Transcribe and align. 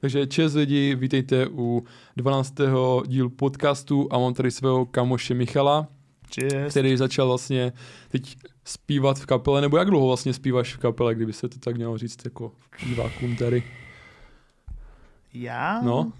Takže 0.00 0.26
čes 0.26 0.54
lidi, 0.54 0.94
vítejte 0.94 1.46
u 1.50 1.84
12. 2.16 2.54
dílu 3.06 3.30
podcastu 3.30 4.08
a 4.10 4.18
mám 4.18 4.34
tady 4.34 4.50
svého 4.50 4.86
kamoše 4.86 5.34
Michala, 5.34 5.88
Cheers. 6.34 6.70
který 6.70 6.96
začal 6.96 7.26
vlastně 7.26 7.72
teď 8.08 8.36
zpívat 8.64 9.18
v 9.18 9.26
kapele, 9.26 9.60
nebo 9.60 9.76
jak 9.76 9.90
dlouho 9.90 10.06
vlastně 10.06 10.32
zpíváš 10.32 10.74
v 10.74 10.78
kapele, 10.78 11.14
kdyby 11.14 11.32
se 11.32 11.48
to 11.48 11.58
tak 11.58 11.76
mělo 11.76 11.98
říct 11.98 12.24
jako 12.24 12.52
divákům 12.86 13.36
tady. 13.36 13.62
Já? 15.34 15.82
No. 15.82 16.12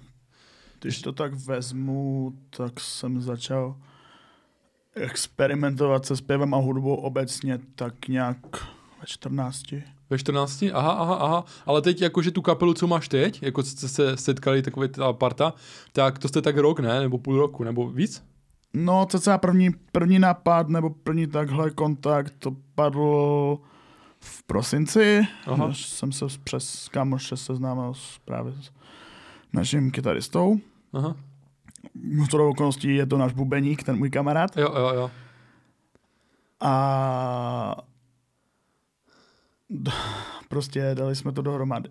Když 0.81 1.03
to 1.03 1.13
tak 1.13 1.35
vezmu, 1.35 2.33
tak 2.51 2.81
jsem 2.81 3.21
začal 3.21 3.77
experimentovat 4.95 6.07
se 6.07 6.17
zpěvem 6.17 6.55
a 6.55 6.57
hudbou 6.57 6.95
obecně 6.95 7.59
tak 7.75 8.09
nějak 8.09 8.39
ve 9.01 9.07
14. 9.07 9.63
Ve 10.11 10.19
14? 10.19 10.65
Aha, 10.75 10.93
aha, 10.93 11.15
aha. 11.15 11.45
Ale 11.67 11.83
teď 11.83 12.03
jakože 12.03 12.31
tu 12.31 12.43
kapelu, 12.43 12.75
co 12.75 12.87
máš 12.87 13.09
teď, 13.09 13.43
jako 13.43 13.63
jste 13.63 13.89
se 13.89 14.17
setkali 14.17 14.63
takový 14.63 14.89
ta 14.89 15.13
parta, 15.13 15.55
tak 15.93 16.19
to 16.19 16.29
jste 16.29 16.43
tak 16.43 16.57
rok, 16.57 16.81
ne? 16.81 17.01
Nebo 17.01 17.19
půl 17.19 17.39
roku, 17.39 17.65
nebo 17.65 17.91
víc? 17.91 18.25
No, 18.75 19.07
cca 19.07 19.39
první, 19.39 19.71
první 19.93 20.19
nápad 20.19 20.69
nebo 20.69 20.91
první 20.91 21.27
takhle 21.27 21.71
kontakt 21.71 22.35
to 22.39 22.57
padl 22.75 23.59
v 24.21 24.43
prosinci. 24.43 25.27
Aha. 25.47 25.69
Než 25.69 25.87
jsem 25.87 26.13
se 26.13 26.25
přes 26.45 26.89
kámoše 26.89 27.37
seznámil 27.37 27.95
s, 27.95 28.19
právě 28.25 28.53
s 28.53 28.71
naším 29.53 29.91
kytaristou. 29.91 30.57
Aha. 30.93 31.17
Chodou 32.31 32.51
okolností 32.51 32.95
je 32.95 33.07
to 33.07 33.19
náš 33.19 33.33
bubeník, 33.33 33.83
ten 33.83 33.97
můj 33.97 34.11
kamarád. 34.11 34.57
Jo, 34.57 34.75
jo, 34.77 34.93
jo. 34.95 35.11
A 36.61 37.77
prostě 40.49 40.91
dali 40.95 41.17
jsme 41.17 41.33
to 41.33 41.43
dohromady. 41.43 41.91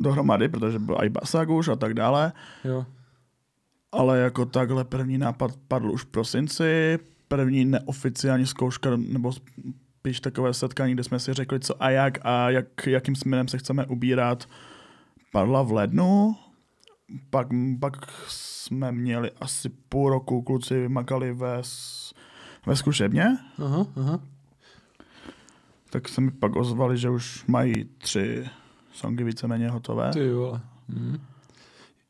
Dohromady, 0.00 0.48
protože 0.48 0.78
byl 0.78 0.96
i 1.02 1.08
basák 1.08 1.48
už 1.48 1.68
a 1.68 1.76
tak 1.76 1.94
dále. 1.94 2.32
jo. 2.64 2.86
Ale 3.92 4.18
jako 4.18 4.46
takhle 4.46 4.84
první 4.84 5.18
nápad 5.18 5.50
padl 5.68 5.90
už 5.90 6.02
v 6.02 6.06
prosinci. 6.06 6.98
První 7.28 7.64
neoficiální 7.64 8.46
zkouška, 8.46 8.90
nebo 8.96 9.32
spíš 10.00 10.20
takové 10.20 10.54
setkání, 10.54 10.94
kde 10.94 11.04
jsme 11.04 11.18
si 11.18 11.32
řekli 11.32 11.60
co 11.60 11.82
a 11.82 11.90
jak 11.90 12.18
a 12.22 12.50
jak, 12.50 12.86
jakým 12.86 13.16
směrem 13.16 13.48
se 13.48 13.58
chceme 13.58 13.86
ubírat, 13.86 14.48
padla 15.32 15.62
v 15.62 15.72
lednu. 15.72 16.36
Pak, 17.30 17.48
pak 17.80 17.96
jsme 18.28 18.92
měli 18.92 19.30
asi 19.40 19.68
půl 19.68 20.10
roku, 20.10 20.42
kluci 20.42 20.88
makali 20.88 21.32
ve, 21.32 21.62
ve 22.66 22.76
zkušebně. 22.76 23.38
Aha, 23.58 23.86
aha. 23.96 24.20
Tak 25.90 26.08
se 26.08 26.20
mi 26.20 26.30
pak 26.30 26.56
ozvali, 26.56 26.98
že 26.98 27.10
už 27.10 27.44
mají 27.46 27.72
tři 27.98 28.44
songy 28.92 29.24
víceméně 29.24 29.68
hotové, 29.70 30.10
Ty 30.12 30.32
vole. 30.32 30.60
Mhm. 30.88 31.18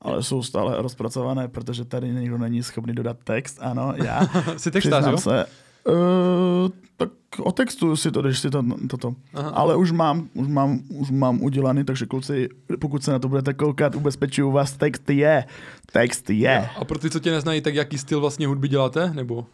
ale 0.00 0.22
jsou 0.22 0.42
stále 0.42 0.82
rozpracované, 0.82 1.48
protože 1.48 1.84
tady 1.84 2.08
nikdo 2.08 2.38
není 2.38 2.62
schopný 2.62 2.94
dodat 2.94 3.16
text. 3.24 3.58
Ano, 3.60 3.94
já 3.96 4.20
Jsi 4.56 4.70
textář, 4.70 5.06
jo? 5.06 5.18
se. 5.18 5.46
Uh, 5.88 5.94
tak 6.96 7.08
otextuju 7.42 7.96
si 7.96 8.10
to, 8.10 8.22
když 8.22 8.38
si 8.38 8.50
to, 8.50 8.64
toto. 8.90 9.14
Aha. 9.34 9.50
Ale 9.50 9.76
už 9.76 9.92
mám, 9.92 10.28
už 10.34 10.48
mám, 10.48 10.80
už 10.88 11.10
mám 11.10 11.42
udělaný, 11.42 11.84
takže 11.84 12.06
kluci, 12.06 12.48
pokud 12.80 13.04
se 13.04 13.12
na 13.12 13.18
to 13.18 13.28
budete 13.28 13.54
koukat, 13.54 13.94
ubezpečuju 13.94 14.50
vás, 14.50 14.72
text 14.76 15.10
je. 15.10 15.44
Text 15.92 16.30
je. 16.30 16.68
A 16.76 16.84
pro 16.84 16.98
ty, 16.98 17.10
co 17.10 17.20
tě 17.20 17.30
neznají, 17.30 17.60
tak 17.60 17.74
jaký 17.74 17.98
styl 17.98 18.20
vlastně 18.20 18.46
hudby 18.46 18.68
děláte? 18.68 19.10
Nebo? 19.14 19.46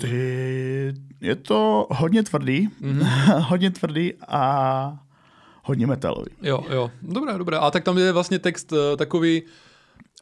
Ty, 0.00 0.94
je 1.20 1.36
to 1.36 1.86
hodně 1.90 2.22
tvrdý, 2.22 2.68
Mhm. 2.80 3.00
hodně 3.40 3.70
tvrdý 3.70 4.12
a 4.28 4.98
hodně 5.64 5.86
metalový. 5.86 6.30
Jo, 6.42 6.60
jo. 6.70 6.90
Dobré, 7.02 7.38
dobré. 7.38 7.56
A 7.58 7.70
tak 7.70 7.84
tam 7.84 7.98
je 7.98 8.12
vlastně 8.12 8.38
text 8.38 8.72
uh, 8.72 8.78
takový 8.96 9.42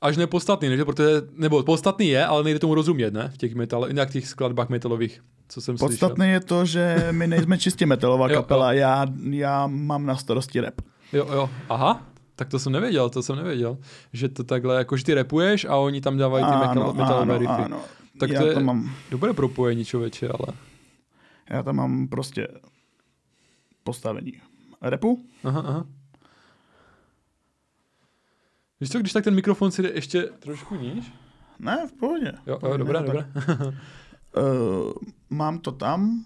až 0.03 0.17
nepodstatný, 0.17 0.69
ne? 0.69 0.77
Že? 0.77 0.85
Protože, 0.85 1.09
nebo 1.33 1.63
podstatný 1.63 2.09
je, 2.09 2.27
ale 2.27 2.45
nejde 2.45 2.59
tomu 2.59 2.75
rozumět, 2.75 3.15
ne? 3.15 3.31
V 3.35 3.39
těch 3.39 3.55
metal, 3.55 3.89
nějak 3.93 4.11
těch 4.11 4.27
skladbách 4.29 4.69
metalových, 4.69 5.21
co 5.49 5.61
jsem 5.61 5.77
Podstatné 5.77 6.29
je 6.31 6.41
to, 6.41 6.65
že 6.65 7.09
my 7.11 7.27
nejsme 7.27 7.59
čistě 7.59 7.87
metalová 7.87 8.29
Jo, 8.31 8.35
kapela, 8.37 8.73
já, 8.73 9.07
já 9.31 9.67
mám 9.67 10.07
na 10.07 10.17
starosti 10.17 10.61
rap. 10.61 10.75
slyšel. 11.11 11.27
Jo, 11.29 11.35
jo. 11.37 11.51
Aha. 11.69 12.03
Tak 12.37 12.49
to 12.49 12.59
jsem 12.59 12.73
nevěděl, 12.73 13.11
to 13.11 13.23
jsem 13.23 13.37
nevěděl. 13.37 13.79
Že 14.13 14.29
to 14.29 14.45
takhle, 14.45 14.77
jako 14.77 14.97
že 14.97 15.05
ty 15.05 15.15
repuješ 15.15 15.65
a 15.65 15.77
oni 15.77 16.01
tam 16.01 16.17
dávají 16.19 16.45
ty 16.45 16.51
metal, 16.51 16.93
metalové 16.95 17.39
riffy. 17.39 17.53
ano. 17.53 17.81
Tak 18.21 18.31
já 18.31 18.41
to 18.41 18.47
je 18.47 18.55
to 18.55 18.61
mám, 18.61 18.95
dobré 19.11 19.33
propojení, 19.33 19.85
člověče, 19.85 20.29
ale... 20.29 20.57
já 21.51 21.63
tam 21.63 21.77
mám 21.77 22.09
prostě 22.09 22.49
postavení 23.85 24.33
repu, 24.83 25.25
Aha, 25.45 25.61
aha. 25.61 25.87
Víš 28.81 28.91
co, 28.91 28.99
když 28.99 29.13
tak 29.13 29.25
ten 29.25 29.35
mikrofon 29.35 29.71
si 29.71 29.83
jde 29.83 29.91
ještě 29.95 30.23
trošku 30.23 30.75
níž? 30.75 31.13
ne, 31.59 31.87
v 31.87 31.93
pohodě. 31.93 32.33
Jo, 32.47 32.59
Pohodě, 32.59 32.73
jo 32.73 32.77
dobré, 32.77 33.01
dobré. 33.03 33.27
Uh, 34.37 34.93
mám 35.31 35.59
to 35.59 35.73
tam, 35.73 36.25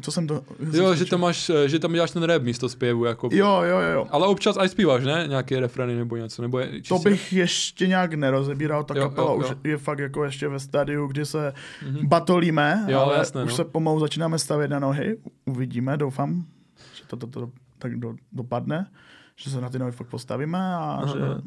co 0.00 0.12
jsem 0.12 0.26
to... 0.26 0.42
Jo, 0.72 0.94
že 0.94 1.04
tam 1.04 1.20
máš, 1.20 1.50
eh, 1.50 1.68
že 1.68 1.78
tam 1.78 1.92
děláš 1.92 2.10
ten 2.10 2.22
rap 2.22 2.42
místo 2.42 2.68
zpěvu, 2.68 3.04
jako. 3.04 3.28
Jo, 3.32 3.62
jo, 3.62 3.78
jo. 3.80 4.06
Ale 4.10 4.26
občas 4.26 4.56
aj 4.56 4.68
zpíváš, 4.68 5.04
ne? 5.04 5.24
Nějaké 5.28 5.60
refreny 5.60 5.94
nebo 5.96 6.16
něco, 6.16 6.42
nebo 6.42 6.58
je 6.58 6.82
To 6.88 6.98
bych 6.98 7.32
ještě 7.32 7.86
nějak 7.86 8.14
nerozebíral, 8.14 8.84
ta 8.84 8.94
Jo, 8.98 9.02
kapela 9.08 9.30
jo, 9.30 9.36
už 9.36 9.50
jo. 9.50 9.56
je 9.64 9.76
fakt 9.76 9.98
jako 9.98 10.24
ještě 10.24 10.48
ve 10.48 10.60
stádiu, 10.60 11.06
kdy 11.06 11.26
se 11.26 11.52
Mhm. 11.88 12.06
batolíme, 12.08 12.84
Jo, 12.88 12.98
ale 13.00 13.16
jasné, 13.18 13.44
už 13.44 13.50
no. 13.50 13.56
se 13.56 13.64
pomalu 13.64 14.00
začínáme 14.00 14.38
stavět 14.38 14.68
na 14.70 14.78
nohy, 14.78 15.16
uvidíme, 15.46 15.96
doufám, 15.96 16.44
že 16.94 17.02
to, 17.06 17.16
to, 17.16 17.26
to 17.26 17.50
tak 17.78 17.96
do, 17.98 18.14
dopadne, 18.32 18.90
že 19.36 19.50
se 19.50 19.60
na 19.60 19.68
ty 19.68 19.78
nohy 19.78 19.92
fakt 19.92 20.08
postavíme 20.08 20.58
a 20.58 20.98
Aha, 21.02 21.06
že 21.12 21.22
aha. 21.22 21.42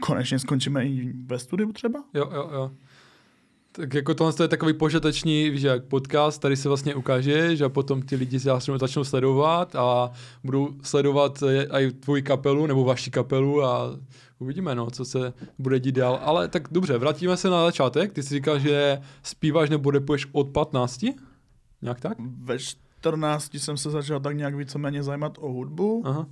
konečně 0.00 0.38
skončíme 0.38 0.86
i 0.86 1.12
ve 1.26 1.38
studiu 1.38 1.72
třeba. 1.72 2.04
Jo, 2.14 2.30
jo, 2.34 2.50
jo. 2.54 2.70
Tak 3.76 3.94
jako 3.94 4.14
tohle 4.14 4.32
je 4.42 4.48
takový 4.48 4.72
požateční, 4.72 5.50
víš 5.50 5.62
jak, 5.62 5.84
podcast, 5.84 6.40
tady 6.40 6.56
se 6.56 6.68
vlastně 6.68 6.94
ukážeš 6.94 7.60
a 7.60 7.68
potom 7.68 8.02
ty 8.02 8.16
lidi 8.16 8.40
se 8.40 8.44
začnou, 8.44 8.78
začnou 8.78 9.04
sledovat 9.04 9.76
a 9.76 10.10
budou 10.44 10.68
sledovat 10.82 11.42
eh, 11.42 11.80
i 11.80 11.92
tvoji 11.92 12.22
kapelu 12.22 12.66
nebo 12.66 12.84
vaši 12.84 13.10
kapelu 13.10 13.64
a 13.64 13.98
uvidíme, 14.38 14.74
no, 14.74 14.90
co 14.90 15.04
se 15.04 15.32
bude 15.58 15.80
dít 15.80 15.94
dál. 15.94 16.20
Ale 16.22 16.48
tak 16.48 16.68
dobře, 16.70 16.98
vrátíme 16.98 17.36
se 17.36 17.50
na 17.50 17.64
začátek. 17.64 18.12
Ty 18.12 18.22
jsi 18.22 18.34
říkal, 18.34 18.58
že 18.58 19.00
zpíváš 19.22 19.70
nebo 19.70 19.90
repuješ 19.90 20.26
od 20.32 20.48
15? 20.48 21.04
Nějak 21.82 22.00
tak? 22.00 22.18
Ve 22.42 22.58
14 22.58 23.54
jsem 23.54 23.76
se 23.76 23.90
začal 23.90 24.20
tak 24.20 24.36
nějak 24.36 24.54
víceméně 24.54 25.02
zajímat 25.02 25.38
o 25.38 25.48
hudbu, 25.48 26.02
Aha. 26.04 26.26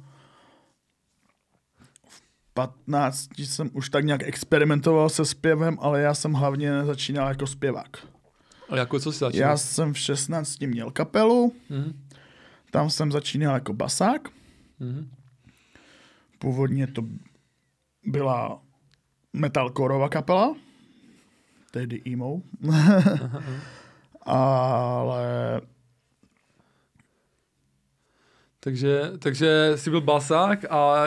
15 2.55 3.29
jsem 3.39 3.71
už 3.73 3.91
tak 3.91 4.05
nějak 4.05 4.23
experimentoval 4.23 5.09
se 5.09 5.25
zpěvem, 5.25 5.77
ale 5.81 6.01
já 6.01 6.15
jsem 6.15 6.33
hlavně 6.33 6.85
začínal 6.85 7.29
jako 7.29 7.47
zpěvák. 7.47 7.97
A 8.69 8.77
jako 8.77 9.01
co 9.01 9.13
jsi 9.13 9.19
začal? 9.19 9.41
Já 9.41 9.57
jsem 9.57 9.93
v 9.93 9.99
16 9.99 10.61
měl 10.67 10.91
kapelu, 10.91 11.53
Mhm. 11.71 12.07
tam 12.71 12.91
jsem 12.91 13.13
začínal 13.13 13.55
jako 13.55 13.73
basák. 13.73 14.29
Mhm. 14.81 15.11
Původně 16.39 16.87
to 16.87 17.03
byla 18.07 18.63
metalcoreová 19.33 20.09
kapela, 20.09 20.57
tehdy 21.71 22.03
emo. 22.13 22.43
Ale 24.23 25.61
Takže, 28.65 29.13
takže 29.19 29.73
jsi 29.77 29.91
byl 29.91 30.01
basák 30.01 30.65
a 30.71 31.05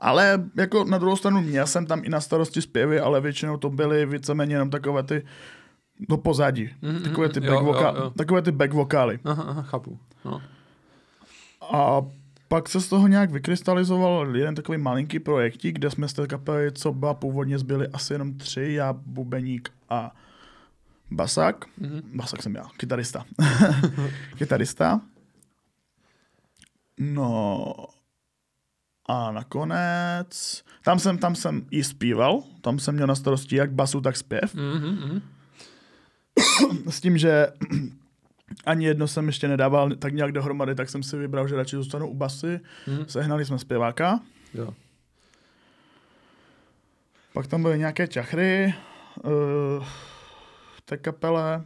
Ale 0.00 0.44
jako 0.56 0.84
na 0.84 0.98
druhou 0.98 1.16
stranu 1.16 1.40
měl 1.40 1.66
jsem 1.66 1.86
tam 1.86 2.04
i 2.04 2.08
na 2.08 2.20
starosti 2.20 2.62
zpěvy, 2.62 3.00
ale 3.00 3.20
většinou 3.20 3.56
to 3.56 3.70
byly 3.70 4.06
víceméně 4.06 4.54
jenom 4.54 4.70
takové 4.70 5.02
ty 5.02 5.24
do 6.08 6.16
pozadí. 6.16 6.70
Mhm, 6.82 7.02
Takové 7.02 7.28
ty 7.28 7.40
mhm, 7.40 7.48
back, 7.48 7.60
jo, 7.62 7.72
voka- 7.72 7.96
jo, 7.96 8.02
jo. 8.04 8.10
takové 8.10 8.42
ty 8.42 8.52
back 8.52 8.72
vokály. 8.72 9.18
aha, 9.24 9.42
aha, 9.48 9.62
chápu. 9.62 9.98
No. 10.24 10.42
A 11.72 12.02
pak 12.48 12.68
se 12.68 12.80
z 12.80 12.88
toho 12.88 13.08
nějak 13.08 13.30
vykrystalizoval 13.30 14.36
jeden 14.36 14.54
takový 14.54 14.78
malinký 14.78 15.18
projektík, 15.18 15.74
kde 15.74 15.90
jsme 15.90 16.08
z 16.08 16.12
té 16.12 16.26
kapely, 16.26 16.72
co 16.72 16.92
byla 16.92 17.14
původně, 17.14 17.58
zbyli 17.58 17.88
asi 17.88 18.12
jenom 18.14 18.34
tři, 18.34 18.72
já, 18.72 18.92
bubeník 18.92 19.70
a 19.88 20.14
basák. 21.10 21.64
Mhm. 21.78 22.02
Basák 22.14 22.42
jsem 22.42 22.54
já, 22.54 22.64
kytarista. 22.76 23.24
kytarista. 24.38 25.00
No 26.98 27.74
a 29.08 29.32
nakonec, 29.32 30.62
tam 30.84 30.98
jsem, 30.98 31.18
tam 31.18 31.34
jsem 31.34 31.66
i 31.70 31.84
zpíval, 31.84 32.42
tam 32.60 32.78
jsem 32.78 32.94
měl 32.94 33.06
na 33.06 33.14
starosti 33.14 33.56
jak 33.56 33.72
basu, 33.72 34.00
tak 34.00 34.16
zpěv. 34.16 34.54
Mhm, 34.54 34.88
mhm. 34.88 35.22
S 36.90 37.00
tím, 37.00 37.18
že 37.18 37.46
ani 38.66 38.86
jedno 38.86 39.08
jsem 39.08 39.26
ještě 39.26 39.48
nedával 39.48 39.90
tak 39.90 40.14
nějak 40.14 40.32
dohromady, 40.32 40.74
tak 40.74 40.90
jsem 40.90 41.02
si 41.02 41.16
vybral, 41.16 41.48
že 41.48 41.56
radši 41.56 41.76
zůstanu 41.76 42.08
u 42.08 42.14
basy. 42.14 42.60
Mhm. 42.86 43.04
Sehnali 43.08 43.44
jsme 43.44 43.58
zpěváka. 43.58 44.20
Jo. 44.54 44.74
Pak 47.32 47.46
tam 47.46 47.62
byly 47.62 47.78
nějaké 47.78 48.06
čachry 48.06 48.74
uh, 49.24 49.84
v 50.76 50.80
té 50.84 50.96
kapele. 50.96 51.64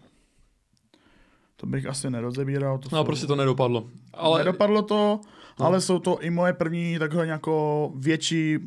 To 1.62 1.66
bych 1.66 1.86
asi 1.86 2.10
nerozebíral. 2.10 2.78
To 2.78 2.88
No 2.92 2.98
jsou- 2.98 3.04
prostě 3.04 3.26
to 3.26 3.36
nedopadlo. 3.36 3.84
Ale 4.14 4.38
Nedopadlo 4.38 4.82
to, 4.82 5.20
No. 5.60 5.66
ale 5.66 5.80
jsou 5.80 5.98
to 5.98 6.18
i 6.20 6.30
moje 6.30 6.52
první 6.52 6.98
takhle 6.98 7.26
nějakou 7.26 7.92
větší 7.96 8.58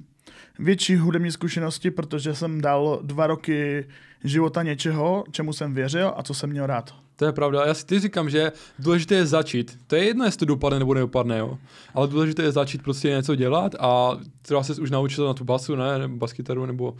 větší 0.59 0.95
hudební 0.95 1.31
zkušenosti, 1.31 1.91
protože 1.91 2.35
jsem 2.35 2.61
dal 2.61 2.99
dva 3.01 3.27
roky 3.27 3.85
života 4.23 4.63
něčeho, 4.63 5.23
čemu 5.31 5.53
jsem 5.53 5.73
věřil 5.73 6.13
a 6.17 6.23
co 6.23 6.33
jsem 6.33 6.49
měl 6.49 6.65
rád. 6.67 6.95
To 7.15 7.25
je 7.25 7.31
pravda. 7.31 7.65
Já 7.65 7.73
si 7.73 7.85
ty 7.85 7.99
říkám, 7.99 8.29
že 8.29 8.51
důležité 8.79 9.15
je 9.15 9.25
začít. 9.25 9.77
To 9.87 9.95
je 9.95 10.03
jedno, 10.03 10.25
jestli 10.25 10.39
to 10.39 10.45
dopadne 10.45 10.79
nebo 10.79 10.93
nedopadne, 10.93 11.37
jo. 11.37 11.57
Ale 11.93 12.07
důležité 12.07 12.43
je 12.43 12.51
začít 12.51 12.83
prostě 12.83 13.07
něco 13.09 13.35
dělat 13.35 13.75
a 13.79 14.17
třeba 14.41 14.63
se 14.63 14.81
už 14.81 14.91
naučil 14.91 15.27
na 15.27 15.33
tu 15.33 15.43
basu, 15.43 15.75
ne, 15.75 15.99
nebo 15.99 16.17
baskytaru, 16.17 16.65
nebo 16.65 16.95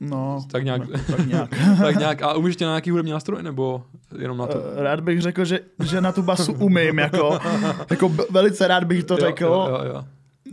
No, 0.00 0.44
tak 0.50 0.64
nějak. 0.64 0.82
tak 1.16 1.26
nějak. 1.26 1.50
tak 1.82 1.96
nějak. 1.96 2.22
A 2.22 2.34
umíš 2.34 2.56
tě 2.56 2.64
na 2.64 2.70
nějaký 2.70 2.90
hudební 2.90 3.12
nástroj, 3.12 3.42
nebo 3.42 3.82
jenom 4.18 4.38
na 4.38 4.46
to? 4.46 4.62
Eh, 4.76 4.82
Rád 4.82 5.00
bych 5.00 5.22
řekl, 5.22 5.44
že, 5.44 5.60
že 5.84 6.00
na 6.00 6.12
tu 6.12 6.22
basu 6.22 6.52
umím, 6.52 6.98
jako, 6.98 7.38
jako 7.90 8.08
velice 8.30 8.68
rád 8.68 8.84
bych 8.84 9.04
to 9.04 9.16
řekl. 9.16 9.44
Jo, 9.44 9.68
jo, 9.70 9.94
jo. 9.94 10.04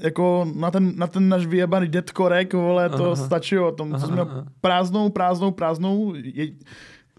Jako 0.03 0.47
na 0.55 0.71
ten, 0.71 0.93
na 0.95 1.07
ten 1.07 1.29
náš 1.29 1.45
vyjebaný 1.45 1.87
deadkorek, 1.87 2.53
vole, 2.53 2.89
to 2.89 3.05
Aha. 3.05 3.15
stačilo. 3.15 3.71
Tom, 3.71 3.89
to 3.89 3.95
Aha, 3.95 4.05
jsem 4.05 4.13
měl 4.13 4.45
prázdnou, 4.61 5.09
prázdnou, 5.09 5.51
prázdnou, 5.51 6.13
je, 6.15 6.47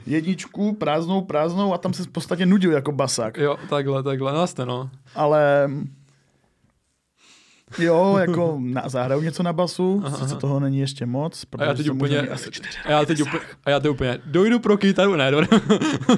jedničku, 0.07 0.73
prázdnou, 0.75 1.21
prázdnou 1.21 1.75
a 1.75 1.79
tam 1.79 1.93
se 1.93 2.03
v 2.03 2.09
podstatě 2.09 2.47
nudil 2.47 2.73
jako 2.73 2.93
basák. 2.93 3.37
Jo, 3.37 3.57
takhle, 3.71 4.03
takhle, 4.03 4.33
no 4.33 4.41
jasně, 4.41 4.65
no. 4.67 4.91
Ale 5.15 5.71
jo, 7.79 8.17
jako 8.21 8.57
na, 8.61 8.83
zahraju 8.89 9.21
něco 9.23 9.43
na 9.43 9.53
basu, 9.53 10.03
Aha, 10.05 10.17
sice 10.17 10.31
aha. 10.31 10.41
toho 10.41 10.61
není 10.61 10.79
ještě 10.79 11.07
moc, 11.07 11.45
A 11.59 11.65
já 11.65 11.75
teď 11.75 11.91
úplně, 11.91 12.19
možná 12.19 12.35
asi 12.35 12.51
čtyři 12.51 12.79
a 12.85 12.91
já 12.91 13.05
teď 13.05 13.23
úplně, 13.23 13.41
a 13.65 13.71
já 13.71 13.81
teď 13.81 13.91
úplně, 13.91 14.19
dojdu 14.27 14.59
pro 14.59 14.77
kytaru, 14.79 15.17
ne, 15.17 15.31
dobré. 15.31 15.47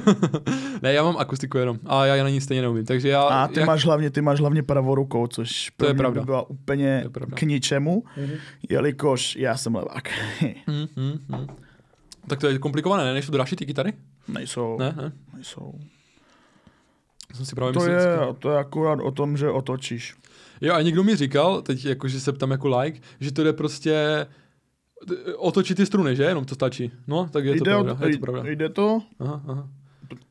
ne, 0.83 0.93
já 0.93 1.03
mám 1.03 1.17
akustiku 1.17 1.59
jenom, 1.59 1.79
a 1.87 2.07
já 2.07 2.23
na 2.23 2.29
ní 2.29 2.41
stejně 2.41 2.63
neumím, 2.63 2.85
takže 2.85 3.09
já... 3.09 3.23
A 3.23 3.49
ty 3.49 3.61
jak, 3.61 3.67
máš 3.67 3.85
hlavně, 3.85 4.11
ty 4.11 4.21
máš 4.21 4.41
hlavně 4.41 4.63
pravou 4.63 4.95
rukou, 4.95 5.27
což 5.27 5.71
pro 5.71 5.89
je 5.89 5.95
pravda. 5.95 6.21
by 6.21 6.25
byla 6.25 6.51
úplně 6.51 6.99
To 7.03 7.07
je 7.07 7.11
pravda. 7.11 7.37
k 7.37 7.43
ničemu, 7.43 8.05
Mhm. 8.17 8.33
jelikož 8.69 9.37
já 9.37 9.57
jsem 9.57 9.75
levák. 9.75 10.09
Hm, 10.71 10.87
hm, 10.97 11.19
hm. 11.37 11.47
Tak 12.29 12.39
to 12.41 12.49
je 12.49 12.59
komplikované, 12.59 13.05
ne? 13.05 13.13
Nejsou 13.13 13.33
dražší 13.33 13.57
ty 13.57 13.67
kytary? 13.67 13.93
nejsou, 14.29 14.77
Ne, 14.79 14.95
ne. 14.97 15.13
nejsou. 15.35 15.73
Jsem 17.35 17.47
si 17.47 17.55
právě 17.55 17.73
To 17.75 17.87
je, 17.87 18.01
to 18.39 18.51
je 18.51 18.59
akurát 18.59 18.99
o 19.01 19.11
tom, 19.11 19.37
že 19.37 19.51
otočíš. 19.51 20.15
Jo, 20.61 20.75
a 20.75 20.83
někdo 20.83 21.05
mi 21.05 21.17
říkal, 21.17 21.63
teď 21.63 21.85
jakože 21.85 22.21
se 22.21 22.33
ptám 22.33 22.51
jako 22.51 22.79
like, 22.79 23.01
že 23.21 23.33
to 23.33 23.45
jde 23.45 23.53
prostě 23.53 24.27
otočit 25.37 25.77
ty 25.77 25.87
struny, 25.87 26.17
že? 26.17 26.23
Jenom 26.23 26.45
to 26.45 26.55
stačí. 26.55 26.91
No, 27.07 27.29
tak 27.33 27.45
je 27.45 27.57
to 27.57 27.65
jde, 27.65 27.71
pravda. 27.71 27.99
o, 28.03 28.07
Je 28.07 28.17
to 28.19 28.21
pravda. 28.27 28.43
jde 28.51 28.69
to, 28.69 29.01
Aha, 29.21 29.43
aha. 29.49 29.69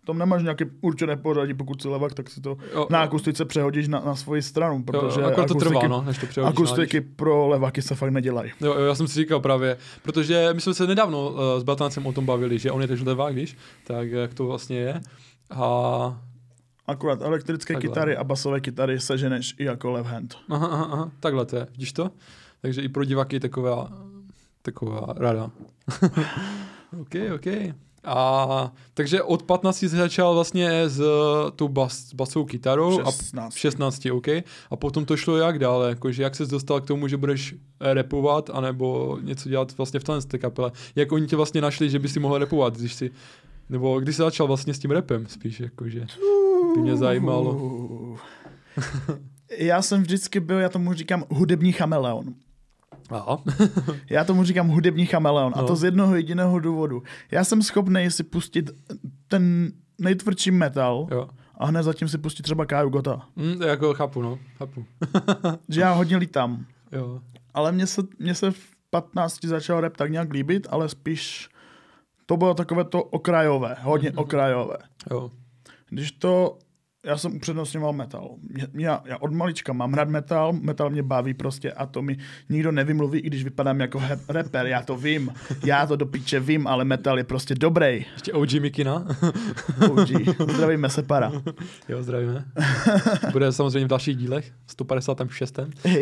tam 0.05 0.17
nemáš 0.17 0.43
nějaké 0.43 0.65
určené 0.81 1.17
pořadí, 1.17 1.53
pokud 1.53 1.81
jsi 1.81 1.87
levák, 1.87 2.13
tak 2.13 2.29
si 2.29 2.41
to 2.41 2.57
Jo, 2.73 2.87
na 2.89 3.01
akustice 3.01 3.45
přehodíš 3.45 3.87
na, 3.87 3.99
na 4.05 4.15
svoji 4.15 4.41
stranu, 4.41 4.83
protože 4.83 5.21
jo, 5.21 5.27
akorát 5.27 5.47
to 5.47 5.53
trvá, 5.53 5.69
akustiky, 5.71 5.89
no, 5.89 6.01
než 6.01 6.17
to 6.17 6.25
přehodíš. 6.25 6.57
akustiky 6.57 7.01
pro 7.01 7.47
leváky 7.47 7.81
se 7.81 7.95
fakt 7.95 8.09
nedělají. 8.11 8.51
Jo, 8.61 8.73
jo, 8.73 8.85
já 8.85 8.95
jsem 8.95 9.07
si 9.07 9.19
říkal 9.19 9.39
právě, 9.39 9.77
protože 10.03 10.49
my 10.53 10.61
jsme 10.61 10.73
se 10.73 10.87
nedávno 10.87 11.29
uh, 11.29 11.39
s 11.59 11.63
Batancem 11.63 12.05
o 12.07 12.13
tom 12.13 12.25
bavili, 12.25 12.59
že 12.59 12.71
on 12.71 12.81
je 12.81 12.87
tež 12.87 13.01
levák, 13.01 13.35
víš, 13.35 13.57
tak 13.83 14.11
jak 14.11 14.33
to 14.33 14.45
vlastně 14.45 14.77
je. 14.77 15.01
A 15.49 16.21
Akorát 16.87 17.21
elektrické 17.21 17.73
Takhle. 17.73 17.89
kytary 17.89 18.17
a 18.17 18.23
basové 18.23 18.61
kytary 18.61 18.99
seženeš 18.99 19.55
i 19.57 19.63
jako 19.63 19.91
left 19.91 20.09
hand. 20.09 20.35
aha, 20.49 20.67
aha, 20.67 20.87
aha, 20.91 21.11
takhle 21.19 21.45
to 21.45 21.55
je, 21.55 21.67
vidíš 21.71 21.93
to? 21.93 22.11
Takže 22.61 22.81
i 22.81 22.89
pro 22.89 23.03
diváky 23.03 23.39
taková, 23.39 23.91
taková 24.61 25.13
rada. 25.17 25.51
OK, 27.01 27.15
OK. 27.35 27.47
A 28.03 28.71
takže 28.93 29.23
od 29.23 29.43
15 29.43 29.77
jsi 29.77 29.87
začal 29.87 30.33
vlastně 30.33 30.89
s 30.89 31.01
tou 31.55 31.67
bas, 31.67 32.13
basovou 32.13 32.45
kytarou 32.45 33.01
a 33.07 33.11
16. 33.11 33.53
v 33.53 33.59
16, 33.59 34.05
OK. 34.11 34.27
A 34.71 34.75
potom 34.75 35.05
to 35.05 35.17
šlo 35.17 35.37
jak 35.37 35.59
dále, 35.59 35.89
jakože 35.89 36.23
jak 36.23 36.35
ses 36.35 36.49
dostal 36.49 36.81
k 36.81 36.85
tomu, 36.85 37.07
že 37.07 37.17
budeš 37.17 37.55
repovat, 37.79 38.49
anebo 38.53 39.17
něco 39.21 39.49
dělat 39.49 39.77
vlastně 39.77 39.99
v 39.99 40.03
té 40.03 40.21
té 40.21 40.37
kapele. 40.37 40.71
Jak 40.95 41.11
oni 41.11 41.27
tě 41.27 41.35
vlastně 41.35 41.61
našli, 41.61 41.89
že 41.89 41.99
by 41.99 42.09
si 42.09 42.19
mohl 42.19 42.37
repovat, 42.37 42.77
když 42.77 42.93
si, 42.93 43.11
nebo 43.69 43.99
když 43.99 44.15
jsi 44.15 44.21
začal 44.21 44.47
vlastně 44.47 44.73
s 44.73 44.79
tím 44.79 44.91
repem 44.91 45.27
spíš, 45.27 45.59
jakože. 45.59 46.05
By 46.75 46.81
mě 46.81 46.97
zajímalo. 46.97 48.17
Já 49.57 49.81
jsem 49.81 50.01
vždycky 50.01 50.39
byl, 50.39 50.59
já 50.59 50.69
tomu 50.69 50.93
říkám 50.93 51.23
hudební 51.29 51.71
chameleon. 51.71 52.33
Aha. 53.09 53.43
Já 54.09 54.23
tomu 54.23 54.43
říkám 54.43 54.67
hudební 54.67 55.05
chameleon 55.05 55.53
a 55.55 55.61
No. 55.61 55.67
to 55.67 55.75
z 55.75 55.83
jednoho 55.83 56.15
jediného 56.15 56.59
důvodu. 56.59 57.03
Já 57.31 57.43
jsem 57.43 57.61
schopný 57.61 58.11
si 58.11 58.23
pustit 58.23 58.69
ten 59.27 59.71
nejtvrdší 59.99 60.51
metal 60.51 61.07
jo. 61.11 61.29
a 61.57 61.65
hned 61.65 61.83
zatím 61.83 62.07
si 62.07 62.17
pustit 62.17 62.43
třeba 62.43 62.65
Kaju 62.65 62.89
Gota. 62.89 63.21
Hm, 63.37 63.61
jako 63.61 63.93
chápu, 63.93 64.21
no, 64.21 64.39
chápu. 64.57 64.85
Že 65.69 65.81
já 65.81 65.93
hodně 65.93 66.17
lítám. 66.17 66.65
Jo. 66.91 67.19
Ale 67.53 67.71
mně 67.71 67.87
se, 67.87 68.01
mně 68.19 68.35
se 68.35 68.51
v 68.51 68.59
15 68.89 69.45
začal 69.45 69.81
rap 69.81 69.97
tak 69.97 70.11
nějak 70.11 70.33
líbit, 70.33 70.67
ale 70.69 70.89
spíš 70.89 71.49
to 72.25 72.37
bylo 72.37 72.53
takové 72.53 72.83
to 72.83 73.03
okrajové, 73.03 73.75
hodně 73.81 74.09
Mhm. 74.09 74.19
okrajové. 74.19 74.77
Jo. 75.11 75.31
Нищо, 75.91 76.59
já 77.07 77.17
jsem 77.17 77.35
upřednostňoval 77.35 77.93
metal. 77.93 78.29
Mě, 78.73 78.87
já 79.05 79.17
od 79.19 79.33
malička 79.33 79.73
mám 79.73 79.93
rád 79.93 80.09
metal, 80.09 80.53
metal 80.53 80.89
mě 80.89 81.03
baví 81.03 81.33
prostě 81.33 81.71
a 81.71 81.85
to 81.85 82.01
mi 82.01 82.17
nikdo 82.49 82.71
nevymluví, 82.71 83.19
i 83.19 83.27
když 83.27 83.43
vypadám 83.43 83.79
jako 83.79 83.99
he- 83.99 84.19
rapper, 84.29 84.65
já 84.65 84.81
to 84.81 84.95
vím, 84.97 85.31
já 85.65 85.85
to 85.85 85.95
do 85.95 86.05
piče 86.05 86.39
vím, 86.39 86.67
ale 86.67 86.85
metal 86.85 87.17
je 87.17 87.23
prostě 87.23 87.55
dobrý. 87.55 88.05
Ještě 88.13 88.33
OG 88.33 88.53
Mikina. 88.53 89.05
OG. 89.91 90.09
Zdravíme 90.53 90.89
se 90.89 91.03
para. 91.03 91.31
jo, 91.89 92.03
zdravíme. 92.03 92.45
Bude 93.31 93.51
samozřejmě 93.51 93.85
v 93.85 93.89
dalších 93.89 94.17
dílech, 94.17 94.51
156. 94.67 95.59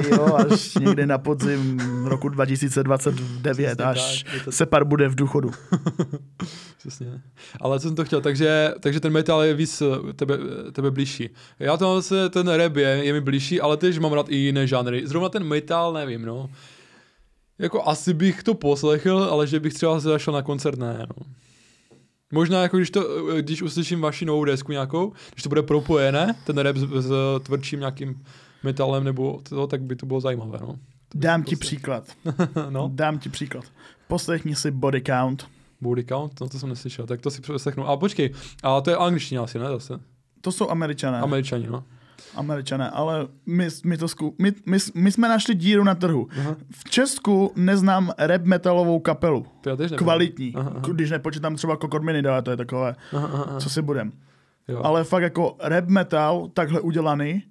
Jo, 0.10 0.36
až 0.36 0.75
někdy 0.75 1.06
na 1.06 1.18
podzim 1.18 1.80
roku 2.06 2.30
2029, 2.30 3.75
Přesně 3.75 3.86
až 3.86 4.25
Separ 4.50 4.86
bude 4.86 5.08
v 5.08 5.16
důchodu. 5.16 5.51
Přesně. 6.78 7.22
Ale 7.62 7.80
co 7.80 7.88
jsem 7.88 7.96
to 7.96 8.06
chtěl, 8.06 8.22
takže, 8.22 8.74
takže 8.80 9.00
ten 9.00 9.13
metal 9.13 9.44
je 9.44 9.54
víc 9.54 9.81
eh, 9.81 10.13
tebe, 10.13 10.38
tebe 10.72 10.92
blížší. 10.96 11.30
Já 11.60 11.78
to 11.78 11.96
zase, 11.96 12.30
ten 12.30 12.48
rap 12.48 12.76
je, 12.76 12.88
je 12.88 13.14
mi 13.14 13.22
blížší, 13.22 13.62
ale 13.62 13.78
tež 13.78 14.00
mám 14.00 14.14
rád 14.14 14.30
i 14.30 14.36
jiné 14.36 14.68
žánry. 14.68 15.08
Zrovna 15.08 15.30
ten 15.30 15.44
metal, 15.44 15.94
nevím, 15.94 16.26
no. 16.26 16.50
Jako 17.60 17.88
asi 17.88 18.14
bych 18.14 18.44
to 18.44 18.54
poslechl, 18.54 19.28
ale 19.32 19.48
že 19.48 19.60
bych 19.60 19.74
třeba 19.74 20.00
zašel 20.00 20.34
na 20.34 20.42
koncert, 20.42 20.80
ne, 20.80 20.98
no. 21.00 21.26
Možná 22.32 22.62
jako 22.62 22.78
když, 22.78 22.90
to, 22.90 23.02
když 23.42 23.62
uslyším 23.62 24.02
vaši 24.02 24.26
novou 24.26 24.46
desku 24.46 24.72
nějakou, 24.72 25.14
když 25.34 25.44
to 25.44 25.50
bude 25.50 25.64
propojené, 25.64 26.36
ten 26.46 26.58
rap 26.58 26.78
s, 26.78 27.06
s 27.06 27.12
tvrdším 27.44 27.80
nějakým 27.80 28.24
metalem 28.64 29.04
nebo 29.04 29.40
to, 29.50 29.68
tak 29.68 29.82
by 29.82 29.96
to 29.96 30.06
bylo 30.06 30.22
zajímavé, 30.22 30.60
no. 30.62 30.76
Dám 31.16 31.44
ti 31.44 31.56
příklad. 31.56 32.04
no, 32.70 32.92
Dám 32.94 33.20
ti 33.20 33.30
příklad. 33.30 33.66
Poslechni 34.08 34.56
si 34.56 34.72
Body 34.72 35.02
Count. 35.02 35.48
body 35.82 36.04
count, 36.04 36.42
no 36.42 36.50
to 36.50 36.60
jsem 36.60 36.70
neslyšel, 36.70 37.08
tak 37.08 37.22
to 37.22 37.32
si 37.32 37.42
přeslechnu. 37.42 37.88
A 37.88 37.98
počkej, 37.98 38.34
a 38.64 38.82
to 38.82 38.90
je 38.90 38.98
angličtina 38.98 39.44
asi, 39.44 39.60
ne 39.60 39.66
zase? 39.68 40.00
To 40.46 40.52
jsou 40.52 40.70
američané. 40.70 41.20
Američani, 41.20 41.68
no. 41.68 41.84
američané, 42.36 42.90
ale 42.90 43.28
my, 43.46 43.68
my, 43.86 43.98
to 43.98 44.08
zku, 44.08 44.36
my, 44.42 44.54
my, 44.66 44.78
my 44.96 45.12
jsme 45.12 45.30
našli 45.30 45.56
díru 45.56 45.84
na 45.84 45.96
trhu. 45.96 46.28
Aha. 46.40 46.56
V 46.72 46.90
Česku 46.90 47.52
neznám 47.56 48.12
rap 48.18 48.42
metalovou 48.44 49.00
kapelu. 49.00 49.46
To 49.62 49.70
já. 49.70 49.75
Kvalitní. 49.98 50.54
Aha, 50.56 50.72
aha. 50.75 50.82
Když 50.94 51.12
nepočítám 51.12 51.56
třeba 51.56 51.78
Kokor 51.78 52.02
Minida, 52.02 52.32
ale 52.34 52.42
to 52.42 52.52
je 52.52 52.58
takové, 52.58 52.96
Aha, 53.14 53.28
aha, 53.34 53.44
aha. 53.50 53.60
co 53.60 53.70
si 53.70 53.82
budem. 53.82 54.12
Jo. 54.68 54.82
Ale 54.84 55.04
fakt 55.04 55.24
jako 55.24 55.56
rap 55.60 55.88
metal, 55.88 56.48
takhle 56.54 56.82
udělaný, 56.82 57.44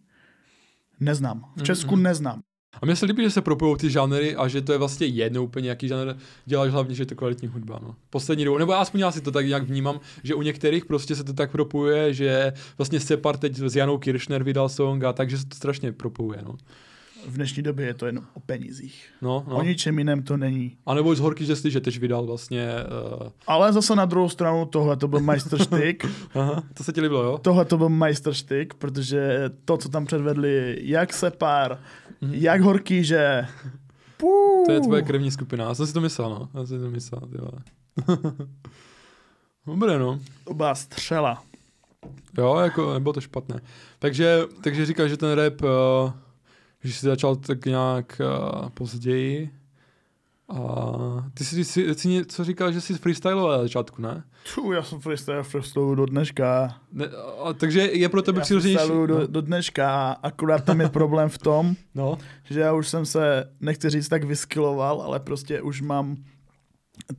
neznám. 1.01 1.45
V 1.57 1.63
Česku 1.63 1.95
Mhm. 1.95 2.03
neznám. 2.03 2.41
A 2.83 2.87
mně 2.87 2.97
se 2.97 3.07
líbí, 3.07 3.23
že 3.23 3.31
se 3.31 3.40
propojují 3.43 3.78
ty 3.78 3.90
žánry 3.90 4.37
a 4.37 4.49
že 4.49 4.62
to 4.62 4.73
je 4.73 4.78
vlastně 4.78 5.07
jedno 5.07 5.45
úplně, 5.45 5.69
jaký 5.69 5.88
žánr 5.88 6.14
děláš, 6.47 6.71
hlavně, 6.73 6.95
že 6.95 7.02
je 7.02 7.07
to 7.07 7.14
kvalitní 7.14 7.49
hudba. 7.49 7.78
No. 7.83 7.95
Poslední 8.11 8.45
dobou, 8.45 8.59
nebo 8.59 8.73
aspoň 8.73 9.00
já 9.00 9.11
si 9.12 9.21
to 9.21 9.31
tak 9.33 9.47
nějak 9.47 9.62
vnímám, 9.62 10.00
že 10.23 10.35
u 10.35 10.43
některých 10.43 10.85
prostě 10.85 11.14
se 11.14 11.25
to 11.25 11.33
tak 11.33 11.50
propojuje, 11.50 12.14
že 12.14 12.52
vlastně 12.78 13.00
Separ 13.00 13.37
teď 13.37 13.59
s 13.59 13.76
Janou 13.76 13.99
Kiršner 13.99 14.43
vydal 14.43 14.69
song 14.69 15.04
a 15.04 15.12
takže 15.12 15.38
se 15.38 15.47
to 15.47 15.57
strašně 15.57 15.93
propojuje. 15.93 16.38
No. 16.45 16.57
V 17.28 17.35
dnešní 17.35 17.62
době 17.62 17.87
je 17.87 17.95
to 17.95 18.07
jen 18.07 18.19
o 18.35 18.40
penězích. 18.40 19.04
No, 19.23 19.45
No. 19.49 19.57
O 19.57 19.62
ničem 19.62 19.99
jiném 19.99 20.23
to 20.23 20.37
není. 20.37 20.76
A 20.87 20.95
nebo 20.95 21.14
z 21.14 21.21
Horky 21.21 21.45
Žesty, 21.45 21.71
že 21.71 21.81
teď 21.81 21.99
vydal 21.99 22.26
vlastně... 22.26 22.69
Uh, 23.23 23.28
Ale 23.47 23.73
zase 23.73 23.97
na 23.97 24.04
druhou 24.04 24.28
stranu 24.28 24.66
tohle 24.66 24.97
to 24.97 25.09
byl 25.09 25.21
majstrštyk. 25.21 26.07
aha, 26.35 26.62
to 26.75 26.85
se 26.85 26.93
ti 26.93 27.00
líbilo, 27.00 27.23
jo? 27.23 27.38
tohle 27.43 27.64
to 27.64 27.78
byl 27.78 27.88
majstrštyk, 27.88 28.75
protože 28.75 29.50
to, 29.64 29.76
co 29.76 29.88
tam 29.88 30.07
předvedli, 30.07 30.78
jak 30.83 31.12
Separ, 31.12 31.73
Mhm. 31.73 32.04
Jak 32.31 32.61
Horký, 32.61 33.04
že... 33.04 33.47
Pů. 34.16 34.62
To 34.66 34.73
je 34.73 34.81
tvoje 34.81 35.02
krevní 35.02 35.31
skupina. 35.31 35.64
Já 35.64 35.75
jsem 35.75 35.87
si 35.87 35.93
to 35.93 36.00
myslel, 36.00 36.31
no. 36.31 36.49
Já 36.54 36.66
jsem 36.66 36.78
si 36.78 36.85
to 36.85 36.90
myslel, 36.90 37.21
ty 37.21 37.38
vole. 37.38 37.62
Dobré, 39.66 39.99
no. 39.99 40.21
To 40.45 40.54
byla 40.54 40.75
střela. 40.75 41.43
Jo, 42.38 42.57
jako 42.57 42.95
nebylo 42.95 43.12
to 43.12 43.21
špatné. 43.21 43.61
Takže, 43.99 44.43
takže 44.62 44.87
říkáš, 44.87 45.11
že 45.11 45.16
ten 45.16 45.33
rap, 45.33 45.62
uh, 45.62 46.12
že 46.85 46.93
jsi 46.93 47.07
začal 47.07 47.37
tak 47.37 47.66
nějak 47.66 48.21
uh, 48.21 48.69
později 48.69 49.50
a 50.49 51.31
Ty 51.35 51.45
jsi, 51.45 51.65
jsi, 51.65 51.95
jsi 51.95 52.09
něco 52.09 52.45
říkal, 52.45 52.73
že 52.73 52.81
jsi 52.81 52.95
freestyloval 52.95 53.51
na 53.57 53.63
začátku, 53.63 54.03
ne? 54.03 54.25
Tu, 54.55 54.73
já 54.73 54.83
jsem 54.83 55.01
freestyle 55.01 55.43
freestylu 55.43 55.95
do 55.95 56.07
dneška. 56.07 56.77
ne 56.93 57.07
a, 57.45 57.53
takže 57.53 57.81
je 57.81 58.09
pro 58.09 58.23
tebe 58.23 58.39
Já 58.39 58.43
přirozenější. 58.45 58.77
freestyluju 58.77 59.07
do, 59.07 59.19
No. 59.19 59.27
do 59.27 59.41
dneška, 59.41 60.11
akorát 60.23 60.65
tam 60.65 60.81
je 60.81 60.89
problém 60.89 61.29
v 61.29 61.39
tom, 61.39 61.75
no. 61.95 62.19
že 62.45 62.61
já 62.61 62.73
už 62.73 62.89
jsem 62.89 63.07
se, 63.07 63.51
nechci 63.61 63.91
říct 63.91 64.09
tak 64.09 64.25
vyskyloval, 64.25 65.03
ale 65.03 65.21
prostě 65.21 65.63
už 65.63 65.81
mám 65.83 66.17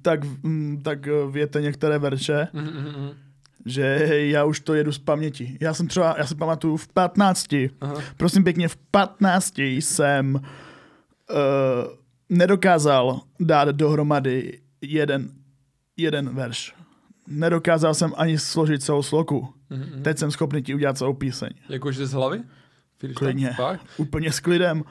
tak, 0.01 0.19
mm, 0.43 0.81
tak 0.83 1.07
věte 1.31 1.61
některé 1.61 1.97
verše, 1.99 2.47
Mm, 2.53 2.61
mm, 2.61 2.67
mm. 3.03 3.09
že 3.65 3.83
já 4.29 4.43
už 4.45 4.59
to 4.59 4.73
jedu 4.73 4.91
z 4.91 4.97
paměti. 4.99 5.57
Já 5.61 5.73
jsem 5.73 5.87
třeba, 5.87 6.15
já 6.17 6.25
si 6.25 6.35
pamatuju 6.35 6.77
v 6.77 6.87
15, 6.87 7.69
Aha. 7.81 7.95
prosím 8.17 8.43
pěkně, 8.43 8.67
v 8.67 8.75
15 8.91 9.57
jsem 9.59 10.35
uh, 10.35 10.41
nedokázal 12.29 13.21
dát 13.39 13.67
dohromady 13.69 14.59
jeden, 14.81 15.29
jeden 15.97 16.29
verš. 16.35 16.73
Nedokázal 17.27 17.93
jsem 17.93 18.13
ani 18.17 18.37
složit 18.39 18.83
celou 18.83 19.03
sloku. 19.03 19.47
Mm, 19.69 19.77
mm. 19.97 20.03
Teď 20.03 20.17
jsem 20.17 20.31
schopný 20.31 20.61
ti 20.63 20.75
udělat 20.75 20.97
celou 20.97 21.13
píseň. 21.13 21.49
Jakože 21.69 22.05
z 22.05 22.13
hlavy? 22.13 22.41
Freestyle? 22.97 23.31
Klidně. 23.31 23.53
Fakt? 23.57 23.81
Úplně 23.97 24.31
s 24.31 24.39
klidem. 24.39 24.83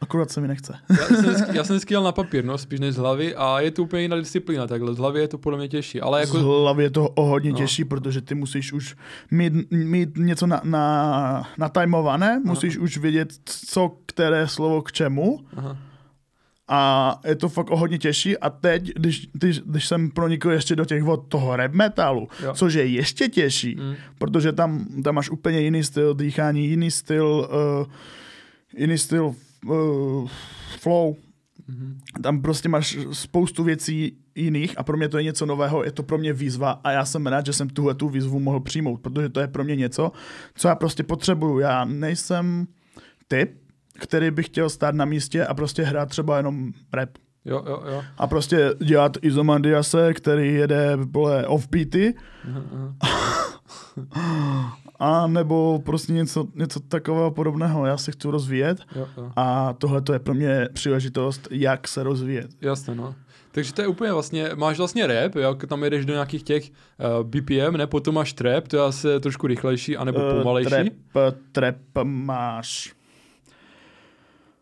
Akorát 0.00 0.30
se 0.30 0.40
mi 0.40 0.48
nechce. 0.48 0.74
Já 0.90 1.06
jsem, 1.06 1.16
vždycky, 1.24 1.56
já 1.56 1.64
jsem 1.64 1.76
vždycky 1.76 1.94
jel 1.94 2.02
na 2.02 2.12
papír, 2.12 2.44
no, 2.44 2.58
spíš 2.58 2.80
než 2.80 2.94
z 2.94 2.98
hlavy 2.98 3.34
a 3.34 3.60
je 3.60 3.70
to 3.70 3.82
úplně 3.82 4.02
jiná 4.02 4.16
disciplína, 4.16 4.66
takhle 4.66 4.94
z 4.94 4.98
hlavy 4.98 5.20
je 5.20 5.28
to 5.28 5.38
podle 5.38 5.58
mě 5.58 5.68
těžší, 5.68 6.00
ale 6.00 6.20
Jako... 6.20 6.38
Z 6.38 6.42
hlavy 6.42 6.82
je 6.82 6.90
to 6.90 7.08
o 7.08 7.24
hodně 7.24 7.52
No. 7.52 7.58
těžší, 7.58 7.84
protože 7.84 8.20
ty 8.20 8.34
musíš 8.34 8.72
už 8.72 8.96
mít, 9.30 9.52
mít 9.70 10.16
něco 10.16 10.46
na, 10.46 10.60
na, 10.64 11.48
natajmované, 11.58 12.40
musíš 12.44 12.78
už 12.78 12.98
vědět, 12.98 13.32
co 13.44 13.96
které 14.06 14.48
slovo 14.48 14.82
k 14.82 14.92
čemu 14.92 15.38
aha, 15.56 15.76
a 16.68 17.20
je 17.26 17.34
to 17.34 17.48
fakt 17.48 17.70
o 17.70 17.76
hodně 17.76 17.98
těžší 17.98 18.38
a 18.38 18.50
teď, 18.50 18.92
když, 18.94 19.28
když, 19.32 19.60
když 19.60 19.86
jsem 19.86 20.10
pronikl 20.10 20.50
ještě 20.50 20.76
do 20.76 20.84
těch 20.84 21.04
od 21.04 21.28
toho 21.28 21.56
rap 21.56 21.72
metalu, 21.72 22.28
Jo. 22.44 22.54
což 22.54 22.74
je 22.74 22.86
ještě 22.86 23.28
těžší, 23.28 23.74
mm, 23.74 23.94
protože 24.18 24.52
tam, 24.52 24.86
tam 25.04 25.14
máš 25.14 25.30
úplně 25.30 25.60
jiný 25.60 25.84
styl 25.84 26.14
dýchání, 26.14 26.66
jiný 26.66 26.90
styl, 26.90 27.48
uh, 27.80 27.92
jiný 28.76 28.98
styl 28.98 29.34
uh, 29.66 30.28
flow, 30.78 31.16
mhm. 31.68 31.98
tam 32.22 32.42
prostě 32.42 32.68
máš 32.68 32.98
spoustu 33.12 33.64
věcí 33.64 34.16
jiných 34.34 34.78
a 34.78 34.82
pro 34.82 34.96
mě 34.96 35.08
to 35.08 35.18
je 35.18 35.24
něco 35.24 35.46
nového, 35.46 35.84
je 35.84 35.92
to 35.92 36.02
pro 36.02 36.18
mě 36.18 36.32
výzva 36.32 36.80
a 36.84 36.90
já 36.90 37.04
jsem 37.04 37.26
rád, 37.26 37.46
že 37.46 37.52
jsem 37.52 37.68
tuhle 37.68 37.94
tu 37.94 38.08
výzvu 38.08 38.40
mohl 38.40 38.60
přijmout, 38.60 39.00
protože 39.00 39.28
to 39.28 39.40
je 39.40 39.48
pro 39.48 39.64
mě 39.64 39.76
něco, 39.76 40.12
co 40.54 40.68
já 40.68 40.74
prostě 40.74 41.02
potřebuju. 41.02 41.58
Já 41.58 41.84
nejsem 41.84 42.66
typ, 43.28 43.67
který 43.98 44.30
by 44.30 44.42
chtěl 44.42 44.70
stát 44.70 44.94
na 44.94 45.04
místě 45.04 45.46
a 45.46 45.54
prostě 45.54 45.82
hrát 45.82 46.08
třeba 46.08 46.36
jenom 46.36 46.72
rap. 46.92 47.08
jo, 47.44 47.62
jo, 47.66 47.82
jo, 47.92 48.02
A 48.18 48.26
prostě 48.26 48.74
dělat 48.84 49.16
Izomandiase, 49.22 50.14
který 50.14 50.54
jede 50.54 50.96
vole 50.96 51.46
offbeaty, 51.46 52.14
aha. 54.14 54.78
a 54.98 55.26
nebo 55.26 55.82
prostě 55.84 56.12
něco, 56.12 56.46
něco 56.54 56.80
takového 56.80 57.30
podobného. 57.30 57.86
Já 57.86 57.96
se 57.96 58.12
chci 58.12 58.28
rozvíjet 58.28 58.78
jo, 58.96 59.08
jo. 59.16 59.30
a 59.36 59.72
tohle 59.72 60.00
to 60.00 60.12
je 60.12 60.18
pro 60.18 60.34
mě 60.34 60.68
příležitost, 60.72 61.48
jak 61.50 61.88
se 61.88 62.02
rozvíjet. 62.02 62.50
Jasně, 62.60 62.94
no. 62.94 63.14
Takže 63.50 63.72
to 63.72 63.82
je 63.82 63.88
úplně 63.88 64.12
vlastně, 64.12 64.50
máš 64.54 64.78
vlastně 64.78 65.06
rap, 65.06 65.34
jak 65.34 65.66
tam 65.66 65.84
jedeš 65.84 66.04
do 66.06 66.12
nějakých 66.12 66.42
těch 66.42 66.70
uh, 66.70 67.26
BPM, 67.26 67.76
ne, 67.76 67.86
potom 67.86 68.14
máš 68.14 68.32
trap, 68.32 68.68
to 68.68 68.76
je 68.76 68.82
asi 68.82 69.08
trošku 69.20 69.46
rychlejší, 69.46 69.96
anebo 69.96 70.18
Eh, 70.30 70.34
pomalejší. 70.38 70.70
Trap, 70.70 71.34
trap 71.52 71.76
máš... 72.04 72.92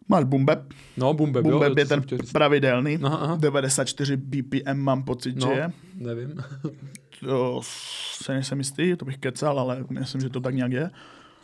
Máš 0.08 0.25
Bumbeb. 0.25 0.72
No, 0.96 1.14
Bumbeb, 1.14 1.44
jo, 1.44 1.50
Bumbeb 1.50 1.75
to 1.75 1.80
je 1.80 1.86
ten 1.86 2.02
pravidelný. 2.32 2.98
Aha, 3.02 3.16
aha. 3.16 3.36
94 3.40 4.16
BPM 4.16 4.75
mám 4.76 5.02
pocit, 5.02 5.36
No. 5.36 5.46
že 5.48 5.52
je. 5.54 5.72
Nevím. 5.94 6.34
To 7.20 7.60
se 7.64 8.32
nejsem 8.34 8.58
jistý, 8.58 8.96
to 8.96 9.04
bych 9.04 9.18
kecal, 9.18 9.60
ale 9.60 9.84
myslím, 9.90 10.20
že 10.20 10.28
to 10.28 10.40
tak 10.40 10.54
nějak 10.54 10.72
je. 10.72 10.90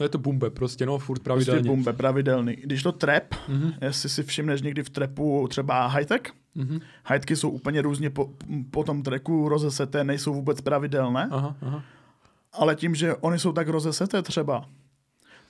No 0.01 0.05
je 0.05 0.09
to 0.09 0.19
Bumbeb, 0.19 0.55
prostě, 0.55 0.87
no, 0.87 0.99
furt 0.99 1.23
Prostě 1.23 1.45
pravidelně. 1.51 1.71
Bumbeb 1.77 1.97
pravidelný. 1.97 2.57
Když 2.57 2.83
to 2.83 2.93
trap, 2.93 3.25
Mhm, 3.49 3.73
jestli 3.81 4.09
si 4.09 4.23
všimneš 4.23 4.63
někdy 4.63 4.83
v 4.83 4.91
trapu 4.91 5.47
třeba 5.51 5.87
high-tech, 5.87 6.21
mhm. 6.55 6.81
hightky 7.07 7.37
jsou 7.37 7.51
úplně 7.51 7.83
různě 7.83 8.11
po, 8.11 8.31
po 8.71 8.85
tom 8.85 9.03
tracku 9.03 9.49
rozeseté, 9.49 10.05
nejsou 10.05 10.35
vůbec 10.35 10.61
pravidelné. 10.61 11.29
Aha, 11.31 11.57
aha. 11.63 11.83
Ale 12.53 12.77
tím, 12.77 12.95
že 12.95 13.15
oni 13.15 13.39
jsou 13.39 13.53
tak 13.53 13.69
rozeseté 13.69 14.23
třeba, 14.23 14.65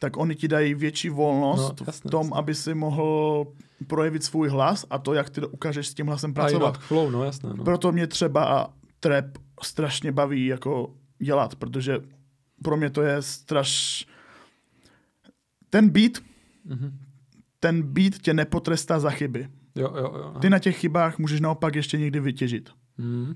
tak 0.03 0.17
oni 0.17 0.35
ti 0.35 0.49
dají 0.49 0.75
větší 0.75 1.09
volnost 1.09 1.81
No, 1.81 1.87
jasně, 1.87 2.09
v 2.09 2.11
tom, 2.11 2.21
jasně. 2.27 2.39
aby 2.39 2.55
si 2.55 2.75
mohl 2.75 3.47
projevit 3.87 4.25
svůj 4.25 4.49
hlas 4.49 4.87
a 4.91 4.99
to, 4.99 5.15
jak 5.15 5.31
ty 5.31 5.41
ukážeš 5.47 5.89
s 5.89 5.95
tím 5.95 6.07
hlasem 6.07 6.35
pracovat. 6.35 6.79
flow, 6.79 7.11
no 7.11 7.25
jasné, 7.25 7.51
no. 7.57 7.65
Proto 7.65 7.93
mě 7.93 8.07
třeba 8.07 8.75
trap 9.01 9.25
strašně 9.63 10.13
baví 10.13 10.47
jako 10.47 10.95
dělat, 11.19 11.55
protože 11.55 12.01
pro 12.63 12.77
mě 12.77 12.91
to 12.91 13.03
je 13.03 13.23
straš... 13.23 14.07
Ten 15.71 15.89
beat, 15.91 16.13
Mhm. 16.65 16.99
ten 17.61 17.83
beat 17.83 18.15
tě 18.19 18.35
nepotrestá 18.35 18.99
za 19.01 19.11
chyby. 19.11 19.49
Jo, 19.77 19.93
jo, 19.97 20.13
jo. 20.17 20.35
Ty 20.41 20.51
na 20.51 20.59
těch 20.59 20.77
chybách 20.79 21.19
můžeš 21.19 21.41
naopak 21.41 21.75
ještě 21.75 21.99
někdy 21.99 22.21
vytěžit. 22.21 22.71
Mhm. 22.99 23.35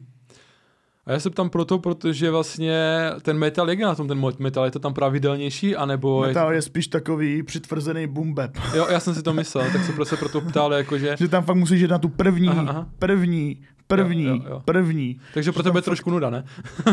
A 1.07 1.13
já 1.13 1.21
se 1.21 1.31
ptám 1.31 1.51
proto, 1.51 1.79
protože 1.79 2.31
vlastně 2.31 3.11
ten 3.23 3.39
metal, 3.39 3.71
jak 3.71 3.79
je 3.79 3.87
na 3.87 3.95
tom 3.95 4.09
ten 4.09 4.31
metal, 4.39 4.65
je 4.65 4.71
to 4.71 4.79
tam 4.79 4.95
pravidelnější, 4.95 5.77
anebo... 5.77 6.21
Metal 6.21 6.53
je 6.53 6.63
spíš 6.63 6.89
takový 6.89 7.43
přitvrzený 7.43 8.07
bap. 8.07 8.51
Jo, 8.75 8.87
já 8.91 9.01
jsem 9.01 9.15
si 9.15 9.23
to 9.23 9.33
myslel, 9.33 9.65
tak 9.73 9.85
se 9.85 9.93
prostě 9.93 10.17
proto 10.17 10.41
ptal, 10.41 10.73
jakože... 10.73 11.17
Že 11.19 11.29
tam 11.29 11.45
fakt 11.45 11.57
musíš 11.57 11.81
jít 11.81 11.91
na 11.91 11.99
tu 11.99 12.09
první, 12.09 12.49
Aha, 12.49 12.65
aha. 12.69 12.87
první, 12.99 13.63
první, 13.87 14.25
Jo, 14.25 14.35
jo, 14.35 14.43
jo. 14.51 14.63
první. 14.65 15.21
Takže 15.35 15.53
pro 15.53 15.63
tebe 15.63 15.79
je 15.79 15.83
fakt- 15.83 15.85
trošku 15.85 16.11
nuda, 16.11 16.31
ne? 16.31 16.45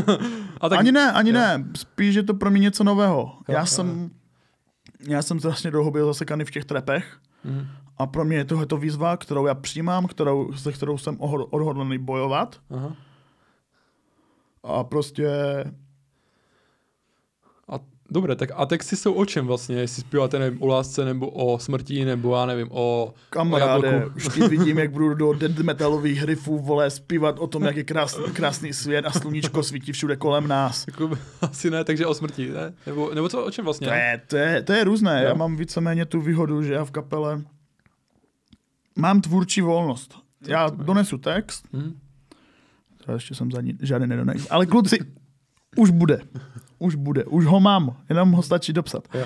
A 0.62 0.70
Tak, 0.70 0.80
ani 0.80 0.92
ne, 0.92 1.12
ani 1.12 1.30
jo. 1.30 1.34
ne. 1.34 1.66
Spíš 1.78 2.16
je 2.16 2.24
to 2.24 2.34
pro 2.34 2.52
mě 2.52 2.60
něco 2.60 2.84
nového. 2.84 3.16
Jo, 3.50 3.54
já 3.54 3.60
jo. 3.60 3.66
jsem, 3.66 4.10
já 5.08 5.22
jsem 5.22 5.40
strašně 5.40 5.72
dlouho 5.72 5.92
byl 5.92 6.06
zasekaný 6.06 6.46
v 6.46 6.52
těch 6.52 6.66
trepech 6.66 7.18
Mhm. 7.46 7.68
a 7.98 8.08
pro 8.08 8.26
mě 8.26 8.38
je 8.38 8.46
tohleto 8.46 8.78
výzva, 8.78 9.18
kterou 9.18 9.46
já 9.46 9.56
přijímám, 9.56 10.08
kterou, 10.08 10.54
se 10.54 10.72
kterou 10.72 10.98
jsem 10.98 11.18
odhodlaný 11.20 11.98
bojovat 11.98 12.56
Aha. 12.72 12.96
A 14.64 14.84
prostě 14.84 15.28
A 17.68 17.80
dobré, 18.12 18.36
tak 18.36 18.50
a 18.56 18.66
texty 18.66 18.96
jsou 18.96 19.14
o 19.14 19.26
čem 19.26 19.48
vlastně? 19.48 19.76
Jestli 19.76 20.02
zpíváte, 20.02 20.40
nevím, 20.40 20.64
o 20.64 20.68
lásce, 20.68 21.06
nebo 21.06 21.30
o 21.30 21.60
smrti, 21.60 22.06
nebo 22.06 22.36
já 22.36 22.46
nevím, 22.46 22.68
o... 22.72 23.14
kamaráde, 23.30 23.88
jablku. 23.88 24.16
už 24.16 24.28
ti 24.28 24.48
vidím, 24.48 24.78
jak 24.78 24.92
budu 24.92 25.14
do 25.14 25.34
dead 25.34 25.58
metalových 25.58 26.24
riffů, 26.24 26.60
vole, 26.60 26.90
zpívat 26.90 27.40
o 27.40 27.48
tom, 27.48 27.64
jak 27.64 27.76
je 27.76 27.84
krásný, 27.84 28.24
krásný 28.34 28.74
svět 28.74 29.06
a 29.06 29.12
sluníčko 29.12 29.64
svítí 29.64 29.92
všude 29.92 30.16
kolem 30.16 30.48
nás. 30.48 30.88
Jako, 30.88 31.12
asi 31.42 31.70
ne, 31.70 31.84
takže 31.84 32.06
o 32.06 32.14
smrti, 32.14 32.50
ne? 32.50 32.74
Nebo, 32.86 33.14
nebo 33.14 33.30
co, 33.30 33.46
o 33.46 33.52
čem 33.52 33.66
vlastně? 33.66 33.88
To 33.88 33.94
je, 33.94 34.22
to 34.28 34.38
je, 34.38 34.62
to 34.64 34.74
je 34.74 34.84
různé. 34.84 35.22
Jo. 35.22 35.28
Já 35.28 35.34
mám 35.34 35.56
víceméně 35.56 36.06
tu 36.06 36.22
výhodu, 36.22 36.64
že 36.64 36.74
já 36.74 36.86
v 36.86 36.92
kapele 36.92 37.42
mám 38.96 39.22
tvůrčí 39.22 39.62
volnost. 39.62 40.16
Já 40.48 40.70
donesu 40.70 41.18
text, 41.18 41.66
Hm? 41.74 42.00
Třeba 43.04 43.16
ještě 43.16 43.36
jsem 43.36 43.52
za 43.52 43.62
ní 43.62 43.78
žádný 43.82 44.08
nedonesl, 44.08 44.48
ale 44.50 44.66
kluci, 44.66 45.00
už 45.76 45.90
bude. 45.90 46.20
Už 46.80 46.96
bude, 46.96 47.26
už 47.26 47.46
ho 47.46 47.60
mám, 47.60 47.98
jenom 48.10 48.32
ho 48.32 48.44
stačí 48.44 48.74
dopsat. 48.74 49.08
Jo. 49.14 49.26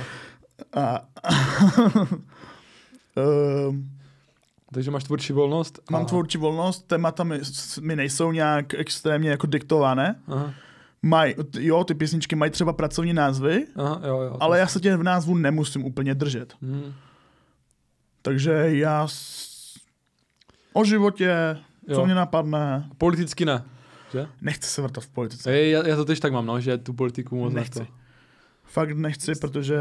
A, 0.73 1.01
Ehm, 3.17 3.89
Takže 4.73 4.91
máš 4.91 5.03
tvůrčí 5.03 5.33
volnost? 5.33 5.79
mám 5.91 6.05
tvůrčí 6.05 6.37
volnost, 6.37 6.87
témata 6.87 7.23
mi, 7.23 7.39
mi 7.81 7.95
nejsou 7.95 8.31
nějak 8.31 8.73
extrémně 8.73 9.29
jako 9.29 9.47
diktované. 9.47 10.15
Aha, 10.27 10.53
Maj, 11.01 11.35
jo, 11.59 11.83
ty 11.83 11.93
písničky 11.93 12.35
mají 12.35 12.51
třeba 12.51 12.73
pracovní 12.73 13.13
názvy, 13.13 13.67
aha, 13.75 14.01
jo, 14.07 14.21
jo. 14.21 14.37
ale 14.39 14.59
já 14.59 14.67
se 14.67 14.79
tě 14.79 14.97
v 14.97 15.03
názvu 15.03 15.35
nemusím 15.35 15.85
úplně 15.85 16.15
držet. 16.15 16.53
Hm. 16.61 16.93
Takže 18.21 18.51
já 18.67 19.07
s... 19.07 19.75
o 20.73 20.83
životě, 20.85 21.57
co 21.93 21.99
Jo. 21.99 22.05
mě 22.05 22.15
napadne, 22.15 22.89
Politicky 22.97 23.45
ne, 23.45 23.63
že? 24.13 24.27
nechci 24.41 24.69
se 24.69 24.81
vrtat 24.81 25.03
v 25.03 25.09
politice. 25.09 25.51
Ej, 25.51 25.71
já, 25.71 25.87
já 25.87 25.95
to 25.95 26.05
tež 26.05 26.19
tak 26.19 26.33
mám, 26.33 26.45
no, 26.45 26.59
že 26.59 26.77
tu 26.77 26.93
politiku 26.93 27.35
moc 27.35 27.53
Nechci. 27.53 27.79
nechci. 27.79 27.93
Fakt 28.63 28.91
nechci, 28.97 29.31
protože 29.41 29.77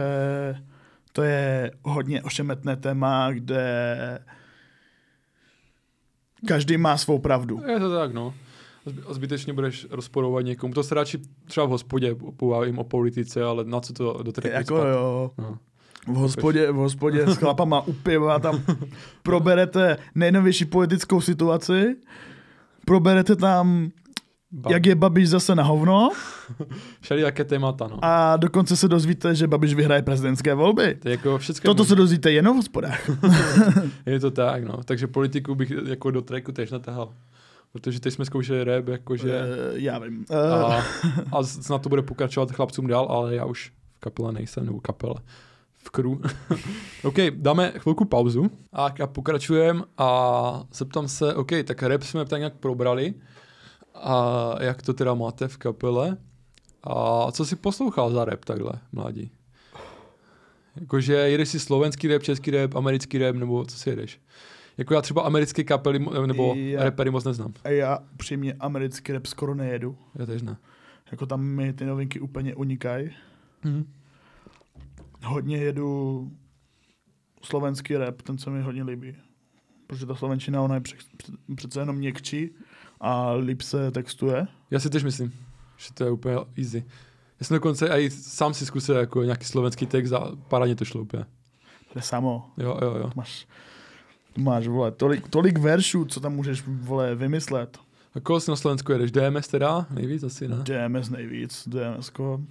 to 1.12 1.22
je 1.22 1.70
hodně 1.82 2.22
ošemetné 2.22 2.76
téma, 2.76 3.30
kde 3.32 4.18
každý 6.48 6.76
má 6.76 6.96
svou 6.96 7.18
pravdu. 7.18 7.60
Je 7.68 7.80
to 7.80 7.94
tak, 7.96 8.12
no. 8.14 8.34
Zbytečně 9.10 9.52
budeš 9.52 9.86
rozporovat 9.90 10.44
někomu. 10.44 10.74
To 10.74 10.82
se 10.82 10.94
radši 10.94 11.18
třeba 11.44 11.66
v 11.66 11.70
hospodě 11.70 12.14
pobavím 12.36 12.78
o 12.78 12.84
politice, 12.84 13.42
ale 13.44 13.64
na 13.64 13.80
co 13.80 13.92
to 13.92 14.22
do 14.22 14.32
Jako 14.44 14.76
spat? 14.76 14.88
jo, 14.88 15.30
No. 15.38 15.58
V 16.06 16.14
hospodě, 16.14 16.72
v 16.72 16.74
hospodě 16.74 17.26
s 17.26 17.36
chlapama 17.36 17.80
u 17.80 17.92
piva 17.92 18.38
tam 18.38 18.62
proberete 19.22 19.98
nejnovější 20.14 20.64
politickou 20.64 21.20
situaci, 21.20 21.96
proberete 22.84 23.36
tam, 23.36 23.90
Ba- 24.52 24.70
jak 24.72 24.86
je 24.86 24.94
Babiš 24.94 25.28
zase 25.28 25.54
na 25.54 25.62
hovno 25.62 26.10
Všelijaké 27.00 27.44
témata, 27.44 27.86
no. 27.86 27.98
a 28.02 28.36
dokonce 28.36 28.76
se 28.76 28.88
dozvíte, 28.88 29.34
že 29.34 29.46
Babiš 29.46 29.74
vyhraje 29.74 30.02
prezidentské 30.02 30.54
volby. 30.54 30.94
To 30.94 31.08
jako 31.08 31.38
všechno. 31.38 31.74
Toto 31.74 31.84
se 31.84 31.94
dozvíte 31.94 32.32
jenom 32.32 32.54
v 32.54 32.56
hospodách. 32.56 33.10
Je 34.06 34.20
to 34.20 34.30
tak, 34.30 34.64
no. 34.64 34.80
Takže 34.84 35.06
politiku 35.06 35.54
bych 35.54 35.72
jako 35.86 36.10
do 36.10 36.22
tracku 36.22 36.52
tež 36.52 36.70
natahal. 36.70 37.12
Protože 37.72 38.00
teď 38.00 38.14
jsme 38.14 38.24
zkoušeli 38.24 38.64
rap, 38.64 38.88
jakože... 38.88 39.40
Uh, 39.40 39.78
já 39.78 39.98
vím. 39.98 40.24
Uh, 40.30 40.36
A, 40.72 40.84
a 41.32 41.42
snad 41.42 41.82
to 41.82 41.88
bude 41.88 42.02
pokračovat 42.02 42.52
chlapcům 42.52 42.86
dál, 42.86 43.06
ale 43.10 43.34
já 43.34 43.44
už 43.44 43.72
v 43.96 44.00
kapele 44.00 44.32
nejsem, 44.32 44.66
nebo 44.66 44.80
kapele 44.80 45.14
v 45.86 45.90
crew. 45.90 46.18
OK, 47.04 47.14
dáme 47.30 47.72
chvilku 47.78 48.04
pauzu 48.04 48.50
a 48.72 48.94
já 48.98 49.06
pokračujem 49.06 49.84
a 49.98 50.64
zeptám 50.74 51.08
se, 51.08 51.34
OK, 51.34 51.50
tak 51.64 51.82
rap 51.82 52.02
jsme 52.02 52.24
tak 52.24 52.38
nějak 52.40 52.54
probrali 52.54 53.14
a 53.94 54.54
jak 54.60 54.82
to 54.82 54.92
teda 54.94 55.14
máte 55.14 55.48
v 55.48 55.56
kapele 55.56 56.16
a 56.82 57.32
co 57.32 57.44
si 57.44 57.56
poslouchal 57.56 58.10
za 58.10 58.24
rap 58.24 58.44
takhle, 58.44 58.72
mladí? 58.92 59.30
Jakože 60.80 61.14
jedeš 61.14 61.48
si 61.48 61.60
slovenský 61.60 62.08
rap, 62.08 62.22
český 62.22 62.50
rap, 62.50 62.76
americký 62.76 63.18
rap, 63.18 63.36
nebo 63.36 63.64
co 63.64 63.76
si 63.78 63.90
jedeš? 63.90 64.20
Jako 64.78 64.94
já 64.94 65.02
třeba 65.02 65.22
americké 65.22 65.64
kapely 65.64 65.98
nebo 66.26 66.54
Já- 66.56 66.84
rapery 66.84 67.10
moc 67.10 67.24
neznám. 67.24 67.54
a 67.64 67.68
já 67.68 67.98
přímě 68.16 68.54
americký 68.60 69.12
rap 69.12 69.26
skoro 69.26 69.54
nejedu. 69.54 69.96
Já 70.14 70.26
tež 70.26 70.42
ne. 70.42 70.56
Jako 71.12 71.26
tam 71.26 71.42
mi 71.44 71.72
ty 71.72 71.84
novinky 71.84 72.20
úplně 72.20 72.54
unikají. 72.54 73.10
Mhm. 73.64 73.86
Hodně 75.24 75.56
jedu 75.56 76.30
slovenský 77.42 77.96
rap, 77.96 78.22
ten 78.22 78.38
se 78.38 78.50
mi 78.50 78.62
hodně 78.62 78.82
líbí. 78.82 79.16
Protože 79.86 80.06
ta 80.06 80.14
slovenčina, 80.14 80.62
ona 80.62 80.74
je 80.74 80.80
pře- 80.80 80.96
pře- 81.16 81.32
přece 81.56 81.80
jenom 81.80 81.96
měkčí 81.96 82.50
a 83.00 83.32
líp 83.32 83.62
se 83.62 83.90
textuje. 83.90 84.46
Já 84.70 84.80
si 84.80 84.90
tež 84.90 85.04
myslím, 85.04 85.32
že 85.76 85.94
to 85.94 86.04
je 86.04 86.10
úplně 86.10 86.36
easy. 86.58 86.84
Já 87.40 87.46
jsem 87.46 87.54
dokonce 87.54 87.88
i 87.88 88.10
sám 88.10 88.54
si 88.54 88.66
zkusil 88.66 88.96
jako 88.96 89.22
nějaký 89.22 89.44
slovenský 89.44 89.86
text 89.86 90.12
a 90.12 90.36
parádně 90.48 90.76
to 90.76 90.84
šlo 90.84 91.00
úplně. 91.00 91.24
To 91.92 91.98
je 91.98 92.02
samo. 92.02 92.50
Jo, 92.56 92.78
jo, 92.82 92.94
jo. 92.94 93.10
Máš, 93.16 93.46
máš 94.36 94.66
vole, 94.66 94.90
tolik, 94.90 95.28
tolik 95.28 95.58
veršů, 95.58 96.04
co 96.04 96.20
tam 96.20 96.34
můžeš 96.34 96.62
vole, 96.66 97.14
vymyslet. 97.14 97.78
A 98.14 98.20
koho 98.20 98.40
si 98.40 98.50
na 98.50 98.56
Slovensku 98.56 98.92
jedeš? 98.92 99.10
DMS 99.10 99.48
teda? 99.48 99.86
Nejvíc 99.90 100.22
asi, 100.22 100.48
ne? 100.48 100.56
DMS 100.56 101.10
nejvíc, 101.10 101.68
DMS 101.68 102.12
-ko. 102.12 102.44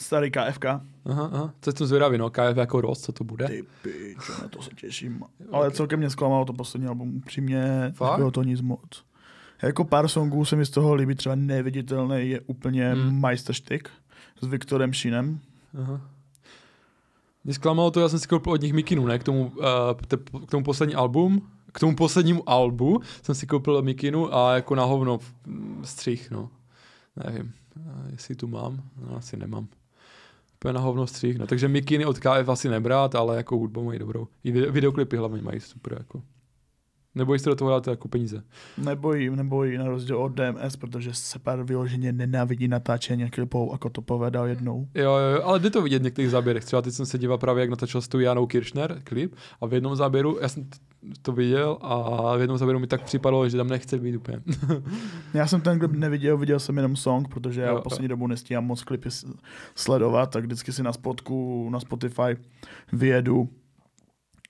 Starý 0.00 0.30
KFK. 0.30 0.64
Aha, 0.64 1.30
aha. 1.32 1.54
Co 1.60 1.72
jsem 1.72 1.86
zvědavý, 1.86 2.18
no, 2.18 2.30
KF 2.30 2.56
jako 2.56 2.80
rost, 2.80 3.04
co 3.04 3.12
to 3.12 3.24
bude? 3.24 3.46
Ty 3.46 3.64
pičo, 3.82 4.32
na 4.42 4.48
to 4.48 4.62
se 4.62 4.70
těším. 4.70 5.22
Ale 5.52 5.70
celkem 5.70 5.98
mě 5.98 6.10
zklamalo 6.10 6.44
to 6.44 6.52
poslední 6.52 6.88
album. 6.88 7.16
Upřímně, 7.16 7.92
bylo 8.16 8.30
to 8.30 8.42
nic 8.42 8.60
moc. 8.60 9.04
Jako 9.62 9.84
pár 9.84 10.08
songů 10.08 10.44
se 10.44 10.56
mi 10.56 10.66
z 10.66 10.70
toho 10.70 10.94
líbí, 10.94 11.14
třeba 11.14 11.34
Neviditelný 11.34 12.28
je 12.30 12.40
úplně 12.40 12.92
Hmm. 12.92 13.04
mm. 13.04 13.20
majsterštyk 13.20 13.90
s 14.40 14.46
Viktorem 14.46 14.92
Šínem. 14.92 15.40
Aha. 15.80 16.00
Mě 17.44 17.54
zklamalo 17.54 17.90
to, 17.90 18.00
já 18.00 18.08
jsem 18.08 18.18
si 18.18 18.28
koupil 18.28 18.52
od 18.52 18.62
nich 18.62 18.72
Mikinu, 18.72 19.06
ne? 19.06 19.18
K 19.18 19.24
tomu, 19.24 19.46
uh, 19.46 19.64
te, 20.06 20.16
k 20.46 20.50
tomu 20.50 20.64
poslední 20.64 20.94
album, 20.94 21.48
k 21.72 21.80
tomu 21.80 21.96
poslednímu 21.96 22.48
albu 22.48 23.00
jsem 23.22 23.34
si 23.34 23.46
koupil 23.46 23.82
Mikinu 23.82 24.34
a 24.34 24.54
jako 24.54 24.74
na 24.74 24.84
hovno 24.84 25.18
střih, 25.82 26.30
no. 26.30 26.50
Nevím, 27.24 27.52
uh, 27.76 28.10
jestli 28.10 28.34
tu 28.34 28.48
mám, 28.48 28.82
no, 29.08 29.16
asi 29.16 29.36
nemám. 29.36 29.66
Úplně 30.60 30.72
na 30.72 30.80
hovno 30.80 31.06
střih, 31.06 31.38
no. 31.38 31.46
Takže 31.46 31.68
Mikiny 31.68 32.04
od 32.06 32.18
KF 32.18 32.48
asi 32.48 32.68
nebrát, 32.68 33.14
ale 33.14 33.36
jako 33.36 33.56
hudbu 33.56 33.84
mají 33.84 33.98
dobrou. 33.98 34.28
I 34.44 34.52
video, 34.52 34.72
videoklipy 34.72 35.16
hlavně 35.16 35.42
mají 35.42 35.60
super, 35.60 35.92
jako. 35.98 36.22
Nebojí 37.14 37.40
se 37.40 37.50
do 37.50 37.56
toho 37.56 37.70
dát 37.70 37.86
jako 37.86 38.08
peníze. 38.08 38.42
Nebojí, 38.78 39.30
nebojí 39.30 39.78
na 39.78 39.88
rozdíl 39.88 40.18
od 40.18 40.32
DMS, 40.32 40.76
protože 40.76 41.14
Separ 41.14 41.62
vyloženě 41.62 42.12
nenávidí 42.12 42.68
natáčení 42.68 43.30
klipů, 43.30 43.68
jako 43.72 43.90
to 43.90 44.02
povedal 44.02 44.46
jednou. 44.46 44.88
Jo, 44.94 45.02
jo, 45.04 45.36
jo, 45.36 45.42
ale 45.44 45.58
jde 45.58 45.70
to 45.70 45.82
vidět 45.82 45.98
v 45.98 46.04
některých 46.04 46.30
záběrech. 46.30 46.64
Třeba 46.64 46.82
teď 46.82 46.94
jsem 46.94 47.06
se 47.06 47.18
díval 47.18 47.38
právě, 47.38 47.60
jak 47.60 47.70
natočil 47.70 48.00
s 48.00 48.08
tou 48.08 48.18
Janou 48.18 48.46
Kirchner 48.46 49.00
klip 49.04 49.34
a 49.60 49.66
v 49.66 49.74
jednom 49.74 49.96
záběru, 49.96 50.38
já 50.40 50.48
jsem 50.48 50.66
to 51.22 51.32
viděl 51.32 51.78
a 51.80 52.36
v 52.36 52.40
jednom 52.40 52.58
záběru 52.58 52.78
mi 52.78 52.86
tak 52.86 53.02
připadalo, 53.02 53.48
že 53.48 53.56
tam 53.56 53.68
nechce 53.68 53.98
být 53.98 54.16
úplně. 54.16 54.42
Já 55.34 55.46
jsem 55.46 55.60
ten 55.60 55.78
klip 55.78 55.92
neviděl, 55.92 56.38
viděl 56.38 56.58
jsem 56.58 56.76
jenom 56.76 56.96
song, 56.96 57.28
protože 57.28 57.60
já 57.60 57.70
Jo, 57.70 57.80
poslední 57.82 58.08
dobu 58.08 58.26
nestíhám 58.26 58.64
moc 58.64 58.82
klipy 58.82 59.08
sledovat, 59.74 60.30
tak 60.30 60.44
vždycky 60.44 60.72
si 60.72 60.82
na 60.82 60.92
spotku, 60.92 61.68
na 61.70 61.80
Spotify 61.80 62.36
vyjedu 62.92 63.48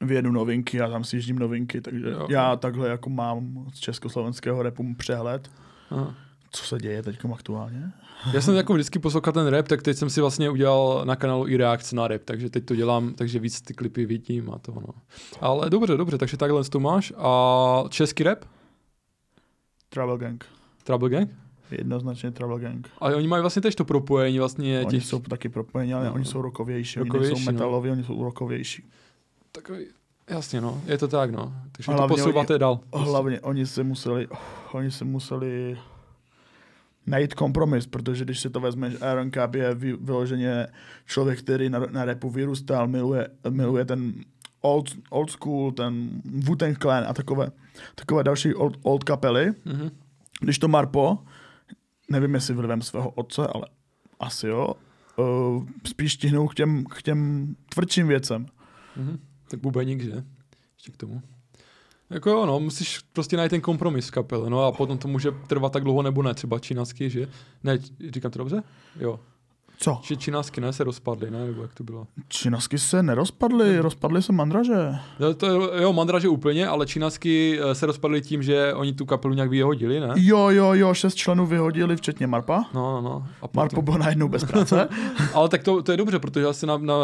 vyjedu 0.00 0.32
novinky 0.32 0.80
a 0.80 0.88
tam 0.88 1.04
si 1.04 1.16
jíždím 1.16 1.38
novinky, 1.38 1.80
takže 1.80 2.10
Jo. 2.10 2.26
já 2.30 2.56
takhle 2.56 2.88
jako 2.88 3.10
mám 3.10 3.66
z 3.74 3.78
československého 3.78 4.62
repu 4.62 4.94
přehled, 4.94 5.50
Aha. 5.90 6.14
co 6.50 6.64
se 6.64 6.78
děje 6.78 7.02
teď 7.02 7.18
aktuálně. 7.34 7.92
Já 8.32 8.40
jsem 8.40 8.54
jako 8.54 8.72
vždycky 8.74 8.98
poslouchal 8.98 9.32
ten 9.32 9.46
rap, 9.46 9.68
tak 9.68 9.82
teď 9.82 9.96
jsem 9.96 10.10
si 10.10 10.20
vlastně 10.20 10.50
udělal 10.50 11.02
na 11.04 11.16
kanálu 11.16 11.48
i 11.48 11.56
reakce 11.56 11.96
na 11.96 12.08
rap, 12.08 12.20
takže 12.24 12.50
teď 12.50 12.64
to 12.64 12.74
dělám, 12.76 13.14
takže 13.14 13.38
víc 13.38 13.60
ty 13.60 13.74
klipy 13.74 14.06
vidím 14.06 14.50
a 14.50 14.58
to 14.58 14.72
no. 14.74 14.86
Ale 15.40 15.70
dobře, 15.70 15.96
dobře, 15.96 16.18
takže 16.18 16.36
takhle 16.36 16.64
to 16.64 16.80
máš. 16.80 17.12
A 17.16 17.84
český 17.88 18.22
rap? 18.22 18.44
Trouble 19.88 20.18
Gang. 20.18 20.44
Trouble 20.84 21.10
Gang? 21.10 21.30
Jednoznačně 21.70 22.30
Trouble 22.30 22.60
Gang. 22.60 22.88
A 22.98 23.04
oni 23.06 23.28
mají 23.28 23.40
vlastně 23.40 23.62
tež 23.62 23.74
to 23.74 23.84
propojení 23.84 24.38
vlastně 24.38 24.78
Oni 24.80 24.90
těch 24.90 25.06
jsou 25.06 25.18
taky 25.18 25.48
propojení, 25.48 25.94
ale 25.94 26.06
No. 26.06 26.12
oni 26.12 26.24
jsou 26.24 26.42
rokovější. 26.42 27.00
Oni 27.00 27.08
Rokovější, 27.10 27.44
no. 27.46 27.52
metaloví, 27.52 27.90
oni 27.90 28.04
jsou 28.04 28.24
rokovější. 28.24 28.90
Takový, 29.52 29.86
jasně 30.28 30.60
no, 30.60 30.82
je 30.86 30.98
to 30.98 31.08
tak 31.08 31.30
no. 31.30 31.54
Takže 31.72 31.86
to 31.86 31.92
Hlavně 31.92 32.16
posouváte 32.16 32.58
dál. 32.58 32.80
Hlavně 32.94 33.40
oni 33.40 33.66
se 33.66 33.82
museli, 33.82 34.28
oni 34.72 34.90
se 34.90 35.04
museli 35.04 35.78
najít 37.06 37.34
kompromis, 37.34 37.86
protože 37.86 38.24
když 38.24 38.40
si 38.40 38.50
to 38.50 38.60
vezmeš, 38.60 38.94
Aaron 39.00 39.30
Cup 39.30 39.54
je 39.54 39.74
vy- 39.74 39.96
vyloženě 39.96 40.66
člověk, 41.06 41.38
který 41.38 41.68
na, 41.68 41.78
na 41.90 42.04
repu 42.04 42.30
vyrůstal, 42.30 42.88
miluje, 42.88 43.28
miluje 43.50 43.84
ten 43.84 44.14
old, 44.60 44.90
old 45.10 45.30
school, 45.30 45.72
ten 45.72 46.22
Wu-Tang 46.24 46.78
Clan 46.78 47.04
a 47.08 47.14
takové, 47.14 47.50
takové 47.94 48.24
další 48.24 48.54
old, 48.54 48.76
old 48.82 49.04
kapely. 49.04 49.52
Mhm. 49.64 49.90
Když 50.40 50.58
to 50.58 50.68
Marpo, 50.68 51.18
nevím 52.10 52.34
jestli 52.34 52.54
vlivem 52.54 52.82
svého 52.82 53.10
otce, 53.10 53.46
ale 53.54 53.66
asi 54.20 54.46
jo, 54.46 54.74
uh, 55.16 55.66
spíš 55.86 56.16
tihnou 56.16 56.48
k 56.48 56.54
těm, 56.54 56.84
k 56.84 57.02
těm 57.02 57.54
tvrdším 57.74 58.08
věcem. 58.08 58.46
Mhm. 58.96 59.18
Tak 59.50 59.60
bubeník, 59.60 60.02
že? 60.02 60.12
Ještě 60.76 60.92
k 60.92 60.96
tomu. 60.96 61.22
Jako 62.10 62.30
jo, 62.30 62.46
no, 62.46 62.60
musíš 62.60 62.98
prostě 63.12 63.36
najít 63.36 63.50
ten 63.50 63.60
kompromis 63.60 64.08
v 64.08 64.10
kapele, 64.10 64.50
no 64.50 64.64
a 64.64 64.72
potom 64.72 64.98
to 64.98 65.08
může 65.08 65.30
trvat 65.46 65.72
tak 65.72 65.84
dlouho 65.84 66.02
nebo 66.02 66.22
ne, 66.22 66.34
třeba 66.34 66.58
činasky, 66.58 67.10
že? 67.10 67.28
Ne, 67.64 67.78
říkám 68.14 68.30
to 68.30 68.38
dobře? 68.38 68.62
Jo. 69.00 69.20
Co? 69.82 69.98
Že 70.02 70.16
činasky 70.16 70.60
ne 70.60 70.72
se 70.72 70.84
rozpadly, 70.84 71.30
ne? 71.30 71.46
Nebo 71.46 71.62
jak 71.62 71.74
to 71.74 71.84
bylo? 71.84 72.06
Činasky 72.28 72.78
se 72.78 73.02
nerozpadly, 73.02 73.78
rozpadly 73.78 74.22
se 74.22 74.32
mandraže. 74.32 74.74
Jo, 75.20 75.34
to, 75.34 75.46
je- 75.46 75.82
jo, 75.82 75.92
mandraže 75.92 76.28
úplně, 76.28 76.66
ale 76.68 76.86
činasky 76.86 77.60
eh, 77.62 77.74
se 77.74 77.86
rozpadly 77.86 78.20
tím, 78.22 78.42
že 78.42 78.74
oni 78.74 78.92
tu 78.92 79.06
kapelu 79.06 79.34
nějak 79.34 79.50
vyhodili, 79.50 80.00
ne? 80.00 80.08
Jo, 80.16 80.48
jo, 80.48 80.72
jo, 80.72 80.94
šest 80.94 81.14
členů 81.14 81.46
vyhodili, 81.46 81.96
včetně 81.96 82.26
Marpa. 82.26 82.64
No, 82.74 82.92
no, 82.92 83.00
no. 83.00 83.26
A 83.42 83.48
potom, 83.48 83.60
Marpo 83.62 83.82
byl 83.82 83.94
najednou 83.98 84.28
bez 84.28 84.44
práce. 84.44 84.88
ale 85.34 85.48
tak 85.48 85.62
to, 85.62 85.82
to 85.82 85.92
je 85.92 85.96
dobře, 85.98 86.18
protože 86.18 86.44
já 86.46 86.52
jsem 86.52 86.68
na, 86.68 86.78
na, 86.78 86.94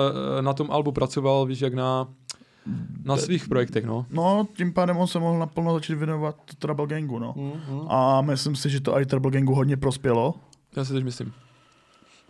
na 0.40 0.52
tom 0.52 0.70
albu 0.70 0.92
pracoval, 0.92 1.46
víš, 1.46 1.60
jak 1.60 1.74
na, 1.74 2.08
na 3.04 3.16
svých 3.16 3.48
projektech, 3.48 3.84
no. 3.84 4.06
No, 4.10 4.48
tím 4.56 4.72
pádem 4.72 4.96
on 4.96 5.06
se 5.06 5.18
mohl 5.18 5.38
naplno 5.38 5.74
začít 5.74 5.94
věnovat 5.94 6.36
Trouble 6.58 6.86
Gangu, 6.86 7.18
no. 7.18 7.34
Mm. 7.36 7.80
A 7.88 8.20
myslím 8.22 8.56
si, 8.56 8.70
že 8.70 8.80
to 8.80 8.98
i 9.00 9.06
Trouble 9.06 9.30
Gangu 9.30 9.54
hodně 9.54 9.76
prospělo. 9.76 10.34
Já 10.76 10.84
si 10.84 10.92
teď 10.92 11.04
myslím. 11.04 11.32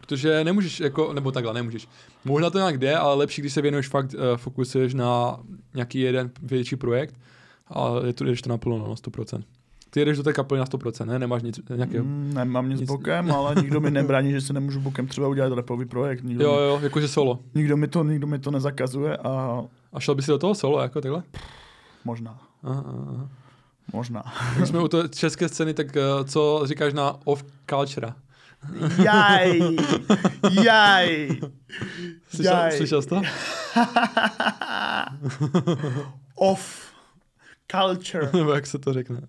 Protože 0.00 0.44
nemůžeš, 0.44 0.80
jako, 0.80 1.12
nebo 1.12 1.32
takhle, 1.32 1.54
nemůžeš. 1.54 1.88
Možná 2.24 2.50
to 2.50 2.58
nějak 2.58 2.78
jde, 2.78 2.96
ale 2.96 3.14
lepší, 3.14 3.42
když 3.42 3.52
se 3.52 3.62
věnuješ 3.62 3.88
fakt, 3.88 4.14
uh, 4.14 4.20
fokusuješ 4.36 4.94
na 4.94 5.40
nějaký 5.74 6.00
jeden 6.00 6.30
větší 6.42 6.76
projekt 6.76 7.14
a 7.68 7.90
je 8.06 8.12
to, 8.12 8.24
jdeš 8.24 8.42
to 8.42 8.50
naplno, 8.50 8.78
no, 8.78 8.88
na 8.88 8.94
100%. 8.94 9.42
Ty 9.90 10.00
jedeš 10.00 10.16
do 10.16 10.22
té 10.22 10.32
kapely 10.32 10.58
na 10.58 10.64
100%, 10.66 11.06
ne? 11.06 11.18
Nemáš 11.18 11.42
nic, 11.42 11.60
nějakého... 11.76 12.04
Mm. 12.04 12.10
Mm, 12.10 12.34
nemám 12.34 12.68
nic 12.68 12.80
Nic- 12.80 12.86
bokem, 12.88 13.32
ale 13.32 13.54
nikdo 13.54 13.80
mi 13.80 13.90
nebrání, 13.90 14.30
že 14.30 14.40
se 14.40 14.52
nemůžu 14.52 14.80
bokem 14.80 15.06
třeba 15.06 15.28
udělat 15.28 15.52
rapový 15.52 15.84
projekt. 15.86 16.22
Nikdo, 16.24 16.44
Jo, 16.44 16.56
mi, 16.56 16.62
jo, 16.66 16.80
jakože 16.82 17.08
solo. 17.08 17.38
nikdo, 17.54 17.76
mi 17.76 17.88
to, 17.88 18.04
nikdo 18.04 18.26
mi 18.26 18.38
to 18.38 18.50
nezakazuje 18.50 19.16
a 19.16 19.64
A 19.92 20.00
šel 20.00 20.14
by 20.14 20.22
si 20.22 20.30
do 20.30 20.38
toho 20.38 20.54
solo, 20.54 20.80
jako 20.82 21.00
takhle? 21.00 21.22
možná, 22.04 22.38
Aha, 22.62 22.84
aha, 22.86 23.28
možná. 23.92 24.22
Když 24.56 24.68
jsme 24.68 24.80
u 24.80 24.88
té 24.88 25.08
české 25.08 25.48
scény, 25.48 25.74
tak 25.74 25.86
uh, 25.86 26.24
co 26.26 26.62
říkáš 26.64 26.92
na 26.92 27.16
off 27.24 27.44
culture? 27.70 28.12
Jaj, 29.04 29.60
jaj, 30.62 31.28
Slyšel, 32.28 32.52
Jaj. 32.56 32.72
slyšel 32.76 33.02
jsi 33.02 33.08
to? 33.08 33.22
off 36.34 36.92
culture. 37.70 38.30
Nebo 38.32 38.52
jak 38.52 38.66
se 38.66 38.78
to 38.78 38.92
řekne? 38.92 39.20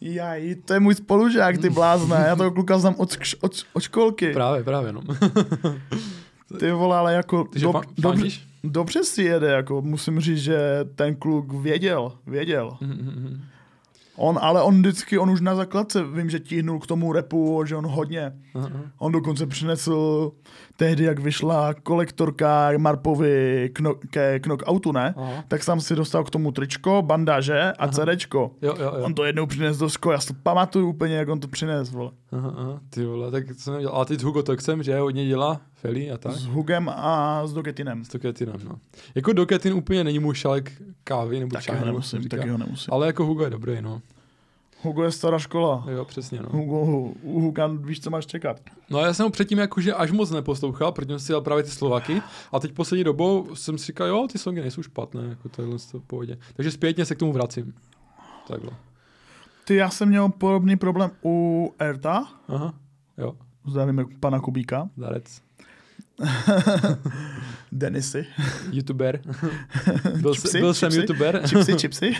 Jaj, 0.00 0.54
to 0.54 0.74
je 0.74 0.80
můj 0.80 0.94
spolužák, 0.94 1.58
ty 1.58 1.70
blázne. 1.70 2.24
Já 2.28 2.36
toho 2.36 2.50
kluka 2.50 2.78
znám 2.78 2.94
od, 2.98 3.16
od, 3.40 3.52
od 3.72 3.82
školky. 3.82 4.32
Právě, 4.32 4.64
právě, 4.64 4.92
no. 4.92 5.00
Ty 6.58 6.72
vole, 6.72 6.96
ale 6.96 7.14
jako 7.14 7.44
Takže 7.44 7.66
dob, 7.66 7.76
fa- 7.76 7.92
dobře, 8.72 9.04
si 9.04 9.22
jede, 9.22 9.46
jako 9.46 9.82
musím 9.82 10.20
říct, 10.20 10.38
že 10.38 10.58
ten 10.94 11.14
kluk 11.16 11.52
věděl, 11.52 12.12
věděl. 12.26 12.76
Mhm, 12.80 12.92
mhm, 12.92 13.22
mhm. 13.22 13.42
On, 14.20 14.38
ale 14.42 14.62
on 14.62 14.78
vždycky, 14.78 15.18
on 15.18 15.30
už 15.30 15.40
na 15.40 15.54
základce, 15.54 16.04
vím, 16.04 16.30
že 16.30 16.40
tíhnul 16.40 16.78
k 16.78 16.86
tomu 16.86 17.12
repu, 17.12 17.64
že 17.66 17.76
on 17.76 17.86
hodně. 17.86 18.32
Aha. 18.54 18.70
On 18.98 19.12
dokonce 19.12 19.46
přinesl 19.46 20.30
tehdy, 20.76 21.04
jak 21.04 21.18
vyšla 21.18 21.74
kolektorka 21.74 22.70
Marpovi 22.78 23.70
kno, 23.72 23.94
ke 24.10 24.40
knockoutu, 24.40 24.92
ne? 24.92 25.14
Aha. 25.16 25.44
Tak 25.48 25.62
jsem 25.62 25.80
si 25.80 25.94
dostal 25.94 26.24
k 26.24 26.30
tomu 26.30 26.52
tričko, 26.52 27.02
bandáže 27.02 27.72
a 27.78 27.88
CDčko. 27.88 28.50
Jo, 28.62 28.74
jo, 28.78 28.92
jo. 28.98 29.04
On 29.04 29.14
to 29.14 29.24
jednou 29.24 29.46
přinesl 29.46 29.80
do 29.80 29.88
školy, 29.88 30.14
já 30.14 30.20
si 30.20 30.26
to 30.26 30.34
pamatuju 30.42 30.88
úplně, 30.88 31.16
jak 31.16 31.28
on 31.28 31.40
to 31.40 31.48
přinesl, 31.48 31.92
vole. 31.92 32.10
Aha, 32.32 32.80
ty 32.90 33.04
vole, 33.04 33.30
tak 33.30 33.46
co 33.46 33.62
jsem 33.62 33.74
nedělal. 33.74 34.00
A 34.00 34.04
teď 34.04 34.22
Hugo 34.22 34.42
Toxem, 34.42 34.82
že 34.82 34.98
hodně 34.98 35.26
dělá, 35.26 35.60
Feli 35.80 36.10
a 36.10 36.18
tak. 36.18 36.32
S 36.32 36.46
Hugem 36.46 36.88
a 36.88 37.42
s 37.46 37.52
Doketinem. 37.52 38.04
S 38.04 38.08
Doketinem, 38.08 38.56
no. 38.64 38.78
Jako 39.14 39.32
Doketin 39.32 39.72
úplně 39.72 40.04
není 40.04 40.18
můj 40.18 40.34
šalek 40.34 40.82
kávy 41.04 41.40
nebo 41.40 41.52
Taky 41.52 41.64
čaje, 41.64 41.78
ho 41.78 41.86
nemusím, 41.86 42.28
taky 42.28 42.48
ho 42.48 42.58
nemusím. 42.58 42.94
Ale 42.94 43.06
jako 43.06 43.24
Hugo 43.24 43.44
je 43.44 43.50
dobrý, 43.50 43.82
no. 43.82 44.02
Hugo 44.82 45.02
je 45.02 45.12
stará 45.12 45.38
škola. 45.38 45.84
Jo, 45.90 46.04
přesně, 46.04 46.40
no. 46.42 46.48
Hugo, 46.50 46.80
u 47.22 47.40
Huga 47.40 47.66
víš, 47.66 48.00
co 48.00 48.10
máš 48.10 48.26
čekat. 48.26 48.60
No 48.90 48.98
a 48.98 49.06
já 49.06 49.14
jsem 49.14 49.24
ho 49.24 49.30
předtím 49.30 49.58
jakože 49.58 49.94
až 49.94 50.10
moc 50.10 50.30
neposlouchal, 50.30 50.92
protože 50.92 51.08
jsem 51.08 51.18
si 51.18 51.26
dělal 51.26 51.42
právě 51.42 51.64
ty 51.64 51.70
Slovaky 51.70 52.22
a 52.52 52.60
teď 52.60 52.72
poslední 52.72 53.04
dobou 53.04 53.54
jsem 53.54 53.78
si 53.78 53.86
říkal, 53.86 54.06
jo, 54.06 54.26
ty 54.32 54.38
songy 54.38 54.60
nejsou 54.60 54.82
špatné, 54.82 55.22
jako 55.24 55.48
tohle 55.48 55.76
to 55.92 56.00
v 56.00 56.04
pohodě. 56.04 56.38
Takže 56.54 56.70
zpětně 56.70 57.04
se 57.04 57.14
k 57.14 57.18
tomu 57.18 57.32
vracím. 57.32 57.74
Takhle. 58.48 58.70
Ty, 59.64 59.74
já 59.74 59.90
jsem 59.90 60.08
měl 60.08 60.28
podobný 60.28 60.76
problém 60.76 61.10
u 61.24 61.74
Erta, 61.78 62.28
Aha, 62.48 62.74
jo, 63.18 63.34
zdravíme 63.66 64.04
pana 64.20 64.40
Kubíka, 64.40 64.88
darec. 64.96 65.47
Denisy, 67.72 68.26
YouTuber. 68.72 69.20
byl, 70.20 70.34
jsem, 70.34 70.60
byl 70.60 70.74
jsem 70.74 70.90
chipsy. 70.90 71.00
YouTuber. 71.00 71.42
chipsy, 71.48 71.72
chipsy. 71.78 72.12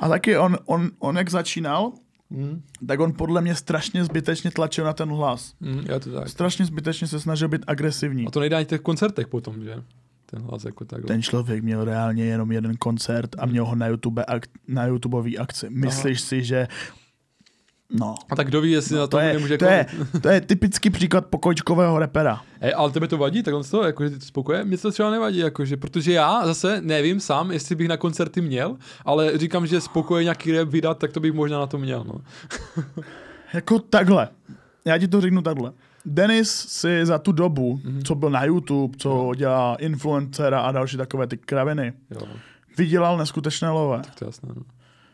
a 0.00 0.08
taky 0.08 0.36
on, 0.38 0.56
on, 0.66 0.90
on, 0.98 1.16
jak 1.16 1.30
začínal, 1.30 1.92
Mm, 2.30 2.62
tak 2.86 3.00
on 3.00 3.12
podle 3.12 3.40
mě 3.40 3.54
strašně 3.54 4.04
zbytečně 4.04 4.50
tlačil 4.50 4.84
na 4.84 4.92
ten 4.92 5.08
hlas. 5.08 5.54
mm, 5.60 5.80
já 5.88 5.98
to 5.98 6.12
tak. 6.12 6.28
Strašně 6.28 6.64
zbytečně 6.64 7.06
se 7.06 7.20
snažil 7.20 7.48
být 7.48 7.64
agresivní. 7.66 8.26
A 8.26 8.30
to 8.30 8.40
nejde 8.40 8.56
ani 8.56 8.64
v 8.64 8.68
těch 8.68 8.80
koncertech 8.80 9.28
potom, 9.28 9.64
že? 9.64 9.74
Ten 10.26 10.42
hlas 10.42 10.64
jako 10.64 10.84
takhle. 10.84 11.06
Ten 11.08 11.22
člověk 11.22 11.62
měl 11.64 11.84
reálně 11.84 12.24
jenom 12.24 12.52
jeden 12.52 12.76
koncert 12.76 13.30
a 13.38 13.46
měl 13.46 13.64
ho 13.66 13.74
na 13.74 13.86
YouTube 13.86 14.22
ak- 14.22 14.48
na 14.68 14.86
YouTubeový 14.86 15.38
akci. 15.38 15.70
Myslíš 15.70 16.20
si, 16.20 16.44
že 16.44 16.68
No. 17.90 18.14
A 18.30 18.36
tak 18.36 18.46
kdo 18.46 18.60
ví, 18.60 18.70
jestli 18.72 18.96
na 18.96 19.00
To 19.02 19.08
to 19.08 19.18
je, 19.18 19.32
nemůže 19.32 19.58
to, 19.58 19.64
je, 19.64 19.86
to 20.22 20.28
je 20.28 20.40
typický 20.40 20.90
příklad 20.90 21.26
pokojčkového 21.26 21.98
repera. 21.98 22.42
Ej, 22.60 22.72
ale 22.76 22.90
tebe 22.90 23.08
to 23.08 23.18
vadí, 23.18 23.42
tak 23.42 23.54
on 23.54 23.64
z 23.64 23.70
toho, 23.70 23.82
jako, 23.84 24.04
že 24.04 24.10
ty 24.10 24.18
to 24.18 24.24
spokoje? 24.24 24.64
Mně 24.64 24.78
to 24.78 24.90
třeba 24.92 25.10
nevadí, 25.10 25.38
jakože, 25.38 25.76
protože 25.76 26.12
já 26.12 26.46
zase 26.46 26.80
nevím 26.80 27.20
sám, 27.20 27.50
jestli 27.50 27.74
bych 27.74 27.88
na 27.88 27.96
koncerty 27.96 28.40
měl, 28.40 28.76
ale 29.04 29.38
říkám, 29.38 29.66
že 29.66 29.80
spokoje 29.80 30.24
nějaký 30.24 30.52
rap 30.52 30.68
vydat, 30.68 30.98
tak 30.98 31.12
to 31.12 31.20
bych 31.20 31.32
možná 31.32 31.58
na 31.58 31.66
to 31.66 31.78
měl, 31.78 32.04
no. 32.04 32.20
Jako 33.54 33.78
takhle. 33.78 34.28
Já 34.84 34.98
ti 34.98 35.08
to 35.08 35.20
řeknu 35.20 35.42
takhle. 35.42 35.72
Denis 36.04 36.50
si 36.50 37.06
za 37.06 37.18
tu 37.18 37.32
dobu, 37.32 37.80
Mhm. 37.84 37.98
mm-hmm. 37.98 38.02
co 38.04 38.14
byl 38.14 38.30
na 38.30 38.44
YouTube, 38.44 38.98
co 38.98 39.32
dělá 39.36 39.74
influencera 39.74 40.60
a 40.60 40.72
další 40.72 40.96
takové 40.96 41.26
ty 41.26 41.36
kraviny, 41.36 41.92
Jo, 42.10 42.20
vydělal 42.78 43.18
neskutečné 43.18 43.70
lové. 43.70 44.02
to 44.18 44.24
je 44.24 44.28
jasné, 44.28 44.48
no. 44.56 44.62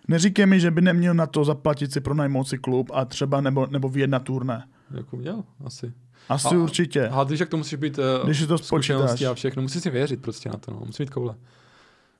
Neříkej 0.08 0.46
mi, 0.46 0.60
že 0.60 0.70
by 0.70 0.80
neměl 0.80 1.14
na 1.14 1.26
to 1.26 1.44
zaplatit 1.44 1.92
si 1.92 2.00
pronajmout 2.00 2.48
si 2.48 2.58
klub 2.58 2.90
a 2.94 3.04
třeba 3.04 3.40
nebo, 3.40 3.66
nebo 3.66 3.88
vyjet 3.88 4.10
turné. 4.22 4.68
Jako 4.96 5.16
měl, 5.16 5.44
asi. 5.64 5.92
Asi 6.28 6.54
A- 6.54 6.58
určitě. 6.58 7.08
A 7.08 7.24
když 7.24 7.40
jak 7.40 7.48
to 7.48 7.56
musíš 7.56 7.74
být 7.74 7.98
uh, 7.98 8.04
Když 8.24 8.46
to 8.46 8.58
zkušenosti 8.58 9.26
a 9.26 9.34
všechno, 9.34 9.62
musíš 9.62 9.82
si 9.82 9.90
věřit 9.90 10.22
prostě 10.22 10.48
na 10.48 10.56
to, 10.56 10.70
no. 10.70 10.82
musí 10.86 11.02
mít 11.02 11.10
koule. 11.10 11.34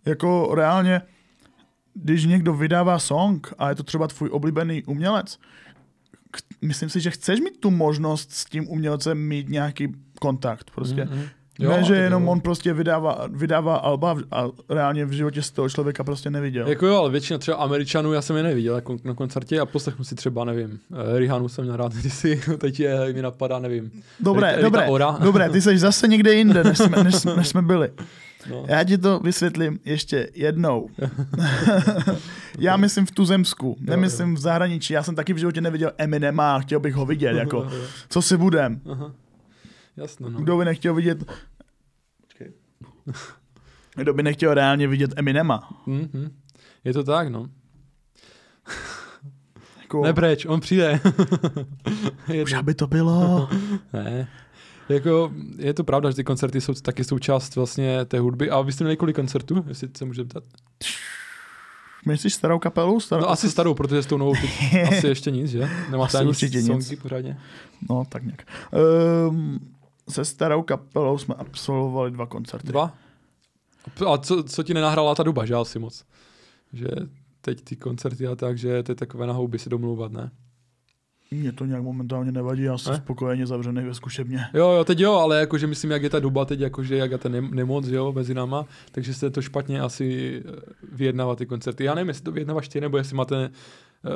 Jako 0.05 0.55
reálně, 0.55 1.03
když 1.95 2.25
někdo 2.25 2.55
vydává 2.55 2.99
song 2.99 3.55
a 3.59 3.69
je 3.69 3.75
to 3.75 3.83
třeba 3.83 4.09
tvůj 4.09 4.29
oblíbený 4.33 4.85
umělec, 4.85 5.39
myslím 6.63 6.89
si, 6.89 7.01
že 7.01 7.11
chceš 7.11 7.41
mít 7.41 7.61
tu 7.61 7.71
možnost 7.71 8.33
s 8.33 8.45
tím 8.45 8.69
umělcem 8.69 9.19
mít 9.19 9.49
nějaký 9.49 9.89
kontakt. 10.21 10.71
Prostě. 10.71 11.05
Mhm. 11.05 11.23
Jo, 11.59 11.71
ne, 11.71 11.85
že 11.85 11.97
jenom 11.97 12.23
jo. 12.23 12.31
on 12.31 12.41
prostě 12.41 12.73
vydává, 12.73 13.27
vydává 13.31 13.77
alba 13.77 14.17
a 14.31 14.49
reálně 14.69 15.05
v 15.05 15.13
životě 15.13 15.43
z 15.43 15.51
toho 15.51 15.69
člověka 15.69 16.05
prostě 16.05 16.31
neviděl. 16.31 16.69
Jako 16.69 16.87
jo, 16.87 16.97
ale 16.97 17.11
většina 17.11 17.39
třeba 17.39 17.57
Američanů, 17.57 18.13
já 18.13 18.23
jsem 18.23 18.37
je 18.37 18.43
neviděl 18.43 18.75
jako 18.75 18.97
na 19.05 19.15
koncertě 19.15 19.61
a 19.61 19.67
poslechnu 19.67 20.05
si 20.05 20.15
třeba, 20.15 20.45
nevím, 20.45 20.79
eh, 20.93 21.19
Rihanu 21.19 21.49
jsem 21.49 21.65
měl 21.65 21.77
rád 21.77 21.93
kdysi, 22.01 22.41
teď 22.59 22.81
je, 22.81 23.13
mi 23.13 23.23
napadá, 23.23 23.59
nevím. 23.59 23.91
Dobré, 24.21 24.51
Rita 24.51 24.63
dobré, 24.63 24.87
Ora. 24.87 25.19
dobré, 25.23 25.51
ty 25.51 25.63
jsi 25.63 25.79
zase 25.79 26.09
někde 26.09 26.35
jinde, 26.35 26.65
než 26.65 26.79
jsme, 26.79 27.05
než, 27.05 27.25
než 27.37 27.49
jsme 27.49 27.63
byli. 27.63 27.91
No. 28.51 28.65
Já 28.69 28.85
ti 28.85 28.99
to 28.99 29.21
vysvětlím 29.21 29.81
ještě 29.85 30.29
jednou. 30.35 30.89
Já 32.59 32.77
myslím 32.77 33.07
v 33.07 33.11
tuzemsku, 33.11 33.77
nemyslím 33.81 34.35
v 34.35 34.39
zahraničí. 34.39 34.93
Já 34.93 35.03
jsem 35.03 35.15
taky 35.15 35.33
v 35.33 35.37
životě 35.37 35.61
neviděl 35.61 35.93
Eminema 35.99 36.57
a 36.57 36.59
chtěl 36.59 36.81
bych 36.81 36.95
ho 36.95 37.07
vidět. 37.07 37.37
Jako, 37.37 37.69
co 38.09 38.23
si 38.23 38.37
budem? 38.37 38.81
Aha. 38.91 39.13
Jasno, 39.97 40.31
no. 40.31 40.41
Kdo 40.41 40.57
by 40.57 40.65
nechtěl 40.65 40.95
vidět... 40.95 41.25
Počkej. 42.21 42.53
Kdo 43.97 44.15
by 44.15 44.23
nechtěl 44.23 44.55
reálně 44.55 44.89
vidět 44.89 45.11
Eminema? 45.17 45.83
Mhm. 45.87 46.37
Je 46.85 46.93
to 46.93 47.05
tak, 47.05 47.29
no. 47.29 47.49
Jako, 49.81 50.03
Nepreč, 50.03 50.47
on 50.47 50.61
přijde. 50.61 51.01
je 52.33 52.43
už 52.45 52.51
to, 52.51 52.59
aby 52.59 52.75
to 52.75 52.87
bylo. 52.87 53.49
ne. 53.93 54.29
Jako, 54.89 55.33
je 55.59 55.75
to 55.75 55.85
pravda, 55.85 56.11
že 56.11 56.17
ty 56.17 56.25
koncerty 56.25 56.61
jsou 56.61 56.75
taky 56.75 57.05
součást 57.05 57.57
vlastně 57.57 58.05
té 58.05 58.19
hudby. 58.19 58.51
A 58.51 58.61
vy 58.61 58.73
jste 58.73 58.85
měli 58.85 58.97
kolik 58.97 59.17
koncertů, 59.17 59.65
jestli 59.69 59.89
se 59.97 60.05
můžete 60.05 60.29
ptat? 60.29 60.45
Myslíš 62.07 62.35
starou 62.35 62.59
kapelu? 62.59 63.01
Starou... 63.01 63.23
No 63.23 63.31
asi 63.31 63.51
starou, 63.51 63.75
protože 63.75 64.03
s 64.03 64.07
tou 64.07 64.17
novou 64.19 64.35
asi 64.89 65.07
ještě 65.07 65.31
nic, 65.31 65.51
že? 65.51 65.59
Nemáte 65.91 66.09
Asi 66.09 66.17
ani 66.17 66.29
určitě 66.29 66.59
nic. 66.59 66.67
songy 66.67 66.97
pořádně? 66.97 67.39
No, 67.91 68.05
tak 68.09 68.23
nějak. 68.23 68.43
Um, 69.29 69.74
se 70.09 70.25
starou 70.25 70.63
kapelou 70.63 71.19
jsme 71.19 71.35
absolvovali 71.35 72.11
dva 72.11 72.27
koncerty. 72.27 72.67
Dva? 72.69 72.95
A 74.07 74.19
co, 74.19 74.43
co 74.43 74.63
ti 74.63 74.75
nenahrála 74.75 75.15
ta 75.15 75.23
doba, 75.23 75.45
že 75.47 75.55
asi 75.55 75.79
moc? 75.79 76.05
Že 76.73 76.89
teď 77.41 77.61
ty 77.65 77.77
koncerty 77.77 78.27
a 78.27 78.37
tak, 78.37 78.59
že 78.59 78.83
to 78.83 78.93
je 78.93 78.97
takové 78.97 79.27
na 79.27 79.33
houby 79.33 79.59
si 79.59 79.71
domlouvat, 79.71 80.13
ne? 80.13 80.31
Mně 81.31 81.53
to 81.53 81.65
nějak 81.65 81.83
momentálně 81.83 82.33
nevadí, 82.33 82.63
já 82.63 82.79
jsem 82.79 82.93
Ne? 82.93 82.99
spokojeně 82.99 83.47
zavřený 83.47 83.83
ve 83.85 83.95
zkušebně. 83.95 84.41
Jo, 84.55 84.71
jo, 84.71 84.85
teď 84.85 85.01
jo, 85.01 85.13
ale 85.13 85.41
jakože 85.41 85.67
myslím, 85.67 85.91
jak 85.91 86.03
je 86.03 86.11
ta 86.11 86.21
doba 86.21 86.45
teď, 86.45 86.61
jakože 86.61 86.97
jak 86.97 87.11
je 87.11 87.19
ta 87.19 87.29
nem- 87.29 87.55
nemoc, 87.55 87.87
jo, 87.87 88.13
mezi 88.13 88.35
náma, 88.35 88.65
takže 88.93 89.15
se 89.15 89.31
to 89.31 89.43
špatně 89.43 89.81
asi 89.81 90.43
eh, 90.47 90.61
vyjednávat 90.93 91.39
ty 91.39 91.47
koncerty. 91.47 91.85
Já 91.85 91.95
nevím, 91.95 92.09
jestli 92.09 92.25
to 92.25 92.33
vyjednáváš 92.33 92.69
ty, 92.69 92.81
nebo 92.81 92.97
jestli 92.97 93.17
máte, 93.17 93.51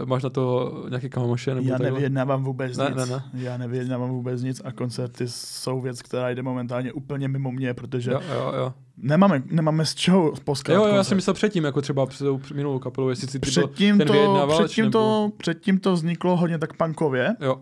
máš 0.04 0.22
na 0.22 0.30
to 0.30 0.72
nějaké 0.88 1.08
kamaše, 1.08 1.54
nebo 1.54 1.66
Já 1.68 1.72
takhle. 1.74 1.90
nevyjednávám 1.90 2.44
vůbec 2.44 2.76
Ne, 2.76 2.84
nic. 2.84 2.96
ne, 2.96 3.06
ne. 3.06 3.22
Já 3.34 3.56
nevyjednávám 3.56 4.10
vůbec 4.10 4.42
nic 4.42 4.62
a 4.64 4.72
koncerty 4.72 5.24
jsou 5.28 5.80
věc, 5.80 6.02
která 6.02 6.30
jde 6.30 6.42
momentálně 6.42 6.92
úplně 6.92 7.28
mimo 7.28 7.52
mě, 7.52 7.74
protože 7.74 8.10
Jo, 8.12 8.20
jo, 8.34 8.52
jo. 8.58 8.74
nemáme, 8.96 9.42
nemáme 9.46 9.86
z 9.86 9.94
čeho 9.94 10.32
poskat 10.44 10.74
Jo, 10.76 10.84
jo, 10.86 10.94
já 10.94 11.04
jsem 11.04 11.16
myslel 11.16 11.34
předtím, 11.34 11.64
jako 11.64 11.82
třeba 11.82 12.06
před 12.06 12.24
tou 12.24 12.40
minulou 12.54 12.78
kapelou, 12.78 13.08
jestli 13.08 13.28
si 13.28 13.38
ty 13.38 13.50
byl 13.52 13.66
Předtím 13.68 13.98
ten 13.98 14.06
to, 14.06 14.46
předtím, 14.58 14.84
nebo... 14.84 14.92
to, 14.92 15.30
předtím 15.36 15.78
to 15.78 15.92
vzniklo 15.92 16.36
hodně 16.36 16.58
tak 16.58 16.72
punkově, 16.72 17.36
Jo, 17.40 17.56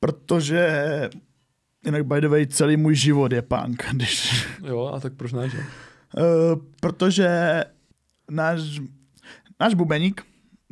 protože 0.00 0.70
jinak 1.84 2.06
by 2.06 2.20
the 2.20 2.28
way 2.28 2.46
celý 2.46 2.76
můj 2.76 2.94
život 2.94 3.32
je 3.32 3.42
punk, 3.42 3.84
když, 3.92 4.46
jo, 4.66 4.90
a 4.94 5.00
tak 5.00 5.12
proč 5.14 5.32
ne, 5.32 5.48
že? 5.48 5.58
uh, 5.58 6.60
protože 6.80 7.64
náš, 8.30 8.80
náš 9.60 9.74
bubeník 9.74 10.22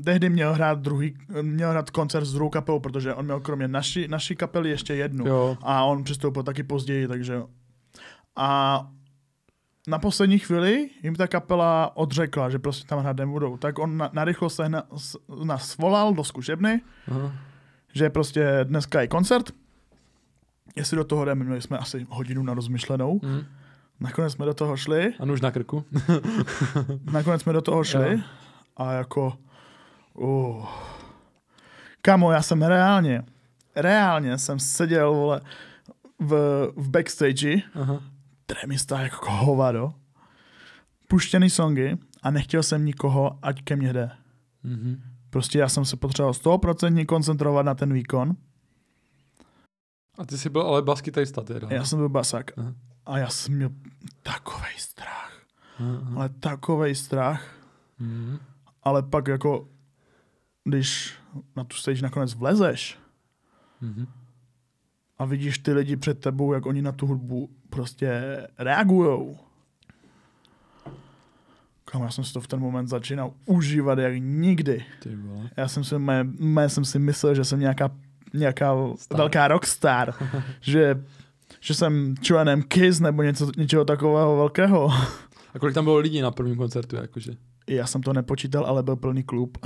tehdy 0.04 0.30
měl 0.30 0.54
hrát 0.54 0.78
druhý, 0.78 1.16
měl 1.42 1.70
hrát 1.70 1.90
koncert 1.90 2.24
s 2.24 2.32
druhou 2.32 2.50
kapelou, 2.50 2.80
protože 2.80 3.14
on 3.14 3.24
měl 3.24 3.40
kromě 3.40 3.68
naší, 3.68 4.08
naší 4.08 4.36
kapely 4.36 4.70
ještě 4.70 4.94
jednu. 4.94 5.26
Jo, 5.26 5.58
A 5.62 5.84
on 5.84 6.04
přistoupil 6.04 6.42
taky 6.42 6.62
později, 6.62 7.08
takže. 7.08 7.42
A 8.36 8.80
na 9.88 9.98
poslední 9.98 10.38
chvíli 10.38 10.90
jim 11.02 11.14
ta 11.14 11.26
kapela 11.26 11.96
odřekla, 11.96 12.50
že 12.50 12.58
prostě 12.58 12.86
tam 12.88 12.98
hrát 12.98 13.16
nebudou. 13.16 13.56
Tak 13.56 13.78
on 13.78 13.96
na, 13.96 14.10
narychlo 14.12 14.50
se 14.50 14.68
na, 14.68 14.82
s- 14.96 15.18
nás 15.44 15.68
svolal 15.68 16.14
do 16.14 16.24
zkušebny, 16.24 16.80
aha. 17.10 17.32
že 17.94 18.10
prostě 18.10 18.48
dneska 18.64 19.00
je 19.00 19.08
koncert. 19.08 19.50
Jestli 20.76 20.96
do 20.96 21.04
toho 21.04 21.24
jdeme, 21.24 21.44
měli 21.44 21.62
jsme 21.62 21.78
asi 21.78 22.06
hodinu 22.10 22.42
na 22.42 22.54
rozmyšlenou. 22.54 23.20
Hm. 23.24 23.44
Nakonec 24.00 24.32
jsme 24.32 24.46
do 24.46 24.54
toho 24.54 24.76
šli, 24.76 25.12
A 25.20 25.24
nůž 25.24 25.40
na 25.40 25.50
krku. 25.50 25.84
nakonec 27.12 27.42
jsme 27.42 27.52
do 27.52 27.62
toho 27.62 27.84
šli 27.84 28.12
Jo. 28.12 28.18
a 28.76 28.92
jako... 28.92 29.32
Uh, 30.14 30.66
kamo, 32.02 32.32
já 32.32 32.42
jsem 32.42 32.62
reálně, 32.62 33.22
reálně 33.76 34.38
jsem 34.38 34.58
seděl, 34.58 35.14
vole, 35.14 35.40
v, 36.18 36.32
v 36.76 36.90
backstage 36.90 37.62
Aha. 37.74 38.02
Tremista 38.46 39.00
jako 39.00 39.30
hovado. 39.30 39.94
Puštěný 41.08 41.50
songy 41.50 41.98
a 42.22 42.30
nechtěl 42.30 42.62
jsem 42.62 42.84
nikoho, 42.84 43.38
ať 43.42 43.62
ke 43.62 43.76
mně 43.76 43.92
jde. 43.92 44.10
Mhm. 44.62 45.02
Prostě 45.30 45.58
já 45.58 45.68
jsem 45.68 45.84
se 45.84 45.96
potřeboval 45.96 46.32
100% 46.32 47.06
koncentrovat 47.06 47.66
na 47.66 47.74
ten 47.74 47.92
výkon. 47.92 48.36
A 50.18 50.26
ty 50.26 50.38
jsi 50.38 50.50
byl 50.50 50.62
ale 50.62 50.82
baskytarista 50.82 51.42
teda. 51.42 51.68
Já 51.70 51.84
jsem 51.84 51.98
byl 51.98 52.08
basák. 52.08 52.58
Aha. 52.58 52.74
A 53.06 53.18
já 53.18 53.28
jsem 53.28 53.54
měl 53.54 53.70
takovej 54.22 54.74
strach. 54.78 55.42
Aha. 55.78 56.12
Ale 56.16 56.28
takovej 56.28 56.94
strach. 56.94 57.56
Mhm. 57.98 58.38
ale 58.82 59.02
pak 59.02 59.28
jako, 59.28 59.68
když 60.64 61.14
na 61.56 61.64
tu 61.64 61.76
stage 61.76 62.02
nakonec 62.02 62.34
vlezeš 62.34 62.98
Mhm. 63.80 64.06
a 65.18 65.24
vidíš 65.24 65.58
ty 65.58 65.72
lidi 65.72 65.96
před 65.96 66.20
tebou, 66.20 66.52
jak 66.52 66.66
oni 66.66 66.82
na 66.82 66.92
tu 66.92 67.06
hudbu 67.06 67.50
prostě 67.70 68.22
reagujou. 68.58 69.38
Kam 71.84 72.02
já 72.02 72.10
jsem 72.10 72.24
si 72.24 72.32
to 72.32 72.40
v 72.40 72.46
ten 72.46 72.60
moment 72.60 72.86
začínal 72.88 73.32
užívat 73.46 73.98
jak 73.98 74.12
nikdy. 74.18 74.84
Já 75.56 75.68
jsem 75.68 75.84
si, 75.84 75.98
mé, 75.98 76.24
mé 76.24 76.68
jsem 76.68 76.84
si 76.84 76.98
myslel, 76.98 77.34
že 77.34 77.44
jsem 77.44 77.60
nějaká, 77.60 77.90
nějaká 78.34 78.74
Star. 78.96 79.18
velká 79.18 79.48
rockstar, 79.48 80.14
že, 80.60 81.04
že 81.60 81.74
jsem 81.74 82.14
členem 82.20 82.62
Kiss 82.62 83.00
nebo 83.00 83.22
něco, 83.22 83.50
něčeho 83.56 83.84
takového 83.84 84.36
velkého. 84.36 84.88
A 85.54 85.58
kolik 85.58 85.74
tam 85.74 85.84
bylo 85.84 85.96
lidí 85.98 86.20
na 86.20 86.30
prvním 86.30 86.56
koncertu, 86.56 86.96
jakože? 86.96 87.32
Já 87.66 87.86
jsem 87.86 88.02
to 88.02 88.12
nepočítal, 88.12 88.64
ale 88.66 88.82
byl 88.82 88.96
plný 88.96 89.22
klub. 89.22 89.58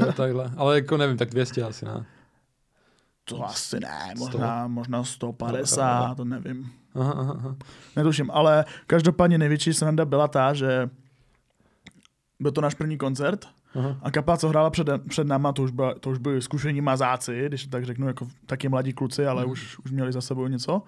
Jo, 0.00 0.12
takhle. 0.12 0.52
Ale 0.56 0.74
jako 0.74 0.96
nevím, 0.96 1.16
tak 1.16 1.30
200 1.30 1.62
asi, 1.62 1.84
ne? 1.84 2.06
To 3.24 3.44
asi 3.44 3.80
ne, 3.80 4.14
možná, 4.18 4.66
možná 4.66 5.04
150, 5.04 6.14
to 6.16 6.24
nevím. 6.24 6.72
Aha, 6.94 7.12
aha, 7.12 7.34
aha. 7.38 7.56
Netuším, 7.96 8.30
ale 8.30 8.64
každopádně 8.86 9.38
největší 9.38 9.74
sranda 9.74 10.04
byla 10.04 10.28
ta, 10.28 10.54
že 10.54 10.90
byl 12.40 12.50
to 12.52 12.60
náš 12.60 12.74
první 12.74 12.98
koncert 12.98 13.48
aha. 13.74 13.96
a 14.02 14.10
kapela, 14.10 14.36
co 14.36 14.48
hrála 14.48 14.70
před, 14.70 14.88
před 15.08 15.26
náma, 15.26 15.52
to 15.52 15.62
už, 15.62 15.70
byla, 15.70 15.94
to 15.94 16.10
už 16.10 16.18
byli 16.18 16.42
zkušení 16.42 16.80
mazáci, 16.80 17.44
když 17.46 17.66
tak 17.66 17.84
řeknu, 17.84 18.06
jako 18.06 18.28
taky 18.46 18.68
mladí 18.68 18.92
kluci, 18.92 19.26
ale 19.26 19.42
Mhm. 19.42 19.50
už, 19.52 19.78
už 19.78 19.90
měli 19.90 20.12
za 20.12 20.20
sebou 20.20 20.46
něco. 20.46 20.82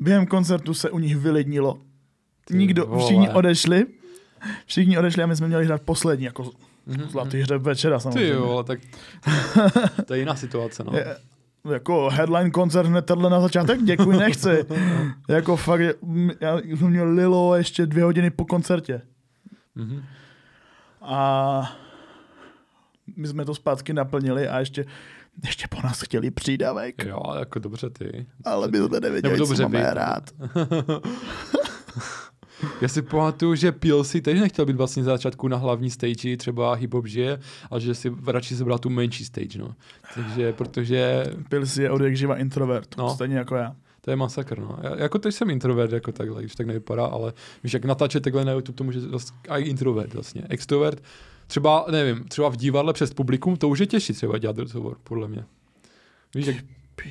Během 0.00 0.26
koncertu 0.26 0.74
se 0.74 0.90
u 0.90 0.98
nich 0.98 1.16
vylidnilo. 1.16 1.78
Ty 2.44 2.54
Nikdo, 2.56 2.86
vole. 2.86 3.04
všichni 3.04 3.30
odešli, 3.30 3.86
všichni 4.66 4.98
odešli 4.98 5.22
a 5.22 5.26
my 5.26 5.36
jsme 5.36 5.48
měli 5.48 5.64
hrát 5.64 5.82
poslední, 5.82 6.24
jako 6.24 6.50
Mhm, 6.86 7.08
zlatý 7.10 7.40
hřeb 7.40 7.62
večera 7.62 7.96
Ty 7.98 8.02
samozřejmě. 8.02 8.28
jo, 8.28 8.50
ale 8.52 8.64
tak 8.64 8.78
to 10.06 10.14
je 10.14 10.20
jiná 10.20 10.36
situace, 10.36 10.84
no. 10.84 10.92
Je, 10.98 11.16
jako 11.72 12.08
headline 12.10 12.50
koncert 12.50 12.86
hned 12.88 13.02
tenhle 13.06 13.30
na 13.30 13.40
začátek, 13.40 13.82
děkuji, 13.82 14.10
nechci. 14.18 14.64
jako 15.28 15.56
fakt, 15.56 15.80
já 16.40 16.58
jsem 16.58 16.90
měl 16.90 17.08
Lilo 17.12 17.56
ještě 17.56 17.86
dvě 17.86 18.04
hodiny 18.04 18.30
po 18.30 18.44
koncertě. 18.44 19.02
Mhm. 19.74 20.02
A 21.02 21.76
my 23.16 23.28
jsme 23.28 23.44
to 23.44 23.54
zpátky 23.54 23.92
naplnili 23.92 24.48
a 24.48 24.58
ještě, 24.58 24.84
ještě 25.44 25.66
po 25.68 25.82
nás 25.82 26.00
chtěli 26.00 26.30
přídavek, 26.30 27.04
Jo, 27.04 27.20
jako 27.38 27.58
dobře 27.58 27.90
ty. 27.90 28.26
ale 28.44 28.68
my 28.68 28.78
jsme 28.78 29.00
nevěděli, 29.00 29.32
Nebo 29.34 29.46
co 29.46 29.50
dobře 29.50 29.62
máme 29.62 29.78
vy. 29.78 29.84
Já 32.80 32.88
si 32.88 33.02
pamatuju, 33.02 33.54
že 33.54 33.72
PLC 33.72 34.12
teď 34.12 34.40
nechtěl 34.40 34.66
být 34.66 34.76
vlastně 34.76 35.04
za 35.04 35.10
začátku 35.10 35.48
na 35.48 35.56
hlavní 35.56 35.90
stage, 35.90 36.36
třeba 36.36 36.74
hip 36.74 36.94
hop 36.94 37.06
žije, 37.06 37.40
a 37.70 37.78
že 37.78 37.94
si 37.94 38.12
radši 38.26 38.56
sebral 38.56 38.78
tu 38.78 38.90
menší 38.90 39.24
stage, 39.24 39.58
no. 39.58 39.74
Takže, 40.14 40.52
protože 40.52 41.24
si 41.64 41.82
je 41.82 41.90
od 41.90 42.00
jak 42.00 42.16
živa 42.16 42.36
introvert, 42.36 42.96
No. 42.96 43.14
stejně 43.14 43.36
jako 43.36 43.54
já. 43.54 43.76
to 44.00 44.10
je 44.10 44.16
masakr, 44.16 44.58
no. 44.58 44.78
Já, 44.82 44.96
jako 45.00 45.18
teď 45.18 45.34
jsem 45.34 45.50
introvert, 45.50 45.92
jako 45.92 46.12
takhle, 46.12 46.42
když 46.42 46.54
tak 46.54 46.66
nevypadá, 46.66 47.06
ale 47.06 47.32
víš, 47.64 47.72
jak 47.72 47.84
natáčet 47.84 48.22
takhle 48.22 48.44
na 48.44 48.52
YouTube, 48.52 48.76
to 48.76 48.84
může 48.84 49.00
i 49.48 49.62
introvert 49.62 50.14
vlastně. 50.14 50.42
Extrovert, 50.48 51.02
třeba, 51.46 51.86
nevím, 51.90 52.24
třeba 52.24 52.48
v 52.48 52.56
divadle 52.56 52.92
přes 52.92 53.14
publikum, 53.14 53.56
to 53.56 53.68
už 53.68 53.78
je 53.78 53.86
těžší 53.86 54.12
třeba 54.12 54.38
dělat 54.38 54.58
rozhovor, 54.58 54.96
podle 55.04 55.28
mě. 55.28 55.44
Víš, 56.34 56.46
jak 56.46 56.56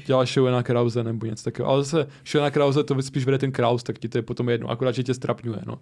dělá 0.06 0.26
show 0.26 0.52
na 0.52 0.64
Krause 0.64 1.04
nebo 1.04 1.26
něco 1.26 1.44
takového. 1.44 1.72
Ale 1.72 1.84
zase 1.84 2.08
show 2.32 2.44
na 2.44 2.52
Krause 2.52 2.84
to 2.84 3.02
spíš 3.02 3.26
vede 3.26 3.38
ten 3.38 3.52
Kraus, 3.52 3.84
tak 3.84 4.00
ti 4.00 4.10
to 4.10 4.18
je 4.18 4.22
potom 4.22 4.50
jedno, 4.50 4.70
akorát, 4.70 4.92
že 4.92 5.04
tě 5.04 5.14
strapňuje, 5.14 5.60
no. 5.66 5.80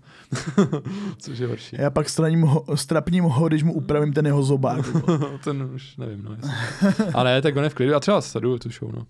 Což 1.18 1.40
je 1.40 1.48
horší. 1.48 1.76
Já 1.80 1.90
pak 1.90 2.10
straním 2.10 2.42
ho, 2.42 2.66
strapním 2.76 3.24
ho, 3.24 3.48
když 3.48 3.64
mu 3.64 3.74
upravím 3.74 4.14
ten 4.14 4.26
jeho 4.26 4.44
zobák. 4.44 4.86
ten 5.44 5.70
už 5.76 5.98
nevím, 5.98 6.24
no. 6.24 6.32
Jestli. 6.36 7.06
A 7.14 7.24
ne, 7.24 7.42
tak 7.42 7.56
on 7.56 7.64
je 7.64 7.70
v 7.70 7.74
klidu. 7.74 7.92
Já 7.92 8.00
třeba 8.00 8.22
sleduju 8.22 8.60
tu 8.60 8.70
show, 8.70 8.92
no. 8.96 9.06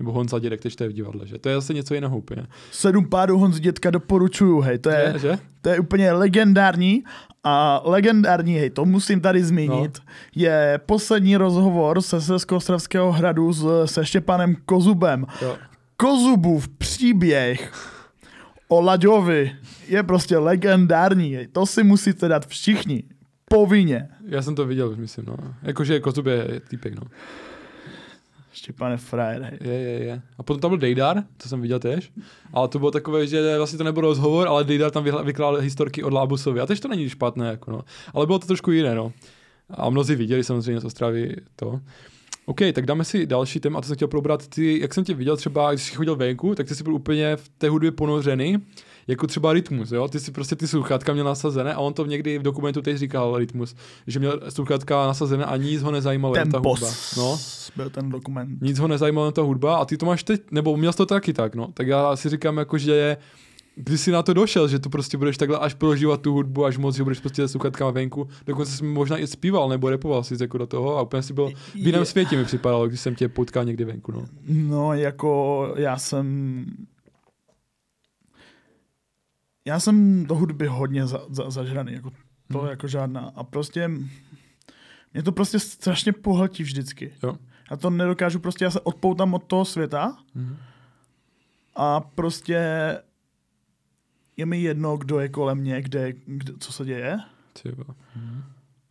Nebo 0.00 0.12
Honza 0.12 0.38
Dědek, 0.38 0.60
teď 0.60 0.76
to 0.76 0.84
je 0.84 0.88
v 0.88 0.92
divadle, 0.92 1.26
že? 1.26 1.38
To 1.38 1.48
je 1.48 1.54
zase 1.54 1.74
něco 1.74 1.94
jiného 1.94 2.18
úplně. 2.18 2.42
Sedm 2.70 3.08
pádů 3.08 3.38
Honzi 3.38 3.60
dětka 3.60 3.90
doporučuju, 3.90 4.60
hej, 4.60 4.78
to 4.78 4.90
je, 4.90 5.12
Že? 5.12 5.18
že? 5.18 5.38
to 5.62 5.68
je 5.68 5.80
úplně 5.80 6.12
legendární 6.12 7.04
a 7.44 7.82
legendární, 7.84 8.54
hej, 8.54 8.70
to 8.70 8.84
musím 8.84 9.20
tady 9.20 9.44
zmínit, 9.44 9.98
no. 9.98 10.12
je 10.34 10.80
poslední 10.86 11.36
rozhovor 11.36 12.02
se 12.02 12.20
Slezkoostravského 12.20 13.12
hradu 13.12 13.52
s, 13.52 13.66
se 13.84 14.06
Štěpanem 14.06 14.56
Kozubem. 14.66 15.26
Jo. 15.42 15.56
Kozubův 15.96 16.68
příběh 16.68 17.72
o 18.68 18.80
Laďovi 18.80 19.52
je 19.88 20.02
prostě 20.02 20.38
legendární, 20.38 21.34
hej. 21.34 21.46
to 21.46 21.66
si 21.66 21.82
musíte 21.82 22.28
dát 22.28 22.46
všichni, 22.46 23.02
povinně. 23.50 24.08
Já 24.26 24.42
jsem 24.42 24.54
to 24.54 24.66
viděl, 24.66 24.96
myslím, 24.96 25.24
no. 25.28 25.36
Jakože 25.62 26.00
Kozub 26.00 26.26
je 26.26 26.60
týpek, 26.68 26.94
no. 26.94 27.02
Štěpane 28.52 28.96
frajer. 28.96 29.58
Je, 29.60 29.72
je, 29.72 30.04
je. 30.04 30.22
A 30.38 30.42
potom 30.42 30.60
tam 30.60 30.70
byl 30.70 30.78
Dejdar, 30.78 31.22
to 31.36 31.48
jsem 31.48 31.60
viděl 31.60 31.78
tež. 31.78 32.12
Ale 32.52 32.68
to 32.68 32.78
bylo 32.78 32.90
takové, 32.90 33.26
že 33.26 33.56
vlastně 33.56 33.78
to 33.78 33.84
nebyl 33.84 34.02
rozhovor, 34.02 34.48
ale 34.48 34.64
Dejdar 34.64 34.90
tam 34.90 35.04
vykládal 35.24 35.60
historky 35.60 36.02
od 36.02 36.12
Lábusovi. 36.12 36.60
A 36.60 36.66
tež 36.66 36.80
to 36.80 36.88
není 36.88 37.08
špatné, 37.08 37.46
jako 37.46 37.70
no. 37.70 37.80
Ale 38.14 38.26
bylo 38.26 38.38
to 38.38 38.46
trošku 38.46 38.70
jiné, 38.70 38.94
no. 38.94 39.12
A 39.70 39.90
mnozí 39.90 40.14
viděli 40.14 40.44
samozřejmě 40.44 40.80
z 40.80 40.84
Ostravy 40.84 41.36
to. 41.56 41.80
OK, 42.46 42.58
tak 42.72 42.86
dáme 42.86 43.04
si 43.04 43.26
další 43.26 43.60
téma, 43.60 43.78
a 43.78 43.82
to 43.82 43.86
jsem 43.86 43.96
chtěl 43.96 44.08
probrat. 44.08 44.48
Ty, 44.48 44.80
jak 44.80 44.94
jsem 44.94 45.04
tě 45.04 45.14
viděl 45.14 45.36
třeba, 45.36 45.72
když 45.72 45.82
jsi 45.82 45.94
chodil 45.94 46.16
venku, 46.16 46.54
tak 46.54 46.68
ty 46.68 46.74
jsi 46.74 46.84
byl 46.84 46.94
úplně 46.94 47.36
v 47.36 47.48
té 47.48 47.68
hudbě 47.68 47.92
ponořený, 47.92 48.58
jako 49.06 49.26
třeba 49.26 49.52
rytmus, 49.52 49.92
jo? 49.92 50.08
Ty 50.08 50.20
si 50.20 50.32
prostě 50.32 50.56
ty 50.56 50.68
sluchátka 50.68 51.12
měl 51.12 51.24
nasazené 51.24 51.74
a 51.74 51.78
on 51.80 51.92
to 51.94 52.06
někdy 52.06 52.38
v 52.38 52.42
dokumentu 52.42 52.82
teď 52.82 52.96
říkal 52.96 53.38
rytmus, 53.38 53.74
že 54.06 54.18
měl 54.18 54.40
sluchátka 54.48 55.06
nasazené 55.06 55.44
a 55.44 55.56
nic 55.56 55.82
ho 55.82 55.90
nezajímalo, 55.90 56.34
jen 56.36 56.50
ta 56.50 56.60
Ten 56.60 56.70
hudba. 56.70 56.88
No, 57.16 57.38
byl 57.76 57.90
ten 57.90 58.10
dokument. 58.10 58.58
nic 58.62 58.78
ho 58.78 58.88
nezajímalo 58.88 59.32
ta 59.32 59.42
hudba 59.42 59.76
a 59.76 59.84
ty 59.84 59.96
to 59.96 60.06
máš 60.06 60.22
teď, 60.24 60.42
nebo 60.50 60.76
měl 60.76 60.92
jsi 60.92 60.96
to 60.96 61.06
taky 61.06 61.32
tak, 61.32 61.54
no. 61.54 61.68
Tak 61.74 61.86
já 61.86 62.16
si 62.16 62.28
říkám 62.28 62.56
jako, 62.56 62.78
že 62.78 62.92
je, 62.94 63.16
když 63.74 64.00
jsi 64.00 64.10
na 64.10 64.22
to 64.22 64.34
došel, 64.34 64.68
že 64.68 64.78
to 64.78 64.88
prostě 64.88 65.16
budeš 65.18 65.36
takhle 65.36 65.58
až 65.58 65.74
prožívat 65.74 66.20
tu 66.20 66.32
hudbu, 66.32 66.64
až 66.64 66.78
moc, 66.78 66.96
že 66.96 67.02
budeš 67.04 67.20
prostě 67.20 67.48
sluchatkama 67.48 67.90
venku, 67.90 68.28
dokonce 68.46 68.72
jsi 68.72 68.84
možná 68.84 69.18
i 69.18 69.26
zpíval 69.26 69.68
nebo 69.68 69.90
repoval 69.90 70.24
si 70.24 70.34
jako 70.40 70.58
do 70.58 70.66
toho 70.66 70.98
a 70.98 71.02
úplně 71.02 71.22
si 71.22 71.32
byl 71.32 71.50
v 71.72 71.76
jiném 71.86 72.00
Je- 72.00 72.06
světě 72.06 72.36
mi 72.36 72.44
připadalo, 72.44 72.88
když 72.88 73.00
jsem 73.00 73.14
tě 73.14 73.28
potkal 73.28 73.64
někdy 73.64 73.84
venku, 73.84 74.12
no. 74.12 74.24
No, 74.48 74.92
jako 74.94 75.72
já 75.76 75.98
jsem... 75.98 76.64
Já 79.64 79.80
jsem 79.80 80.26
do 80.26 80.34
hudby 80.34 80.66
hodně 80.66 81.06
za, 81.06 81.20
za, 81.30 81.50
zažraný, 81.50 81.92
jako 81.92 82.10
to 82.52 82.58
Hmm. 82.58 82.70
jako 82.70 82.88
žádná. 82.88 83.32
A 83.36 83.44
prostě 83.44 83.90
mě 85.14 85.22
to 85.22 85.32
prostě 85.32 85.58
strašně 85.58 86.12
pohltí 86.12 86.62
vždycky. 86.62 87.12
Jo. 87.22 87.36
Já 87.70 87.76
to 87.76 87.90
nedokážu, 87.90 88.38
prostě 88.38 88.64
já 88.64 88.70
se 88.70 88.80
odpoutám 88.80 89.34
od 89.34 89.44
toho 89.44 89.64
světa 89.64 90.16
Mhm. 90.34 90.56
a 91.76 92.00
prostě 92.00 92.54
je 94.36 94.46
mi 94.46 94.60
jedno, 94.62 94.96
kdo 94.96 95.20
je 95.20 95.28
kolem 95.28 95.58
mě, 95.58 95.82
kde, 95.82 96.12
kde 96.26 96.52
co 96.60 96.72
se 96.72 96.84
děje. 96.84 97.18
Mhm. 98.16 98.42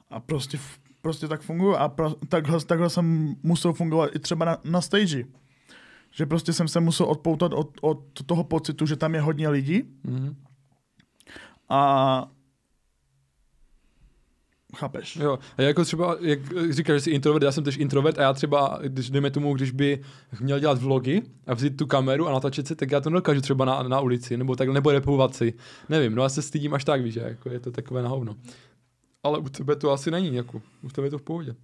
A 0.09 0.19
prostě, 0.19 0.59
prostě 1.01 1.27
tak 1.27 1.41
funguju 1.41 1.75
a 1.75 1.89
pro, 1.89 2.09
takhle, 2.29 2.59
takhle 2.59 2.89
jsem 2.89 3.35
musel 3.43 3.73
fungovat 3.73 4.09
i 4.15 4.19
třeba 4.19 4.45
na, 4.45 4.57
na 4.63 4.81
stage. 4.81 5.23
Že 6.11 6.25
prostě 6.25 6.53
jsem 6.53 6.67
se 6.67 6.79
musel 6.79 7.05
odpoutat 7.05 7.53
od, 7.53 7.71
od 7.81 8.03
toho 8.25 8.43
pocitu, 8.43 8.85
že 8.85 8.95
tam 8.95 9.15
je 9.15 9.21
hodně 9.21 9.49
lidí 9.49 9.83
Mhm. 10.03 10.35
A 11.69 12.31
chápeš? 14.75 15.15
Jo, 15.15 15.39
a 15.57 15.61
jako 15.61 15.83
třeba, 15.83 16.17
jak 16.21 16.39
říkáš, 16.69 16.95
že 16.95 17.01
jsi 17.01 17.11
introvert, 17.11 17.43
já 17.43 17.51
jsem 17.51 17.63
tež 17.63 17.77
introvert 17.77 18.19
a 18.19 18.21
já 18.21 18.33
třeba, 18.33 18.79
když 18.83 19.09
dejme 19.09 19.31
tomu, 19.31 19.53
když 19.53 19.71
by 19.71 20.01
měl 20.39 20.59
dělat 20.59 20.81
vlogy 20.81 21.21
a 21.47 21.53
vzít 21.53 21.77
tu 21.77 21.87
kameru 21.87 22.27
a 22.27 22.31
natáčet 22.31 22.67
se, 22.67 22.75
tak 22.75 22.91
já 22.91 23.01
to 23.01 23.09
nedokážu 23.09 23.41
třeba 23.41 23.65
na, 23.65 23.83
na 23.83 23.99
ulici, 23.99 24.37
nebo 24.37 24.55
tak, 24.55 24.69
nebo 24.69 24.91
repovat 24.91 25.35
si. 25.35 25.53
Nevím, 25.89 26.15
no 26.15 26.23
já 26.23 26.29
se 26.29 26.41
stydím 26.41 26.73
až 26.73 26.83
tak, 26.85 27.01
víš, 27.01 27.15
jako 27.15 27.49
je 27.49 27.59
to 27.59 27.71
takové 27.71 28.01
na 28.01 28.09
hovno. 28.09 28.35
Ale 29.23 29.39
u 29.39 29.49
tebe 29.49 29.75
to 29.75 29.91
asi 29.91 30.11
není, 30.11 30.35
jako, 30.35 30.61
u 30.81 30.89
tebe 30.89 31.07
je 31.07 31.11
to 31.11 31.17
v 31.17 31.21
pohodě. 31.21 31.55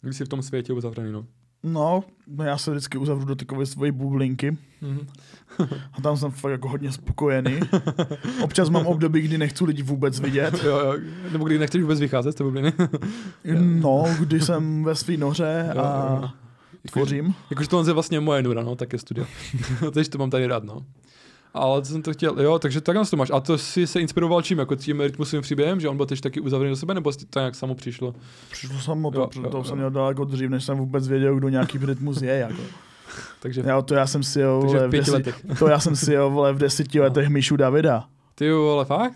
Když 0.00 0.16
jsi 0.16 0.24
v 0.24 0.28
tom 0.28 0.42
světě 0.42 0.72
uzavřený, 0.72 1.12
no. 1.12 1.26
No, 1.64 2.04
no 2.26 2.44
já 2.44 2.58
se 2.58 2.70
vždycky 2.70 2.98
uzavřu 2.98 3.24
do 3.26 3.34
takové 3.34 3.66
svoje 3.66 3.92
bublinky 3.92 4.56
Mhm. 4.82 5.06
a 5.92 6.00
tam 6.00 6.16
jsem 6.16 6.30
fakt 6.30 6.52
jako 6.52 6.68
hodně 6.68 6.92
spokojený. 6.92 7.60
Občas 8.42 8.68
mám 8.68 8.86
období, 8.86 9.20
kdy 9.20 9.38
nechci 9.38 9.64
lidi 9.64 9.82
vůbec 9.82 10.20
vidět. 10.20 10.64
jo, 10.64 10.78
jo, 10.78 10.94
nebo 11.32 11.44
když 11.44 11.58
nechceš 11.58 11.82
vůbec 11.82 12.00
vycházet 12.00 12.32
z 12.32 12.34
té 12.34 12.44
bubliny. 12.44 12.72
No, 13.60 14.04
když 14.20 14.44
jsem 14.44 14.84
ve 14.84 14.94
svý 14.94 15.16
noře 15.16 15.72
Jo, 15.76 15.80
a 15.82 16.18
jo. 16.22 16.28
tvořím. 16.92 17.34
Jakože 17.50 17.68
tohle 17.68 17.88
je 17.90 17.92
vlastně 17.94 18.20
moje 18.20 18.42
nura, 18.42 18.62
no, 18.62 18.76
také 18.76 18.98
studio. 18.98 19.26
Takže 19.94 20.10
to 20.10 20.18
mám 20.18 20.30
tady 20.30 20.46
rád, 20.46 20.64
no. 20.64 20.84
Ale 21.54 21.80
to 21.80 21.86
jsem 21.86 22.02
to 22.02 22.12
chtěl, 22.12 22.40
jo, 22.40 22.58
takže 22.58 22.80
takhle 22.80 23.04
to 23.06 23.16
máš. 23.16 23.30
A 23.34 23.40
to 23.40 23.58
si 23.58 23.86
se 23.86 24.00
inspiroval 24.00 24.42
čím, 24.42 24.58
jako 24.58 24.76
tím 24.76 25.00
rytmusovým 25.00 25.42
příběhem, 25.42 25.80
že 25.80 25.88
on 25.88 25.96
byl 25.96 26.06
teď 26.06 26.20
taky 26.20 26.40
uzavřený 26.40 26.70
do 26.72 26.76
sebe, 26.76 26.94
nebo 26.94 27.12
to 27.30 27.38
nějak 27.38 27.54
samo 27.54 27.74
přišlo? 27.74 28.14
Přišlo 28.50 28.78
samo 28.80 29.10
to, 29.10 29.18
Jo, 29.20 29.28
jo, 29.36 29.42
jo, 29.42 29.50
to 29.50 29.56
jo. 29.56 29.64
jsem 29.64 29.76
měl 29.76 29.90
daleko 29.90 30.24
dřív, 30.24 30.50
než 30.50 30.64
jsem 30.64 30.78
vůbec 30.78 31.08
věděl, 31.08 31.36
kdo 31.36 31.48
nějaký 31.48 31.78
rytmus 31.82 32.22
je. 32.22 32.34
Jako. 32.34 32.62
Takže, 33.40 33.62
Jo, 33.68 33.82
to 33.82 33.94
já 33.94 34.06
jsem 34.06 34.22
si 34.22 34.40
takže 34.60 34.76
vole, 34.78 34.88
v 34.88 35.04
v 35.04 35.08
letech. 35.08 35.46
to 35.58 35.68
já 35.68 35.80
jsem 35.80 35.96
si 35.96 36.12
jel 36.12 36.30
vole, 36.30 36.52
v 36.52 36.58
deseti 36.58 37.00
letech 37.00 37.28
Míšu 37.28 37.56
Davida. 37.56 38.04
Ty 38.34 38.46
jo, 38.46 38.68
ale 38.68 38.84
fakt? 38.84 39.14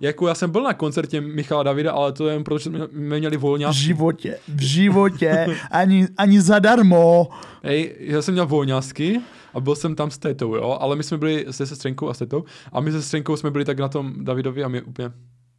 jako 0.00 0.28
já 0.28 0.34
jsem 0.34 0.50
byl 0.50 0.62
na 0.62 0.74
koncertě 0.74 1.20
Michala 1.20 1.62
Davida, 1.62 1.92
ale 1.92 2.12
to 2.12 2.28
jen 2.28 2.44
protože 2.44 2.64
jsme 2.70 2.78
jsme 2.78 3.18
měli 3.18 3.36
V 3.36 3.40
volňásky. 3.40 3.82
životě, 3.82 4.38
v 4.48 4.60
životě, 4.60 5.46
ani, 5.70 6.08
ani 6.18 6.40
zadarmo. 6.40 7.28
Hej, 7.62 7.94
já 7.98 8.22
jsem 8.22 8.34
měl 8.34 8.46
volňásky 8.46 9.20
a 9.56 9.60
byl 9.60 9.74
jsem 9.74 9.94
tam 9.94 10.10
s 10.10 10.18
tetou, 10.18 10.54
jo, 10.54 10.78
ale 10.80 10.96
my 10.96 11.02
jsme 11.02 11.18
byli 11.18 11.46
se 11.50 11.66
sestřenkou 11.66 12.08
a 12.08 12.14
s 12.14 12.18
tetou 12.18 12.44
a 12.72 12.80
my 12.80 12.92
se 12.92 13.00
sestřenkou 13.00 13.36
jsme 13.36 13.50
byli 13.50 13.64
tak 13.64 13.78
na 13.78 13.88
tom 13.88 14.24
Davidovi 14.24 14.64
a 14.64 14.68
my 14.68 14.82
úplně 14.82 15.10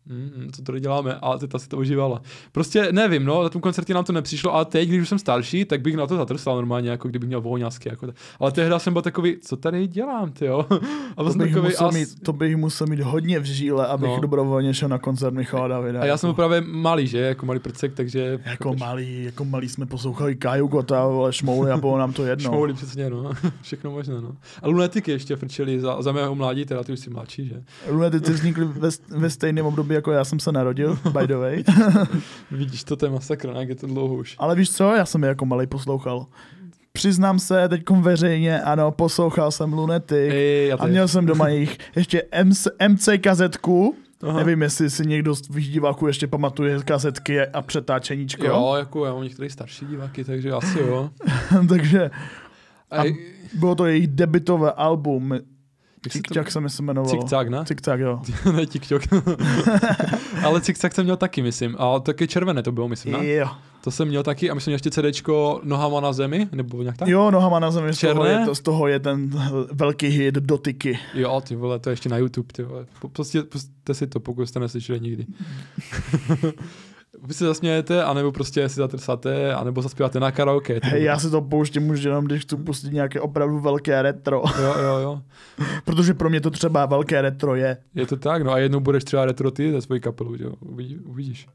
Mm, 0.10 0.50
co 0.56 0.62
tady 0.62 0.80
děláme? 0.80 1.16
A 1.22 1.38
teta 1.38 1.60
si 1.60 1.68
to 1.70 1.78
užívala. 1.78 2.22
Prostě 2.52 2.88
nevím, 2.92 3.26
no, 3.26 3.44
na 3.44 3.50
tom 3.50 3.62
koncertě 3.62 3.94
nám 3.94 4.04
to 4.04 4.14
nepřišlo, 4.14 4.54
ale 4.54 4.66
teď, 4.66 4.90
když 4.90 5.02
už 5.02 5.10
jsem 5.10 5.20
starší, 5.20 5.66
tak 5.66 5.82
bych 5.82 5.96
na 5.96 6.08
to 6.08 6.16
zatrsal 6.18 6.56
normálně, 6.56 6.90
jako 6.90 7.08
kdybych 7.08 7.28
měl 7.28 7.42
volňásky. 7.42 7.90
Jako 7.90 8.08
ale 8.40 8.52
tehdy 8.52 8.76
jsem 8.78 8.94
byl 8.94 9.02
takový, 9.02 9.38
co 9.42 9.58
tady 9.58 9.88
dělám, 9.88 10.32
ty 10.32 10.46
jo? 10.46 10.66
A 11.18 11.24
To 11.24 11.30
jsem 11.30 11.40
bych, 11.40 11.52
takový, 11.54 11.70
musel 11.72 11.88
as... 11.88 11.96
mít, 11.96 12.10
to 12.24 12.34
bych 12.34 12.58
musel 12.58 12.88
mít 12.88 13.00
hodně 13.00 13.40
v 13.40 13.44
žíle, 13.46 13.88
abych 13.88 14.10
No. 14.10 14.20
dobrovolně 14.22 14.74
šel 14.74 14.90
na 14.90 14.98
koncert 14.98 15.34
Michala 15.34 15.68
Davida. 15.68 16.02
a 16.02 16.06
já 16.06 16.18
jsem 16.18 16.28
jako, 16.28 16.36
byl 16.42 16.48
právě 16.48 16.72
malý, 16.74 17.08
že? 17.08 17.18
Jako 17.20 17.46
malý 17.46 17.60
prcek, 17.60 17.94
takže... 17.94 18.40
jako 18.46 18.76
malý, 18.76 19.24
jako 19.24 19.46
malý 19.46 19.70
jsme 19.70 19.86
poslouchali 19.86 20.36
Kaju 20.36 20.68
Kota, 20.68 21.02
ale 21.04 21.34
šmouly 21.34 21.72
a 21.72 21.78
bylo 21.78 21.98
nám 21.98 22.14
to 22.14 22.26
jedno. 22.26 22.50
Šmouli, 22.50 22.74
přesně, 22.74 23.10
no. 23.10 23.32
Všechno 23.62 23.92
možné, 23.92 24.22
no. 24.22 24.32
A 24.62 24.68
lunetiky 24.68 25.12
ještě 25.12 25.36
frčeli 25.36 25.80
za, 25.80 26.02
za 26.02 26.12
mého 26.12 26.36
mládí, 26.36 26.66
teda 26.66 26.84
ty 26.84 26.92
už 26.94 27.00
jsi 27.00 27.10
mladší, 27.10 27.48
že? 27.48 27.64
Lunetici 27.90 28.32
vznikli 28.34 28.66
ve, 28.66 28.90
ve 29.10 29.30
stejném 29.30 29.66
období, 29.66 29.96
jako 29.98 30.12
já 30.12 30.26
jsem 30.26 30.40
se 30.40 30.52
narodil, 30.52 31.00
by 31.20 31.28
the 31.28 31.36
way. 31.36 31.64
Vidíš, 32.52 32.84
to 32.84 33.06
je 33.06 33.10
masakr, 33.10 33.50
jak 33.60 33.70
je 33.70 33.76
to 33.76 33.88
dlouho 33.88 34.16
už. 34.16 34.36
Ale 34.40 34.56
víš 34.56 34.72
co, 34.72 34.96
já 34.96 35.06
jsem 35.06 35.24
je 35.24 35.30
jako 35.30 35.46
malý 35.46 35.68
poslouchal. 35.68 36.26
Přiznám 36.92 37.40
se 37.40 37.70
teď 37.70 37.90
veřejně, 37.90 38.62
ano, 38.62 38.92
poslouchal 38.92 39.52
jsem 39.52 39.74
Lunetic 39.74 40.34
Ej, 40.34 40.68
já 40.68 40.76
a 40.80 40.88
měl 40.88 41.08
jsem 41.08 41.26
doma 41.26 41.48
jejich 41.48 41.78
ještě 41.96 42.24
MC, 42.44 42.68
MC 42.88 43.10
kazetku. 43.22 43.96
Aha. 44.24 44.38
Nevím, 44.38 44.62
jestli 44.62 44.90
si 44.90 45.08
někdo 45.08 45.36
z 45.36 45.42
tvých 45.42 45.70
diváků 45.70 46.08
ještě 46.08 46.28
pamatuje 46.28 46.80
kazetky 46.80 47.42
a 47.42 47.62
přetáčeníčko. 47.62 48.46
Jo, 48.46 48.76
jako 48.78 49.06
já 49.06 49.14
mám 49.14 49.24
některé 49.24 49.50
starší 49.50 49.86
diváky, 49.86 50.24
takže 50.24 50.52
asi 50.52 50.80
jo. 50.80 51.10
Takže 51.70 52.12
A 52.92 53.04
bylo 53.54 53.76
to 53.76 53.86
jejich 53.86 54.08
debitové 54.08 54.72
album. 54.72 55.34
Jak 56.36 56.52
se 56.52 56.62
mi 56.62 56.70
se 56.70 56.82
jmenovalo. 56.84 57.14
Cik-cak, 57.14 57.50
ne? 57.50 57.58
Cik-Cak, 57.58 58.00
jo. 58.00 58.22
ne, 58.52 58.66
TikTok. 58.66 59.02
Ale 60.46 60.62
cik 60.62 60.78
jsem 60.94 61.04
měl 61.04 61.18
taky, 61.18 61.42
myslím. 61.42 61.76
A 61.80 62.00
taky 62.00 62.28
červené 62.28 62.64
to 62.64 62.72
bylo, 62.72 62.88
myslím, 62.88 63.14
ne? 63.14 63.28
Jo. 63.28 63.48
To 63.82 63.92
jsem 63.92 64.08
měl 64.08 64.24
taky 64.24 64.50
a 64.50 64.54
myslím 64.54 64.72
ještě 64.72 64.92
CDčko 64.92 65.62
Nohama 65.64 66.00
na 66.02 66.14
zemi, 66.14 66.48
nebo 66.52 66.82
nějak 66.82 66.98
tak? 66.98 67.08
jo, 67.08 67.32
nohama 67.32 67.60
na 67.60 67.72
zemi, 67.72 67.94
z 67.94 68.00
toho, 68.00 68.14
Černé? 68.14 68.40
je, 68.40 68.46
to, 68.46 68.56
z 68.56 68.62
toho 68.62 68.88
je 68.88 69.00
ten 69.00 69.30
velký 69.72 70.08
hit 70.08 70.36
Dotyky. 70.36 71.00
Jo, 71.14 71.42
ty 71.48 71.56
vole, 71.56 71.80
to 71.80 71.90
je 71.90 71.92
ještě 71.92 72.10
na 72.10 72.18
YouTube, 72.18 72.48
ty 72.54 72.64
vole. 72.64 72.86
Prostě 73.14 73.44
puste 73.44 73.94
si 73.94 74.08
to, 74.08 74.20
pokud 74.20 74.46
jste 74.46 74.60
neslyšeli 74.60 75.00
nikdy. 75.00 75.26
Vy 77.24 77.34
se 77.34 77.46
zasmějete, 77.46 78.04
anebo 78.04 78.32
prostě 78.32 78.70
si 78.70 78.76
zatrsáte, 78.76 79.54
anebo 79.54 79.82
zaspíváte 79.82 80.20
na 80.20 80.32
karaoke. 80.32 80.80
Hej, 80.84 80.92
vole. 80.92 81.04
já 81.04 81.20
si 81.20 81.30
to 81.30 81.42
pouštím 81.42 81.90
už 81.90 82.04
jenom, 82.04 82.26
když 82.26 82.42
chci 82.42 82.56
pustit 82.56 82.94
nějaké 82.94 83.22
opravdu 83.22 83.60
velké 83.60 84.02
retro. 84.02 84.44
Jo, 84.62 84.76
jo, 84.82 84.98
jo. 84.98 85.22
Protože 85.86 86.14
pro 86.14 86.30
mě 86.30 86.42
to 86.42 86.52
třeba 86.52 86.86
velké 86.86 87.22
retro 87.22 87.56
je. 87.56 87.78
Je 87.96 88.06
to 88.06 88.18
tak, 88.18 88.44
no 88.44 88.52
a 88.52 88.58
jednou 88.58 88.80
budeš 88.80 89.04
třeba 89.04 89.26
retro 89.26 89.52
ty 89.52 89.72
ze 89.72 89.82
svojí 89.82 90.02
kapelu, 90.02 90.36
jo, 90.40 90.54
Uvidí, 90.60 91.00
uvidíš. 91.00 91.48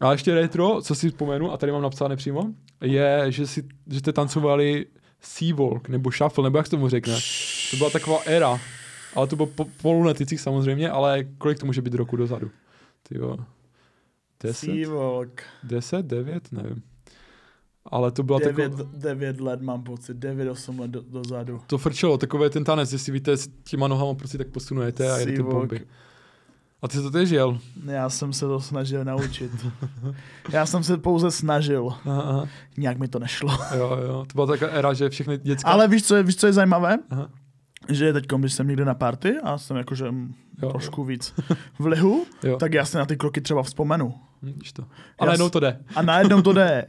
A 0.00 0.12
ještě 0.12 0.34
retro, 0.34 0.82
co 0.82 0.94
si 0.94 1.10
vzpomenu, 1.10 1.52
a 1.52 1.56
tady 1.56 1.72
mám 1.72 1.82
napsané 1.82 2.16
přímo, 2.16 2.42
je, 2.80 3.24
že, 3.28 3.46
si, 3.46 3.62
že 3.90 3.98
jste 3.98 4.12
tancovali 4.12 4.86
Seawalk, 5.20 5.88
nebo 5.88 6.10
Shuffle, 6.10 6.44
nebo 6.44 6.58
jak 6.58 6.66
se 6.66 6.70
tomu 6.70 6.88
řekne. 6.88 7.14
To 7.70 7.76
byla 7.76 7.90
taková 7.90 8.18
era, 8.26 8.60
ale 9.14 9.26
to 9.26 9.36
bylo 9.36 9.46
po, 9.46 9.66
po 9.82 9.92
luneticích 9.92 10.40
samozřejmě, 10.40 10.90
ale 10.90 11.24
kolik 11.38 11.58
to 11.58 11.66
může 11.66 11.82
být 11.82 11.94
roku 11.94 12.16
dozadu? 12.16 12.50
Ty 13.08 13.18
jo. 13.18 13.36
Deset? 14.42 14.70
Seawalk. 14.70 15.42
Deset, 15.62 16.06
devět, 16.06 16.52
nevím. 16.52 16.82
Ale 17.86 18.10
to 18.10 18.22
byla 18.22 18.38
Devět, 18.38 18.70
taková, 18.70 18.90
devět 18.94 19.40
let 19.40 19.62
mám 19.62 19.82
pocit, 19.82 20.16
devět, 20.16 20.50
osm 20.50 20.80
let 20.80 20.90
do, 20.90 21.02
dozadu. 21.02 21.60
to 21.66 21.78
frčelo, 21.78 22.18
takové 22.18 22.50
ten 22.50 22.64
tanec, 22.64 22.92
jestli 22.92 23.12
víte, 23.12 23.36
s 23.36 23.48
těma 23.64 23.88
nohama 23.88 24.14
prostě 24.14 24.38
tak 24.38 24.48
posunujete 24.48 25.12
a 25.12 25.18
jedete 25.18 25.42
bomby. 25.42 25.86
A 26.82 26.88
ty 26.88 26.96
jsi 26.96 27.02
to 27.02 27.10
tež 27.10 27.30
jel? 27.30 27.58
Já 27.86 28.10
jsem 28.10 28.32
se 28.32 28.46
to 28.46 28.60
snažil 28.60 29.04
naučit. 29.04 29.52
Já 30.52 30.66
jsem 30.66 30.84
se 30.84 30.96
pouze 30.96 31.30
snažil. 31.30 31.88
Aha, 32.04 32.22
aha. 32.22 32.48
Nějak 32.76 32.98
mi 32.98 33.08
to 33.08 33.18
nešlo. 33.18 33.50
Jo, 33.76 33.98
jo, 34.06 34.24
to 34.26 34.34
byla 34.34 34.46
taková 34.46 34.70
era, 34.70 34.92
že 34.94 35.10
všechny 35.10 35.38
děcka... 35.38 35.68
Ale 35.70 35.88
víš, 35.88 36.04
co 36.04 36.16
je, 36.16 36.22
víš, 36.22 36.36
co 36.36 36.46
je 36.46 36.52
zajímavé? 36.52 36.98
Aha. 37.10 37.28
Že 37.88 38.12
teď, 38.12 38.26
když 38.36 38.52
jsem 38.52 38.68
někde 38.68 38.84
na 38.84 38.94
party 38.94 39.36
a 39.42 39.58
jsem 39.58 39.76
jakože 39.76 40.10
mm, 40.10 40.34
Jo, 40.62 40.70
trošku 40.70 41.04
víc 41.04 41.34
v 41.78 41.86
lihu, 41.86 42.24
jo. 42.42 42.56
tak 42.56 42.74
já 42.74 42.84
si 42.84 42.96
na 42.96 43.06
ty 43.06 43.16
kroky 43.16 43.40
třeba 43.40 43.62
vzpomenu. 43.62 44.14
Vidíš 44.42 44.72
to. 44.72 44.84
A 45.18 45.24
najednou 45.24 45.48
to 45.50 45.60
jde. 45.60 45.84
A 45.94 46.02
najednou 46.02 46.42
to 46.42 46.52
jde. 46.52 46.86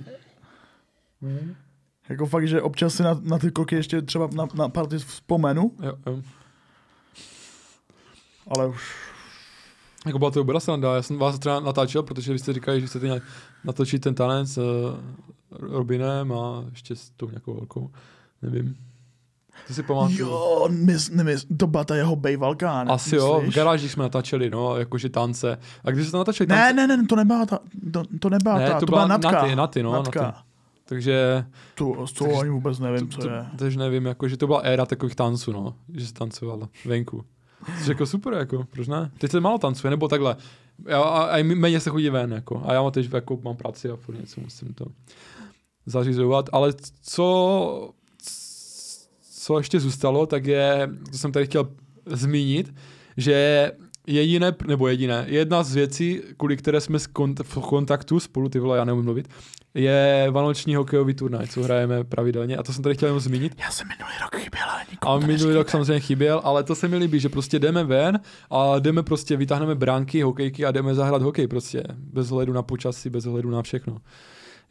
Jako 2.09 2.25
fakt, 2.25 2.47
že 2.47 2.61
občas 2.61 2.93
si 2.95 3.03
na, 3.03 3.19
na 3.23 3.39
ty 3.39 3.51
kroky 3.51 3.75
ještě 3.75 4.01
třeba 4.01 4.29
na, 4.33 4.47
na 4.53 4.69
party 4.69 4.97
vzpomenu, 4.97 5.71
Jo, 5.83 5.93
jo. 6.05 6.21
ale 8.47 8.67
už 8.67 8.95
Jako 10.05 10.19
byla 10.19 10.31
to 10.31 10.39
dobrá 10.39 10.59
sranda, 10.59 10.95
já 10.95 11.01
jsem 11.01 11.17
vás 11.17 11.39
třeba 11.39 11.59
natáčel, 11.59 12.03
protože 12.03 12.33
vy 12.33 12.39
jste 12.39 12.53
říkali, 12.53 12.81
že 12.81 12.87
chcete 12.87 13.05
nějak 13.05 13.23
natočit 13.63 14.01
ten 14.01 14.15
tanec 14.15 14.49
s 14.49 14.57
uh, 14.57 14.63
Robinem 15.49 16.31
a 16.33 16.65
ještě 16.69 16.95
s 16.95 17.09
tou 17.09 17.29
nějakou 17.29 17.53
velkou, 17.53 17.91
nevím. 18.41 18.77
To 19.67 19.73
si 19.73 19.83
pamatuju. 19.83 20.19
jo, 20.29 20.67
mys, 20.71 21.09
nemys, 21.09 21.45
to 21.57 21.67
byla 21.67 21.83
ta 21.83 21.95
jeho 21.95 22.15
bejvalka, 22.15 22.83
ne? 22.83 22.91
Asi 22.91 23.15
jo, 23.15 23.33
v 23.33 23.37
myslíš? 23.37 23.55
garáži 23.55 23.89
jsme 23.89 24.03
natáčeli, 24.03 24.49
no, 24.49 24.77
jakože 24.77 25.09
tance. 25.09 25.57
A 25.83 25.91
když 25.91 26.07
jste 26.07 26.17
natáčeli 26.17 26.47
tance, 26.47 26.73
Ne, 26.73 26.87
ne, 26.87 26.97
ne, 26.97 27.05
to 27.07 27.15
nebyla 27.15 27.45
ta, 27.45 27.59
to, 27.93 28.03
to 28.19 28.29
nebyla 28.29 28.57
Ne, 28.59 28.67
ta, 28.67 28.73
to 28.79 28.85
to, 28.85 28.85
byla 28.85 29.05
byla 29.05 29.17
Natka. 29.17 29.31
Naty, 29.41 29.55
Naty, 29.55 29.83
no, 29.83 29.91
Natka. 29.93 30.21
Naty. 30.21 30.37
takže 30.85 31.45
Tu, 31.75 32.07
z 32.07 32.11
toho 32.13 32.39
ani 32.39 32.49
vůbec 32.49 32.79
nevím, 32.79 33.09
co 33.09 33.17
to, 33.21 33.29
je. 33.29 33.45
takže 33.57 33.79
nevím, 33.79 34.05
jako, 34.05 34.27
že 34.27 34.37
to 34.37 34.47
byla 34.47 34.59
éra 34.59 34.85
takových 34.85 35.15
tanců, 35.15 35.51
no, 35.51 35.75
že 35.93 36.07
se 36.07 36.13
tancovala 36.13 36.69
venku. 36.85 37.25
Což 37.77 37.87
jako 37.87 38.05
super, 38.05 38.33
jako, 38.33 38.63
proč 38.71 38.87
ne? 38.87 39.11
Teď 39.17 39.31
se 39.31 39.39
málo 39.39 39.57
tancuje, 39.57 39.91
nebo 39.91 40.07
takhle. 40.07 40.35
Já, 40.87 41.01
a, 41.01 41.23
a 41.37 41.43
méně 41.43 41.79
se 41.79 41.89
chodí 41.89 42.09
ven, 42.09 42.33
jako. 42.33 42.63
A 42.65 42.73
já 42.73 42.91
teď 42.91 43.13
jako 43.13 43.39
mám 43.43 43.55
práci 43.55 43.89
a 43.89 43.95
furt 43.95 44.19
něco 44.19 44.41
musím 44.41 44.73
to 44.73 44.85
zařizovat. 45.85 46.49
Ale 46.53 46.73
co, 47.01 47.89
co 49.43 49.57
ještě 49.57 49.79
zůstalo, 49.79 50.25
tak 50.25 50.45
je, 50.45 50.89
to 51.11 51.17
jsem 51.17 51.31
tady 51.31 51.45
chtěl 51.45 51.67
zmínit, 52.05 52.73
že 53.17 53.71
jediné, 54.07 54.53
nebo 54.67 54.87
jediné, 54.87 55.25
jedna 55.27 55.63
z 55.63 55.75
věcí, 55.75 56.21
kvůli 56.37 56.57
které 56.57 56.81
jsme 56.81 56.99
v 57.43 57.59
kontaktu 57.61 58.19
spolu, 58.19 58.49
ty 58.49 58.59
vole, 58.59 58.77
já 58.77 58.85
neumím 58.85 59.05
mluvit, 59.05 59.27
je 59.73 60.27
vánoční 60.31 60.75
hokejový 60.75 61.13
turnaj, 61.13 61.47
co 61.47 61.63
hrajeme 61.63 62.03
pravidelně. 62.03 62.57
A 62.57 62.63
to 62.63 62.73
jsem 62.73 62.83
tady 62.83 62.95
chtěl 62.95 63.07
jenom 63.07 63.19
zmínit. 63.19 63.55
Já 63.59 63.71
jsem 63.71 63.87
minulý 63.87 64.13
rok 64.21 64.41
chyběl, 64.41 64.63
ale 64.69 64.81
A 64.81 64.85
nikomu 64.91 65.21
to 65.21 65.27
minulý 65.27 65.53
rok 65.53 65.67
nešlo. 65.67 65.71
samozřejmě 65.71 65.99
chyběl, 65.99 66.41
ale 66.43 66.63
to 66.63 66.75
se 66.75 66.87
mi 66.87 66.97
líbí, 66.97 67.19
že 67.19 67.29
prostě 67.29 67.59
jdeme 67.59 67.83
ven 67.83 68.19
a 68.49 68.79
jdeme 68.79 69.03
prostě, 69.03 69.37
vytáhneme 69.37 69.75
bránky, 69.75 70.21
hokejky 70.21 70.65
a 70.65 70.71
jdeme 70.71 70.95
zahrát 70.95 71.21
hokej 71.21 71.47
prostě. 71.47 71.83
Bez 71.97 72.31
ohledu 72.31 72.53
na 72.53 72.61
počasí, 72.63 73.09
bez 73.09 73.25
ohledu 73.25 73.49
na 73.49 73.61
všechno. 73.61 73.97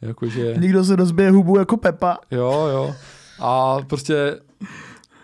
Jakože, 0.01 0.55
Někdo 0.57 0.83
se 0.83 0.95
rozbije 0.95 1.31
hubu 1.31 1.57
jako 1.59 1.77
Pepa. 1.77 2.17
jo, 2.31 2.67
jo. 2.73 2.95
A 3.39 3.77
prostě 3.81 4.39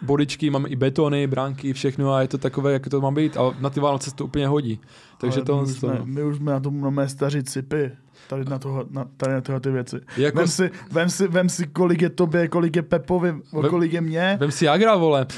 bodičky, 0.01 0.49
máme 0.49 0.69
i 0.69 0.75
betony, 0.75 1.27
bránky, 1.27 1.73
všechno 1.73 2.13
a 2.13 2.21
je 2.21 2.27
to 2.27 2.37
takové, 2.37 2.73
jak 2.73 2.89
to 2.89 3.01
má 3.01 3.11
být. 3.11 3.37
A 3.37 3.55
na 3.59 3.69
ty 3.69 3.79
Vánoce 3.79 4.09
se 4.09 4.15
to 4.15 4.25
úplně 4.25 4.47
hodí. 4.47 4.79
Takže 5.17 5.37
Ale 5.39 5.45
to, 5.45 5.55
my, 5.55 5.61
už 5.63 5.79
to 5.79 5.87
jsme, 5.87 6.01
my 6.03 6.23
už 6.23 6.35
jsme 6.37 6.51
na 6.51 6.59
tom 6.59 6.79
máme 6.81 7.09
staří 7.09 7.43
cipy. 7.43 7.91
Tady 8.27 8.45
na, 8.45 8.59
toho, 8.59 8.85
na, 8.89 9.05
tady 9.17 9.33
na 9.33 9.41
tyhle 9.41 9.59
ty 9.59 9.71
věci. 9.71 9.99
jako, 10.17 10.37
Vem 10.37 10.47
si, 10.47 10.71
vem, 10.91 11.09
si, 11.09 11.27
vem 11.27 11.49
si, 11.49 11.67
kolik 11.67 12.01
je 12.01 12.09
tobě, 12.09 12.47
kolik 12.47 12.75
je 12.75 12.81
Pepovi, 12.81 13.31
Vem- 13.31 13.69
kolik 13.69 13.93
je 13.93 14.01
mě. 14.01 14.37
vem 14.39 14.51
si 14.51 14.67
Agra, 14.67 14.95
vole. 14.95 15.25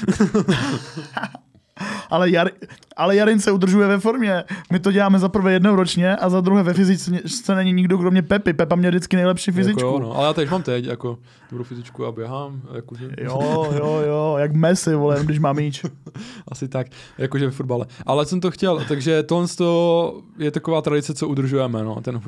Ale, 2.12 2.30
Jar, 2.30 2.50
ale 2.96 3.16
Jarin 3.16 3.40
se 3.40 3.52
udržuje 3.52 3.86
ve 3.88 4.00
formě. 4.00 4.44
My 4.72 4.80
to 4.80 4.92
děláme 4.92 5.18
za 5.18 5.28
prvé 5.28 5.52
jednou 5.52 5.76
ročně 5.76 6.16
a 6.16 6.28
za 6.28 6.40
druhé 6.40 6.62
ve 6.62 6.74
fyzice 6.74 7.54
není 7.54 7.72
nikdo 7.72 7.98
kromě 7.98 8.22
Pepy. 8.22 8.52
Pepa 8.52 8.76
měl 8.76 8.90
vždycky 8.90 9.16
nejlepší 9.16 9.50
fyzičku. 9.50 9.80
Jako, 9.80 9.92
jo, 9.92 9.98
no. 9.98 10.16
Ale 10.16 10.26
já 10.26 10.32
teď 10.32 10.50
mám 10.50 10.62
teď, 10.62 10.84
jako, 10.84 11.18
dobrou 11.50 11.64
fyzičku 11.64 12.06
a 12.06 12.12
běhám. 12.12 12.62
Jakože, 12.74 13.10
Jo, 13.20 13.72
jo, 13.76 14.02
jo, 14.06 14.36
jak 14.38 14.52
Messi, 14.52 14.94
vole, 14.94 15.20
když 15.24 15.38
má 15.38 15.52
míč. 15.52 15.84
Asi 16.48 16.68
tak, 16.68 16.86
jakože 17.18 17.50
v 17.50 17.54
fotbale. 17.54 17.86
Ale 18.06 18.26
jsem 18.26 18.40
to 18.40 18.50
chtěl, 18.50 18.84
takže 18.88 19.22
tohle 19.22 19.48
to 19.48 20.22
je 20.38 20.50
taková 20.50 20.82
tradice, 20.82 21.14
co 21.14 21.28
udržujeme, 21.28 21.82
no, 21.82 22.00
ten 22.00 22.14
uh, 22.14 22.22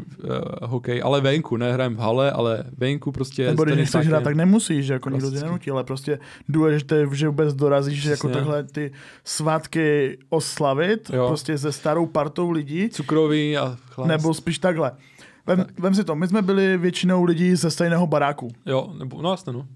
hokej. 0.62 1.02
Ale 1.04 1.20
venku, 1.20 1.56
ne 1.56 1.72
hrajeme 1.72 1.96
v 1.96 1.98
hale, 1.98 2.30
ale 2.30 2.64
venku 2.78 3.12
prostě. 3.12 3.46
Nebo 3.46 3.64
když 3.64 3.76
nechceš 3.76 4.06
hrát, 4.06 4.24
tak 4.24 4.36
nemusíš, 4.36 4.86
že 4.86 4.92
jako 4.92 5.10
nikdo 5.10 5.30
tě 5.30 5.40
nenutí, 5.40 5.70
ale 5.70 5.84
prostě 5.84 6.18
důležité, 6.48 7.06
že 7.12 7.28
vůbec 7.28 7.54
dorazíš 7.54 8.04
jako 8.04 8.28
Přesně. 8.28 8.34
takhle 8.34 8.64
ty 8.64 8.92
svátky 9.24 9.73
oslavit, 10.28 11.10
Jo. 11.14 11.26
prostě 11.26 11.58
se 11.58 11.72
starou 11.72 12.06
partou 12.06 12.50
lidí, 12.50 12.88
Cukroví 12.88 13.56
a 13.56 13.76
chlast. 13.90 14.08
nebo 14.08 14.34
spíš 14.34 14.58
takhle. 14.58 14.92
Vem, 15.46 15.58
Tak. 15.58 15.80
vem 15.80 15.94
si 15.94 16.04
to, 16.04 16.14
my 16.14 16.28
jsme 16.28 16.42
byli 16.42 16.78
většinou 16.78 17.24
lidí 17.24 17.56
ze 17.56 17.70
stejného 17.70 18.06
baráku. 18.06 18.48
Jo, 18.66 18.92
nebo, 18.98 19.22
no 19.22 19.30
jasně, 19.30 19.52
no. 19.52 19.66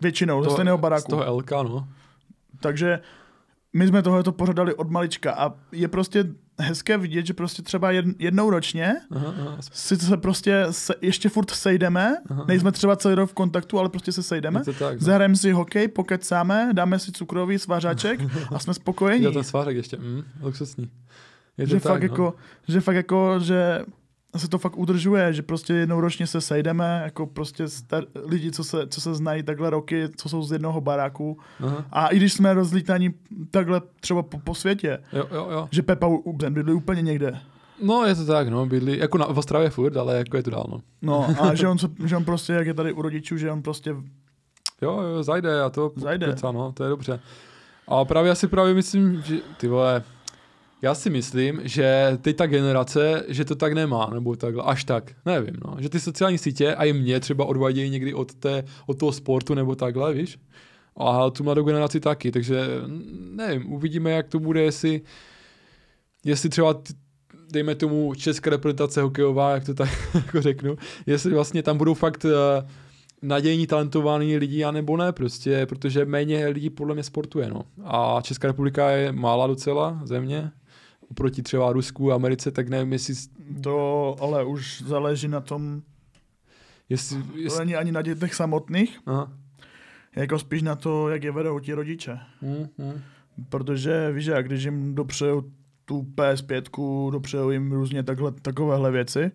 Většinou 0.00 0.42
ze 0.42 0.48
To- 0.48 0.52
stejného 0.54 0.78
Z 0.78 0.80
baráku. 0.80 1.10
toho 1.10 1.24
LK, 1.36 1.50
no. 1.50 1.88
Takže 2.60 3.00
my 3.78 3.86
jsme 3.88 4.02
tohleto 4.02 4.32
pořadali 4.32 4.74
od 4.74 4.90
malička 4.90 5.32
a 5.32 5.54
je 5.72 5.88
prostě 5.88 6.24
hezké 6.58 6.98
vidět, 6.98 7.26
že 7.26 7.34
prostě 7.34 7.62
třeba 7.62 7.90
jed, 7.90 8.06
jednou 8.18 8.50
ročně 8.50 8.96
Aha, 9.10 9.34
aha. 9.40 9.56
si 9.60 9.96
se 9.96 10.16
prostě 10.16 10.66
se, 10.70 10.94
ještě 11.00 11.28
furt 11.28 11.50
sejdeme, 11.50 12.16
Aha. 12.30 12.44
nejsme 12.48 12.72
třeba 12.72 12.96
celý 12.96 13.14
rok 13.14 13.30
v 13.30 13.34
kontaktu, 13.34 13.78
ale 13.78 13.88
prostě 13.88 14.12
se 14.12 14.22
sejdeme, 14.22 14.64
to 14.64 14.72
tak, 14.72 14.94
no. 14.94 15.00
zahrajeme 15.00 15.36
si 15.36 15.52
hokej, 15.52 15.88
pokecáme, 15.88 16.70
dáme 16.72 16.98
si 16.98 17.12
cukrový 17.12 17.58
svařáček 17.58 18.20
a 18.54 18.58
jsme 18.58 18.74
spokojení. 18.74 19.24
Jo, 19.24 19.32
ten 19.32 19.44
svářek 19.44 19.76
ještě, 19.76 19.96
mm, 19.96 20.22
luxusní. 20.42 20.90
Je 21.58 21.66
to 21.66 21.70
že, 21.70 21.80
tak, 21.80 21.92
fakt 21.92 22.02
no. 22.02 22.04
jako, 22.04 22.34
že 22.68 22.80
fakt 22.80 22.96
jako, 22.96 23.40
že 23.40 23.84
se 24.36 24.48
to 24.48 24.58
fakt 24.58 24.76
udržuje, 24.78 25.32
že 25.32 25.42
prostě 25.42 25.72
jednou 25.72 26.00
ročně 26.00 26.26
se 26.26 26.40
sejdeme, 26.40 27.00
jako 27.04 27.26
prostě 27.26 27.64
star- 27.64 28.06
lidi, 28.26 28.50
co 28.52 28.64
se, 28.64 28.86
co 28.86 29.00
se 29.00 29.14
znají 29.14 29.42
takhle 29.42 29.70
roky, 29.70 30.08
co 30.16 30.28
jsou 30.28 30.42
z 30.42 30.52
jednoho 30.52 30.80
baráku. 30.80 31.38
Aha. 31.60 31.84
A 31.92 32.06
i 32.08 32.16
když 32.16 32.32
jsme 32.32 32.54
rozlítaní 32.54 33.14
takhle 33.50 33.80
třeba 34.00 34.22
po, 34.22 34.38
po 34.38 34.54
světě, 34.54 34.98
Jo, 35.12 35.24
jo, 35.32 35.48
jo. 35.50 35.68
že 35.70 35.82
Pepa 35.82 36.06
u- 36.06 36.16
u- 36.16 36.38
ten 36.38 36.54
bydlí 36.54 36.72
úplně 36.72 37.02
někde. 37.02 37.38
No, 37.82 38.04
je 38.04 38.14
to 38.14 38.24
tak, 38.26 38.48
no, 38.48 38.66
bydlí, 38.66 38.98
jako 38.98 39.18
na, 39.18 39.26
v 39.26 39.38
Ostravě 39.38 39.70
furt, 39.70 39.96
ale 39.96 40.18
jako 40.18 40.36
je 40.36 40.42
to 40.42 40.50
dál, 40.50 40.66
no. 40.70 40.80
No 41.02 41.26
a 41.40 41.54
že 41.54 41.68
on, 41.68 41.76
že 42.04 42.16
on 42.16 42.24
prostě, 42.24 42.52
jak 42.52 42.66
je 42.66 42.74
tady 42.74 42.92
u 42.92 43.02
rodičů, 43.02 43.36
že 43.36 43.50
on 43.52 43.62
prostě, 43.62 43.96
Jo, 44.82 45.00
jo, 45.00 45.22
zajde 45.22 45.62
a 45.62 45.70
to 45.70 45.92
Zajde. 45.96 46.26
Keca, 46.26 46.52
no, 46.52 46.72
to 46.72 46.84
je 46.84 46.90
dobře. 46.90 47.20
A 47.88 48.04
právě 48.04 48.28
já 48.28 48.34
si 48.34 48.48
právě 48.48 48.74
myslím, 48.74 49.22
že 49.22 49.36
ty 49.56 49.68
vole, 49.68 50.02
já 50.82 50.94
si 50.94 51.10
myslím, 51.10 51.60
že 51.64 52.18
teď 52.20 52.36
ta 52.36 52.46
generace, 52.46 53.24
že 53.28 53.44
to 53.44 53.54
tak 53.54 53.72
nemá, 53.72 54.10
nebo 54.14 54.36
takhle, 54.36 54.62
až 54.62 54.84
tak, 54.84 55.12
nevím, 55.26 55.54
no. 55.64 55.76
Že 55.78 55.88
ty 55.88 56.00
sociální 56.00 56.38
sítě 56.38 56.74
a 56.74 56.84
i 56.84 56.92
mě 56.92 57.20
třeba 57.20 57.44
odvadějí 57.44 57.90
někdy 57.90 58.14
od, 58.14 58.34
té, 58.34 58.64
od 58.86 58.98
toho 58.98 59.12
sportu 59.12 59.54
nebo 59.54 59.74
takhle, 59.74 60.14
víš? 60.14 60.38
A 60.96 61.30
tu 61.30 61.44
mladou 61.44 61.64
generaci 61.64 62.00
taky, 62.00 62.30
takže 62.30 62.66
nevím, 63.30 63.72
uvidíme, 63.72 64.10
jak 64.10 64.28
to 64.28 64.38
bude, 64.38 64.62
jestli, 64.62 65.00
jestli 66.24 66.48
třeba 66.48 66.82
dejme 67.52 67.74
tomu 67.74 68.14
česká 68.14 68.50
reprezentace 68.50 69.02
hokejová, 69.02 69.50
jak 69.50 69.64
to 69.64 69.74
tak 69.74 69.88
jako 70.14 70.42
řeknu, 70.42 70.76
jestli 71.06 71.34
vlastně 71.34 71.62
tam 71.62 71.78
budou 71.78 71.94
fakt 71.94 72.24
uh, 72.24 72.30
nadějní, 73.22 73.66
talentovaní 73.66 74.36
lidi, 74.36 74.64
anebo 74.64 74.96
ne, 74.96 75.12
prostě, 75.12 75.66
protože 75.66 76.04
méně 76.04 76.46
lidí 76.46 76.70
podle 76.70 76.94
mě 76.94 77.02
sportuje, 77.02 77.48
no. 77.50 77.62
A 77.84 78.20
Česká 78.22 78.48
republika 78.48 78.90
je 78.90 79.12
mála 79.12 79.46
docela 79.46 80.00
země, 80.04 80.50
oproti 81.10 81.42
třeba 81.42 81.72
Rusku 81.72 82.12
a 82.12 82.14
Americe, 82.14 82.50
tak 82.50 82.68
nevím, 82.68 82.92
jestli, 82.92 83.14
to 83.62 84.16
ale 84.20 84.44
už 84.44 84.82
záleží 84.82 85.28
na 85.28 85.40
tom, 85.40 85.82
jestli, 86.88 87.22
to 87.22 87.38
jestli 87.38 87.58
není 87.58 87.76
ani 87.76 87.92
na 87.92 88.02
dětech 88.02 88.34
samotných, 88.34 89.00
aha. 89.06 89.32
jako 90.16 90.38
spíš 90.38 90.62
na 90.62 90.76
to, 90.76 91.08
jak 91.08 91.22
je 91.22 91.32
vedou 91.32 91.58
ti 91.58 91.74
rodiče. 91.74 92.18
Hmm, 92.40 92.68
hmm. 92.78 93.00
Protože 93.48 94.12
víš, 94.12 94.26
jak 94.26 94.46
když 94.46 94.64
jim 94.64 94.94
dopřeju 94.94 95.52
tu 95.84 96.06
PS5, 96.14 97.10
dopřeju 97.10 97.50
jim 97.50 97.72
různě 97.72 98.02
takhle, 98.02 98.32
takovéhle 98.32 98.90
věci, 98.90 99.30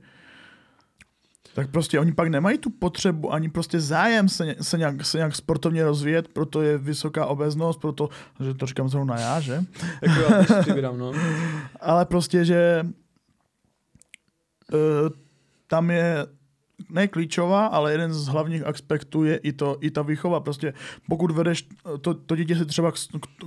tak 1.53 1.69
prostě 1.71 1.99
oni 1.99 2.11
pak 2.11 2.27
nemají 2.27 2.57
tu 2.57 2.69
potřebu 2.69 3.33
ani 3.33 3.49
prostě 3.49 3.79
zájem 3.79 4.29
se, 4.29 4.55
se, 4.61 4.77
nějak, 4.77 5.05
se 5.05 5.17
nějak 5.17 5.35
sportovně 5.35 5.83
rozvíjet, 5.85 6.27
proto 6.27 6.61
je 6.61 6.77
vysoká 6.77 7.25
obeznost, 7.25 7.79
proto, 7.79 8.09
že 8.39 8.53
to 8.53 8.65
říkám 8.65 8.89
zrovna 8.89 9.19
já, 9.19 9.39
že? 9.39 9.63
Jako 10.01 10.19
já 10.19 10.43
to 10.43 10.97
no. 10.97 11.11
Ale 11.81 12.05
prostě, 12.05 12.45
že 12.45 12.85
uh, 14.73 15.09
tam 15.67 15.91
je 15.91 16.25
ne 16.89 17.07
klíčová, 17.07 17.65
ale 17.65 17.91
jeden 17.91 18.13
z 18.13 18.27
hlavních 18.27 18.65
aspektů 18.65 19.23
je 19.23 19.37
i, 19.37 19.53
to, 19.53 19.77
i 19.81 19.91
ta 19.91 20.01
výchova. 20.01 20.39
Prostě 20.39 20.73
pokud 21.09 21.31
vedeš, 21.31 21.67
to, 22.01 22.13
to 22.13 22.35
dítě 22.35 22.55
si 22.55 22.65
třeba 22.65 22.91
k, 22.91 22.95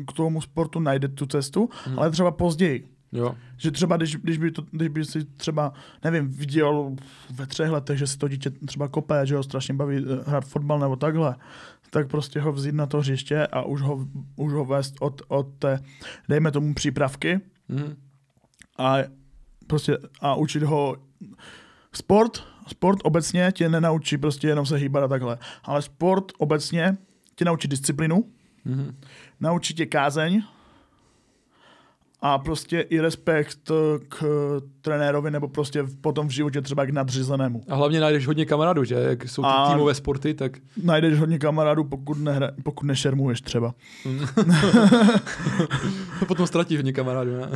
k 0.08 0.12
tomu 0.12 0.40
sportu 0.40 0.80
najde 0.80 1.08
tu 1.08 1.26
cestu, 1.26 1.70
hmm. 1.84 1.98
ale 1.98 2.10
třeba 2.10 2.30
později. 2.30 2.95
Jo, 3.16 3.36
Že 3.56 3.70
třeba, 3.70 3.96
když, 3.96 4.16
když, 4.16 4.38
by 4.38 4.50
to, 4.50 4.62
když 4.70 4.88
by 4.88 5.04
si 5.04 5.24
třeba, 5.24 5.72
nevím, 6.04 6.28
viděl 6.28 6.96
ve 7.30 7.46
třech 7.46 7.70
letech, 7.70 7.98
že 7.98 8.06
se 8.06 8.18
to 8.18 8.28
dítě 8.28 8.50
třeba 8.50 8.88
kopé, 8.88 9.26
že 9.26 9.36
ho 9.36 9.42
strašně 9.42 9.74
baví 9.74 9.96
eh, 9.96 10.30
hrát 10.30 10.44
fotbal 10.44 10.78
nebo 10.78 10.96
takhle, 10.96 11.36
tak 11.90 12.08
prostě 12.08 12.40
ho 12.40 12.52
vzít 12.52 12.74
na 12.74 12.86
to 12.86 12.98
hřiště 12.98 13.46
a 13.46 13.62
už 13.62 13.82
ho, 13.82 14.06
už 14.36 14.52
ho 14.52 14.64
vést 14.64 14.94
od, 15.00 15.22
od 15.28 15.46
té, 15.58 15.80
dejme 16.28 16.50
tomu 16.50 16.74
přípravky 16.74 17.40
mhm. 17.68 17.96
a 18.78 18.96
prostě 19.66 19.98
a 20.20 20.34
učit 20.34 20.62
ho 20.62 20.96
sport, 21.92 22.44
sport 22.66 22.98
obecně 23.02 23.52
tě 23.52 23.68
nenaučí 23.68 24.18
prostě 24.18 24.48
jenom 24.48 24.66
se 24.66 24.76
hýbat 24.76 25.04
a 25.04 25.08
takhle, 25.08 25.38
ale 25.64 25.82
sport 25.82 26.32
obecně 26.38 26.96
tě 27.34 27.44
naučí 27.44 27.68
disciplinu, 27.68 28.24
Mhm. 28.66 28.96
naučí 29.40 29.74
tě 29.74 29.86
kázeň 29.86 30.42
a 32.26 32.38
prostě 32.38 32.80
i 32.80 33.00
respekt 33.00 33.58
k 34.08 34.24
trenérovi 34.80 35.30
nebo 35.30 35.48
prostě 35.48 35.84
potom 36.00 36.28
v 36.28 36.30
životě 36.30 36.62
třeba 36.62 36.86
k 36.86 36.90
nadřízenému. 36.90 37.62
A 37.68 37.74
hlavně 37.74 38.00
najdeš 38.00 38.26
hodně 38.26 38.46
kamarádů, 38.46 38.84
že? 38.84 38.94
Jak 38.94 39.28
jsou 39.28 39.42
ty 39.42 39.48
A- 39.48 39.72
týmové 39.72 39.94
sporty, 39.94 40.34
tak 40.34 40.52
Najdeš 40.82 41.18
hodně 41.18 41.38
kamarádů, 41.38 41.84
pokud, 41.84 42.18
nehra, 42.18 42.50
pokud 42.62 42.86
nešermuješ 42.86 43.40
třeba. 43.40 43.74
potom 46.26 46.46
ztratíš 46.46 46.76
hodně 46.76 46.92
kamarádů, 46.92 47.30
ne? 47.30 47.48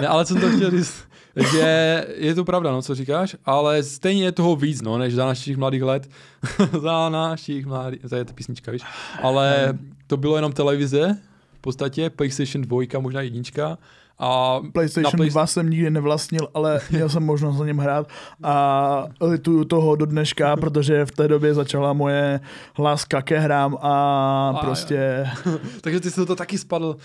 ne, 0.00 0.06
ale 0.06 0.24
co 0.24 0.34
jsem 0.34 0.42
to 0.42 0.56
chtěl 0.56 0.70
říct, 0.70 1.04
že 1.52 2.04
je 2.16 2.34
to 2.34 2.44
pravda, 2.44 2.72
no, 2.72 2.82
co 2.82 2.94
říkáš, 2.94 3.36
ale 3.44 3.82
stejně 3.82 4.24
je 4.24 4.32
toho 4.32 4.56
víc, 4.56 4.82
no, 4.82 4.98
než 4.98 5.14
za 5.14 5.26
našich 5.26 5.56
mladých 5.56 5.82
let. 5.82 6.08
za 6.80 7.08
našich 7.08 7.66
mladých, 7.66 8.00
to 8.08 8.16
je 8.16 8.24
ta 8.24 8.32
písnička, 8.32 8.72
víš. 8.72 8.82
Ale 9.22 9.78
to 10.06 10.16
bylo 10.16 10.36
jenom 10.36 10.52
televize, 10.52 11.18
v 11.60 11.62
podstatě, 11.62 12.10
PlayStation 12.10 12.62
2, 12.62 13.00
možná 13.00 13.20
jednička, 13.20 13.78
a 14.22 14.60
PlayStation 14.72 15.12
Play- 15.20 15.30
2 15.30 15.46
jsem 15.46 15.70
nikdy 15.70 15.90
nevlastnil, 15.90 16.48
ale 16.54 16.80
měl 16.90 17.08
jsem 17.08 17.22
možnost 17.22 17.58
na 17.58 17.66
něm 17.66 17.78
hrát 17.78 18.08
a 18.42 19.04
lituju 19.20 19.64
toho 19.64 19.96
do 19.96 20.06
dneška, 20.06 20.56
protože 20.60 21.04
v 21.06 21.10
té 21.10 21.28
době 21.28 21.54
začala 21.54 21.92
moje 21.92 22.40
láska 22.78 23.22
ke 23.22 23.38
hrám 23.38 23.76
a 23.80 24.54
A 24.56 24.60
prostě 24.60 25.26
takže 25.80 26.00
ty 26.00 26.10
jsi 26.10 26.26
to 26.26 26.36
taky 26.36 26.58
spadl. 26.58 26.96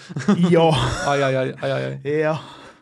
jo, 0.50 0.72
Aj, 1.08 1.24
aj, 1.24 1.38
aj, 1.38 1.54
aj, 1.62 1.72
aj. 1.72 2.00
jo. 2.06 2.38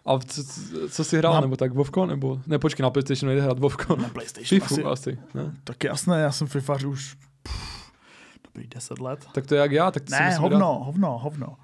A 0.05 0.19
co, 0.19 0.41
co, 0.89 1.03
jsi 1.03 1.17
hrál, 1.17 1.33
Na- 1.33 1.41
nebo 1.41 1.55
tak 1.55 1.73
Vovko, 1.73 2.05
nebo, 2.05 2.39
ne 2.47 2.59
počkej, 2.59 2.83
na 2.83 2.89
PlayStation 2.89 3.27
nejde 3.27 3.41
hrát 3.41 3.59
Vovko. 3.59 3.95
Na 3.95 4.09
PlayStation 4.09 4.59
FIFA 4.61 4.75
asi, 4.75 4.83
asi, 4.83 5.17
ne? 5.33 5.51
tak 5.63 5.83
jasné, 5.83 6.21
já 6.21 6.31
jsem 6.31 6.47
FIFAř 6.47 6.83
už 6.83 7.15
pff, 7.43 7.82
dobrý 8.55 8.67
10 8.75 8.99
let. 8.99 9.25
Tak 9.33 9.47
to 9.47 9.55
je 9.55 9.61
jak 9.61 9.71
já, 9.71 9.91
tak 9.91 10.03
to 10.03 10.11
Ne, 10.11 10.25
musím 10.25 10.41
hovno, 10.41 10.59
dát. 10.59 10.85
hovno, 10.85 11.17
hovno. 11.17 11.55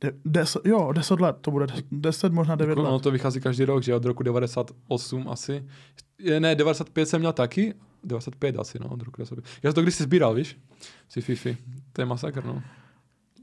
De, 0.00 0.12
deset, 0.24 0.66
jo, 0.66 0.92
10 0.92 1.20
let, 1.20 1.36
to 1.40 1.50
bude 1.50 1.66
10, 1.92 2.32
možná 2.32 2.54
9 2.56 2.70
Jako, 2.72 2.82
no 2.82 2.94
let. 2.94 3.02
to 3.02 3.10
vychází 3.10 3.40
každý 3.40 3.64
rok, 3.64 3.82
že 3.82 3.94
od 3.94 4.04
roku 4.04 4.22
98 4.22 5.28
asi. 5.28 5.64
Je, 6.18 6.40
ne, 6.40 6.54
95 6.54 7.06
jsem 7.06 7.20
měl 7.20 7.32
taky, 7.32 7.74
95 8.04 8.58
asi, 8.58 8.78
no, 8.78 8.88
od 8.88 9.02
roku 9.02 9.16
95. 9.16 9.44
Já 9.62 9.70
jsem 9.70 9.74
to 9.74 9.82
když 9.82 9.94
si 9.94 10.02
sbíral, 10.02 10.34
víš, 10.34 10.58
si 11.08 11.20
Fifi. 11.20 11.56
To 11.92 12.02
je 12.02 12.06
masakr, 12.06 12.44
no. 12.44 12.62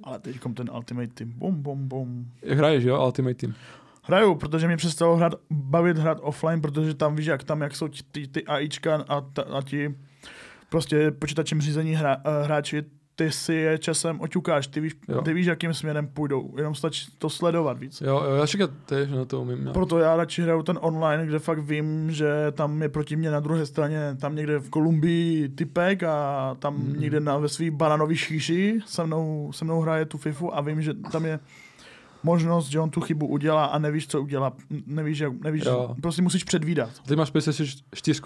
Ale 0.04 0.20
teď 0.20 0.38
ten 0.54 0.70
Ultimate 0.76 1.08
Team, 1.08 1.32
bum, 1.32 1.62
bum, 1.62 1.88
bum. 1.88 2.32
Jak 2.42 2.58
hraješ, 2.58 2.84
jo, 2.84 3.06
Ultimate 3.06 3.36
Team. 3.36 3.54
Hraju, 4.04 4.36
protože 4.36 4.68
mě 4.68 4.78
přestalo 4.78 5.16
hrát, 5.16 5.34
bavit 5.50 5.98
hrát 5.98 6.18
offline, 6.22 6.62
protože 6.62 6.94
tam 6.94 7.16
víš, 7.16 7.26
jak 7.26 7.44
tam, 7.44 7.62
jak 7.62 7.76
jsou 7.76 7.88
ti- 7.88 8.04
ty, 8.12 8.28
ty 8.28 8.46
AIčka 8.46 8.96
a, 9.08 9.22
ta, 9.22 9.42
a 9.42 9.62
ti 9.62 9.96
prostě 10.72 11.12
počítačem 11.12 11.62
řízení 11.62 11.94
hra, 11.94 12.18
eh, 12.26 12.44
hráči, 12.44 12.84
ty 13.16 13.32
si 13.32 13.54
je 13.54 13.78
časem 13.78 14.22
oťukáš, 14.22 14.68
ty 14.68 14.80
víš, 14.80 14.96
Jo. 15.08 15.22
ty 15.22 15.34
víš, 15.34 15.46
jakým 15.46 15.74
směrem 15.74 16.08
půjdou, 16.08 16.54
jenom 16.58 16.76
stačí 16.76 17.06
to 17.18 17.30
sledovat 17.30 17.80
víc. 17.80 18.02
Jo, 18.02 18.24
jo, 18.26 18.36
já 18.36 18.46
říkám, 18.46 18.70
to 18.86 19.06
že 19.06 19.16
na 19.16 19.26
to 19.26 19.42
umím. 19.42 19.66
Já. 19.68 19.74
Proto 19.74 20.00
já 20.00 20.16
radši 20.16 20.42
hraju 20.42 20.64
ten 20.64 20.80
online, 20.82 21.26
kde 21.26 21.40
fakt 21.40 21.60
vím, 21.60 22.12
že 22.12 22.28
tam 22.52 22.82
je 22.82 22.90
proti 22.90 23.16
mě 23.16 23.32
na 23.32 23.40
druhé 23.40 23.66
straně, 23.66 24.00
tam 24.22 24.36
někde 24.36 24.60
v 24.60 24.70
Kolumbii 24.70 25.50
typek 25.50 26.04
a 26.04 26.56
tam 26.60 26.76
mm. 26.78 27.00
někde 27.00 27.20
na, 27.20 27.38
ve 27.38 27.50
svý 27.50 27.70
bananový 27.70 28.16
šíši 28.16 28.80
se 28.86 29.06
mnou, 29.06 29.52
se 29.54 29.66
mnou 29.66 29.82
hraje 29.82 30.06
tu 30.06 30.18
FIFU 30.18 30.56
a 30.58 30.62
vím, 30.62 30.82
že 30.82 30.94
tam 30.94 31.26
je 31.26 31.40
možnost, 32.24 32.68
že 32.68 32.80
on 32.80 32.90
tu 32.90 33.02
chybu 33.02 33.28
udělá 33.28 33.66
a 33.66 33.78
nevíš, 33.78 34.08
co 34.08 34.22
udělá. 34.22 34.54
Nevíš, 34.86 35.20
jak, 35.20 35.34
nevíš 35.42 35.64
Jo. 35.66 35.96
prostě 36.02 36.22
musíš 36.22 36.44
předvídat. 36.44 36.90
Ty 37.08 37.16
máš 37.16 37.32
PlayStation 37.32 37.68
4? 37.96 38.22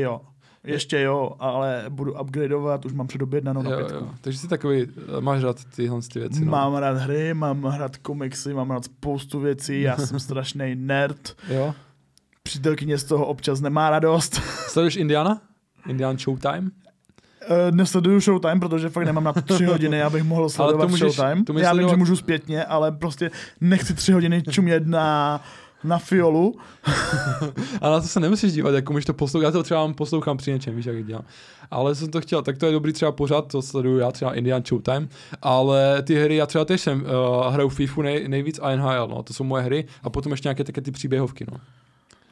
Jo. 0.00 0.20
Ještě 0.64 1.00
jo, 1.00 1.32
ale 1.38 1.84
budu 1.88 2.20
upgradeovat, 2.20 2.84
už 2.86 2.92
mám 2.92 3.06
předobjednanou 3.06 3.62
na 3.62 3.70
Jo, 3.70 3.76
pětku. 3.76 3.94
jo. 4.04 4.10
Takže 4.20 4.38
jsi 4.38 4.48
takový, 4.48 4.86
máš 5.20 5.42
rád 5.42 5.56
tyhle 5.76 6.00
ty 6.12 6.18
věci, 6.20 6.44
no. 6.44 6.50
Mám 6.50 6.74
rád 6.74 6.96
hry, 6.96 7.34
mám 7.34 7.64
rád 7.64 7.96
komiksy, 7.96 8.54
mám 8.54 8.70
rád 8.70 8.84
spoustu 8.84 9.40
věcí, 9.40 9.80
já 9.80 9.96
jsem 9.96 10.20
strašný 10.20 10.74
nerd. 10.74 11.36
Jo. 11.48 11.74
Přítelkyně 12.42 12.98
z 12.98 13.04
toho 13.04 13.26
občas 13.26 13.60
nemá 13.60 13.90
radost. 13.90 14.34
Sleduješ 14.68 14.96
Indiana? 14.96 15.40
Indian 15.88 16.18
Showtime? 16.18 16.60
Uh, 16.60 17.76
nesleduju 17.76 18.20
Showtime, 18.20 18.60
protože 18.60 18.88
fakt 18.88 19.04
nemám 19.04 19.24
na 19.24 19.32
to 19.32 19.40
tři 19.54 19.64
hodiny, 19.64 20.02
abych 20.02 20.22
mohl 20.22 20.48
sledovat 20.48 20.90
můžeš- 20.90 21.14
Showtime. 21.14 21.44
to 21.44 21.52
Já 21.52 21.56
vím, 21.58 21.62
že 21.62 21.64
sledovat- 21.84 21.96
můžu 21.98 22.16
zpětně, 22.16 22.64
ale 22.64 22.92
prostě 22.92 23.30
nechci 23.60 23.94
tři 23.94 24.12
hodiny 24.12 24.42
čumět 24.42 24.86
na 24.86 25.40
na 25.84 25.98
fiolu. 25.98 26.58
A 27.80 27.90
na 27.90 28.00
to 28.00 28.06
se 28.06 28.20
nemusíš 28.20 28.52
dívat, 28.52 28.74
jako 28.74 28.92
když 28.92 29.04
to 29.04 29.14
poslouchám, 29.14 29.44
já 29.44 29.50
to 29.50 29.62
třeba 29.62 29.92
poslouchám 29.92 30.36
při 30.36 30.52
něčem, 30.52 30.76
víš, 30.76 30.86
jak 30.86 31.06
dělám. 31.06 31.24
Ale 31.70 31.94
jsem 31.94 32.10
to 32.10 32.20
chtěl, 32.20 32.42
tak 32.42 32.58
to 32.58 32.66
je 32.66 32.72
dobrý 32.72 32.92
třeba 32.92 33.12
pořád, 33.12 33.46
to 33.46 33.62
sleduju 33.62 33.98
já 33.98 34.12
třeba 34.12 34.34
Indian 34.34 34.62
Showtime, 34.64 35.08
ale 35.42 36.02
ty 36.02 36.14
hry, 36.14 36.36
já 36.36 36.46
třeba 36.46 36.64
tež 36.64 36.80
jsem, 36.80 37.02
uh, 37.02 37.52
hraju 37.52 37.68
FIFU 37.68 38.02
nej, 38.02 38.28
nejvíc 38.28 38.60
a 38.62 38.76
NHL, 38.76 39.08
no, 39.08 39.22
to 39.22 39.34
jsou 39.34 39.44
moje 39.44 39.62
hry 39.62 39.84
a 40.02 40.10
potom 40.10 40.32
ještě 40.32 40.46
nějaké 40.46 40.64
také 40.64 40.80
ty 40.80 40.90
příběhovky, 40.90 41.46
no. 41.50 41.60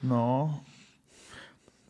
No, 0.02 0.54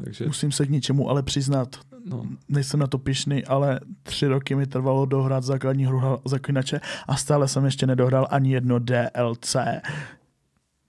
Takže, 0.05 0.27
musím 0.27 0.53
se 0.53 0.67
k 0.67 0.71
něčemu 0.71 1.11
ale 1.11 1.23
přiznat. 1.23 1.77
no. 2.05 2.23
Nejsem 2.49 2.81
na 2.81 2.87
to 2.87 2.99
pišný, 2.99 3.45
ale 3.45 3.81
tři 4.03 4.27
roky 4.27 4.55
mi 4.55 4.67
trvalo 4.67 5.07
dohrát 5.07 5.45
základní 5.45 5.87
hru 5.87 6.03
zaklinače 6.25 6.81
a 7.09 7.17
stále 7.17 7.49
jsem 7.49 7.65
ještě 7.65 7.87
nedohrál 7.87 8.27
ani 8.31 8.53
jedno 8.53 8.79
DLC. 8.79 9.57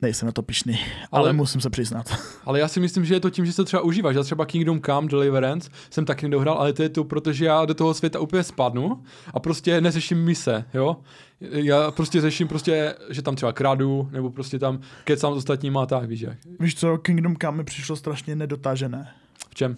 Nejsem 0.01 0.25
na 0.25 0.31
to 0.31 0.41
pišný, 0.41 0.73
ale, 1.11 1.23
Ale- 1.23 1.33
musím 1.33 1.61
se 1.61 1.69
přiznat. 1.69 2.13
Ale 2.45 2.59
já 2.59 2.67
si 2.67 2.79
myslím, 2.79 3.05
že 3.05 3.13
je 3.13 3.19
to 3.19 3.29
tím, 3.29 3.45
že 3.45 3.51
se 3.51 3.55
to 3.55 3.65
třeba 3.65 3.81
užíváš. 3.83 4.15
Já 4.15 4.23
třeba 4.23 4.45
Kingdom 4.45 4.81
Come 4.81 5.07
Deliverance 5.07 5.69
jsem 5.89 6.05
taky 6.05 6.25
nedohrál, 6.25 6.57
ale 6.57 6.73
to 6.73 6.83
je 6.83 6.89
to, 6.89 7.03
protože 7.03 7.45
já 7.45 7.65
do 7.65 7.73
toho 7.73 7.93
světa 7.93 8.19
úplně 8.19 8.43
spadnu 8.43 9.03
a 9.33 9.39
prostě 9.39 9.81
neřeším 9.81 10.23
mise, 10.23 10.65
jo. 10.73 10.97
Já 11.41 11.91
prostě 11.91 12.21
řeším 12.21 12.47
prostě, 12.47 12.95
že 13.09 13.21
tam 13.21 13.35
třeba 13.35 13.53
kradu, 13.53 14.09
nebo 14.11 14.29
prostě 14.29 14.59
tam 14.59 14.79
kecám 15.03 15.33
s 15.33 15.37
ostatníma 15.37 15.83
a 15.83 15.85
tak, 15.85 16.09
víš 16.09 16.21
jak. 16.21 16.37
Víš 16.59 16.75
co, 16.75 16.97
Kingdom 16.97 17.35
Come 17.41 17.57
mi 17.57 17.63
přišlo 17.63 17.95
strašně 17.95 18.35
nedotažené. 18.35 19.11
V 19.49 19.55
čem? 19.55 19.77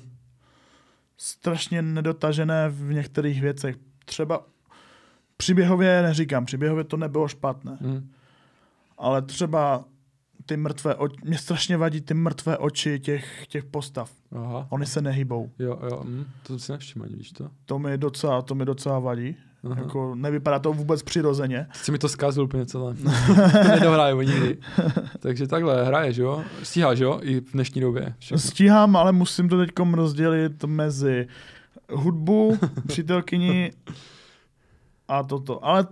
Strašně 1.18 1.82
nedotažené 1.82 2.70
v 2.70 2.94
některých 2.94 3.42
věcech. 3.42 3.76
Třeba 4.06 4.42
příběhově 5.38 6.02
neříkám, 6.02 6.46
příběhově 6.46 6.84
to 6.84 6.98
nebylo 6.98 7.28
špatné, 7.28 7.78
Hm. 7.82 8.10
ale 8.98 9.22
třeba 9.22 9.86
ty 10.46 10.58
mrtvé 10.58 10.96
oči, 10.96 11.16
mě 11.24 11.38
strašně 11.38 11.78
vadí 11.78 12.02
ty 12.02 12.14
mrtvé 12.14 12.58
oči 12.58 13.00
těch, 13.00 13.48
těch 13.48 13.66
postav. 13.66 14.12
Aha. 14.32 14.68
Oni 14.70 14.86
se 14.86 15.02
nehýbou. 15.02 15.52
Jo, 15.60 15.80
jo, 15.90 16.02
hm. 16.06 16.26
to 16.48 16.60
si 16.60 16.72
nevšiml, 16.72 17.06
víš 17.18 17.32
to? 17.32 17.50
To 17.66 17.80
mi 17.80 17.98
docela, 17.98 18.42
to 18.42 18.56
mi 18.56 18.66
docela 18.66 19.00
vadí. 19.00 19.36
Aha. 19.64 19.82
Jako 19.82 20.16
nevypadá 20.16 20.60
to 20.60 20.74
vůbec 20.74 21.04
přirozeně. 21.04 21.68
Jsi 21.74 21.92
mi 21.92 21.98
to 21.98 22.10
zkazil 22.10 22.44
úplně 22.44 22.66
celé. 22.66 22.96
to 23.64 23.68
nedohraju 23.68 24.22
nikdy. 24.22 24.58
Takže 25.20 25.48
takhle 25.48 25.86
hraješ, 25.86 26.18
jo? 26.18 26.44
Stíháš, 26.64 27.00
jo? 27.00 27.20
I 27.22 27.40
v 27.40 27.52
dnešní 27.52 27.82
době. 27.82 28.14
Všechno. 28.20 28.38
Stíhám, 28.38 28.96
ale 28.96 29.12
musím 29.12 29.50
to 29.50 29.58
teď 29.58 29.70
rozdělit 29.94 30.64
mezi 30.64 31.28
hudbu, 31.92 32.58
přítelkyni 32.88 33.72
a 35.08 35.24
toto. 35.24 35.66
Ale 35.66 35.88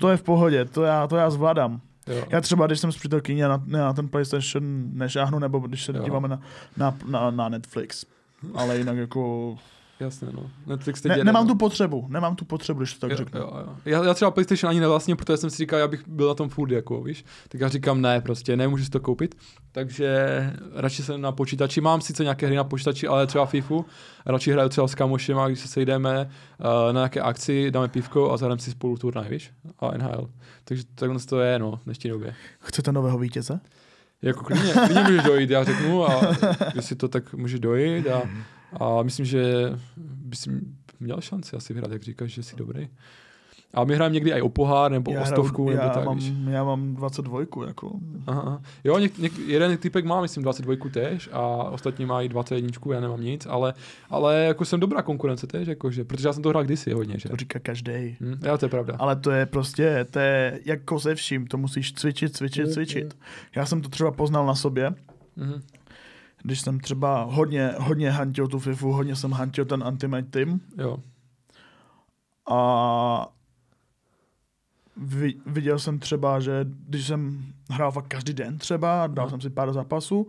to 0.00 0.08
je 0.08 0.16
v 0.16 0.22
pohodě, 0.22 0.64
to 0.64 0.82
já, 0.82 1.06
to 1.06 1.16
já 1.16 1.30
zvládám. 1.30 1.80
Jo. 2.06 2.24
Já 2.30 2.40
třeba, 2.40 2.66
když 2.66 2.80
jsem 2.80 2.92
s 2.92 2.96
přítelkyní 2.96 3.40
na, 3.40 3.62
na 3.66 3.92
ten 3.92 4.08
PlayStation 4.08 4.90
nešáhnu, 4.92 5.38
nebo 5.38 5.58
když 5.58 5.84
se 5.84 5.92
Jo. 5.96 6.02
díváme 6.04 6.28
na, 6.28 6.40
na, 6.76 6.96
na, 7.06 7.30
na 7.30 7.48
Netflix. 7.48 8.06
Ale 8.54 8.78
jinak 8.78 8.96
jako... 8.96 9.56
Jasně, 10.00 10.28
no. 10.32 10.50
Netflix 10.66 11.00
teď 11.00 11.10
Ne, 11.10 11.14
jede, 11.14 11.24
nemám 11.24 11.46
no. 11.46 11.52
tu 11.52 11.58
potřebu, 11.58 12.06
nemám 12.08 12.36
tu 12.36 12.44
potřebu, 12.44 12.80
když 12.80 12.94
to 12.94 13.00
tak 13.00 13.10
jo, 13.10 13.16
řeknu. 13.16 13.40
jo, 13.40 13.52
jo. 13.54 13.76
Já, 13.84 14.04
já 14.04 14.14
třeba 14.14 14.30
PlayStation 14.30 14.70
ani 14.70 14.80
nevlastním, 14.80 15.16
protože 15.16 15.36
jsem 15.36 15.50
si 15.50 15.56
říkal, 15.56 15.78
já 15.78 15.88
bych 15.88 16.08
byl 16.08 16.28
na 16.28 16.34
tom 16.34 16.48
furt, 16.48 16.70
jako, 16.70 17.02
víš. 17.02 17.24
Tak 17.48 17.60
já 17.60 17.68
říkám, 17.68 18.00
ne, 18.00 18.20
prostě 18.20 18.56
nemůžu 18.56 18.84
si 18.84 18.90
to 18.90 19.00
koupit. 19.00 19.34
Takže 19.72 20.26
radši 20.74 21.02
jsem 21.02 21.20
na 21.20 21.32
počítači. 21.32 21.80
Mám 21.80 22.00
sice 22.00 22.22
nějaké 22.22 22.46
hry 22.46 22.56
na 22.56 22.64
počítači, 22.64 23.06
ale 23.06 23.26
třeba 23.26 23.46
FIFU. 23.46 23.86
Radši 24.26 24.52
hraju 24.52 24.68
třeba 24.68 24.88
s 24.88 24.94
kamošem, 24.94 25.38
když 25.46 25.60
se 25.60 25.68
sejdeme 25.68 26.30
uh, 26.60 26.66
na 26.92 27.00
nějaké 27.00 27.20
akci, 27.20 27.70
dáme 27.70 27.88
pivko 27.88 28.32
a 28.32 28.36
zahrajeme 28.36 28.62
si 28.62 28.70
spolu 28.70 28.96
turnaj, 28.96 29.28
víš. 29.28 29.50
A 29.78 29.96
NHL. 29.98 30.30
Takže 30.64 30.82
takhle 30.94 31.18
to 31.20 31.40
je, 31.40 31.58
no, 31.58 31.76
v 31.76 31.84
dnešní 31.84 32.10
době. 32.10 32.34
Chcete 32.60 32.92
nového 32.92 33.18
vítěze? 33.18 33.60
Jako 34.22 34.44
klidně, 34.44 34.72
klidně 34.72 35.02
můžeš 35.02 35.22
dojít, 35.22 35.50
já 35.50 35.64
řeknu, 35.64 36.10
a 36.10 36.20
jestli 36.74 36.96
to 36.96 37.08
tak 37.08 37.34
může 37.34 37.58
dojít 37.58 38.06
a, 38.06 38.22
a 38.80 39.02
myslím, 39.02 39.26
že 39.26 39.44
bys 40.06 40.48
měl 41.00 41.20
šanci 41.20 41.56
asi 41.56 41.72
vyhrát, 41.74 41.92
jak 41.92 42.02
říkáš, 42.02 42.30
že 42.30 42.42
jsi 42.42 42.56
dobrý. 42.56 42.88
A 43.74 43.84
my 43.84 43.94
hrajeme 43.94 44.14
někdy 44.14 44.30
i 44.30 44.40
o 44.42 44.48
pohár, 44.48 44.90
nebo 44.90 45.10
o 45.10 45.14
hraju- 45.14 45.26
stovku, 45.26 45.70
nebo 45.70 45.82
já, 45.82 45.88
tak, 45.88 46.04
mám, 46.04 46.16
víš. 46.16 46.32
já 46.50 46.64
mám 46.64 46.94
22, 46.94 47.40
jako. 47.66 47.92
Aha. 48.26 48.62
Jo, 48.84 48.98
něk, 48.98 49.18
něk, 49.18 49.38
jeden 49.38 49.76
typek 49.76 50.04
má, 50.04 50.20
myslím, 50.22 50.42
22 50.42 50.90
tež 50.90 51.28
a 51.32 51.40
ostatní 51.48 52.06
mají 52.06 52.28
21, 52.28 52.70
já 52.94 53.00
nemám 53.00 53.20
nic, 53.20 53.46
ale, 53.50 53.74
ale 54.10 54.44
jako 54.44 54.64
jsem 54.64 54.80
dobrá 54.80 55.02
konkurence 55.02 55.46
tež, 55.46 55.68
jakože, 55.68 56.04
protože 56.04 56.28
já 56.28 56.32
jsem 56.32 56.42
to 56.42 56.48
hrál 56.48 56.64
kdysi 56.64 56.92
hodně, 56.92 57.18
že? 57.18 57.28
To 57.28 57.36
říká 57.36 57.58
každý. 57.58 58.16
Hm, 58.20 58.38
jo, 58.46 58.58
to 58.58 58.64
je 58.66 58.70
pravda. 58.70 58.96
Ale 58.98 59.16
to 59.16 59.30
je 59.30 59.46
prostě, 59.46 60.06
to 60.10 60.18
je 60.18 60.60
jako 60.64 61.00
se 61.00 61.14
vším, 61.14 61.46
to 61.46 61.58
musíš 61.58 61.92
cvičit, 61.92 62.36
cvičit, 62.36 62.72
cvičit. 62.72 63.16
Já 63.56 63.66
jsem 63.66 63.80
to 63.82 63.88
třeba 63.88 64.10
poznal 64.12 64.46
na 64.46 64.54
sobě, 64.54 64.94
Mhm. 65.36 65.62
Když 66.44 66.60
jsem 66.60 66.80
třeba 66.80 67.22
hodně, 67.22 67.74
hodně 67.78 68.10
hantil 68.10 68.48
tu 68.48 68.58
FIFU, 68.58 68.92
hodně 68.92 69.16
jsem 69.16 69.32
hantil 69.32 69.64
ten 69.64 69.84
Ultimate 69.88 70.22
Team 70.22 70.60
Jo, 70.78 70.98
a 72.50 73.28
vi, 74.96 75.34
viděl 75.46 75.78
jsem 75.78 75.98
třeba, 75.98 76.40
že 76.40 76.64
když 76.64 77.06
jsem 77.06 77.52
hrál 77.70 77.92
fakt 77.92 78.08
každý 78.08 78.32
den 78.32 78.58
třeba, 78.58 79.06
dal 79.06 79.26
No. 79.26 79.30
jsem 79.30 79.40
si 79.40 79.50
pár 79.50 79.72
zápasů, 79.72 80.28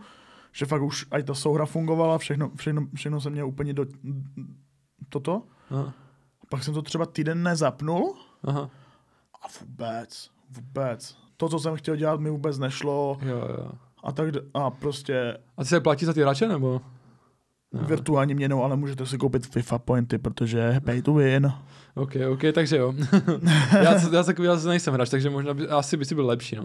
že 0.52 0.66
fakt 0.66 0.82
už 0.82 1.06
i 1.20 1.24
ta 1.24 1.34
souhra 1.34 1.66
fungovala, 1.66 2.18
všechno, 2.18 2.52
všechno, 2.56 2.88
všechno 2.96 3.22
se 3.22 3.30
mě 3.30 3.44
úplně 3.44 3.74
do 3.74 3.86
toto. 5.10 5.44
aha, 5.70 5.94
Pak 6.50 6.64
jsem 6.64 6.74
to 6.74 6.82
třeba 6.82 7.06
týden 7.06 7.44
nezapnul 7.44 8.16
aha, 8.44 8.70
a 9.42 9.48
vůbec, 9.62 10.30
vůbec. 10.50 11.18
To, 11.38 11.50
co 11.50 11.60
jsem 11.60 11.76
chtěl 11.76 11.96
dělat, 11.96 12.20
mi 12.20 12.30
vůbec 12.30 12.58
nešlo 12.60 13.18
jo, 13.22 13.38
jo. 13.38 13.72
A 14.06 14.12
tak 14.12 14.28
a 14.54 14.70
prostě 14.72 15.38
A 15.58 15.64
ty 15.64 15.70
se 15.70 15.80
platí 15.80 16.06
za 16.06 16.14
ty 16.14 16.22
hráče, 16.22 16.48
nebo? 16.48 16.82
no. 17.74 17.88
virtuální 17.88 18.36
měnou, 18.36 18.64
ale 18.64 18.76
můžete 18.78 19.06
si 19.06 19.18
koupit 19.18 19.46
FIFA 19.48 19.80
pointy, 19.80 20.18
protože 20.18 20.82
pay 20.86 21.02
to 21.02 21.14
win. 21.14 21.54
OK, 21.96 22.12
OK, 22.32 22.42
takže 22.54 22.78
jo. 22.78 22.94
já, 23.74 24.12
já 24.12 24.24
takový 24.24 24.48
já 24.48 24.56
nejsem 24.56 24.94
hráč, 24.94 25.10
takže 25.10 25.30
možná 25.30 25.54
by, 25.54 25.68
asi 25.68 25.98
by 25.98 26.06
si 26.06 26.16
byl 26.16 26.26
lepší, 26.26 26.56
no. 26.56 26.64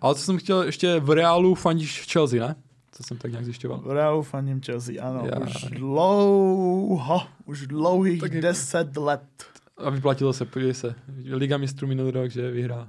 Ale 0.00 0.14
co 0.14 0.20
jsem 0.20 0.38
chtěl, 0.38 0.62
ještě 0.62 1.00
v 1.00 1.10
Reálu 1.10 1.54
fandíš 1.54 2.06
Chelsea, 2.12 2.48
ne? 2.48 2.54
Co 2.92 3.02
jsem 3.02 3.16
tak 3.16 3.30
nějak 3.30 3.44
zjišťoval. 3.44 3.80
V 3.80 3.90
Realu 3.90 4.22
faním 4.22 4.60
Chelsea, 4.60 5.04
ano, 5.08 5.22
Já- 5.32 5.38
už 5.40 5.64
dlouho, 5.70 7.22
už 7.44 7.66
dlouhých 7.66 8.20
Tak 8.20 8.40
deset 8.40 8.96
let. 8.96 9.22
A 9.76 9.90
vyplatilo 9.90 10.32
se, 10.32 10.44
podívej 10.44 10.74
se. 10.74 10.94
Liga 11.32 11.56
mistrů 11.56 11.88
minulý 11.88 12.10
rok, 12.10 12.30
že 12.30 12.50
vyhrá. 12.50 12.88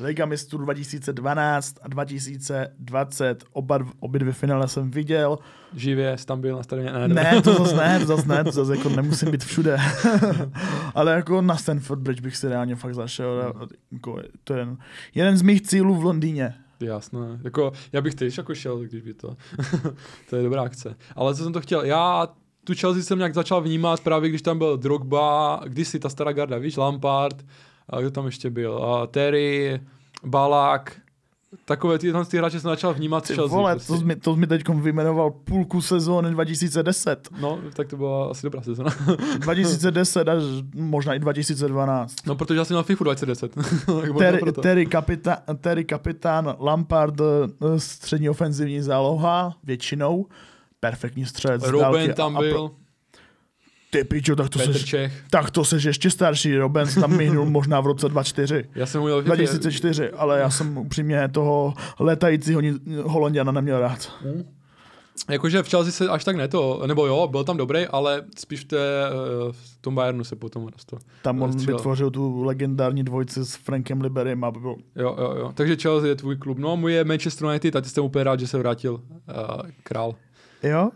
Liga 0.00 0.26
mistrů 0.26 0.58
2012 0.58 1.76
a 1.82 1.88
2020, 1.88 3.44
oba, 3.52 3.78
obě 4.00 4.18
dvě 4.18 4.32
finále 4.32 4.68
jsem 4.68 4.90
viděl. 4.90 5.38
Živě, 5.74 6.18
jsi 6.18 6.26
tam 6.26 6.40
byl 6.40 6.56
na 6.56 6.62
stadionu. 6.62 6.98
Ne, 6.98 7.08
Ne, 7.08 7.42
to 7.42 7.54
zase 7.54 7.76
ne, 7.76 7.98
to 7.98 8.06
zase 8.06 8.28
ne, 8.28 8.44
to 8.44 8.52
zase 8.52 8.76
jako 8.76 8.88
nemusím 8.88 9.30
být 9.30 9.44
všude. 9.44 9.78
Ale 10.94 11.12
jako 11.12 11.42
na 11.42 11.56
Stanford 11.56 12.00
Bridge 12.00 12.20
bych 12.20 12.36
si 12.36 12.48
reálně 12.48 12.76
fakt 12.76 12.94
zašel. 12.94 13.54
Jako, 13.92 14.22
to 14.44 14.54
je 14.54 14.66
jeden 15.14 15.36
z 15.36 15.42
mých 15.42 15.62
cílů 15.62 15.94
v 15.94 16.04
Londýně. 16.04 16.54
Jasné. 16.80 17.40
Jako, 17.44 17.72
já 17.92 18.00
bych 18.00 18.14
tež 18.14 18.38
jako 18.38 18.54
šel, 18.54 18.78
když 18.78 19.02
by 19.02 19.14
to. 19.14 19.36
to 20.30 20.36
je 20.36 20.42
dobrá 20.42 20.62
akce. 20.62 20.96
Ale 21.16 21.34
co 21.34 21.42
jsem 21.42 21.52
to 21.52 21.60
chtěl? 21.60 21.84
Já 21.84 22.28
tu 22.64 22.72
Chelsea 22.74 23.02
jsem 23.02 23.18
nějak 23.18 23.34
začal 23.34 23.60
vnímat 23.60 24.00
právě, 24.00 24.28
když 24.28 24.42
tam 24.42 24.58
byl 24.58 24.76
Drogba, 24.76 25.60
kdysi 25.66 25.98
ta 25.98 26.08
stará 26.08 26.32
garda, 26.32 26.58
víš, 26.58 26.76
Lampard, 26.76 27.44
a 27.90 28.00
kdo 28.00 28.10
tam 28.10 28.26
ještě 28.26 28.50
byl? 28.50 28.84
A 28.84 29.06
Terry, 29.06 29.80
Balák, 30.24 30.96
takové 31.64 31.98
ty, 31.98 32.12
ty 32.30 32.38
hráče 32.38 32.60
jsem 32.60 32.70
začal 32.70 32.94
vnímat 32.94 33.26
Ty 33.26 33.34
Chelsea. 33.34 33.56
vole, 33.56 33.72
prostě. 33.74 33.92
to 33.92 33.98
jsi 33.98 34.04
mi, 34.04 34.16
to 34.16 34.34
jsi 34.34 34.40
mi 34.40 34.46
teď 34.46 34.68
vyjmenoval 34.68 35.30
půlku 35.30 35.82
sezóny 35.82 36.30
2010. 36.30 37.28
No, 37.40 37.58
tak 37.76 37.88
to 37.88 37.96
byla 37.96 38.30
asi 38.30 38.46
dobrá 38.46 38.62
sezona. 38.62 38.90
2010 39.38 40.28
až 40.28 40.42
možná 40.74 41.14
i 41.14 41.18
2012. 41.18 42.14
no, 42.26 42.34
protože 42.34 42.58
já 42.58 42.64
jsem 42.64 42.74
měl 42.74 42.82
FIFU 42.82 43.04
2010. 43.04 43.54
tak 43.54 43.72
možná 43.86 44.18
Terry. 44.18 44.52
Terry, 44.52 44.86
kapitán, 44.86 45.36
Terry 45.60 45.84
kapitán, 45.84 46.56
Lampard 46.60 47.14
eh, 47.20 47.80
střední 47.80 48.28
ofenzivní 48.30 48.80
záloha, 48.80 49.54
většinou. 49.64 50.26
Perfektní 50.80 51.26
střelec. 51.26 51.62
dálky 51.62 52.12
tam 52.12 52.36
a 52.36 52.40
byl, 52.40 52.52
pro- 52.52 52.70
Ty 53.90 54.04
pičo, 54.04 54.36
tak 54.36 54.48
to 54.48 54.58
Petr 54.58 54.72
seš, 54.72 54.84
Čech. 54.84 55.24
tak 55.30 55.50
to 55.50 55.64
seš 55.64 55.84
ještě 55.84 56.10
starší. 56.10 56.56
Robin 56.56 56.86
se 56.86 57.00
tam 57.00 57.16
myhnul 57.16 57.46
možná 57.46 57.80
v 57.80 57.86
roce 57.86 58.08
2004. 58.08 58.64
Já 58.74 58.86
jsem 58.86 59.00
ho 59.00 59.06
měl 59.06 59.22
v 59.22 59.24
2004, 59.24 60.10
ale 60.10 60.40
já 60.40 60.50
jsem 60.50 60.78
upřímně 60.78 61.28
toho 61.28 61.74
letajícího 61.98 62.62
Holanděna 63.04 63.52
neměl 63.52 63.80
rád. 63.80 64.12
Jakože 65.30 65.62
v 65.62 65.68
Chelsea 65.68 65.92
se 65.92 66.08
až 66.08 66.24
tak 66.24 66.36
ne 66.36 66.48
to, 66.48 66.82
nebo 66.86 67.06
jo, 67.06 67.28
byl 67.30 67.44
tam 67.44 67.56
dobrý, 67.56 67.86
ale 67.86 68.22
spíš 68.38 68.60
v, 68.60 68.64
té, 68.64 68.76
eh, 68.78 69.52
v 69.52 69.78
tom 69.80 69.94
Bayernu 69.94 70.24
se 70.24 70.36
potom 70.36 70.66
dostal. 70.72 70.98
Tam 71.22 71.42
on 71.42 71.52
Střílel. 71.52 71.76
vytvořil 71.76 72.10
tu 72.10 72.42
legendární 72.42 73.04
dvojici 73.04 73.44
s 73.44 73.54
Frankem 73.54 74.00
Liberem 74.00 74.44
a 74.44 74.50
byl 74.50 74.60
Jo, 74.96 75.16
jo, 75.18 75.34
jo. 75.38 75.52
Takže 75.54 75.76
Chelsea 75.76 76.08
je 76.08 76.14
tvůj 76.16 76.36
klub. 76.36 76.58
No, 76.58 76.76
můj 76.76 76.92
je 76.92 77.04
Manchester 77.04 77.48
United 77.48 77.76
a 77.76 77.80
ty 77.80 77.88
jsem 77.88 78.04
úplně 78.04 78.24
rád, 78.24 78.40
že 78.40 78.46
se 78.46 78.58
vrátil 78.58 78.92
uh, 78.92 79.00
král. 79.82 80.14
Jo? 80.62 80.90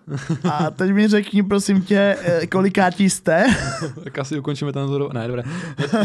A 0.51 0.71
teď 0.71 0.91
mi 0.91 1.09
řekni, 1.09 1.43
prosím 1.43 1.83
tě, 1.83 2.17
eh, 2.23 2.47
kolikátí 2.47 3.11
jste? 3.11 3.45
tak 4.05 4.19
asi 4.19 4.39
ukončíme 4.39 4.73
ten 4.73 4.83
rozhovor. 4.83 5.15
Ne, 5.15 5.29
dobré. 5.29 5.43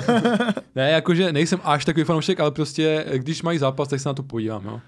ne, 0.76 0.92
jakože 0.92 1.34
nejsem 1.34 1.60
až 1.64 1.86
takový 1.86 2.04
fanoušek, 2.04 2.40
ale 2.40 2.52
prostě, 2.52 3.06
eh, 3.08 3.20
když 3.20 3.42
mají 3.42 3.58
zápas, 3.60 3.88
tak 3.88 4.00
se 4.00 4.10
na 4.10 4.14
to 4.14 4.24
podívám, 4.24 4.66
jo. 4.66 4.82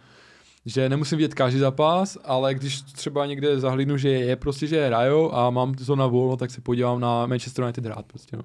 že 0.65 0.89
nemusím 0.89 1.17
vidět 1.17 1.33
každý 1.33 1.59
zápas, 1.59 2.17
ale 2.23 2.53
když 2.53 2.81
třeba 2.81 3.25
někde 3.25 3.59
zahlídnu, 3.59 3.97
že 3.97 4.09
je 4.09 4.35
prostě, 4.35 4.67
že 4.67 4.87
hrajou 4.87 5.33
a 5.33 5.49
mám 5.49 5.73
to 5.73 5.95
na 5.95 6.07
volno, 6.07 6.37
tak 6.37 6.51
se 6.51 6.61
podívám 6.61 6.99
na 6.99 7.25
Manchester 7.25 7.63
United 7.63 7.85
hrát 7.85 8.05
prostě, 8.05 8.37
no. 8.37 8.43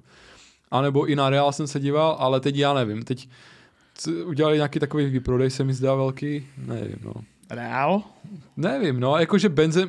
A 0.71 0.81
nebo 0.81 1.05
i 1.05 1.15
na 1.15 1.29
Real 1.29 1.51
jsem 1.51 1.67
se 1.67 1.79
díval, 1.79 2.15
ale 2.19 2.39
teď 2.39 2.55
já 2.55 2.73
nevím, 2.73 3.03
teď 3.03 3.29
udělali 4.25 4.55
nějaký 4.55 4.79
takový 4.79 5.05
výprodej, 5.05 5.49
se 5.49 5.63
mi 5.63 5.73
zdá 5.73 5.95
velký, 5.95 6.47
nevím, 6.57 6.97
no. 7.03 7.13
Real? 7.49 8.01
Nevím, 8.57 8.99
no, 8.99 9.17
jakože 9.17 9.49
Benzem, 9.49 9.87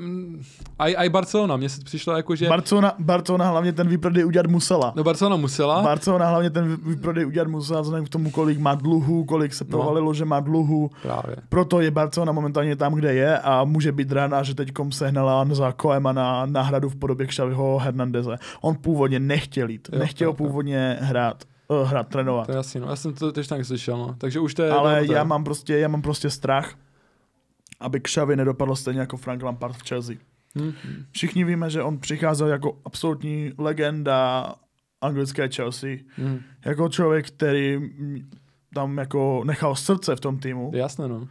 aj, 0.79 0.95
aj 0.99 1.09
Barcelona, 1.09 1.57
mně 1.57 1.69
se 1.69 1.81
přišlo 1.85 2.17
jako, 2.17 2.37
že... 2.37 2.49
Barcelona, 2.49 2.93
Barcelona 2.99 3.49
hlavně 3.51 3.73
ten 3.73 3.89
výprodej 3.89 4.25
udělat 4.25 4.47
musela. 4.47 4.93
no 4.97 5.05
Barcelona 5.05 5.37
musela, 5.37 5.83
Barcelona 5.83 6.29
hlavně 6.29 6.51
ten 6.51 6.77
výprodej 6.87 7.27
udělat 7.27 7.49
musela 7.49 7.81
vzhledem 7.81 8.07
k 8.07 8.09
tomu, 8.09 8.31
kolik 8.31 8.59
má 8.59 8.75
dluhů, 8.75 9.25
kolik 9.25 9.55
se 9.55 9.65
No. 9.65 9.71
provalilo, 9.71 10.15
že 10.15 10.25
má 10.25 10.41
dluhů. 10.41 10.91
právě. 11.03 11.37
Proto 11.49 11.81
je 11.81 11.91
Barcelona 11.91 12.33
momentálně 12.33 12.77
tam, 12.77 12.95
kde 12.95 13.15
je 13.15 13.39
a 13.39 13.65
může 13.65 13.93
být 13.93 14.13
rána, 14.13 14.43
že 14.43 14.55
teď 14.55 14.73
sehnala 14.91 15.47
za 15.53 15.73
Koema 15.73 16.13
na 16.13 16.47
náhradu 16.47 16.89
v 16.89 16.97
podobě 16.97 17.27
Xaviho 17.27 17.79
Hernandeze. 17.79 18.37
On 18.61 18.75
původně 18.77 19.21
nechtěl 19.21 19.69
jít, 19.71 19.89
Jo, 19.93 19.99
nechtěl 19.99 20.29
jo. 20.29 20.33
původně 20.35 20.97
hrát, 21.01 21.45
uh, 21.69 21.89
hrát, 21.89 22.09
trénovat. 22.09 22.47
To 22.47 22.53
je 22.53 22.57
jasný, 22.57 22.81
no, 22.81 22.87
já 22.91 22.97
jsem 22.97 23.13
to 23.15 23.33
tež 23.33 23.47
tak 23.47 23.65
slyšel, 23.65 23.99
no. 23.99 24.15
Takže 24.19 24.41
už 24.41 24.55
to 24.55 24.63
je... 24.63 24.71
Ale 24.71 25.05
to 25.07 25.13
je- 25.13 25.17
já 25.17 25.25
mám 25.25 25.45
prostě, 25.45 25.79
já 25.79 25.89
mám 25.89 26.03
prostě 26.03 26.31
strach, 26.31 26.75
aby 27.81 28.01
Xavi 28.01 28.37
nedopadl 28.37 28.77
stejně 28.77 29.01
jako 29.01 29.17
Frank 29.17 29.43
Lampard 29.43 29.77
v 29.77 29.89
Chelsea. 29.89 30.17
Hm, 30.59 30.73
hm. 30.85 31.05
Všichni 31.11 31.45
víme, 31.45 31.71
že 31.71 31.83
on 31.83 31.99
přicházel 31.99 32.49
jako 32.49 32.79
absolutní 32.85 33.53
legenda 33.59 34.55
anglické 35.01 35.49
Chelsea. 35.49 35.97
hm. 36.19 36.41
Jako 36.65 36.89
člověk, 36.89 37.27
který 37.31 37.79
tam 38.75 38.99
jako 38.99 39.43
nechal 39.47 39.75
srdce 39.77 40.17
v 40.17 40.21
tom 40.21 40.39
týmu 40.39 40.71
jasné, 40.75 41.09
no. 41.09 41.29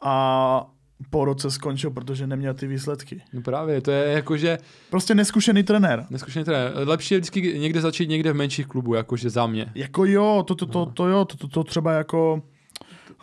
a 0.00 0.66
po 1.10 1.24
roce 1.24 1.50
skončil, 1.50 1.90
protože 1.90 2.26
neměl 2.26 2.54
ty 2.54 2.66
výsledky. 2.66 3.22
No 3.32 3.42
právě, 3.42 3.80
to 3.80 3.90
je 3.90 4.12
jakože 4.12 4.58
Prostě 4.90 5.14
neskušený 5.14 5.62
trenér. 5.62 6.06
neskušený 6.10 6.44
trenér. 6.44 6.72
Lepší 6.88 7.14
je 7.14 7.18
vždycky 7.20 7.58
někde 7.58 7.80
začít 7.80 8.08
někde 8.08 8.32
v 8.32 8.36
menších 8.36 8.66
klubu, 8.66 8.94
jakože 8.94 9.30
za 9.30 9.46
mě. 9.46 9.72
Jako 9.74 10.04
jo, 10.04 10.44
to, 10.46 10.54
to, 10.54 10.66
to, 10.66 10.78
No. 10.78 10.86
to 10.86 11.08
jo, 11.08 11.24
to, 11.24 11.36
to, 11.36 11.48
to 11.48 11.64
třeba 11.64 11.92
jako 11.92 12.42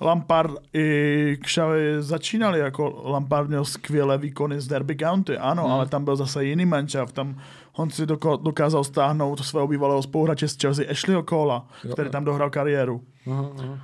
Lampard 0.03 0.51
i 0.73 1.37
Xavi 1.41 1.95
začínali, 1.99 2.59
jako 2.59 3.01
Lampard 3.05 3.47
měl 3.49 3.65
skvělé 3.65 4.17
výkony 4.17 4.61
z 4.61 4.67
Derby 4.67 4.95
County, 4.95 5.37
ano, 5.37 5.63
Hmm. 5.63 5.71
ale 5.71 5.87
tam 5.87 6.05
byl 6.05 6.15
zase 6.15 6.45
jiný 6.45 6.65
manšaft, 6.65 7.15
tam 7.15 7.41
on 7.73 7.89
si 7.89 8.05
doko, 8.05 8.35
dokázal 8.37 8.83
stáhnout 8.83 9.45
svého 9.45 9.67
bývalého 9.67 10.01
spoluhráče 10.03 10.47
z 10.47 10.57
Chelsea 10.61 10.85
Ashleyho 10.91 11.23
Cola, 11.23 11.67
Jo, 11.83 11.93
který 11.93 12.09
tam 12.09 12.25
dohrál 12.25 12.49
kariéru. 12.49 13.01
Aha, 13.31 13.49
aha. 13.59 13.79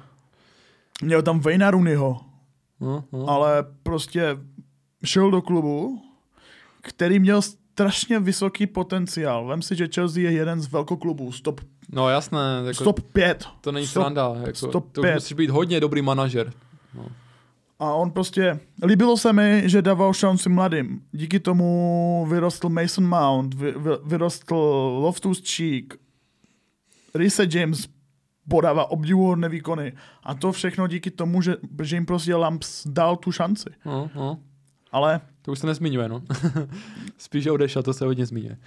Měl 1.03 1.21
tam 1.21 1.41
Rooneyho, 1.71 2.19
No, 2.79 3.03
no. 3.11 3.29
ale 3.29 3.65
prostě 3.83 4.37
šel 5.05 5.31
do 5.31 5.41
klubu, 5.41 6.01
který 6.81 7.19
měl 7.19 7.41
strašně 7.41 8.19
vysoký 8.19 8.67
potenciál. 8.67 9.47
Vem 9.47 9.61
si, 9.61 9.75
že 9.75 9.87
Chelsea 9.95 10.23
je 10.23 10.31
jeden 10.31 10.61
z 10.61 10.71
velkoklubů, 10.71 11.31
stop, 11.31 11.61
no 11.91 12.09
jasné, 12.09 12.39
jako, 12.65 12.83
stop 12.83 12.99
5. 12.99 13.45
to 13.61 13.71
není 13.71 13.87
stop 13.87 14.03
sranda. 14.03 14.35
Jako, 14.45 14.57
stop 14.57 14.91
to 14.91 15.01
pět. 15.01 15.13
musíš 15.13 15.33
být 15.33 15.49
hodně 15.49 15.79
dobrý 15.79 16.01
manažer. 16.01 16.53
No. 16.95 17.05
A 17.79 17.93
on 17.93 18.11
prostě, 18.11 18.59
líbilo 18.83 19.17
se 19.17 19.33
mi, 19.33 19.63
že 19.65 19.81
dával 19.81 20.13
šanci 20.13 20.49
mladým. 20.49 21.01
Díky 21.11 21.39
tomu 21.39 22.27
vyrostl 22.29 22.69
Mason 22.69 23.07
Mount, 23.07 23.53
vy, 23.53 23.71
vy, 23.71 23.89
vyrostl 24.05 24.55
Loftus 25.01 25.55
Cheek, 25.55 25.93
Risa 27.15 27.43
James 27.53 27.87
podává 28.49 28.91
obdivuhodné 28.91 29.49
výkony. 29.49 29.93
A 30.23 30.33
to 30.35 30.51
všechno 30.51 30.87
díky 30.87 31.11
tomu, 31.11 31.41
že, 31.41 31.55
že 31.83 31.95
jim 31.95 32.05
prostě 32.05 32.35
Lamps 32.35 32.87
dal 32.87 33.15
tu 33.15 33.31
šanci. 33.31 33.69
No, 33.85 34.09
no. 34.15 34.39
Ale 34.91 35.21
To 35.41 35.51
už 35.51 35.59
se 35.59 35.67
nezmiňuje, 35.67 36.09
no. 36.09 36.21
Spíš, 37.17 37.47
odešel, 37.47 37.83
to 37.83 37.93
se 37.93 38.05
hodně 38.05 38.25
zmiňuje. 38.25 38.57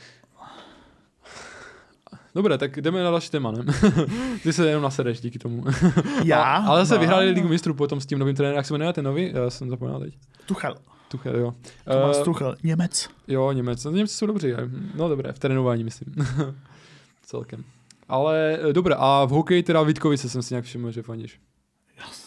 Dobré, 2.35 2.59
tak 2.59 2.77
jdeme 2.77 3.03
na 3.03 3.11
další 3.11 3.31
téma, 3.31 3.51
ne? 3.51 3.65
Ty 4.43 4.53
se 4.53 4.69
jenom 4.69 4.83
nasedeš 4.83 5.21
díky 5.21 5.39
tomu. 5.39 5.65
já... 6.25 6.43
A, 6.43 6.67
ale 6.67 6.81
zase 6.81 6.95
no, 6.95 7.01
vyhráli 7.01 7.31
Ligu 7.31 7.49
mistrů 7.49 7.75
potom 7.75 8.01
s 8.01 8.07
tím 8.07 8.19
novým 8.19 8.37
trenérem, 8.37 8.57
jak 8.57 8.67
se 8.67 8.75
jmenuje 8.75 8.93
ten 8.93 9.05
nový? 9.05 9.33
Já 9.35 9.51
jsem 9.51 9.71
zapomněl 9.71 10.01
teď. 10.01 10.15
Tuchel. 10.47 10.77
Tuchel, 11.09 11.37
jo. 11.37 11.55
Tomáš 11.85 12.17
Eh, 12.21 12.25
Tuchel, 12.25 12.57
Němec. 12.63 13.09
Jo, 13.29 13.53
Němec. 13.53 13.85
No, 13.85 13.91
Němci 13.91 14.15
jsou 14.15 14.27
dobří. 14.27 14.49
No 14.95 15.09
dobré, 15.09 15.33
v 15.33 15.39
trénování 15.39 15.85
myslím. 15.85 16.15
Celkem. 17.23 17.65
Ale 18.09 18.59
eh, 18.69 18.73
dobré, 18.73 18.95
a 18.99 19.25
v 19.25 19.31
hokeji 19.31 19.63
teda 19.63 19.83
Vítkovice 19.83 20.29
jsem 20.29 20.43
si 20.43 20.55
nějak 20.55 20.65
všiml, 20.65 20.91
že 20.91 21.03
fandíš. 21.03 21.41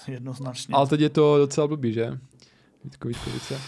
Jednoznačně. 0.08 0.74
Ale 0.76 0.88
teď 0.88 0.99
je 0.99 1.10
to 1.10 1.38
docela 1.38 1.68
blbý, 1.68 1.93
že? 1.93 2.18
Vítko 2.84 3.08
Vítkovice. 3.08 3.62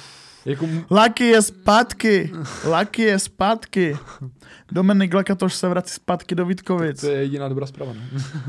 Jako, 0.47 0.67
Lucky 0.89 1.23
je 1.23 1.41
zpátky. 1.41 2.31
Lucky 2.79 3.01
je 3.01 3.19
zpátky. 3.19 3.97
Dominik 4.71 5.13
Lakatoš 5.13 5.53
se 5.55 5.67
vrací 5.67 5.93
zpátky 5.93 6.35
do 6.35 6.45
Vítkovic. 6.45 7.01
to 7.01 7.07
je 7.07 7.17
jediná 7.17 7.49
dobrá 7.49 7.65
zpráva, 7.65 7.93
no. 7.93 8.01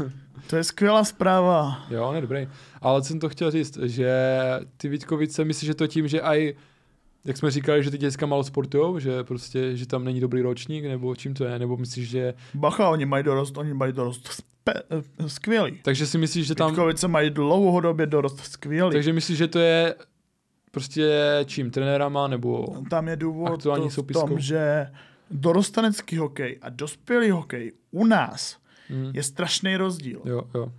To 0.46 0.56
je 0.56 0.64
skvělá 0.64 1.04
zpráva. 1.04 1.86
Jo, 1.90 2.04
on 2.04 2.14
je 2.14 2.20
dobrý. 2.20 2.48
Ale 2.82 3.02
co 3.02 3.08
jsem 3.08 3.20
to 3.20 3.28
chtěl 3.28 3.50
říct, 3.50 3.78
že 3.82 4.12
ty 4.76 4.88
Vítkovice, 4.88 5.44
myslíš, 5.44 5.66
že 5.66 5.74
to 5.74 5.86
tím, 5.86 6.08
že 6.08 6.20
aj 6.20 6.54
jak 7.24 7.36
jsme 7.36 7.50
říkali, 7.50 7.84
že 7.84 7.90
ty 7.90 7.98
děcka 7.98 8.26
málo 8.26 8.44
sportujou, 8.44 8.98
že 8.98 9.24
prostě, 9.24 9.76
že 9.76 9.86
tam 9.86 10.04
není 10.04 10.20
dobrý 10.20 10.42
ročník, 10.42 10.84
nebo 10.84 11.16
čím 11.16 11.34
to 11.34 11.44
je, 11.44 11.58
nebo 11.58 11.76
myslíš, 11.76 12.08
že... 12.08 12.34
Bacha, 12.54 12.88
oni 12.88 13.06
mají 13.06 13.24
dorost, 13.24 13.58
oni 13.58 13.74
mají 13.74 13.92
dorost 13.92 14.28
spe, 14.28 14.74
skvělý. 15.26 15.78
Takže 15.82 16.06
si 16.06 16.18
myslíš, 16.18 16.46
že 16.46 16.54
tam... 16.54 16.70
Vítkovice 16.70 17.08
mají 17.08 17.30
dlouhodobě 17.30 18.06
dorost 18.06 18.40
skvělý. 18.40 18.92
Takže 18.92 19.12
myslíš, 19.12 19.38
že 19.38 19.48
to 19.48 19.58
je 19.58 19.94
prostě 20.70 21.10
čím, 21.44 21.70
trenérama, 21.70 22.28
nebo... 22.28 22.66
Tam 22.90 23.08
je 23.08 23.16
důvod 23.16 23.62
to 23.62 23.74
v 23.88 23.92
soupiskou. 23.92 24.26
tom, 24.28 24.40
že 24.40 24.86
dorostenecký 25.30 26.16
hokej 26.16 26.58
a 26.62 26.68
dospělý 26.68 27.30
hokej 27.30 27.72
u 27.90 28.04
nás 28.06 28.56
Mm. 28.90 29.10
je 29.14 29.22
strašný 29.22 29.76
rozdíl. 29.76 30.20
Jo, 30.24 30.42
jo. 30.54 30.64
Uh, 30.66 30.72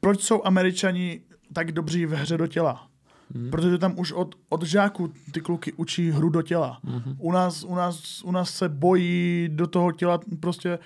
proč 0.00 0.20
jsou 0.22 0.42
američani 0.44 1.20
tak 1.52 1.72
dobří 1.72 2.06
v 2.06 2.12
hře 2.12 2.36
do 2.38 2.46
těla? 2.46 2.86
Mm. 3.34 3.50
Protože 3.50 3.78
tam 3.78 3.98
už 3.98 4.12
od, 4.12 4.34
od 4.48 4.62
žáků 4.62 5.12
ty 5.32 5.40
kluky 5.40 5.72
učí 5.72 6.10
hru 6.10 6.28
do 6.28 6.42
těla. 6.42 6.78
Mhm. 6.84 7.16
U 7.18 7.32
nás, 7.32 7.64
u 7.64 7.74
nás, 7.74 8.22
u 8.24 8.32
nás 8.32 8.50
se 8.50 8.68
bojí 8.68 9.48
do 9.52 9.66
toho 9.66 9.92
těla 9.92 10.20
prostě 10.40 10.78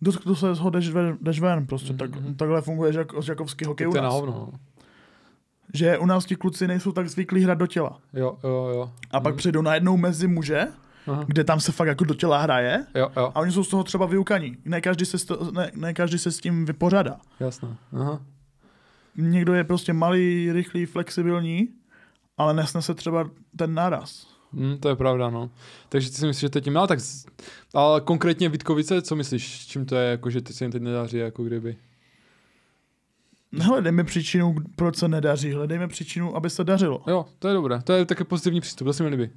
dotknu 0.00 0.34
se 0.34 0.52
ho, 0.52 0.70
jdeš 0.70 0.90
ven, 0.90 1.18
jdeš 1.20 1.40
ven 1.40 1.66
prostě. 1.66 1.92
Mhm, 1.92 1.98
Tak, 1.98 2.10
mhm. 2.20 2.34
takhle 2.34 2.60
funguje 2.62 2.92
žak, 2.92 3.08
žakovský 3.22 3.64
hokej 3.64 3.84
Tak 3.84 3.90
u 3.90 3.92
to 3.92 3.98
je 3.98 4.02
na 4.02 4.08
nás. 4.08 4.14
hovno. 4.14 4.52
Že 5.74 5.98
u 5.98 6.06
nás 6.06 6.24
ti 6.24 6.36
kluci 6.36 6.68
nejsou 6.68 6.92
tak 6.92 7.08
zvyklí 7.08 7.42
hrát 7.44 7.58
do 7.58 7.66
těla. 7.66 7.98
Jo, 8.12 8.38
jo, 8.44 8.70
jo. 8.74 8.90
A 9.10 9.20
pak 9.20 9.32
Mhm. 9.34 9.38
přijdou 9.38 9.62
najednou 9.62 9.96
mezi 9.96 10.26
muže, 10.28 10.66
Aha. 11.06 11.24
kde 11.26 11.44
tam 11.44 11.60
se 11.60 11.72
fakt 11.72 11.88
jako 11.88 12.04
do 12.04 12.14
těla 12.14 12.38
hraje 12.38 12.86
Jo, 12.94 13.08
jo, 13.16 13.32
a 13.34 13.40
oni 13.40 13.52
jsou 13.52 13.64
z 13.64 13.68
toho 13.68 13.84
třeba 13.84 14.06
vyukaní. 14.06 14.56
Ne 14.64 14.80
každý 14.80 15.06
se, 15.06 15.18
s 15.18 15.24
to, 15.24 15.50
ne, 15.52 15.70
ne 15.74 15.94
každý 15.94 16.18
se 16.18 16.32
s 16.32 16.38
tím 16.40 16.64
vypořádá. 16.64 17.16
jasné. 17.40 17.76
Aha. 17.92 18.20
Někdo 19.16 19.54
je 19.54 19.64
prostě 19.64 19.92
malý, 19.92 20.52
rychlý, 20.52 20.86
flexibilní, 20.86 21.68
ale 22.38 22.54
nesnese 22.54 22.94
třeba 22.94 23.30
ten 23.56 23.74
náraz. 23.74 24.26
Mm, 24.52 24.78
to 24.78 24.88
je 24.88 24.96
pravda, 24.96 25.30
no. 25.30 25.50
Takže 25.88 26.10
ty 26.10 26.16
si 26.16 26.26
myslíš, 26.26 26.40
že 26.40 26.48
to 26.48 26.58
je 26.58 26.62
tím, 26.62 26.76
ale 26.76 26.88
tak, 26.88 26.98
ale 27.74 28.00
konkrétně 28.00 28.48
Vítkovice, 28.48 29.02
co 29.02 29.16
myslíš, 29.16 29.66
čím 29.66 29.86
to 29.86 29.96
je, 29.96 30.10
jako, 30.10 30.30
že 30.30 30.40
ty 30.40 30.52
se 30.52 30.64
jim 30.64 30.72
teď 30.72 30.82
nedaří, 30.82 31.16
jako 31.16 31.44
kdyby? 31.44 31.76
Nehledejme 33.58 34.04
příčinu, 34.04 34.54
proč 34.76 34.96
se 34.96 35.08
nedaří, 35.08 35.52
hledejme 35.52 35.88
příčinu, 35.88 36.36
aby 36.36 36.50
se 36.50 36.64
dařilo. 36.64 37.02
Jo, 37.06 37.26
to 37.38 37.48
je 37.48 37.54
dobré, 37.54 37.82
to 37.82 37.92
je 37.92 38.04
taky 38.04 38.24
pozitivní 38.24 38.60
přístup, 38.60 38.86
to 38.86 38.92
se 38.92 39.02
mi 39.02 39.08
líbí. 39.08 39.30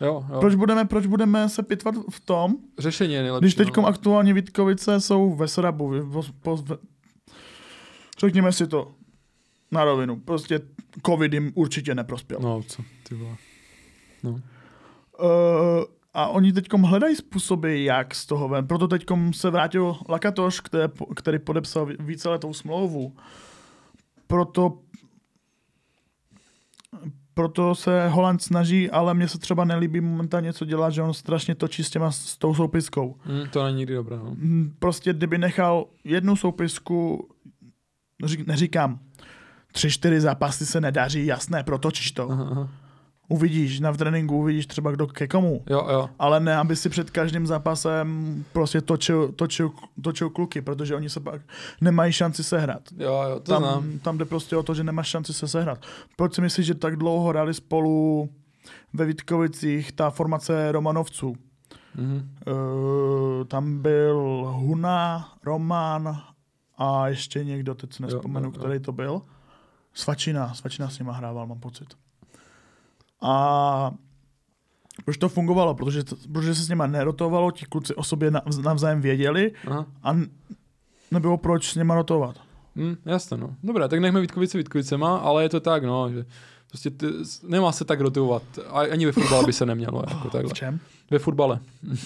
Jo, 0.00 0.26
jo. 0.32 0.40
Proč 0.40 0.54
budeme, 0.54 0.84
proč 0.84 1.06
budeme 1.06 1.48
se 1.48 1.62
pitvat 1.62 1.94
v 2.10 2.20
tom, 2.20 2.56
Řešení 2.78 3.14
je 3.14 3.22
nejlepší. 3.22 3.44
když 3.44 3.54
teď 3.54 3.76
no. 3.76 3.86
aktuálně 3.86 4.34
Vítkovice 4.34 5.00
jsou 5.00 5.34
ve 5.34 5.48
srabu, 5.48 5.92
řekněme 8.20 8.52
si 8.52 8.66
to 8.66 8.92
na 9.70 9.84
rovinu, 9.84 10.16
prostě 10.16 10.60
covid 11.06 11.32
jim 11.32 11.52
určitě 11.54 11.94
neprospěl. 11.94 12.38
No, 12.42 12.62
co, 12.62 12.82
ty 13.08 13.14
vole. 13.14 13.36
No. 14.22 14.30
Uh, 14.30 14.40
a 16.14 16.28
oni 16.28 16.52
teď 16.52 16.66
hledají 16.72 17.16
způsoby, 17.16 17.84
jak 17.84 18.14
z 18.14 18.26
toho 18.26 18.48
ven. 18.48 18.66
Proto 18.66 18.88
teď 18.88 19.04
se 19.32 19.50
vrátil 19.50 19.96
Lakatoš, 20.08 20.60
který, 20.60 20.84
který 21.16 21.38
podepsal 21.38 21.86
ví- 21.86 21.96
víceletou 22.00 22.52
smlouvu. 22.52 23.16
Proto 24.28 24.78
proto 27.34 27.74
se 27.74 28.08
Holand 28.08 28.42
snaží, 28.42 28.90
ale 28.90 29.14
mně 29.14 29.28
se 29.28 29.38
třeba 29.38 29.64
nelíbí 29.64 30.00
momentálně, 30.00 30.52
co 30.52 30.64
dělá, 30.64 30.90
že 30.90 31.02
on 31.02 31.14
strašně 31.14 31.54
točí 31.54 31.84
s, 31.84 31.90
těma, 31.90 32.10
s 32.10 32.36
tou 32.38 32.54
soupiskou. 32.54 33.16
Mm, 33.26 33.48
to 33.50 33.64
není 33.64 33.76
nikdy 33.76 33.94
dobré, 33.94 34.16
no. 34.16 34.30
Mm, 34.34 34.74
Prostě 34.78 35.12
kdyby 35.12 35.38
nechal 35.38 35.86
jednu 36.04 36.36
soupisku, 36.36 37.28
řík- 38.24 38.46
neříkám, 38.46 38.98
tři, 39.72 39.90
čtyři 39.90 40.20
zápasy 40.20 40.66
se 40.66 40.80
nedaří, 40.80 41.26
jasné, 41.26 41.62
protočíš 41.64 42.12
to. 42.12 42.30
Aha, 42.30 42.48
aha. 42.50 42.68
Uvidíš, 43.28 43.80
na 43.80 43.92
tréninku 43.92 44.36
uvidíš 44.36 44.66
třeba 44.66 44.90
kdo 44.90 45.06
ke 45.06 45.28
komu. 45.28 45.62
Jo, 45.70 45.86
jo. 45.90 46.10
Ale 46.18 46.40
ne, 46.40 46.56
aby 46.56 46.76
si 46.76 46.88
před 46.88 47.10
každým 47.10 47.46
zápasem 47.46 48.44
prostě 48.52 48.80
točil, 48.80 49.32
točil, 49.32 49.70
točil 50.02 50.30
kluky, 50.30 50.62
protože 50.62 50.96
oni 50.96 51.10
se 51.10 51.20
pak 51.20 51.40
nemají 51.80 52.12
šanci 52.12 52.44
sehrát. 52.44 52.82
Jo, 52.96 53.22
jo, 53.30 53.40
to 53.40 53.58
znám. 53.58 53.82
Tam, 53.82 53.98
tam 53.98 54.18
jde 54.18 54.24
prostě 54.24 54.56
o 54.56 54.62
to, 54.62 54.74
že 54.74 54.84
nemáš 54.84 55.08
šanci 55.08 55.34
se 55.34 55.48
sehrát. 55.48 55.78
Proč 56.16 56.34
si 56.34 56.40
myslíš, 56.40 56.66
že 56.66 56.74
tak 56.74 56.96
dlouho 56.96 57.28
hráli 57.28 57.54
spolu 57.54 58.28
ve 58.92 59.04
Vítkovicích 59.04 59.92
ta 59.92 60.10
formace 60.10 60.72
Romanovců? 60.72 61.36
Mhm. 61.94 62.30
Uh, 62.46 63.44
tam 63.44 63.82
byl 63.82 64.18
Huna, 64.56 65.32
Roman 65.44 66.22
a 66.78 67.08
ještě 67.08 67.44
někdo, 67.44 67.74
teď 67.74 67.92
si 67.92 68.02
nespomenu, 68.02 68.46
jo, 68.46 68.52
jo. 68.54 68.60
který 68.60 68.80
to 68.80 68.92
byl. 68.92 69.22
Svačina, 69.94 70.54
Svačina 70.54 70.90
s 70.90 70.98
nima 70.98 71.12
hrával, 71.12 71.46
mám 71.46 71.60
pocit. 71.60 71.94
A 73.22 73.90
proč 75.04 75.16
to 75.16 75.28
fungovalo? 75.28 75.74
Protože, 75.74 76.04
to, 76.04 76.16
protože 76.32 76.54
se 76.54 76.62
s 76.62 76.68
nima 76.68 76.86
nerotovalo, 76.86 77.50
ti 77.50 77.66
kluci 77.66 77.94
o 77.94 78.02
sobě 78.04 78.30
nav- 78.30 78.62
navzájem 78.62 79.00
věděli 79.00 79.52
Aha. 79.66 79.86
a 80.02 80.16
nebylo 81.10 81.36
proč 81.36 81.72
s 81.72 81.74
nima 81.74 81.94
rotovat. 81.94 82.36
Hm, 82.76 82.96
jasně, 83.06 83.36
no. 83.36 83.54
Dobré, 83.62 83.88
tak 83.88 84.00
nechme 84.00 84.20
Vítkovice 84.20 84.58
Vítkovicema, 84.58 85.16
ale 85.16 85.42
je 85.42 85.48
to 85.48 85.60
tak, 85.60 85.84
no, 85.84 86.10
že 86.10 86.24
prostě 86.68 86.90
ty, 86.90 87.06
nemá 87.48 87.72
se 87.72 87.84
tak 87.84 88.00
rotovat. 88.00 88.42
Ani 88.72 89.06
ve 89.06 89.12
fotbale 89.12 89.46
by 89.46 89.52
se 89.52 89.66
nemělo, 89.66 90.02
jako 90.08 90.28
takhle. 90.30 90.50
V 90.50 90.52
čem? 90.52 90.80
Ve 91.10 91.18
fotbale. 91.18 91.58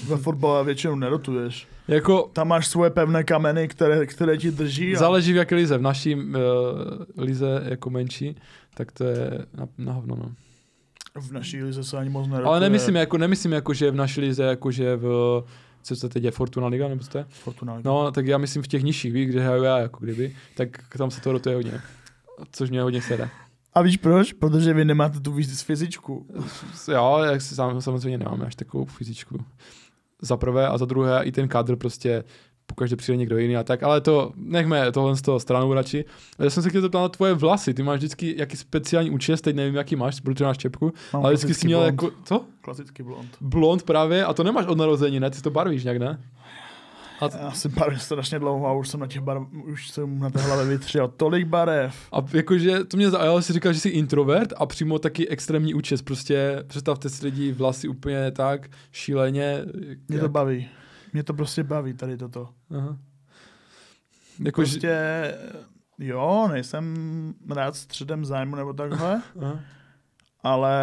Ve 0.09 0.17
fotbale 0.17 0.65
většinou 0.65 0.95
nerotuješ. 0.95 1.69
Jako 1.89 2.31
Tam 2.33 2.49
máš 2.49 2.67
svoje 2.67 2.91
pevné 2.91 3.25
kameny, 3.25 3.69
které, 3.69 4.07
které 4.07 4.37
ti 4.39 4.51
drží. 4.51 4.97
A... 4.97 4.99
záleží 4.99 5.33
v 5.33 5.37
jaké 5.37 5.55
lize. 5.55 5.79
V 5.79 5.83
naší 5.83 6.15
uh, 6.15 6.23
lize 7.17 7.63
jako 7.65 7.91
menší, 7.91 8.37
tak 8.75 8.93
to 8.93 9.05
je 9.05 9.47
na, 9.55 9.69
na 9.79 9.93
hovno, 9.93 10.17
no. 10.17 10.31
V 11.21 11.33
naší 11.33 11.63
lize 11.63 11.85
se 11.85 11.99
ani 11.99 12.11
moc 12.11 12.27
nerotuje. 12.27 12.49
Ale 12.49 12.61
nemyslím 12.61 12.97
jako, 12.97 13.19
nemyslím 13.19 13.53
jako, 13.53 13.75
že 13.75 13.91
v 13.91 13.95
naší 13.95 14.21
lize, 14.21 14.43
jako 14.43 14.71
že 14.71 14.97
v, 14.97 15.45
co 15.83 15.97
se 15.97 16.09
teď 16.09 16.25
je, 16.25 16.31
Fortuna 16.31 16.67
Liga, 16.67 16.89
nebo 16.89 17.05
je? 17.15 17.25
Fortuna. 17.29 17.81
No, 17.85 18.13
tak 18.13 18.27
já 18.27 18.39
myslím 18.39 18.63
v 18.63 18.69
těch 18.69 18.83
nižších, 18.83 19.13
víš, 19.13 19.27
kde 19.27 19.41
hraju 19.41 19.63
já, 19.63 19.79
jako 19.79 20.05
kdyby, 20.05 20.37
tak 20.57 20.69
tam 20.99 21.11
se 21.11 21.21
to 21.21 21.33
rotuje 21.33 21.55
hodně. 21.55 21.81
Což 22.53 22.71
mě 22.71 22.83
hodně 22.83 23.03
sede. 23.03 23.29
A 23.75 23.83
víš 23.83 23.97
proč? 23.97 24.33
Protože 24.33 24.75
vy 24.75 24.85
nemáte 24.85 25.21
tu 25.21 25.33
víc 25.33 25.63
fyzičku. 25.63 26.27
Jo, 26.93 27.19
jak 27.25 27.43
si 27.43 27.55
sám, 27.55 27.81
samozřejmě 27.81 28.19
nemáme 28.19 28.47
až 28.47 28.55
takovou 28.55 28.85
fyzičku. 28.85 29.45
Za 30.23 30.37
prvé 30.37 30.69
a 30.69 30.79
za 30.79 30.85
druhé 30.85 31.25
i 31.25 31.33
ten 31.33 31.49
kádr 31.49 31.77
prostě 31.77 32.25
pokaždé 32.75 32.97
přijde 32.97 33.17
někdo 33.17 33.39
jiný 33.39 33.57
a 33.57 33.63
tak, 33.65 33.83
ale 33.83 34.01
to 34.01 34.33
nechme 34.37 34.93
tohle 34.93 35.17
z 35.17 35.23
toho 35.23 35.41
stranou 35.41 35.73
radši. 35.75 36.05
Já 36.39 36.51
jsem 36.51 36.63
se 36.63 36.69
chtěl 36.69 36.81
zeptat 36.83 37.01
na 37.01 37.09
tvoje 37.09 37.35
vlasy, 37.35 37.75
ty 37.75 37.83
máš 37.83 37.99
vždycky 37.99 38.35
jaký 38.39 38.57
speciální 38.57 39.11
účes, 39.11 39.41
teď 39.41 39.57
nevím 39.57 39.75
jaký 39.75 39.97
máš, 39.97 40.21
protože 40.21 40.45
máš 40.45 40.59
čepku, 40.59 40.93
Mám 41.13 41.25
ale 41.25 41.35
vždycky 41.35 41.55
jsi 41.55 41.67
měl 41.67 41.79
blond. 41.79 42.03
jako, 42.03 42.11
co? 42.25 42.45
Klasický 42.61 43.03
blond. 43.03 43.29
Blond 43.41 43.83
právě 43.83 44.25
a 44.25 44.33
to 44.35 44.45
nemáš 44.45 44.67
od 44.67 44.79
narození, 44.79 45.21
ne? 45.21 45.31
Ty 45.31 45.37
si 45.37 45.43
to 45.43 45.51
barvíš 45.51 45.85
nějak, 45.85 45.99
ne? 45.99 46.19
A, 47.21 47.29
Já 47.39 47.51
si 47.51 47.69
barvím 47.69 47.99
strašně 47.99 48.39
dlouho 48.39 48.67
a 48.67 48.73
už 48.73 48.89
jsem 48.89 49.01
na 49.01 49.07
těch 49.07 49.21
barev, 49.21 49.43
už 49.73 49.91
jsem 49.91 50.19
na 50.19 50.31
té 50.31 50.41
hlavě 50.41 50.65
vytřel 50.67 51.09
tolik 51.17 51.47
barev. 51.47 51.95
a 52.13 52.17
jakože 52.33 52.85
to 52.85 52.97
mě 52.97 53.11
zaujalo, 53.11 53.43
jsi 53.43 53.53
říkal, 53.53 53.73
že 53.73 53.81
jsi 53.81 53.89
introvert 53.89 54.53
a 54.57 54.67
přímo 54.67 54.99
taky 54.99 55.29
extrémní 55.29 55.75
účes, 55.75 56.03
prostě 56.03 56.63
představte 56.67 57.09
si 57.11 57.25
lidi 57.25 57.53
vlasy 57.53 57.89
úplně 57.89 58.31
tak 58.31 58.69
šíleně. 58.93 59.65
Mě 60.09 60.19
to 60.19 60.29
baví. 60.29 60.69
Mě 61.13 61.23
to 61.23 61.35
prostě 61.35 61.65
baví 61.65 61.95
tady 61.95 62.17
toto. 62.17 62.49
Aha. 62.79 62.97
Jako, 64.45 64.65
že- 64.65 64.71
Prostě, 64.71 65.35
jo, 65.99 66.49
nejsem 66.53 66.95
rád 67.51 67.77
středem 67.77 68.25
zájmu 68.25 68.57
nebo 68.57 68.73
takhle, 68.73 69.23
Aha. 69.43 69.61
ale 70.43 70.75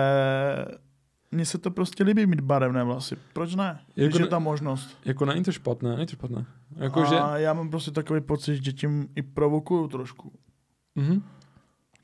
mně 1.31 1.45
se 1.45 1.57
to 1.57 1.71
prostě 1.71 2.03
líbí 2.03 2.25
mít 2.25 2.41
barevné 2.41 2.83
vlasy. 2.83 3.17
Proč 3.33 3.55
ne? 3.55 3.79
Když 3.93 4.05
Jako 4.05 4.17
je 4.17 4.21
ne- 4.23 4.27
ta 4.27 4.39
možnost. 4.39 4.97
Jako 5.05 5.25
není 5.25 5.43
to 5.43 5.51
špatné, 5.51 5.95
není 5.95 6.05
to 6.05 6.11
špatné. 6.13 6.45
Jakože, 6.75 7.19
A 7.19 7.37
já 7.37 7.53
mám 7.53 7.69
prostě 7.69 7.91
takový 7.91 8.21
pocit, 8.21 8.63
že 8.65 8.73
tím 8.73 9.07
i 9.15 9.21
provokuju 9.21 9.87
trošku. 9.87 10.31
mhm. 10.95 11.23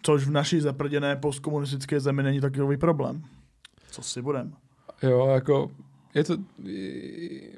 Což 0.02 0.26
v 0.26 0.32
naší 0.32 0.60
zaprděné 0.62 1.16
postkomunistické 1.16 2.00
zemi 2.00 2.24
není 2.24 2.42
takový 2.42 2.78
problém. 2.78 3.24
Co 3.92 4.02
si 4.02 4.22
budem? 4.22 4.54
jo, 5.04 5.28
jako, 5.28 5.72
je 6.16 6.24
to, 6.24 6.38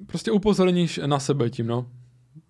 prostě 0.06 0.32
upozorníš 0.32 1.00
na 1.06 1.20
sebe 1.20 1.50
tím, 1.50 1.68
no, 1.68 1.90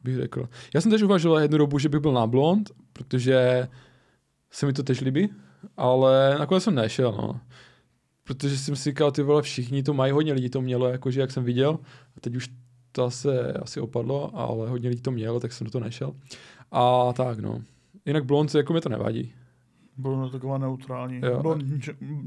bych 0.03 0.15
řekl. 0.15 0.49
Já 0.73 0.81
jsem 0.81 0.91
tež 0.91 1.01
uvažoval 1.01 1.39
jednu 1.39 1.57
dobu, 1.57 1.79
že 1.79 1.89
bych 1.89 1.99
byl 1.99 2.13
na 2.13 2.27
blond, 2.27 2.71
protože 2.93 3.67
se 4.51 4.65
mi 4.65 4.73
to 4.73 4.83
tež 4.83 5.01
líbí, 5.01 5.29
ale 5.77 6.35
nakonec 6.39 6.63
jsem 6.63 6.75
nešel, 6.75 7.11
no. 7.11 7.39
Protože 8.23 8.57
jsem 8.57 8.75
si 8.75 8.89
říkal, 8.89 9.11
ty 9.11 9.21
vole, 9.21 9.41
všichni 9.41 9.83
to 9.83 9.93
mají, 9.93 10.11
hodně 10.11 10.33
lidí 10.33 10.49
to 10.49 10.61
mělo, 10.61 10.87
jakože 10.87 11.21
jak 11.21 11.31
jsem 11.31 11.43
viděl, 11.43 11.79
a 12.17 12.19
teď 12.19 12.35
už 12.35 12.49
to 12.91 13.03
asi, 13.03 13.29
asi 13.61 13.79
opadlo, 13.79 14.37
ale 14.37 14.69
hodně 14.69 14.89
lidí 14.89 15.01
to 15.01 15.11
mělo, 15.11 15.39
tak 15.39 15.53
jsem 15.53 15.65
do 15.65 15.71
toho 15.71 15.83
nešel. 15.83 16.15
A 16.71 17.13
tak, 17.13 17.39
no. 17.39 17.61
Jinak 18.05 18.25
blond, 18.25 18.55
jako 18.55 18.73
mi 18.73 18.81
to 18.81 18.89
nevadí. 18.89 19.33
Bylo 19.97 20.29
taková 20.29 20.57
neutrální. 20.57 21.21
Jo. 21.23 21.41
Blond, 21.41 21.63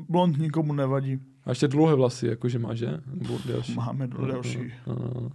blond 0.08 0.38
nikomu 0.38 0.72
nevadí. 0.72 1.18
A 1.44 1.50
ještě 1.50 1.68
dlouhé 1.68 1.94
vlasy, 1.94 2.26
jakože 2.26 2.58
má, 2.58 2.74
že? 2.74 3.00
Nebo 3.14 3.38
delší. 3.46 3.74
Máme 3.74 4.06
delší. 4.06 4.72
No, 4.86 4.94
no, 4.94 5.10
no. 5.20 5.30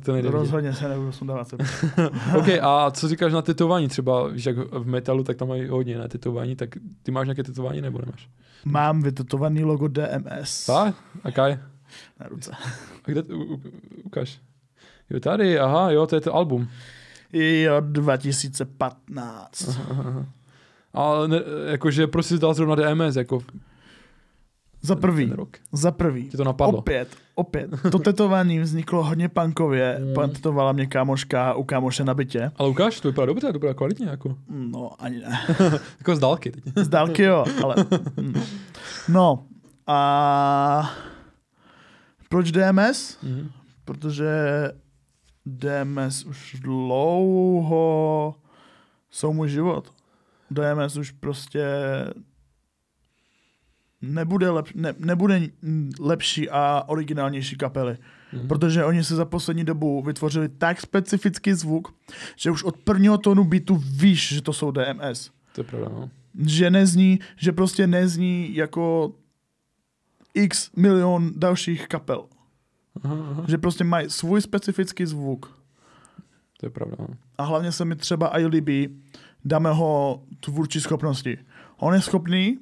to 0.00 0.12
nejde 0.12 0.28
vidět. 0.28 0.38
Rozhodně 0.38 0.72
se 0.72 0.88
nebudu 0.88 1.12
sundávat. 1.12 1.54
OK, 2.38 2.48
a 2.62 2.90
co 2.90 3.08
říkáš 3.08 3.32
na 3.32 3.42
tetování? 3.42 3.88
Třeba, 3.88 4.28
víš, 4.28 4.46
jak 4.46 4.56
v 4.56 4.86
metalu, 4.86 5.24
tak 5.24 5.36
tam 5.36 5.48
mají 5.48 5.68
hodně 5.68 5.98
na 5.98 6.08
tetování, 6.08 6.56
tak 6.56 6.68
ty 7.02 7.12
máš 7.12 7.26
nějaké 7.26 7.42
tetování 7.42 7.80
nebo 7.80 7.98
nemáš? 7.98 8.28
Mám 8.64 9.02
vytetovaný 9.02 9.64
logo 9.64 9.88
DMS 9.88 10.66
Tak? 10.66 10.94
A 11.24 11.30
kaj? 11.30 11.58
na 12.20 12.28
ruce. 12.28 12.50
A 13.04 13.10
kde, 13.10 13.22
u, 13.22 13.54
u, 13.54 13.60
ukáž. 14.04 14.40
Jo, 15.10 15.20
tady, 15.20 15.58
aha, 15.58 15.90
jo, 15.90 16.06
to 16.06 16.14
je 16.14 16.20
to 16.20 16.34
album. 16.34 16.68
Jo, 17.32 17.80
2015. 17.80 19.80
A 20.94 21.26
ne, 21.26 21.40
jakože 21.66 22.06
jsi 22.20 22.38
dal 22.38 22.54
zrovna 22.54 22.74
DMS, 22.74 23.16
jako 23.16 23.42
Za 24.82 24.96
prvý, 24.96 25.32
za 25.72 25.90
prvý. 25.90 26.28
Tě 26.28 26.36
to 26.36 26.44
napadlo? 26.44 26.78
Opět, 26.78 27.08
opět. 27.34 27.70
To 27.92 27.98
tetování 27.98 28.58
vzniklo 28.60 29.04
hodně 29.04 29.28
punkově. 29.28 30.00
Mm. 30.00 30.30
Tetovala 30.30 30.72
mě 30.72 30.86
kámoška 30.86 31.54
u 31.54 31.64
kámoše 31.64 32.04
na 32.04 32.14
bytě. 32.14 32.50
Ale 32.56 32.68
ukáž, 32.68 33.00
to 33.00 33.08
vypadá 33.08 33.26
dobře, 33.26 33.46
to 33.46 33.52
vypadá 33.52 33.74
kvalitně, 33.74 34.06
jako, 34.06 34.36
No, 34.48 34.90
ani 34.98 35.18
ne. 35.18 35.40
jako 35.98 36.16
z 36.16 36.18
dálky 36.18 36.50
teď. 36.50 36.64
Z 36.76 36.88
dálky 36.88 37.22
jo, 37.22 37.44
ale... 37.64 37.74
mm. 38.16 38.34
No, 39.08 39.44
a... 39.86 40.90
Proč 42.28 42.52
DMS? 42.52 43.18
Mhm. 43.22 43.50
Protože 43.84 44.28
DMS 45.46 46.24
už 46.24 46.56
dlouho 46.60 48.34
jsou 49.10 49.32
můj 49.32 49.48
život. 49.48 49.92
DMS 50.54 50.96
už 50.96 51.10
prostě 51.10 51.64
nebude, 54.02 54.50
lep, 54.50 54.66
ne, 54.74 54.94
nebude 54.98 55.48
lepší 56.00 56.50
a 56.50 56.84
originálnější 56.86 57.56
kapely. 57.56 57.96
Mhm. 58.32 58.48
Protože 58.48 58.84
oni 58.84 59.04
se 59.04 59.16
za 59.16 59.24
poslední 59.24 59.64
dobu 59.64 60.02
vytvořili 60.02 60.48
tak 60.48 60.80
specifický 60.80 61.52
zvuk, 61.52 61.94
že 62.36 62.50
už 62.50 62.64
od 62.64 62.76
prvního 62.76 63.18
tónu 63.18 63.44
beatu 63.44 63.76
víš, 63.76 64.34
že 64.34 64.42
to 64.42 64.52
jsou 64.52 64.70
DMS. 64.70 65.30
To 65.52 65.60
je 65.60 65.64
pravda, 65.64 65.88
no. 65.88 66.10
Že 66.46 66.70
nezní, 66.70 67.18
že 67.36 67.52
prostě 67.52 67.86
nezní 67.86 68.54
jako 68.54 69.12
x 70.34 70.70
milion 70.76 71.32
dalších 71.36 71.88
kapel. 71.88 72.24
Aha, 73.02 73.16
aha. 73.30 73.44
Že 73.48 73.58
prostě 73.58 73.84
mají 73.84 74.10
svůj 74.10 74.40
specifický 74.40 75.06
zvuk. 75.06 75.62
To 76.60 76.66
je 76.66 76.70
pravda, 76.70 76.96
no. 76.98 77.08
A 77.38 77.44
hlavně 77.44 77.72
se 77.72 77.84
mi 77.84 77.96
třeba 77.96 78.38
i 78.38 78.46
líbí, 78.46 79.02
dáme 79.44 79.72
ho 79.72 80.22
tvůrčí 80.40 80.80
schopnosti. 80.80 81.38
On 81.76 81.94
je 81.94 82.00
schopný, 82.00 82.58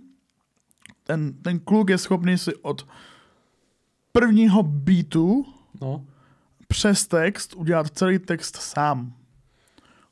ten, 1.04 1.32
ten 1.32 1.58
kluk 1.58 1.90
je 1.90 1.98
schopný 1.98 2.38
si 2.38 2.54
od 2.54 2.86
prvního 4.12 4.62
beatu 4.62 5.46
no. 5.80 6.04
přes 6.68 7.06
text 7.06 7.54
udělat 7.54 7.86
celý 7.90 8.18
text 8.18 8.56
sám. 8.56 9.12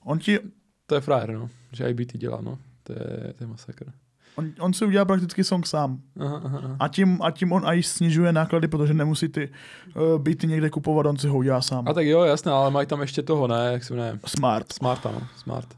On, 0.05 0.19
ti, 0.19 0.39
To 0.87 0.95
je 0.95 1.01
frajer, 1.01 1.33
no. 1.33 1.51
Že 1.73 1.91
IBT 1.91 2.17
dělá, 2.17 2.41
no. 2.41 2.59
To 2.83 2.93
je, 2.93 3.35
to 3.39 3.45
je 3.45 3.47
masakr. 3.47 3.93
on, 4.37 4.53
on 4.61 4.73
si 4.73 4.85
udělá 4.85 5.05
prakticky 5.05 5.45
song 5.45 5.67
sám. 5.67 6.01
Aha, 6.21 6.41
aha, 6.45 6.61
aha. 6.65 6.77
A 6.81 6.89
tím, 6.89 7.23
a 7.23 7.31
tím 7.31 7.53
on 7.53 7.63
i 7.67 7.83
snižuje 7.83 8.33
náklady, 8.33 8.69
protože 8.69 8.95
nemusí 8.95 9.29
ty 9.29 9.49
uh, 9.97 10.23
beaty 10.23 10.47
někde 10.47 10.71
kupovat, 10.71 11.07
on 11.07 11.17
si 11.17 11.29
ho 11.29 11.37
udělá 11.37 11.61
sám. 11.61 11.89
A 11.89 11.93
tak 11.93 12.07
jo, 12.07 12.23
jasné, 12.23 12.53
ale 12.53 12.71
mají 12.71 12.87
tam 12.87 13.01
ještě 13.01 13.23
toho, 13.23 13.49
ne, 13.49 13.73
jak 13.73 13.85
se 13.85 13.95
jmenuje. 13.95 14.19
Smart. 14.27 14.75
No, 14.83 14.97
Smart. 15.37 15.75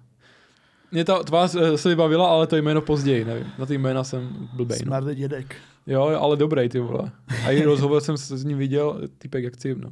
Mě 0.92 1.04
ta 1.04 1.22
tvář 1.22 1.54
eh, 1.54 1.78
se 1.78 1.88
vybavila, 1.88 2.28
ale 2.28 2.46
to 2.46 2.56
jméno 2.56 2.80
později, 2.80 3.24
nevím. 3.24 3.46
Na 3.58 3.66
ty 3.66 3.78
jména 3.78 4.04
jsem 4.04 4.48
blbej, 4.52 4.78
no. 4.78 4.86
Smart 4.86 5.06
dědek. 5.14 5.56
Jo, 5.86 6.02
ale 6.20 6.36
dobrý, 6.36 6.68
ty 6.68 6.80
vole. 6.80 7.10
A 7.46 7.50
i 7.50 7.62
rozhovor 7.64 8.00
jsem 8.00 8.16
s 8.16 8.30
s 8.30 8.44
ním 8.44 8.58
viděl, 8.58 9.00
typek 9.18 9.44
jak 9.44 9.54
no. 9.76 9.90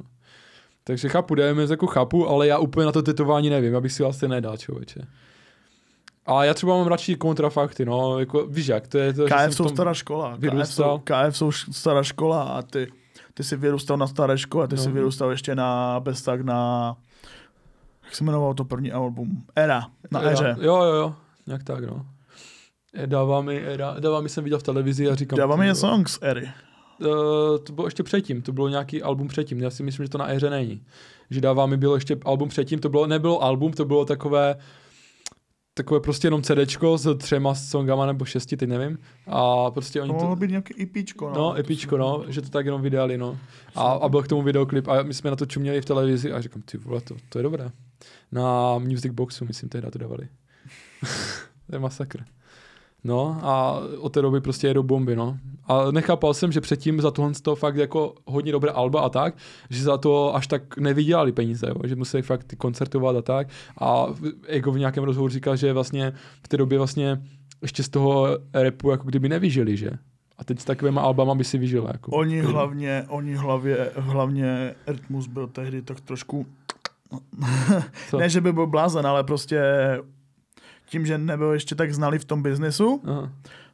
Takže 0.83 1.09
chápu, 1.09 1.35
DMS 1.35 1.69
jako 1.69 1.87
chápu, 1.87 2.27
ale 2.27 2.47
já 2.47 2.57
úplně 2.57 2.85
na 2.85 2.91
to 2.91 3.01
tetování 3.01 3.49
nevím, 3.49 3.75
abych 3.75 3.91
si 3.91 4.03
vlastně 4.03 4.27
nedal, 4.27 4.57
člověče. 4.57 5.01
A 6.25 6.43
já 6.43 6.53
třeba 6.53 6.77
mám 6.77 6.87
radši 6.87 7.15
kontrafakty, 7.15 7.85
no, 7.85 8.19
jako, 8.19 8.45
víš 8.47 8.67
jak, 8.67 8.87
to 8.87 8.97
je 8.97 9.13
to, 9.13 9.27
že 9.27 9.33
jsem 9.37 9.49
KF 9.49 9.55
jsou 9.55 9.69
stará 9.69 9.93
škola. 9.93 10.33
KF 10.35 10.39
vyrůstal. 10.41 10.97
jsou, 10.97 11.03
KF 11.29 11.37
jsou 11.37 11.51
stará 11.51 12.03
škola 12.03 12.43
a 12.43 12.61
ty, 12.61 12.91
ty 13.33 13.43
jsi 13.43 13.55
vyrůstal 13.55 13.97
na 13.97 14.07
staré 14.07 14.37
škole, 14.37 14.67
ty 14.67 14.75
No. 14.75 14.81
jsi 14.81 14.91
vyrůstal 14.91 15.31
ještě 15.31 15.55
na, 15.55 15.99
bez 15.99 16.21
tak 16.21 16.41
na, 16.41 16.95
jak 18.09 18.15
se 18.15 18.23
jmenovalo 18.23 18.53
to 18.53 18.65
první 18.65 18.91
album? 18.91 19.43
Era, 19.55 19.87
na 20.11 20.21
Era. 20.21 20.31
Eře. 20.31 20.55
Jo, 20.61 20.75
jo, 20.75 20.93
jo, 20.93 21.15
nějak 21.47 21.63
tak, 21.63 21.83
no. 21.83 22.05
E, 22.93 23.07
Dává 23.07 23.41
mi, 23.41 23.57
Era, 23.57 23.95
dává 23.99 24.21
mi 24.21 24.29
jsem 24.29 24.43
viděl 24.43 24.59
v 24.59 24.63
televizi 24.63 25.09
a 25.09 25.15
říkám... 25.15 25.37
Dává 25.37 25.55
mi 25.55 25.65
je 25.65 25.69
jo. 25.69 25.75
song 25.75 26.09
z 26.09 26.19
Ery. 26.21 26.49
Uh, 26.99 27.07
to 27.63 27.73
bylo 27.73 27.87
ještě 27.87 28.03
předtím, 28.03 28.41
to 28.41 28.51
bylo 28.51 28.69
nějaký 28.69 29.03
album 29.03 29.27
předtím, 29.27 29.61
já 29.61 29.69
si 29.69 29.83
myslím, 29.83 30.05
že 30.05 30.09
to 30.09 30.17
na 30.17 30.31
éře 30.31 30.49
není. 30.49 30.83
Že 31.29 31.41
dává 31.41 31.65
mi 31.65 31.77
bylo 31.77 31.95
ještě 31.95 32.17
album 32.25 32.49
předtím, 32.49 32.79
to 32.79 32.89
bylo, 32.89 33.07
nebylo 33.07 33.43
album, 33.43 33.73
to 33.73 33.85
bylo 33.85 34.05
takové, 34.05 34.55
takové 35.83 35.99
prostě 35.99 36.27
jenom 36.27 36.41
CDčko 36.41 36.97
s 36.97 37.17
třema 37.17 37.55
songama 37.55 38.05
nebo 38.05 38.25
šesti, 38.25 38.57
teď 38.57 38.69
nevím. 38.69 38.97
A 39.27 39.71
prostě 39.71 39.99
To 39.99 40.03
oni 40.03 40.13
mohlo 40.13 40.29
to, 40.29 40.35
být 40.35 40.49
nějaký 40.49 40.83
EPčko. 40.83 41.25
No, 41.29 41.35
no, 41.35 41.51
To 41.51 41.57
epičko, 41.57 41.95
si- 41.95 41.99
no, 41.99 42.23
že 42.27 42.41
to 42.41 42.49
tak 42.49 42.65
jenom 42.65 42.81
vydali, 42.81 43.17
no. 43.17 43.37
A, 43.75 43.81
a 43.91 44.09
byl 44.09 44.23
k 44.23 44.27
tomu 44.27 44.41
videoklip 44.41 44.87
a 44.87 45.03
my 45.03 45.13
jsme 45.13 45.29
na 45.29 45.35
to 45.35 45.45
čuměli 45.45 45.81
v 45.81 45.85
televizi 45.85 46.31
a 46.31 46.41
říkám, 46.41 46.61
ty 46.61 46.77
vole, 46.77 47.01
to, 47.01 47.15
to 47.29 47.39
je 47.39 47.43
dobré. 47.43 47.71
Na 48.31 48.77
Music 48.79 49.13
Boxu, 49.13 49.45
myslím, 49.45 49.69
tehdy 49.69 49.91
to 49.91 49.99
dávali. 49.99 50.27
to 51.69 51.75
je 51.75 51.79
masakr. 51.79 52.23
No 53.03 53.39
a 53.41 53.81
od 53.99 54.13
té 54.13 54.21
doby 54.21 54.41
prostě 54.41 54.67
jedou 54.67 54.83
bomby, 54.83 55.15
no. 55.15 55.37
A 55.67 55.91
nechápal 55.91 56.33
jsem, 56.33 56.51
že 56.51 56.61
předtím 56.61 57.01
za 57.01 57.11
tohle 57.11 57.31
to 57.41 57.55
fakt 57.55 57.75
jako 57.75 58.15
hodně 58.25 58.51
dobré 58.51 58.71
alba 58.71 59.01
a 59.01 59.09
tak, 59.09 59.35
že 59.69 59.83
za 59.83 59.97
to 59.97 60.35
až 60.35 60.47
tak 60.47 60.77
nevydělali 60.77 61.31
peníze, 61.31 61.67
jo? 61.69 61.75
že 61.83 61.95
museli 61.95 62.23
fakt 62.23 62.55
koncertovat 62.57 63.15
a 63.15 63.21
tak. 63.21 63.47
A 63.81 64.05
Ego 64.47 64.71
v 64.71 64.79
nějakém 64.79 65.03
rozhovoru 65.03 65.33
říkal, 65.33 65.55
že 65.55 65.73
vlastně 65.73 66.13
v 66.43 66.47
té 66.47 66.57
době 66.57 66.77
vlastně 66.77 67.21
ještě 67.61 67.83
z 67.83 67.89
toho 67.89 68.27
repu 68.53 68.91
jako 68.91 69.03
kdyby 69.03 69.29
nevyžili, 69.29 69.77
že? 69.77 69.89
A 70.37 70.43
teď 70.43 70.59
s 70.59 70.65
takovýma 70.65 71.01
albama 71.01 71.35
by 71.35 71.43
si 71.43 71.57
vyžil. 71.57 71.87
Jako. 71.93 72.11
Oni 72.11 72.41
hlavně, 72.41 73.05
oni 73.07 73.35
hlavně, 73.35 73.75
hlavně 73.95 74.75
Rytmus 74.87 75.27
byl 75.27 75.47
tehdy 75.47 75.81
tak 75.81 76.01
trošku, 76.01 76.45
ne, 78.17 78.29
že 78.29 78.41
by 78.41 78.53
byl 78.53 78.67
blázen, 78.67 79.07
ale 79.07 79.23
prostě 79.23 79.61
tím, 80.89 81.05
že 81.05 81.17
nebyl 81.17 81.51
ještě 81.53 81.75
tak 81.75 81.93
znalý 81.93 82.17
v 82.19 82.25
tom 82.25 82.43
biznesu, 82.43 83.01
Aha. 83.05 83.31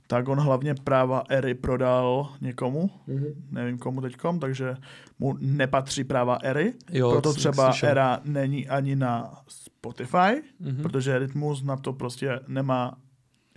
tak 0.07 0.27
on 0.27 0.39
hlavně 0.39 0.75
práva 0.83 1.23
Ery 1.29 1.53
prodal 1.53 2.29
někomu, 2.41 2.91
Mhm. 3.07 3.25
nevím 3.51 3.77
komu 3.77 4.01
teďkom, 4.01 4.39
takže 4.39 4.77
mu 5.19 5.37
nepatří 5.39 6.03
práva 6.03 6.35
Ery, 6.43 6.73
Jo, 6.91 7.11
proto 7.11 7.33
třeba 7.33 7.71
slyšel. 7.71 7.89
Era 7.89 8.19
není 8.23 8.67
ani 8.69 8.95
na 8.95 9.31
Spotify, 9.47 10.41
Mhm. 10.59 10.81
protože 10.83 11.19
Rytmus 11.19 11.63
na 11.63 11.77
to 11.77 11.93
prostě 11.93 12.39
nemá 12.47 12.97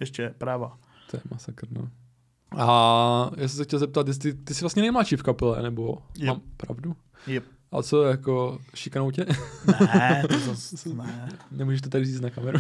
ještě 0.00 0.34
práva. 0.38 0.78
To 1.10 1.16
je 1.16 1.20
masakr, 1.30 1.66
no. 1.70 1.88
A 2.56 3.30
já 3.36 3.48
jsem 3.48 3.56
se 3.56 3.64
chtěl 3.64 3.78
zeptat, 3.78 4.08
jestli 4.08 4.34
ty 4.34 4.54
jsi 4.54 4.60
vlastně 4.64 4.82
nejmladší 4.82 5.16
v 5.16 5.22
kapele, 5.22 5.62
nebo 5.62 5.98
Yep. 6.18 6.26
mám 6.28 6.40
pravdu? 6.56 6.96
Yep. 7.26 7.44
A 7.72 7.82
co, 7.82 8.02
jako 8.04 8.58
šikanou 8.74 9.10
tě? 9.10 9.26
Ne, 9.94 10.22
to 10.28 10.38
zase 10.54 10.88
ne. 10.88 11.28
Nemůžeš 11.50 11.80
to 11.80 11.88
tady 11.88 12.04
říct 12.04 12.20
na 12.20 12.30
kameru. 12.30 12.58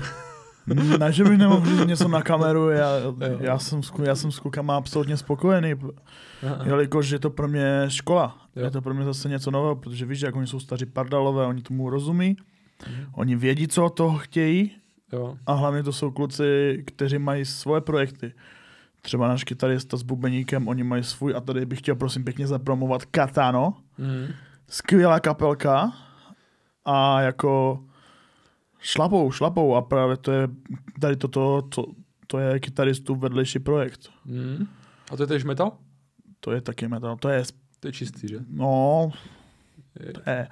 Ne, 0.98 1.12
že 1.12 1.24
bych 1.24 1.38
nemohl 1.38 1.66
říct 1.66 1.86
něco 1.86 2.08
na 2.08 2.22
kameru, 2.22 2.68
já, 2.70 2.88
já, 3.40 3.58
jsem, 3.58 3.82
s- 3.82 3.92
já 4.02 4.14
jsem 4.14 4.32
s 4.32 4.38
klukama 4.38 4.76
absolutně 4.76 5.16
spokojený, 5.16 5.74
Aha. 6.46 6.64
jelikož 6.64 7.10
je 7.10 7.18
to 7.18 7.30
pro 7.30 7.48
mě 7.48 7.84
škola. 7.88 8.36
Jo. 8.56 8.64
Je 8.64 8.70
to 8.70 8.82
pro 8.82 8.94
mě 8.94 9.04
zase 9.04 9.28
něco 9.28 9.50
nového, 9.50 9.76
protože 9.76 10.06
víš, 10.06 10.20
jak 10.20 10.36
oni 10.36 10.46
jsou 10.46 10.60
staří 10.60 10.86
pardalové, 10.86 11.46
oni 11.46 11.62
tomu 11.62 11.90
rozumí, 11.90 12.36
Mhm. 12.88 13.06
oni 13.12 13.36
vědí, 13.36 13.68
co 13.68 13.84
od 13.84 13.90
toho 13.90 14.18
chtějí 14.18 14.70
Jo. 15.12 15.36
a 15.46 15.52
hlavně 15.52 15.82
to 15.82 15.92
jsou 15.92 16.10
kluci, 16.10 16.82
kteří 16.86 17.18
mají 17.18 17.44
svoje 17.44 17.80
projekty. 17.80 18.32
Třeba 19.02 19.28
náš 19.28 19.44
kytarista 19.44 19.96
s 19.96 20.02
bubeníkem, 20.02 20.68
oni 20.68 20.82
mají 20.84 21.04
svůj 21.04 21.34
a 21.36 21.40
tady 21.40 21.66
bych 21.66 21.78
chtěl 21.78 21.94
prosím 21.96 22.24
pěkně 22.24 22.46
zapromovat 22.46 23.04
Katano, 23.04 23.74
Mhm. 23.98 24.26
skvělá 24.68 25.20
kapelka 25.20 25.92
a 26.84 27.20
jako 27.20 27.80
šlapou, 28.80 29.32
šlapou 29.32 29.74
a 29.74 29.82
právě 29.82 30.16
to 30.16 30.32
je 30.32 30.48
tady 31.00 31.16
toto, 31.16 31.62
to, 31.62 31.84
to 32.26 32.38
je 32.38 32.60
kytaristů 32.60 33.14
vedlejší 33.14 33.58
projekt. 33.58 34.10
Mhm. 34.24 34.66
A 35.12 35.16
to 35.16 35.22
je 35.22 35.26
tež 35.26 35.44
metal? 35.44 35.72
To 36.40 36.52
je 36.52 36.60
taky 36.60 36.88
metal, 36.88 37.16
to 37.16 37.28
je, 37.28 37.42
To 37.80 37.88
je 37.88 37.92
čistý, 37.92 38.28
že? 38.28 38.38
no, 38.50 39.10
Je- 40.06 40.12
to 40.12 40.30
je 40.30 40.48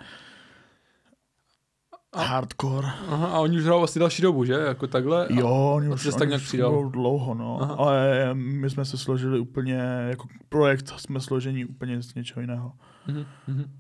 A- 2.13 2.23
hardcore. 2.25 2.87
Aha, 3.09 3.27
a 3.27 3.39
oni 3.41 3.57
už 3.57 3.65
hrajou 3.65 3.83
asi 3.83 3.99
další 3.99 4.23
dobu, 4.23 4.45
že? 4.45 4.53
Jako 4.53 4.87
takhle? 4.87 5.27
Jo, 5.31 5.73
oni 5.77 5.89
už, 5.89 6.07
oni 6.07 6.17
tak 6.19 6.29
nějak 6.29 6.43
přidal. 6.43 6.89
dlouho, 6.91 7.35
no. 7.35 7.63
Aha. 7.63 7.75
Ale 7.75 8.31
my 8.35 8.71
jsme 8.71 8.85
se 8.85 8.99
složili 8.99 9.39
úplně, 9.41 9.75
jako 10.09 10.29
projekt 10.49 10.89
jsme 10.97 11.21
složení 11.21 11.65
úplně 11.65 12.03
z 12.03 12.15
něčeho 12.15 12.41
jiného. 12.41 12.73
Mhm. 13.07 13.25
Mhm. 13.47 13.71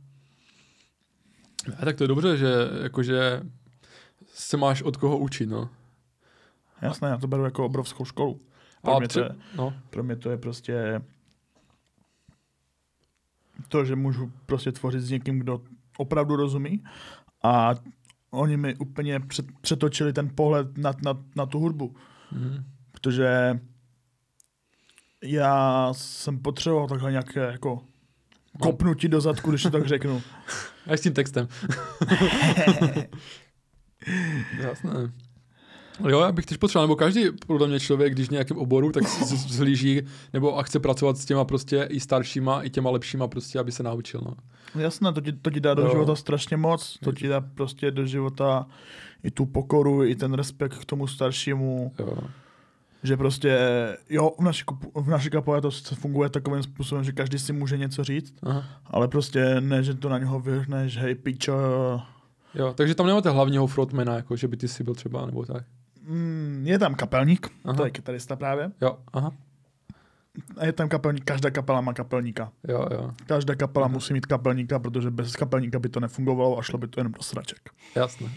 A 1.83 1.85
tak 1.85 1.97
to 1.97 2.05
je 2.05 2.09
dobře, 2.09 2.37
že 2.37 2.47
jakože 2.83 3.41
se 4.39 4.57
máš 4.57 4.83
od 4.83 4.97
koho 4.97 5.19
učit, 5.19 5.47
no. 5.47 5.69
Jasné, 6.83 7.09
já 7.09 7.17
to 7.17 7.27
beru 7.27 7.45
jako 7.45 7.65
obrovskou 7.67 8.05
školu. 8.05 8.41
Pro 8.83 8.95
A 8.97 8.99
mě, 8.99 9.09
to 9.09 9.21
je, 9.21 9.29
no. 9.57 9.75
pro 9.91 10.03
mě 10.03 10.17
to 10.17 10.31
je 10.31 10.37
prostě 10.37 11.03
to, 13.69 13.85
že 13.85 13.97
můžu 13.97 14.33
prostě 14.47 14.73
tvořit 14.73 15.01
s 15.01 15.11
někým, 15.11 15.39
kdo 15.39 15.61
opravdu 15.99 16.37
rozumí 16.37 16.85
a 17.43 17.71
oni 18.31 18.57
mi 18.57 18.77
úplně 18.77 19.21
před, 19.21 19.47
přetočili 19.61 20.13
ten 20.13 20.31
pohled 20.35 20.79
na, 20.79 20.93
na, 21.05 21.25
na 21.37 21.47
tu 21.47 21.59
hudbu, 21.59 21.95
Mhm. 22.33 22.65
protože 22.93 23.61
já 25.25 25.89
jsem 25.93 26.39
potřeboval 26.39 26.89
takhle 26.89 27.11
nějaké 27.11 27.41
jako 27.41 27.83
kopnutí 28.61 29.09
do 29.09 29.21
zadku, 29.21 29.51
když 29.51 29.63
to 29.63 29.71
tak 29.71 29.87
řeknu. 29.87 30.23
A 30.87 30.93
s 30.93 31.01
tím 31.01 31.13
textem. 31.15 31.49
Jasné. 34.59 34.91
Jo, 36.09 36.21
já 36.21 36.33
bych 36.33 36.47
tež 36.47 36.57
potřeboval, 36.57 36.87
nebo 36.87 36.97
každý, 36.97 37.25
podle 37.47 37.69
mě 37.69 37.81
člověk, 37.81 38.13
když 38.13 38.29
v 38.29 38.31
nějakém 38.31 38.59
oboru, 38.59 38.93
tak 38.93 39.09
z- 39.09 39.23
z- 39.29 39.53
zhlíží, 39.53 40.03
nebo 40.33 40.59
a 40.59 40.63
chce 40.63 40.81
pracovat 40.81 41.19
s 41.19 41.25
těma 41.25 41.45
prostě 41.45 41.87
i 41.91 42.01
staršíma, 42.01 42.63
i 42.63 42.71
těma 42.71 42.91
lepšíma 42.91 43.29
prostě, 43.29 43.59
aby 43.59 43.73
se 43.73 43.83
naučil, 43.83 44.21
no. 44.25 44.35
Jasné, 44.83 45.13
to 45.13 45.21
ti, 45.21 45.33
to 45.33 45.51
ti 45.51 45.61
dá 45.61 45.75
do 45.75 45.83
Jo. 45.83 45.91
života 45.91 46.17
strašně 46.17 46.57
moc, 46.57 46.99
to 47.05 47.13
ti 47.13 47.29
dá 47.29 47.41
prostě 47.41 47.91
do 47.91 48.07
života 48.07 48.67
i 49.25 49.31
tu 49.31 49.47
pokoru, 49.47 50.05
i 50.05 50.15
ten 50.17 50.33
respekt 50.35 50.79
k 50.79 50.85
tomu 50.85 51.07
staršímu, 51.07 51.93
Jo. 51.99 52.19
že 53.03 53.17
prostě, 53.17 53.59
jo, 54.11 54.31
v 54.39 54.43
naší, 54.43 54.65
v 54.95 55.09
naší 55.09 55.31
kapele 55.31 55.61
to 55.61 55.71
funguje 55.71 56.29
takovým 56.31 56.63
způsobem, 56.63 57.05
že 57.05 57.13
každý 57.13 57.39
si 57.39 57.53
může 57.53 57.79
něco 57.79 58.05
říct, 58.05 58.35
Aha. 58.43 58.65
ale 58.87 59.09
prostě 59.09 59.61
ne, 59.61 59.83
že 59.83 59.95
to 59.95 60.09
na 60.09 60.19
něho 60.19 60.41
vyhrneš, 60.41 60.97
hej 60.97 61.15
pičo, 61.15 61.53
Jo, 62.57 62.73
takže 62.77 62.95
tam 62.95 63.07
nemáte 63.07 63.31
hlavního 63.31 63.67
frontmana, 63.67 64.15
jako 64.15 64.37
že 64.37 64.49
by 64.49 64.57
ty 64.57 64.69
si 64.69 64.85
byl 64.85 64.95
třeba, 64.95 65.27
nebo 65.27 65.45
tak. 65.45 65.65
mm, 66.09 66.63
je 66.67 66.79
tam 66.79 66.95
kapelník, 66.95 67.49
Aha. 67.65 67.77
to 67.77 67.85
je 67.85 67.91
kytarista 67.91 68.37
právě, 68.37 68.71
Jo, 68.83 68.99
aha. 69.13 69.33
a 70.57 70.65
je 70.67 70.73
tam 70.73 70.89
kapelník, 70.89 71.25
každá 71.25 71.51
kapela 71.51 71.81
má 71.81 71.93
kapelníka. 71.95 72.53
Jo, 72.69 72.87
jo, 72.93 73.11
Každá 73.27 73.55
kapela 73.55 73.87
Aha. 73.87 73.93
musí 73.93 74.13
mít 74.13 74.27
kapelníka, 74.27 74.79
protože 74.79 75.11
bez 75.11 75.37
kapelníka 75.37 75.79
by 75.79 75.89
to 75.89 76.01
nefungovalo 76.01 76.59
a 76.59 76.63
šlo 76.63 76.79
by 76.79 76.89
to 76.89 77.01
jenom 77.01 77.13
do 77.13 77.23
sraček. 77.23 77.71
jasné. 77.95 78.31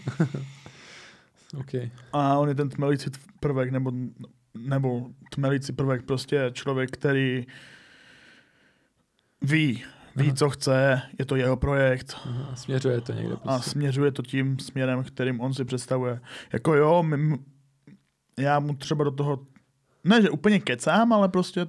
OK. 1.60 1.74
A 2.12 2.38
on 2.38 2.48
je 2.48 2.54
ten 2.54 2.68
tmelící 2.68 3.10
prvek, 3.40 3.70
nebo, 3.70 3.92
nebo 4.54 5.06
tmelící 5.30 5.72
prvek, 5.72 6.02
prostě 6.02 6.50
člověk, 6.52 6.90
který 6.90 7.46
ví, 9.42 9.84
ví, 10.20 10.34
co 10.34 10.50
chce, 10.50 11.02
je 11.18 11.24
to 11.24 11.36
jeho 11.36 11.56
projekt 11.56 12.16
Aha, 12.24 12.56
směřuje 12.56 13.00
to 13.00 13.12
někde 13.12 13.34
a 13.34 13.36
prostě. 13.36 13.70
směřuje 13.70 14.12
to 14.12 14.22
tím 14.22 14.58
směrem, 14.58 15.04
kterým 15.04 15.40
on 15.40 15.54
si 15.54 15.64
představuje. 15.64 16.20
Jako 16.52 16.74
jo, 16.74 17.02
my, 17.02 17.38
já 18.38 18.58
mu 18.60 18.74
třeba 18.74 19.04
do 19.04 19.10
toho, 19.10 19.38
ne, 20.04 20.22
že 20.22 20.30
úplně 20.30 20.60
kecám, 20.60 21.12
ale 21.12 21.28
prostě 21.28 21.66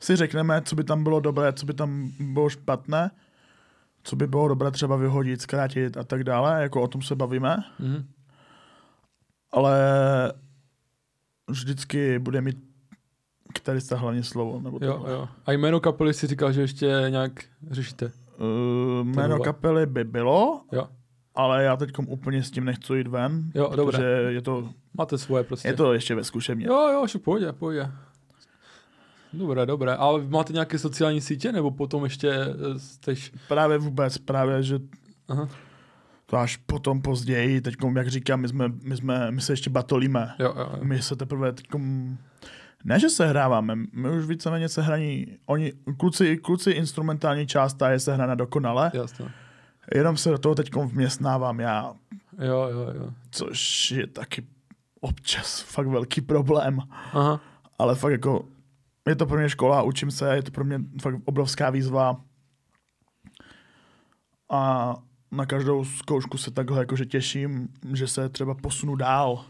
si 0.00 0.16
řekneme, 0.16 0.62
co 0.62 0.76
by 0.76 0.84
tam 0.84 1.02
bylo 1.02 1.20
dobré, 1.20 1.52
co 1.52 1.66
by 1.66 1.74
tam 1.74 2.10
bylo 2.20 2.48
špatné, 2.48 3.10
co 4.02 4.16
by 4.16 4.26
bylo 4.26 4.48
dobré 4.48 4.70
třeba 4.70 4.96
vyhodit, 4.96 5.42
zkrátit 5.42 5.96
a 5.96 6.04
tak 6.04 6.24
dále, 6.24 6.62
jako 6.62 6.82
o 6.82 6.88
tom 6.88 7.02
se 7.02 7.14
bavíme. 7.14 7.56
Mhm. 7.78 8.08
ale 9.52 9.78
vždycky 11.50 12.18
bude 12.18 12.40
mít 12.40 12.69
kytarista 13.60 13.96
hlavně 13.96 14.22
slovo. 14.22 14.60
Nebo 14.60 14.78
Jo, 14.82 15.04
jo. 15.08 15.28
A 15.46 15.52
jméno 15.52 15.80
kapely 15.80 16.14
si 16.14 16.26
říkal, 16.26 16.52
že 16.52 16.60
ještě 16.60 17.06
nějak 17.08 17.32
řešíte. 17.70 18.12
Uh, 18.38 19.06
jméno 19.06 19.38
kapely 19.38 19.86
by 19.86 20.04
bylo, 20.04 20.60
Jo, 20.72 20.88
ale 21.34 21.64
já 21.64 21.76
teď 21.76 21.90
úplně 22.06 22.42
s 22.42 22.50
tím 22.50 22.64
nechci 22.64 22.94
jít 22.96 23.06
ven, 23.06 23.50
Jo, 23.54 23.68
protože 23.68 23.76
dobré. 23.98 24.32
je 24.32 24.42
to, 24.42 24.68
máte 24.98 25.18
svoje 25.18 25.44
prostě. 25.44 25.68
je 25.68 25.74
to 25.74 25.92
ještě 25.92 26.14
ve 26.14 26.24
zkušebně. 26.24 26.66
Jo, 26.66 26.88
jo, 26.92 27.06
však 27.06 27.22
pojď, 27.22 27.44
pojď. 27.58 27.86
Dobré, 29.32 29.66
dobré. 29.66 29.96
A 29.96 30.10
máte 30.28 30.52
nějaké 30.52 30.78
sociální 30.78 31.20
sítě, 31.20 31.52
nebo 31.52 31.70
potom 31.70 32.04
ještě 32.04 32.30
eh, 32.30 32.78
jsteš... 32.78 33.32
Právě 33.48 33.78
vůbec, 33.78 34.18
právě, 34.18 34.62
že 34.62 34.78
Aha. 35.28 35.48
To 36.26 36.36
až 36.36 36.56
potom 36.56 37.02
později, 37.02 37.60
teď 37.60 37.74
jak 37.96 38.08
říkám, 38.08 38.40
my, 38.40 38.48
jsme, 38.48 38.68
my, 38.82 38.96
jsme, 38.96 39.30
my 39.30 39.40
se 39.40 39.52
ještě 39.52 39.70
batolíme. 39.70 40.34
Jo, 40.38 40.54
jo, 40.56 40.66
jo. 40.72 40.78
My 40.82 41.02
se 41.02 41.16
teprve 41.16 41.52
teď 41.52 41.66
ne, 42.84 43.00
že 43.00 43.08
se 43.08 43.26
hráváme, 43.26 43.74
my 43.92 44.10
už 44.10 44.24
víceméně 44.26 44.68
se 44.68 44.82
hraní, 44.82 45.26
oni, 45.46 45.72
kluci, 45.96 46.36
kluci 46.36 46.70
instrumentální 46.70 47.46
část, 47.46 47.74
ta 47.74 47.90
je 47.90 48.00
sehrána 48.00 48.34
dokonale, 48.34 48.90
Jasně. 48.94 49.26
jenom 49.94 50.16
se 50.16 50.30
do 50.30 50.38
toho 50.38 50.54
teď 50.54 50.74
vměstnávám 50.76 51.60
já, 51.60 51.94
Jo, 52.38 52.68
jo, 52.72 52.92
jo. 52.94 53.10
což 53.30 53.90
je 53.90 54.06
taky 54.06 54.46
občas 55.00 55.60
fakt 55.60 55.86
velký 55.86 56.20
problém, 56.20 56.78
Aha. 57.12 57.40
ale 57.78 57.94
fakt 57.94 58.12
jako, 58.12 58.44
je 59.08 59.16
to 59.16 59.26
pro 59.26 59.38
mě 59.38 59.48
škola, 59.48 59.82
učím 59.82 60.10
se, 60.10 60.34
je 60.34 60.42
to 60.42 60.50
pro 60.50 60.64
mě 60.64 60.80
fakt 61.02 61.14
obrovská 61.24 61.70
výzva 61.70 62.20
a 64.50 64.94
na 65.32 65.46
každou 65.46 65.84
zkoušku 65.84 66.38
se 66.38 66.50
takhle 66.50 66.78
jakože 66.78 67.06
těším, 67.06 67.68
že 67.92 68.06
se 68.08 68.28
třeba 68.28 68.54
posunu 68.54 68.96
dál, 68.96 69.44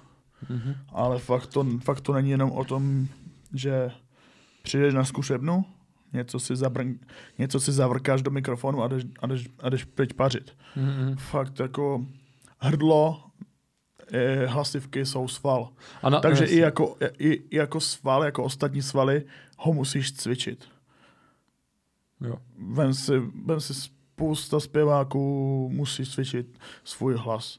Mhm. 0.49 0.75
ale 0.93 1.19
fakt 1.19 1.47
to, 1.47 1.67
fakt 1.85 2.01
to 2.01 2.13
není 2.13 2.31
jenom 2.31 2.51
o 2.53 2.65
tom, 2.65 3.09
že 3.55 3.91
přijdeš 4.63 4.95
na 4.95 5.05
zkušebnu, 5.05 5.65
něco 6.13 6.41
si, 6.41 6.57
zabrn, 6.57 6.99
něco 7.39 7.61
si 7.61 7.73
zavrkáš 7.73 8.23
do 8.23 8.31
mikrofonu 8.31 8.83
a 8.83 8.89
jdeš, 8.89 9.05
a 9.21 9.27
jdeš, 9.27 9.49
a 9.59 9.69
jdeš 9.69 9.85
pryč 9.85 10.13
pařit. 10.13 10.57
Mhm. 10.77 11.17
Fakt 11.17 11.61
jako 11.61 12.07
hrdlo, 12.59 13.25
eh, 14.13 14.47
hlasivky 14.47 15.07
jsou 15.07 15.29
sval. 15.29 15.69
A 16.03 16.11
na, 16.11 16.21
Takže 16.21 16.45
i 16.45 16.57
jako, 16.57 16.97
i, 17.19 17.29
i 17.29 17.57
jako 17.57 17.81
sval, 17.81 18.25
jako 18.25 18.45
ostatní 18.45 18.83
svaly, 18.83 19.25
ho 19.59 19.73
musíš 19.73 20.13
cvičit. 20.13 20.65
Jo. 22.21 22.37
Vem 22.59 22.95
si, 22.95 23.19
vem 23.45 23.61
si 23.61 23.75
spousta 23.75 24.61
zpěváků 24.61 25.69
musí 25.73 26.07
cvičit 26.07 26.59
svůj 26.85 27.17
hlas. 27.17 27.59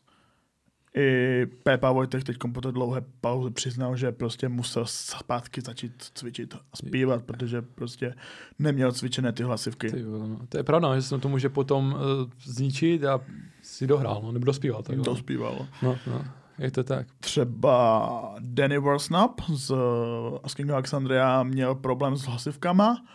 I 0.96 1.46
Pepa 1.64 1.92
Vojtek 1.92 2.24
teď 2.24 2.38
po 2.54 2.62
té 2.62 2.72
dlouhé 2.72 3.02
pauze 3.22 3.52
přiznal, 3.52 3.96
že 3.96 4.12
prostě 4.12 4.50
musel 4.50 4.86
zpátky 4.86 5.62
začít 5.62 5.94
cvičit 6.14 6.54
a 6.54 6.60
zpívat, 6.76 7.24
protože 7.24 7.62
prostě 7.62 8.16
neměl 8.60 8.92
cvičené 8.92 9.32
ty 9.32 9.44
hlasivky. 9.44 9.92
Ty, 9.92 10.04
no. 10.04 10.40
To 10.50 10.58
je 10.58 10.64
pravda, 10.64 10.96
že 10.96 11.02
se 11.02 11.20
to 11.20 11.30
může 11.30 11.50
potom 11.50 11.94
uh, 11.94 12.00
zničit 12.44 13.06
a 13.06 13.22
si 13.62 13.88
dohrál, 13.88 14.22
no, 14.24 14.32
nebo 14.32 14.46
dospíval. 14.46 14.84
Tak, 14.84 14.96
To 14.96 15.02
no. 15.02 15.04
no, 15.82 15.98
no, 16.08 16.26
je 16.60 16.72
to 16.72 16.84
tak. 16.84 17.08
Třeba 17.20 18.36
Danny 18.40 18.78
Warsnap 18.78 19.42
z 19.54 19.74
Asking 20.44 20.70
Alexandria 20.70 21.44
měl 21.44 21.76
problém 21.76 22.16
s 22.16 22.24
hlasivkama, 22.24 23.06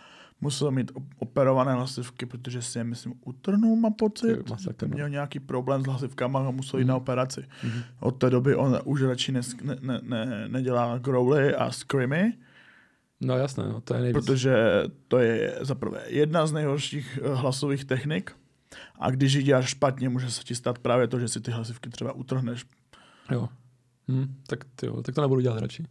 musel 0.41 0.71
mít 0.71 0.91
op- 0.91 1.03
operované 1.19 1.73
hlasivky, 1.73 2.25
protože 2.25 2.61
si 2.61 2.77
je, 2.77 2.83
myslím, 2.83 3.13
utrnul, 3.25 3.75
má 3.75 3.89
pocit. 3.89 4.49
Masakr, 4.49 4.87
no. 4.87 4.93
Měl 4.95 5.09
nějaký 5.09 5.39
problém 5.39 5.81
s 5.83 5.85
hlasivkama 5.85 6.47
a 6.47 6.51
musel 6.51 6.79
jít 6.79 6.83
Mhm. 6.83 6.89
na 6.89 6.95
operaci. 6.95 7.45
Mhm. 7.63 7.81
Od 7.99 8.11
té 8.11 8.29
doby 8.29 8.55
on 8.55 8.79
už 8.85 9.01
radši 9.01 9.31
ne, 9.31 9.41
ne, 9.63 9.75
ne, 9.81 10.01
ne, 10.03 10.47
nedělá 10.47 10.97
growly 10.97 11.55
a 11.55 11.71
screamy, 11.71 12.33
No 13.21 13.37
jasné, 13.37 13.63
no, 13.63 13.81
to 13.81 13.93
je 13.93 14.01
nejvíc. 14.01 14.25
protože 14.25 14.55
to 15.07 15.17
je 15.19 15.57
za 15.61 15.75
prvé 15.75 16.03
jedna 16.07 16.47
z 16.47 16.51
nejhorších 16.51 17.19
eh, 17.23 17.33
hlasových 17.35 17.85
technik 17.85 18.31
a 18.99 19.09
když 19.11 19.33
ji 19.33 19.43
děláš 19.43 19.69
špatně, 19.69 20.09
může 20.09 20.31
se 20.31 20.43
ti 20.43 20.55
stát 20.55 20.79
právě 20.79 21.07
to, 21.07 21.19
že 21.19 21.27
si 21.27 21.41
ty 21.41 21.51
hlasivky 21.51 21.89
třeba 21.89 22.11
utrhneš. 22.13 22.65
Jo. 23.31 23.49
Hm, 24.09 24.35
tak, 24.47 24.59
tyjo, 24.75 25.01
tak 25.01 25.15
to 25.15 25.21
nebudu 25.21 25.41
dělat 25.41 25.59
radši. 25.59 25.83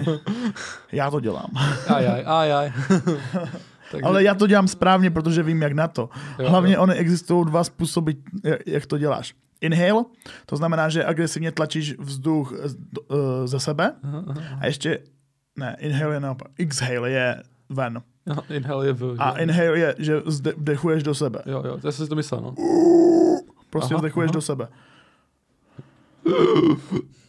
Já 0.92 1.10
to 1.10 1.20
dělám. 1.20 1.46
Aj, 1.88 2.08
aj, 2.08 2.24
aj, 2.26 2.52
aj. 2.52 2.72
Takže, 3.90 4.02
Ale 4.04 4.22
já 4.24 4.34
to 4.34 4.46
dělám 4.46 4.68
správně, 4.68 5.10
protože 5.10 5.42
vím, 5.42 5.62
jak 5.62 5.72
na 5.72 5.88
to. 5.88 6.08
Jo, 6.38 6.48
Hlavně 6.50 6.74
jo. 6.74 6.82
ony 6.82 6.94
existují 6.94 7.46
dva 7.46 7.64
způsoby, 7.64 8.10
jak- 8.66 8.86
to 8.86 8.98
děláš. 8.98 9.34
Inhale, 9.60 10.04
to 10.46 10.56
znamená, 10.56 10.88
že 10.88 11.04
agresivně 11.04 11.52
tlačíš 11.52 11.98
vzduch 11.98 12.52
eh, 12.64 12.68
ze 13.48 13.60
sebe 13.60 13.92
Aha, 14.02 14.24
aha. 14.28 14.40
a 14.60 14.66
ještě, 14.66 14.98
ne, 15.58 15.76
inhale 15.80 16.14
je 16.14 16.20
naopak, 16.20 16.48
exhale 16.58 17.10
je 17.10 17.42
ven. 17.68 18.02
Aha, 18.30 18.42
Inhale 18.50 18.86
je 18.86 18.92
v... 18.92 19.16
A 19.18 19.30
inhale 19.38 19.78
je, 19.78 19.94
že 19.98 20.22
vdechuješ 20.56 21.02
do 21.02 21.14
sebe. 21.14 21.42
Jo, 21.46 21.62
jo, 21.66 21.78
to 21.78 21.92
jsem 21.92 22.06
si 22.06 22.08
to 22.08 22.14
myslel, 22.16 22.40
no. 22.40 22.54
Prostě 23.70 23.94
Aha, 23.94 24.00
vdechuješ 24.00 24.28
aha. 24.28 24.34
do 24.34 24.40
sebe. 24.40 24.68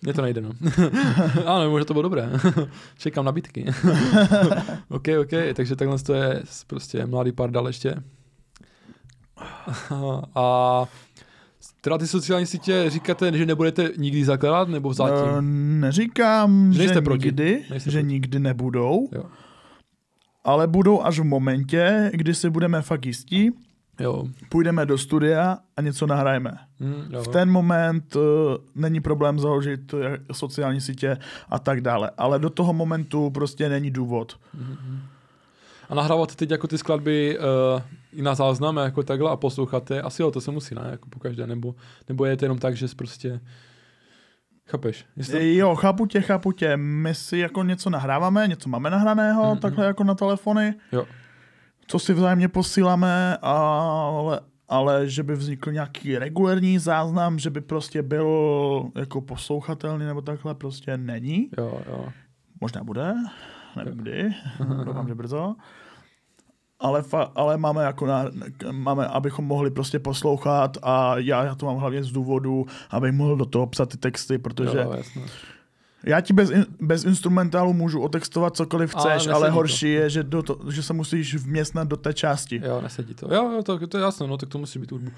Mně 0.01 0.13
to 0.13 0.21
nejde, 0.21 0.41
no. 0.41 0.51
ano, 1.45 1.69
možná 1.69 1.85
to 1.85 1.93
bylo 1.93 2.01
dobré. 2.01 2.29
Čekám 2.97 3.25
nabídky. 3.25 3.65
OK, 4.89 5.07
OK, 5.21 5.29
takže 5.53 5.75
takhle 5.75 5.99
to 5.99 6.13
je 6.13 6.43
prostě 6.67 7.05
mladý 7.05 7.31
pardal 7.31 7.67
ještě. 7.67 7.95
A 10.35 10.85
teda 11.81 11.97
ty 11.97 12.07
sociální 12.07 12.45
sítě 12.45 12.85
říkáte, 12.87 13.37
že 13.37 13.45
nebudete 13.45 13.89
nikdy 13.97 14.25
zakládat, 14.25 14.69
nebo 14.69 14.93
zatím? 14.93 15.17
Eh, 15.37 15.41
Neříkám, 15.81 16.73
Že 16.73 16.77
nejste 16.79 16.93
že 16.93 17.01
proti. 17.01 17.25
nikdy, 17.25 17.63
Nejste 17.69 17.91
že 17.91 17.99
proti. 17.99 18.07
nikdy 18.13 18.39
nebudou, 18.39 19.09
Jo. 19.11 19.23
ale 20.43 20.67
budou 20.67 21.01
až 21.01 21.19
v 21.19 21.23
momentě, 21.23 22.11
kdy 22.13 22.35
si 22.35 22.49
budeme 22.49 22.81
fakt 22.81 23.05
jistí, 23.05 23.51
Jo. 23.99 24.25
půjdeme 24.49 24.85
do 24.85 24.97
studia 24.97 25.57
a 25.77 25.81
něco 25.81 26.07
nahrajeme. 26.07 26.51
Hm, 26.79 27.03
jo. 27.09 27.23
V 27.23 27.27
ten 27.27 27.51
moment 27.51 28.15
uh, 28.15 28.21
není 28.75 28.99
problém 29.01 29.39
založit 29.39 29.93
uh, 29.93 30.01
sociální 30.31 30.81
sítě 30.81 31.17
a 31.49 31.59
tak 31.59 31.81
dále, 31.81 32.11
ale 32.17 32.39
do 32.39 32.49
toho 32.49 32.73
momentu 32.73 33.29
prostě 33.29 33.69
není 33.69 33.91
důvod. 33.91 34.39
A 35.89 35.95
nahrávat 35.95 36.35
teď 36.35 36.51
jako 36.51 36.67
ty 36.67 36.77
skladby 36.77 37.39
uh, 37.39 37.81
i 38.13 38.21
na 38.21 38.35
záznam 38.35 38.77
jako 38.77 39.03
takhle 39.03 39.31
a 39.31 39.35
poslouchat 39.35 39.91
je, 39.91 40.01
asi 40.01 40.21
jo, 40.21 40.31
to 40.31 40.41
se 40.41 40.51
musí, 40.51 40.75
ne, 40.75 40.81
jako 40.91 41.09
pokaždé, 41.09 41.47
nebo, 41.47 41.75
nebo 42.09 42.25
je 42.25 42.37
to 42.37 42.45
jenom 42.45 42.57
tak, 42.57 42.75
že 42.77 42.87
prostě, 42.95 43.39
chápeš? 44.65 45.05
Jestli 45.17 45.55
Jo, 45.55 45.75
chápu 45.75 46.05
tě, 46.05 46.21
chápu 46.21 46.51
tě. 46.51 46.77
My 46.77 47.15
si 47.15 47.37
jako 47.37 47.63
něco 47.63 47.89
nahráváme, 47.89 48.47
něco 48.47 48.69
máme 48.69 48.89
nahraného, 48.89 49.43
Mm, 49.43 49.51
mm, 49.51 49.57
takhle 49.57 49.85
jako 49.85 50.03
na 50.03 50.15
telefony, 50.15 50.73
Jo. 50.91 51.05
Co 51.91 51.99
si 51.99 52.13
vzájemně 52.13 52.47
posíláme, 52.47 53.37
ale, 53.41 54.39
ale 54.69 55.09
že 55.09 55.23
by 55.23 55.35
vznikl 55.35 55.71
nějaký 55.71 56.17
regulární 56.17 56.79
záznam, 56.79 57.39
že 57.39 57.49
by 57.49 57.61
prostě 57.61 58.03
byl 58.03 58.27
jako 58.95 59.21
poslouchatelný 59.21 60.05
nebo 60.05 60.21
takhle 60.21 60.55
prostě 60.55 60.97
není. 60.97 61.49
Jo, 61.57 61.81
jo. 61.87 62.09
Možná 62.61 62.83
bude, 62.83 63.13
nevím 63.75 63.97
kdy, 63.97 64.29
doufám, 64.85 65.07
že 65.07 65.15
brzo. 65.15 65.55
Ale, 66.79 67.01
fa, 67.01 67.31
ale 67.35 67.57
máme 67.57 67.83
jako 67.83 68.05
na, 68.05 68.25
máme, 68.71 69.07
abychom 69.07 69.45
mohli 69.45 69.71
prostě 69.71 69.99
poslouchat 69.99 70.77
a 70.83 71.17
já, 71.17 71.43
já 71.43 71.55
to 71.55 71.65
mám 71.65 71.77
hlavně 71.77 72.03
z 72.03 72.11
důvodu, 72.11 72.65
abych 72.89 73.11
mohl 73.11 73.35
do 73.35 73.45
toho 73.45 73.67
psat 73.67 73.89
ty 73.89 73.97
texty, 73.97 74.37
protože 74.37 74.77
jo, 74.77 74.93
jasně. 74.97 75.21
Já 76.03 76.21
ti 76.21 76.33
bez, 76.33 76.49
in, 76.49 76.65
bez 76.79 77.03
instrumentálu 77.03 77.73
můžu 77.73 78.01
otextovat 78.01 78.55
cokoliv 78.55 78.95
Ale 78.95 79.19
chceš, 79.19 79.27
ale 79.33 79.47
to. 79.47 79.53
horší 79.53 79.89
je, 79.91 80.09
že, 80.09 80.23
do 80.23 80.43
to, 80.43 80.59
že 80.71 80.83
se 80.83 80.93
musíš 80.93 81.35
vměstnat 81.35 81.87
do 81.87 81.97
té 81.97 82.13
části. 82.13 82.61
Jo, 82.65 82.81
nesedí 82.81 83.13
to. 83.13 83.33
Jo, 83.33 83.51
jo, 83.51 83.63
to, 83.63 83.87
to 83.87 83.97
je 83.97 84.03
jasné, 84.03 84.27
no, 84.27 84.37
tak 84.37 84.49
to 84.49 84.57
musí 84.57 84.79
být 84.79 84.91
hudbu. 84.91 85.11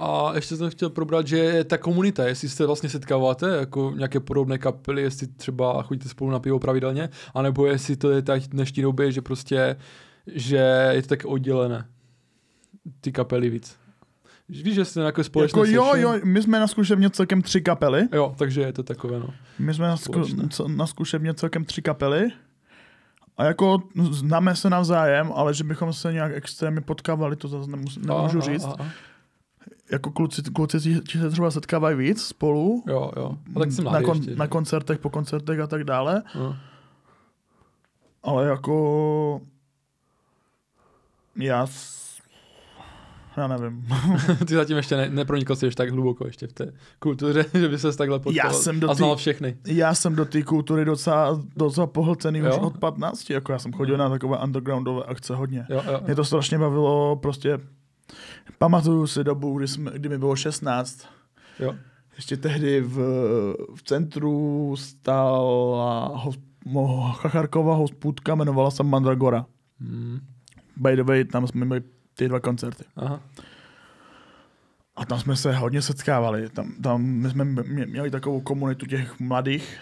A 0.00 0.32
ještě 0.34 0.56
jsem 0.56 0.70
chtěl 0.70 0.90
probrat, 0.90 1.26
že 1.26 1.64
ta 1.64 1.78
komunita, 1.78 2.28
jestli 2.28 2.48
se 2.48 2.66
vlastně 2.66 2.88
setkáváte, 2.88 3.56
jako 3.56 3.92
nějaké 3.96 4.20
podobné 4.20 4.58
kapely, 4.58 5.02
jestli 5.02 5.26
třeba 5.26 5.82
chodíte 5.82 6.08
spolu 6.08 6.30
na 6.30 6.38
pivo 6.38 6.58
pravidelně, 6.58 7.08
anebo 7.34 7.66
jestli 7.66 7.96
to 7.96 8.10
je 8.10 8.22
tak 8.22 8.42
v 8.42 8.48
dnešní 8.48 8.82
době, 8.82 9.12
že 9.12 9.22
prostě, 9.22 9.76
že 10.26 10.90
je 10.90 11.02
to 11.02 11.08
tak 11.08 11.24
oddělené, 11.24 11.86
ty 13.00 13.12
kapely 13.12 13.50
víc. 13.50 13.76
Víš, 14.48 14.74
že 14.74 14.84
jste 14.84 15.00
nějaké 15.00 15.24
společné 15.24 15.60
Jako 15.60 15.70
jo, 15.70 15.94
jo, 15.96 16.20
my 16.24 16.42
jsme 16.42 16.60
na 16.60 16.66
zkušebně 16.66 17.10
celkem 17.10 17.42
tři 17.42 17.60
kapely. 17.60 18.08
Jo, 18.12 18.34
takže 18.38 18.60
je 18.60 18.72
to 18.72 18.82
takové, 18.82 19.20
no. 19.20 19.28
My 19.58 19.74
jsme 19.74 19.88
na, 19.88 19.96
zku, 19.96 20.22
na 20.66 20.86
zkušebně 20.86 21.34
celkem 21.34 21.64
tři 21.64 21.82
kapely. 21.82 22.28
A 23.36 23.44
jako 23.44 23.82
známe 24.10 24.56
se 24.56 24.70
navzájem, 24.70 25.32
ale 25.34 25.54
že 25.54 25.64
bychom 25.64 25.92
se 25.92 26.12
nějak 26.12 26.32
extrémně 26.34 26.80
potkávali, 26.80 27.36
to 27.36 27.48
zase 27.48 27.70
nemus, 27.70 27.96
nemůžu 27.96 28.38
A, 28.38 28.40
říct. 28.40 28.64
A, 28.64 28.68
a, 28.68 28.82
a. 28.82 28.86
Jako 29.92 30.10
kluci, 30.10 30.42
kluci 30.42 30.80
ti- 30.80 31.18
se 31.18 31.30
třeba 31.30 31.50
setkávají 31.50 31.96
víc 31.96 32.22
spolu. 32.22 32.84
Jo, 32.86 33.12
jo. 33.16 33.38
A 33.56 33.58
tak 33.58 33.72
jsem 33.72 33.84
na, 33.84 34.02
kon, 34.02 34.16
ještě. 34.16 34.36
na 34.36 34.46
koncertech, 34.46 34.98
po 34.98 35.10
koncertech 35.10 35.60
a 35.60 35.66
tak 35.66 35.84
dále. 35.84 36.22
No. 36.34 36.56
Ale 38.22 38.46
jako... 38.46 39.40
Já... 41.36 41.66
Já 43.38 43.46
nevím. 43.46 43.86
Ty 44.46 44.54
zatím 44.54 44.76
ještě 44.76 44.96
ne, 44.96 45.08
nepronikl 45.10 45.56
jsi 45.56 45.70
tak 45.70 45.90
hluboko 45.90 46.26
ještě 46.26 46.46
v 46.46 46.52
té 46.52 46.72
kultuře, 46.98 47.44
že 47.54 47.68
by 47.68 47.78
se 47.78 47.96
takhle 47.96 48.18
potkal 48.20 48.52
jsem 48.52 48.80
do 48.80 48.90
a 48.90 48.94
znal 48.94 49.14
té- 49.14 49.18
všechny. 49.18 49.56
Já 49.66 49.94
jsem 49.94 50.14
do 50.14 50.24
té 50.24 50.42
kultury 50.42 50.84
docela, 50.84 51.42
docela 51.56 51.86
pohlcený 51.86 52.42
už 52.42 52.48
Jo? 52.48 52.60
od 52.60 52.78
15. 52.78 53.30
Jako 53.30 53.52
já 53.52 53.58
jsem 53.58 53.72
chodil 53.72 53.96
na 53.96 54.08
takové 54.10 54.38
undergroundové 54.38 55.02
akce 55.04 55.34
hodně. 55.34 55.66
Jo, 55.68 55.82
jo. 55.92 56.00
Mě 56.06 56.14
to 56.14 56.24
strašně 56.24 56.58
bavilo, 56.58 57.16
prostě 57.16 57.58
pamatuju 58.58 59.06
si 59.06 59.24
dobu, 59.24 59.58
kdy, 59.58 59.68
jsme, 59.68 59.90
kdy 59.94 60.08
mi 60.08 60.18
bylo 60.18 60.36
16. 60.36 61.00
jo. 61.60 61.74
Ještě 62.16 62.36
tehdy 62.36 62.80
v, 62.80 62.96
v 63.74 63.82
centru 63.82 64.74
stála 64.76 66.22
chacharková 67.12 67.74
hospůdka, 67.74 68.32
jmenovala 68.32 68.70
se 68.70 68.82
Mandragora. 68.82 69.46
Hmm. 69.80 70.18
By 70.76 70.96
the 70.96 71.02
way, 71.02 71.24
tam 71.24 71.46
jsme 71.46 71.64
měli 71.64 71.82
ty 72.18 72.28
dva 72.28 72.40
koncerty. 72.40 72.84
Aha. 72.96 73.20
A 74.96 75.06
tam 75.06 75.20
jsme 75.20 75.36
se 75.36 75.52
hodně 75.52 75.82
setkávali. 75.82 76.48
Tam, 76.48 76.74
tam 76.82 77.02
my 77.02 77.30
jsme 77.30 77.44
měli 77.44 78.10
takovou 78.10 78.40
komunitu 78.40 78.86
těch 78.86 79.20
mladých, 79.20 79.80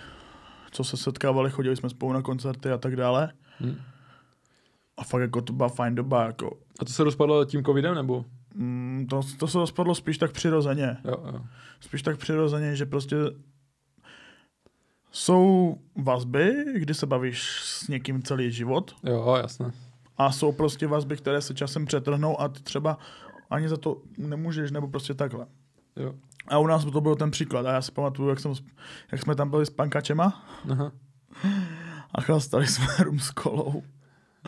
co 0.71 0.85
se 0.85 0.97
setkávali, 0.97 1.51
chodili 1.51 1.77
jsme 1.77 1.89
spolu 1.89 2.13
na 2.13 2.23
koncerty 2.23 2.71
a 2.71 2.79
tak 2.79 2.97
dále. 2.97 3.33
Hmm. 3.59 3.77
A 4.97 5.05
fakt 5.05 5.21
jako 5.21 5.43
to 5.43 5.53
byla 5.53 5.69
fajn 5.69 5.95
doba. 5.95 6.27
Jako. 6.27 6.59
A 6.81 6.85
to 6.85 6.93
se 6.93 7.05
rozpadlo 7.05 7.45
tím 7.45 7.65
covidem, 7.65 7.95
nebo? 7.95 8.25
Mm, 8.55 9.07
to, 9.11 9.21
to 9.39 9.49
se 9.49 9.59
rozpadlo 9.59 9.95
spíš 9.95 10.19
tak 10.19 10.33
přirozeně. 10.33 10.97
Jo, 11.05 11.17
jo. 11.33 11.41
Spíš 11.81 12.03
tak 12.03 12.19
přirozeně, 12.19 12.77
že 12.77 12.87
prostě 12.87 13.17
jsou 15.13 15.77
vazby, 15.97 16.65
kdy 16.75 16.95
se 16.95 17.07
bavíš 17.07 17.61
s 17.63 17.89
někým 17.89 18.23
celý 18.23 18.53
život. 18.53 18.95
Jo, 19.05 19.37
jasné. 19.43 19.73
A 20.19 20.33
jsou 20.33 20.53
prostě 20.53 20.87
vazby, 20.87 21.17
které 21.17 21.41
se 21.41 21.55
časem 21.55 21.87
přetrhnou 21.87 22.41
a 22.41 22.49
ty 22.49 22.63
třeba 22.63 22.99
ani 23.51 23.69
za 23.69 23.77
to 23.77 24.03
nemůžeš, 24.19 24.71
nebo 24.71 24.89
prostě 24.89 25.15
takhle. 25.15 25.47
Jo. 25.97 26.15
A 26.49 26.59
u 26.59 26.67
nás 26.67 26.85
to 26.85 27.01
byl 27.01 27.15
ten 27.15 27.31
příklad. 27.31 27.67
A 27.67 27.73
já 27.73 27.83
si 27.83 27.93
pamatuju, 27.93 28.29
jak, 28.29 28.41
jsem, 28.41 28.53
jak 29.13 29.23
jsme 29.23 29.35
tam 29.35 29.51
byli 29.51 29.67
s 29.67 29.71
pankačema 29.71 30.45
Aha. 30.71 30.93
a 32.15 32.21
chlastali 32.21 32.67
jsme 32.67 32.87
rum 33.05 33.19
s 33.19 33.31
kolou. 33.31 33.83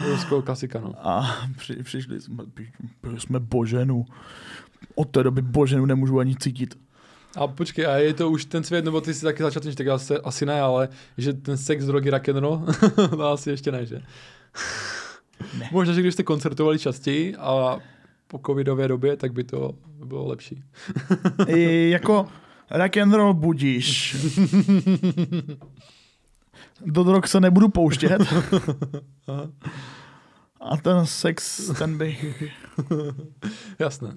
Ruskou 0.07 0.43
klasika, 0.43 0.81
no. 0.81 0.95
A 1.09 1.37
při, 1.57 1.83
přišli 1.83 2.21
jsme, 2.21 2.45
byli 3.03 3.21
jsme 3.21 3.41
Boženu. 3.41 4.07
Od 4.95 5.11
té 5.11 5.23
doby 5.23 5.43
Boženu 5.43 5.87
nemůžu 5.87 6.19
ani 6.19 6.37
cítit. 6.37 6.79
A 7.37 7.47
počkej, 7.47 7.87
a 7.87 7.97
je 7.97 8.15
to 8.15 8.31
už 8.31 8.45
ten 8.45 8.65
svět, 8.65 8.85
nebo 8.85 9.01
ty 9.01 9.15
jsi 9.15 9.25
taky 9.25 9.43
začal 9.43 9.63
tak 9.77 9.87
asi, 9.87 10.15
asi 10.15 10.47
ne, 10.47 10.61
ale 10.61 10.89
že 11.19 11.33
ten 11.33 11.57
sex, 11.57 11.85
drogy, 11.85 12.11
rock 12.11 12.29
and 12.29 12.37
roll, 12.37 12.67
to 13.11 13.29
asi 13.29 13.51
ještě 13.51 13.73
ne, 13.73 13.87
že? 13.87 14.03
Ne. 15.59 15.69
Možná, 15.73 15.95
že 15.95 16.01
když 16.01 16.15
jste 16.15 16.23
koncertovali 16.23 16.79
častěji 16.79 17.37
a 17.37 17.79
po 18.27 18.41
covidové 18.47 18.89
době, 18.89 19.17
tak 19.17 19.33
by 19.33 19.45
to 19.45 19.75
bylo 20.05 20.29
lepší. 20.29 20.63
I 21.47 21.91
jako 21.91 22.29
rock 22.71 22.97
and 22.97 23.13
roll 23.15 23.35
budíš. 23.35 24.17
Do 26.87 27.05
drog 27.05 27.27
se 27.27 27.41
nebudu 27.41 27.69
pouštět. 27.69 28.23
A 30.61 30.77
ten 30.77 31.07
sex, 31.07 31.71
ten 31.79 31.99
bych... 31.99 32.43
Jasné. 33.79 34.15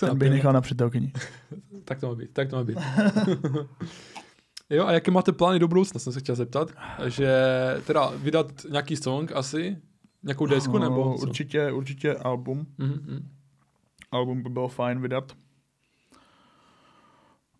ten 0.00 0.18
bych 0.18 0.30
nechal 0.30 0.52
na 0.52 0.60
přítelkyni. 0.60 1.12
tak 1.84 2.00
to 2.00 2.08
má 2.08 2.14
být, 2.14 2.30
tak 2.32 2.48
to 2.48 2.56
má 2.56 2.64
být. 2.64 2.78
jo, 4.76 4.86
a 4.86 4.92
jaké 4.92 5.10
máte 5.10 5.32
plány 5.32 5.58
do 5.58 5.68
budoucna, 5.68 6.00
jsem 6.00 6.12
se 6.12 6.20
chtěl 6.20 6.34
zeptat. 6.34 6.70
Že 7.06 7.34
teda 7.86 8.10
vydat 8.16 8.46
nějaký 8.70 8.96
song 8.96 9.32
asi, 9.32 9.76
nějakou 10.22 10.46
desku, 10.46 10.78
no, 10.78 10.78
nebo 10.78 11.14
co? 11.18 11.26
Určitě, 11.26 11.72
určitě 11.72 12.14
album. 12.14 12.66
Mm-hmm. 12.78 13.22
Album 14.10 14.42
by 14.42 14.48
bylo 14.48 14.68
fajn 14.68 15.00
vydat. 15.00 15.32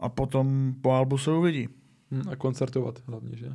A 0.01 0.09
potom 0.09 0.75
po 0.83 0.91
albu 0.91 1.19
se 1.19 1.31
uvidí. 1.31 1.69
Hmm, 2.11 2.29
a 2.29 2.37
koncertovat 2.37 3.03
hlavně, 3.07 3.37
že? 3.37 3.47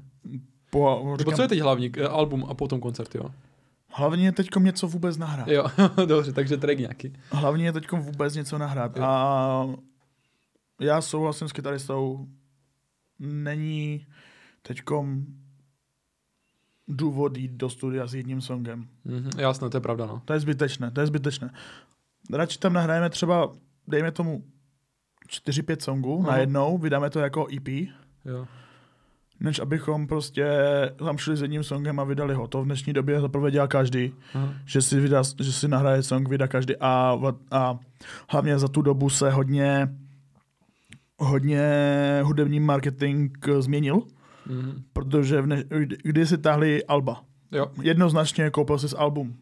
Po, 0.70 1.00
říkám, 1.00 1.18
Nebo 1.18 1.32
co 1.32 1.42
je 1.42 1.48
teď 1.48 1.60
hlavní? 1.60 1.92
Eh, 1.98 2.08
album 2.08 2.46
a 2.50 2.54
potom 2.54 2.80
koncert, 2.80 3.16
jo? 3.16 3.32
Hlavně 3.90 4.26
je 4.26 4.32
teď 4.32 4.50
něco 4.60 4.88
vůbec 4.88 5.18
nahrát. 5.18 5.48
Jo, 5.48 5.66
dobře, 6.06 6.34
takže 6.34 6.58
track 6.58 6.80
nějaký. 6.80 7.14
Hlavně 7.32 7.66
je 7.66 7.74
teď 7.74 7.92
vůbec 7.92 8.36
něco 8.36 8.58
nahrát. 8.58 8.98
Jo. 8.98 9.04
A 9.04 9.68
já 10.82 11.02
souhlasím 11.02 11.48
s 11.48 11.52
kytaristou, 11.52 12.28
není 13.20 14.08
teďkom 14.62 15.26
důvod 16.88 17.38
jít 17.38 17.52
do 17.52 17.70
studia 17.70 18.08
s 18.08 18.14
jedním 18.14 18.42
songem. 18.42 18.88
Mm-hmm, 19.06 19.40
jasné, 19.40 19.70
to 19.70 19.78
je 19.78 19.82
pravda, 19.82 20.06
no. 20.06 20.22
To 20.26 20.34
je 20.34 20.40
zbytečné, 20.40 20.92
to 20.92 21.02
je 21.02 21.08
zbytečné. 21.08 21.54
Radši 22.34 22.60
tam 22.60 22.74
nahrajeme 22.74 23.10
třeba, 23.10 23.52
dejme 23.88 24.12
tomu 24.12 24.44
4-5 25.30 25.78
songů 25.80 26.18
uh-huh. 26.18 26.28
najednou, 26.28 26.78
vydáme 26.78 27.10
to 27.10 27.20
jako 27.20 27.48
EP. 27.58 27.68
Jo. 28.26 28.48
Než 29.40 29.60
abychom 29.60 30.08
prostě 30.08 30.48
tam 30.98 31.18
šli 31.18 31.38
s 31.38 31.42
jedním 31.42 31.64
songem 31.64 32.00
a 32.00 32.04
vydali 32.04 32.34
ho. 32.34 32.48
To 32.48 32.62
v 32.62 32.66
dnešní 32.66 32.94
době 32.94 33.22
zaprvé 33.22 33.52
dělá 33.52 33.68
každý. 33.68 34.14
Že, 34.66 34.82
si 34.82 35.00
vydá, 35.00 35.22
že 35.40 35.52
si 35.54 35.68
nahraje 35.68 36.04
song, 36.04 36.30
vydá 36.30 36.48
každý. 36.48 36.78
A, 36.80 37.20
a 37.52 37.80
hlavně 38.30 38.60
za 38.60 38.68
tu 38.68 38.82
dobu 38.82 39.10
se 39.10 39.32
hodně 39.32 39.96
hodně 41.20 41.70
hudební 42.24 42.60
marketing 42.60 43.32
změnil. 43.60 43.96
Mm-hmm. 43.96 44.84
Protože 44.94 45.42
v 45.42 45.48
ne- 45.48 45.64
kdy 46.04 46.26
si 46.26 46.38
tahli 46.38 46.86
Alba. 46.86 47.24
Jo. 47.52 47.68
Jednoznačně 47.82 48.50
koupil 48.50 48.80
jsi 48.80 48.96
album. 48.96 49.36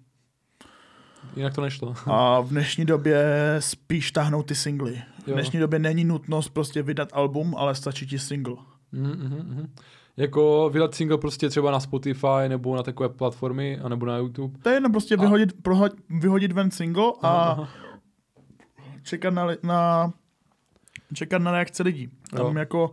Jinak 1.35 1.55
to 1.55 1.61
nešlo. 1.61 1.95
A 2.05 2.41
v 2.41 2.49
dnešní 2.49 2.85
době 2.85 3.25
spíš 3.59 4.11
tahnou 4.11 4.43
ty 4.43 4.55
singly. 4.55 5.01
V 5.27 5.31
dnešní 5.31 5.59
době 5.59 5.79
není 5.79 6.03
nutnost 6.03 6.49
prostě 6.49 6.83
vydat 6.83 7.09
album, 7.13 7.55
ale 7.57 7.75
stačí 7.75 8.07
ti 8.07 8.19
single. 8.19 8.55
Mm-hmm. 8.93 9.69
Jako 10.17 10.69
vydat 10.73 10.95
single 10.95 11.17
prostě 11.17 11.49
třeba 11.49 11.71
na 11.71 11.79
Spotify 11.79 12.47
nebo 12.47 12.75
na 12.75 12.83
takové 12.83 13.09
platformy, 13.09 13.79
anebo 13.79 14.05
na 14.05 14.17
YouTube. 14.17 14.57
To 14.63 14.69
je 14.69 14.75
jenom 14.75 14.91
prostě 14.91 15.15
a... 15.15 15.21
vyhodit, 15.21 15.61
prohoď, 15.61 15.91
vyhodit 16.09 16.51
ven 16.51 16.71
single 16.71 17.11
a 17.21 17.29
aha. 17.29 17.69
čekat 19.03 19.33
na, 19.33 19.47
na 19.63 20.13
čekat 21.15 21.41
na 21.41 21.51
reakce 21.51 21.83
lidí. 21.83 22.09
Tam 22.29 22.45
jo. 22.45 22.59
jako 22.59 22.91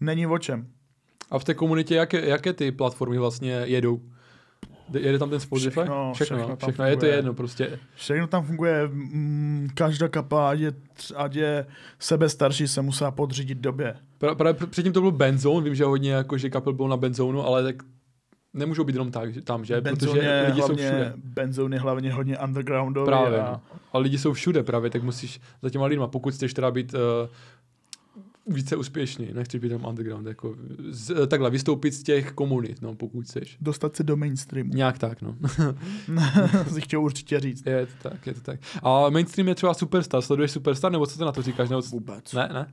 není 0.00 0.26
o 0.26 0.38
čem. 0.38 0.66
A 1.30 1.38
v 1.38 1.44
té 1.44 1.54
komunitě 1.54 1.94
jaké, 1.94 2.28
jaké 2.28 2.52
ty 2.52 2.72
platformy 2.72 3.18
vlastně 3.18 3.52
jedou? 3.64 4.00
Jede 4.92 5.18
tam 5.18 5.30
ten 5.30 5.40
Spotify? 5.40 5.70
Všechno, 5.70 6.12
všechno, 6.14 6.38
všechno, 6.38 6.56
všechno 6.56 6.84
je 6.84 6.96
to 6.96 7.06
jedno 7.06 7.34
prostě. 7.34 7.78
Všechno 7.94 8.26
tam 8.26 8.44
funguje, 8.44 8.88
mm, 8.88 9.68
každá 9.74 10.08
kapa, 10.08 10.50
ať 10.50 10.58
je, 10.58 10.72
ať 11.16 11.34
je 11.34 11.66
sebe 11.98 12.28
starší, 12.28 12.68
se 12.68 12.82
musela 12.82 13.10
podřídit 13.10 13.58
době. 13.58 13.96
Pra, 14.18 14.34
právě 14.34 14.66
předtím 14.66 14.92
to 14.92 15.00
byl 15.00 15.12
Benzone, 15.12 15.64
vím, 15.64 15.74
že 15.74 15.84
hodně 15.84 16.12
jako, 16.12 16.38
že 16.38 16.50
kapel 16.50 16.72
byl 16.72 16.88
na 16.88 16.96
Benzonu, 16.96 17.46
ale 17.46 17.62
tak 17.62 17.76
nemůžou 18.56 18.84
být 18.84 18.92
jenom 18.92 19.10
tak, 19.10 19.34
že 19.34 19.42
tam, 19.42 19.64
že? 19.64 19.80
Benzone 19.80 20.12
Protože 20.12 20.26
je 20.26 20.42
lidi 20.46 20.60
hlavně, 20.60 20.76
jsou 20.76 20.84
všude. 20.84 21.12
Benzone 21.16 21.76
je 21.76 21.80
hlavně 21.80 22.12
hodně 22.12 22.38
undergroundový. 22.38 23.06
Právě, 23.06 23.40
a... 23.40 23.52
No. 23.52 23.60
a 23.92 23.98
lidi 23.98 24.18
jsou 24.18 24.32
všude 24.32 24.62
právě, 24.62 24.90
tak 24.90 25.02
musíš 25.02 25.40
za 25.62 25.70
těma 25.70 25.86
lidma, 25.86 26.06
pokud 26.06 26.34
chceš 26.34 26.54
teda 26.54 26.70
být 26.70 26.94
uh, 26.94 27.00
více 28.46 28.76
úspěšný, 28.76 29.28
nechci 29.32 29.58
být 29.58 29.68
tam 29.68 29.84
underground, 29.84 30.26
jako 30.26 30.54
z, 30.90 31.26
takhle 31.26 31.50
vystoupit 31.50 31.94
z 31.94 32.02
těch 32.02 32.32
komunit, 32.32 32.82
no, 32.82 32.94
pokud 32.94 33.24
chceš. 33.24 33.56
Dostat 33.60 33.96
se 33.96 34.02
do 34.02 34.16
mainstreamu. 34.16 34.70
Nějak 34.74 34.98
tak, 34.98 35.22
no. 35.22 35.36
si 36.72 36.80
chtěl 36.80 37.00
určitě 37.00 37.40
říct. 37.40 37.66
Je 37.66 37.86
to 37.86 38.08
tak, 38.08 38.26
je 38.26 38.34
to 38.34 38.40
tak. 38.40 38.60
A 38.82 39.10
mainstream 39.10 39.48
je 39.48 39.54
třeba 39.54 39.74
Superstar, 39.74 40.22
sleduješ 40.22 40.50
Superstar, 40.50 40.92
nebo 40.92 41.06
co 41.06 41.18
ty 41.18 41.24
na 41.24 41.32
to 41.32 41.42
říkáš? 41.42 41.68
Nebo... 41.68 41.82
Vůbec. 41.82 42.32
Ne, 42.32 42.48
ne? 42.52 42.66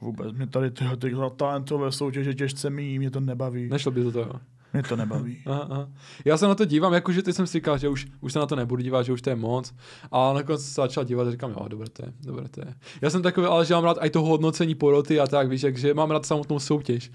Vůbec, 0.00 0.32
mě 0.32 0.46
tady 0.46 0.70
tyhle, 0.70 0.96
tyhle 0.96 1.30
talentové 1.30 1.92
soutěže 1.92 2.34
těžce 2.34 2.70
mý, 2.70 2.98
mě 2.98 3.10
to 3.10 3.20
nebaví. 3.20 3.68
Nešlo 3.68 3.92
by 3.92 4.04
to 4.04 4.12
toho. 4.12 4.40
Mě 4.72 4.82
to 4.82 4.96
nebaví. 4.96 5.38
aha, 5.46 5.66
aha. 5.70 5.88
Já 6.24 6.36
se 6.36 6.46
na 6.46 6.54
to 6.54 6.64
dívám, 6.64 6.92
jakože 6.92 7.22
ty 7.22 7.32
jsem 7.32 7.46
si 7.46 7.52
říkal, 7.52 7.78
že 7.78 7.88
už, 7.88 8.06
už 8.20 8.32
se 8.32 8.38
na 8.38 8.46
to 8.46 8.56
nebudu 8.56 8.82
dívat, 8.82 9.02
že 9.02 9.12
už 9.12 9.22
to 9.22 9.30
je 9.30 9.36
moc. 9.36 9.74
A 10.12 10.32
nakonec 10.32 10.62
se 10.62 10.72
začal 10.72 11.04
dívat 11.04 11.28
a 11.28 11.30
říkám, 11.30 11.50
jo, 11.50 11.68
dobré 11.68 11.88
to 11.90 12.04
je, 12.04 12.12
dobré 12.20 12.48
to 12.48 12.60
je. 12.60 12.74
Já 13.02 13.10
jsem 13.10 13.22
takový, 13.22 13.46
ale 13.46 13.66
že 13.66 13.74
mám 13.74 13.84
rád 13.84 13.98
i 14.00 14.10
to 14.10 14.22
hodnocení 14.22 14.74
poroty 14.74 15.20
a 15.20 15.26
tak, 15.26 15.48
víš, 15.48 15.66
že 15.74 15.94
mám 15.94 16.10
rád 16.10 16.26
samotnou 16.26 16.58
soutěž. 16.58 17.12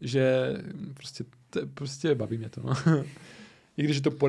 Že 0.00 0.54
prostě, 0.94 1.24
to, 1.50 1.60
prostě 1.74 2.14
baví 2.14 2.38
mě 2.38 2.48
to, 2.48 2.60
no. 2.64 2.74
I 3.76 3.82
když 3.82 3.96
je 3.96 4.02
to 4.02 4.10
po, 4.10 4.28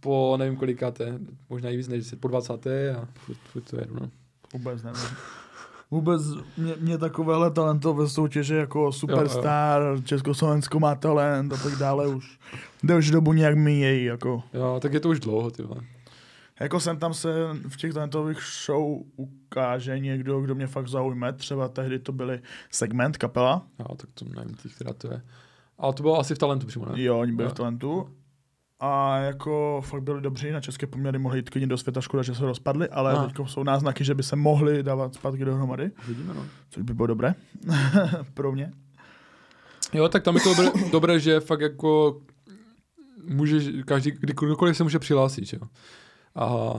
po 0.00 0.36
nevím 0.38 0.56
kolikáté, 0.56 1.18
možná 1.50 1.70
i 1.70 1.76
víc 1.76 1.88
než 1.88 2.14
po 2.20 2.28
20. 2.28 2.66
a 2.96 3.08
furt, 3.14 3.38
furt 3.52 3.62
to 3.62 3.76
jedu, 3.76 3.94
no. 4.00 4.10
Vůbec 4.52 4.82
nevím 4.82 5.00
vůbec 5.90 6.22
mě, 6.56 6.74
mě 6.80 6.98
takovéhle 6.98 7.50
talentové 7.50 8.08
soutěže 8.08 8.56
jako 8.56 8.92
Superstar, 8.92 9.82
jo, 9.82 9.88
jo. 9.88 10.02
Československo 10.02 10.80
má 10.80 10.94
talent 10.94 11.52
a 11.52 11.56
tak 11.56 11.78
dále 11.78 12.08
už. 12.08 12.38
Jde 12.82 12.96
už 12.96 13.10
dobu 13.10 13.32
nějak 13.32 13.56
míjejí, 13.56 14.04
jako. 14.04 14.42
Jo, 14.54 14.78
tak 14.82 14.92
je 14.92 15.00
to 15.00 15.08
už 15.08 15.20
dlouho, 15.20 15.50
ty 15.50 15.62
Jako 16.60 16.80
jsem 16.80 16.98
tam 16.98 17.14
se 17.14 17.30
v 17.68 17.76
těch 17.76 17.94
talentových 17.94 18.38
show 18.66 19.02
ukáže 19.16 19.98
někdo, 19.98 20.40
kdo 20.40 20.54
mě 20.54 20.66
fakt 20.66 20.88
zaujme. 20.88 21.32
Třeba 21.32 21.68
tehdy 21.68 21.98
to 21.98 22.12
byly 22.12 22.40
segment 22.70 23.16
kapela. 23.16 23.66
Jo, 23.78 23.96
tak 23.96 24.10
to 24.14 24.24
nevím, 24.24 24.56
která 24.74 24.92
to 24.92 25.12
je. 25.12 25.22
Ale 25.78 25.92
to 25.92 26.02
bylo 26.02 26.18
asi 26.18 26.34
v 26.34 26.38
talentu 26.38 26.66
přímo, 26.66 26.84
ne? 26.84 27.02
Jo, 27.02 27.18
oni 27.18 27.32
byli 27.32 27.46
jo. 27.46 27.50
v 27.50 27.54
talentu 27.54 28.08
a 28.80 29.18
jako 29.18 29.82
fakt 29.84 30.02
byli 30.02 30.20
dobří, 30.20 30.50
na 30.50 30.60
české 30.60 30.86
poměry 30.86 31.18
mohli 31.18 31.38
jít 31.38 31.50
klidně 31.50 31.66
do 31.66 31.78
světa, 31.78 32.00
škoda, 32.00 32.22
že 32.22 32.34
se 32.34 32.46
rozpadli, 32.46 32.88
ale 32.88 33.26
teď 33.26 33.46
jsou 33.46 33.62
náznaky, 33.62 34.04
že 34.04 34.14
by 34.14 34.22
se 34.22 34.36
mohli 34.36 34.82
dávat 34.82 35.14
zpátky 35.14 35.44
dohromady. 35.44 35.90
Vidíme, 36.08 36.34
no. 36.34 36.46
Což 36.70 36.82
by 36.82 36.94
bylo 36.94 37.06
dobré 37.06 37.34
pro 38.34 38.52
mě. 38.52 38.72
Jo, 39.92 40.08
tak 40.08 40.22
tam 40.22 40.34
je 40.34 40.40
to 40.40 40.54
dobré, 40.54 40.70
dobré 40.92 41.20
že 41.20 41.40
fakt 41.40 41.60
jako 41.60 42.20
můžeš, 43.24 43.68
každý, 43.86 44.10
kdykoliv 44.10 44.76
se 44.76 44.82
může 44.82 44.98
přihlásit, 44.98 45.52
jo. 45.52 45.60
A 46.34 46.74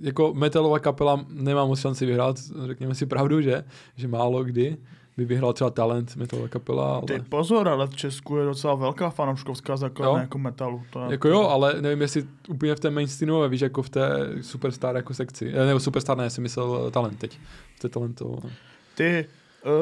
jako 0.00 0.34
metalová 0.34 0.78
kapela 0.78 1.26
nemá 1.28 1.64
moc 1.64 1.80
šanci 1.80 2.06
vyhrát, 2.06 2.36
řekněme 2.66 2.94
si 2.94 3.06
pravdu, 3.06 3.40
že, 3.40 3.64
že 3.96 4.08
málo 4.08 4.44
kdy, 4.44 4.76
by 5.16 5.24
vyhrál 5.24 5.52
třeba 5.52 5.70
talent 5.70 6.16
metalová 6.16 6.48
kapela, 6.48 6.92
ale... 6.94 7.02
Ty 7.06 7.20
pozor, 7.28 7.68
ale 7.68 7.86
v 7.86 7.96
Česku 7.96 8.36
je 8.36 8.44
docela 8.44 8.74
velká 8.74 9.10
fanouškovská 9.10 9.76
základna 9.76 10.20
jako 10.20 10.38
metalu. 10.38 10.82
To 10.90 11.00
je, 11.00 11.06
Jako 11.10 11.28
jo, 11.28 11.40
ale 11.42 11.74
nevím, 11.82 12.00
jestli 12.00 12.24
úplně 12.48 12.74
v 12.74 12.80
té 12.80 12.90
mainstreamové, 12.90 13.48
víš, 13.48 13.60
jako 13.60 13.82
v 13.82 13.88
té 13.88 14.10
superstar 14.40 14.96
jako 14.96 15.14
sekci. 15.14 15.52
Eh, 15.54 15.66
Nebo 15.66 15.80
superstar, 15.80 16.16
ne, 16.16 16.30
jsem 16.30 16.42
myslel 16.42 16.84
eh, 16.88 16.90
talent 16.90 17.18
teď. 17.18 17.38
V 17.76 17.80
té 17.80 17.88
talentu. 17.88 18.38
Ty 18.94 19.26
uh, 19.64 19.72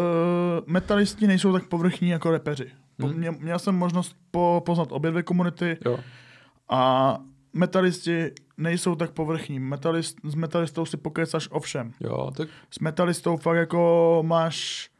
metalisti 0.67 1.27
nejsou 1.27 1.53
tak 1.53 1.65
povrchní 1.69 2.09
jako 2.09 2.31
repeři. 2.31 2.67
Po, 3.01 3.07
Hmm. 3.07 3.17
mě, 3.17 3.31
měl 3.31 3.59
jsem 3.59 3.75
možnost 3.75 4.17
po, 4.31 4.63
poznat 4.67 4.89
obě 4.93 5.11
dvě 5.11 5.23
komunity 5.23 5.77
Jo, 5.87 5.99
a 6.69 7.19
metalisti 7.53 8.31
nejsou 8.57 8.95
tak 8.95 9.11
povrchní. 9.11 9.59
Metalist, 9.59 10.17
s 10.25 10.35
metalistou 10.35 10.85
si 10.87 10.97
pokecaš 10.97 11.49
o 11.51 11.61
všem. 11.61 11.93
jo, 12.01 12.31
tak 12.37 12.49
S 12.71 12.79
metalistou 12.79 13.37
fakt 13.37 13.57
jako 13.57 14.19
máš 14.27 14.91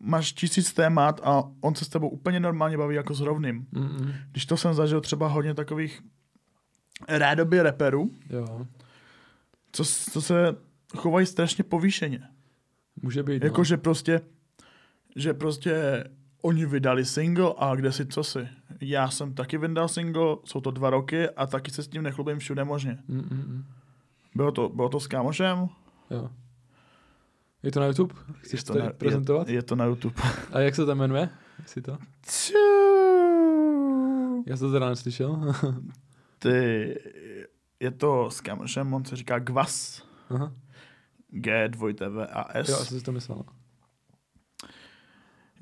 máš 0.00 0.32
tisíc 0.32 0.72
témat 0.72 1.20
a 1.24 1.42
on 1.60 1.74
se 1.74 1.84
s 1.84 1.88
tebou 1.88 2.08
úplně 2.08 2.40
normálně 2.40 2.78
baví 2.78 2.94
jako 2.96 3.14
s 3.14 3.20
rovným. 3.20 3.66
mm, 3.72 3.82
mm, 3.82 4.12
Když 4.30 4.46
to 4.46 4.56
jsem 4.56 4.74
zažil 4.74 5.00
třeba 5.00 5.28
hodně 5.28 5.54
takových 5.54 6.02
rádoby 7.08 7.62
reperů, 7.62 8.10
jo, 8.30 8.66
co, 9.72 9.84
co 9.84 10.22
se 10.22 10.56
chovají 10.96 11.26
strašně 11.26 11.64
povýšeně. 11.64 12.20
může 13.02 13.22
být. 13.22 13.42
no. 13.42 13.46
Jako, 13.46 13.64
že 13.64 13.76
prostě, 13.76 14.20
že 15.16 15.34
prostě 15.34 16.04
oni 16.42 16.66
vydali 16.66 17.04
single 17.04 17.54
a 17.58 17.74
kde 17.74 17.92
si 17.92 18.06
co 18.06 18.24
si. 18.24 18.48
Já 18.80 19.10
jsem 19.10 19.34
taky 19.34 19.58
vydal 19.58 19.88
single, 19.88 20.36
jsou 20.44 20.60
to 20.60 20.70
dva 20.70 20.90
roky 20.90 21.28
a 21.30 21.46
taky 21.46 21.70
se 21.70 21.82
s 21.82 21.88
tím 21.88 22.02
nechlubím 22.02 22.38
všude 22.38 22.64
možně. 22.64 22.98
Mm, 23.08 23.16
mm, 23.16 23.24
mm, 23.30 23.64
Bylo 24.34 24.52
to, 24.52 24.68
bylo 24.68 24.88
to 24.88 25.00
s 25.00 25.06
kámošem, 25.06 25.68
jo. 26.10 26.30
Je 27.64 27.72
to 27.72 27.80
na 27.80 27.86
YouTube? 27.86 28.14
Chceš 28.40 28.60
je 28.60 28.64
to 28.64 28.72
to, 28.72 28.78
na, 28.78 28.90
prezentovat? 28.92 29.48
je, 29.48 29.54
je 29.54 29.62
to 29.62 29.76
na 29.76 29.84
YouTube. 29.84 30.22
A 30.52 30.60
jak 30.60 30.74
se 30.74 30.86
to 30.86 30.94
jmenuje? 30.94 31.28
Jsi 31.66 31.82
to? 31.82 31.98
Já 34.46 34.56
jsem 34.56 34.68
to 34.68 34.72
teda 34.72 34.88
neslyšel. 34.88 35.54
Ty, 36.38 36.50
je 37.80 37.90
to 37.90 38.30
s 38.30 38.40
kámošem, 38.40 38.94
on 38.94 39.04
se 39.04 39.16
říká 39.16 39.38
Gvas. 39.38 40.02
Aha. 40.30 40.52
G, 41.30 41.68
2 41.68 41.88
V 42.08 42.26
a 42.32 42.48
S. 42.54 42.68
Jo, 42.68 42.76
asi 42.76 42.98
si 42.98 43.04
to 43.04 43.12
myslel. 43.12 43.38
no. 43.38 43.44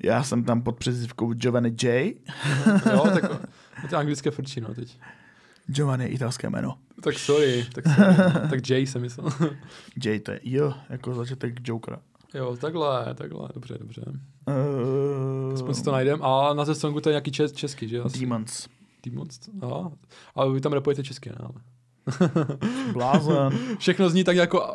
Já 0.03 0.23
jsem 0.23 0.43
tam 0.43 0.61
pod 0.61 0.77
přezdívkou 0.77 1.33
Giovanni 1.33 1.75
J. 1.83 2.13
Jo, 2.93 3.03
tak 3.13 3.29
to 3.89 3.95
je 3.95 3.99
anglické 3.99 4.31
frčí, 4.31 4.61
no 4.61 4.73
teď. 4.73 4.99
Giovanni 5.67 6.05
je 6.05 6.09
italské 6.09 6.49
jméno. 6.49 6.77
Tak 7.03 7.19
sorry, 7.19 7.65
tak, 7.73 7.85
sorry. 7.95 8.15
tak 8.49 8.69
Jay 8.69 8.87
jsem 8.87 9.01
myslel. 9.01 9.29
J 10.05 10.19
to 10.19 10.31
je 10.31 10.39
J, 10.43 10.73
jako 10.89 11.13
začátek 11.13 11.67
Jokera. 11.67 11.99
Jo, 12.33 12.57
takhle, 12.61 13.15
takhle, 13.15 13.49
dobře, 13.53 13.77
dobře. 13.79 14.01
Uh, 14.47 15.53
Aspoň 15.53 15.73
si 15.73 15.83
to 15.83 15.91
najdem. 15.91 16.23
A 16.23 16.53
na 16.53 16.65
té 16.65 16.75
songu 16.75 17.01
to 17.01 17.09
je 17.09 17.13
nějaký 17.13 17.31
čes, 17.31 17.51
český, 17.51 17.87
že? 17.87 17.99
Asi. 17.99 18.19
Demons. 18.19 18.67
Demons. 19.05 19.39
Aha. 19.61 19.91
Ale 20.35 20.53
vy 20.53 20.61
tam 20.61 20.73
repujete 20.73 21.03
česky, 21.03 21.29
ne? 21.29 21.35
Ale. 21.39 21.53
Blázen. 22.93 23.53
Všechno 23.79 24.09
zní 24.09 24.23
tak 24.23 24.35
jako 24.35 24.59
uh, 24.61 24.73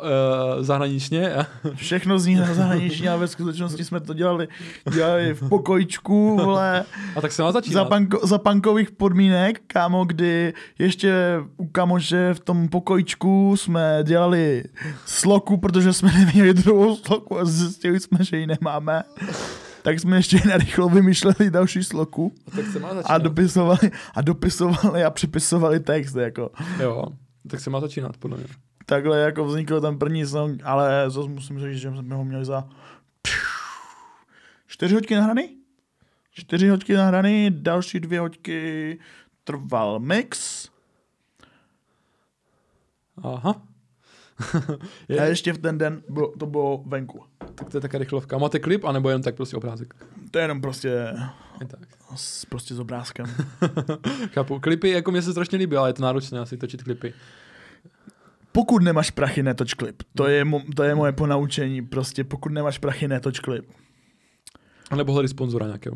zahraničně. 0.59 1.35
Všechno 1.75 2.19
zní 2.19 2.35
na 2.35 2.53
zahraničí, 2.53 3.09
ale 3.09 3.19
ve 3.19 3.27
skutečnosti 3.27 3.85
jsme 3.85 3.99
to 3.99 4.13
dělali, 4.13 4.47
dělali 4.93 5.33
v 5.33 5.49
pokojičku, 5.49 6.35
vole, 6.35 6.85
A 7.15 7.21
tak 7.21 7.31
se 7.31 7.43
má 7.43 7.51
začít. 7.51 7.73
za, 7.73 7.85
panko, 7.85 8.27
za 8.27 8.37
punkových 8.37 8.91
podmínek, 8.91 9.61
kámo, 9.67 10.05
kdy 10.05 10.53
ještě 10.79 11.13
u 11.57 11.67
kamoše 11.67 12.33
v 12.33 12.39
tom 12.39 12.67
pokojičku 12.67 13.57
jsme 13.57 13.99
dělali 14.03 14.63
sloku, 15.05 15.57
protože 15.57 15.93
jsme 15.93 16.11
neměli 16.13 16.53
druhou 16.63 16.95
sloku 16.95 17.39
a 17.39 17.45
zjistili 17.45 17.99
jsme, 17.99 18.17
že 18.21 18.37
ji 18.37 18.47
nemáme. 18.47 19.03
Tak 19.89 19.99
jsme 19.99 20.17
ještě 20.17 20.41
narychlo 20.47 20.89
vymýšleli 20.89 21.49
další 21.49 21.83
sloku 21.83 22.33
A 22.47 22.51
tak 22.55 22.65
se 22.65 22.79
má 22.79 22.93
začít. 22.93 23.09
a 23.09 23.17
dopisovali, 23.17 23.91
a 24.13 24.21
dopisovali 24.21 25.03
a 25.03 25.09
připisovali 25.09 25.79
text, 25.79 26.15
jako. 26.15 26.51
Jo, 26.79 27.05
tak 27.47 27.59
se 27.59 27.69
má 27.69 27.79
začínat, 27.79 28.17
podle 28.17 28.37
mě. 28.37 28.47
Takhle 28.85 29.19
jako 29.19 29.45
vznikl 29.45 29.81
ten 29.81 29.97
první 29.99 30.25
song, 30.25 30.61
ale 30.63 31.09
zase 31.09 31.29
musím 31.29 31.59
říct, 31.59 31.77
že 31.77 31.89
jsme 31.89 32.15
ho 32.15 32.25
měli 32.25 32.45
za 32.45 32.69
čtyři 34.67 34.95
hoďky 34.95 35.15
nahraný. 35.15 35.57
Čtyři 36.31 36.69
hoďky 36.69 36.93
nahraný, 36.93 37.49
další 37.51 37.99
dvě 37.99 38.19
hoďky 38.19 38.99
trval 39.43 39.99
mix. 39.99 40.69
Aha. 43.23 43.61
A 45.09 45.23
je, 45.23 45.29
ještě 45.29 45.53
v 45.53 45.57
ten 45.57 45.77
den 45.77 46.01
bylo, 46.09 46.33
to 46.39 46.45
bylo 46.45 46.83
venku. 46.85 47.23
tak 47.55 47.69
to 47.69 47.77
je 47.77 47.81
taká 47.81 47.97
rychlovka. 47.97 48.35
A 48.35 48.39
máte 48.39 48.59
klip, 48.59 48.83
anebo 48.85 49.09
jen 49.09 49.21
tak 49.21 49.35
prostě 49.35 49.57
obrázek? 49.57 49.93
To 50.31 50.37
je 50.37 50.43
jenom 50.43 50.61
prostě, 50.61 50.87
Je 51.61 51.67
tak. 51.67 51.79
s, 52.15 52.45
prostě 52.45 52.75
s 52.75 52.79
obrázkem. 52.79 53.25
Chápu. 54.33 54.59
Klipy, 54.59 54.89
jako 54.89 55.11
mě 55.11 55.21
se 55.21 55.31
strašně 55.31 55.57
líbí, 55.57 55.75
ale 55.75 55.89
je 55.89 55.93
to 55.93 56.03
náročné 56.03 56.39
asi 56.39 56.57
točit 56.57 56.83
klipy. 56.83 57.13
Pokud 58.51 58.83
nemáš 58.83 59.11
prachy, 59.11 59.43
netoč 59.43 59.73
klip. 59.73 60.03
To 60.15 60.27
je, 60.27 60.45
mo, 60.45 60.61
to 60.75 60.83
je 60.83 60.95
moje 60.95 61.11
ponaučení. 61.11 61.81
Prostě 61.81 62.23
pokud 62.23 62.51
nemáš 62.51 62.77
prachy, 62.77 63.07
netoč 63.07 63.39
klip. 63.39 63.65
A 64.91 64.95
nebo 64.95 65.13
hledej 65.13 65.29
sponzora 65.29 65.65
nějakého. 65.65 65.95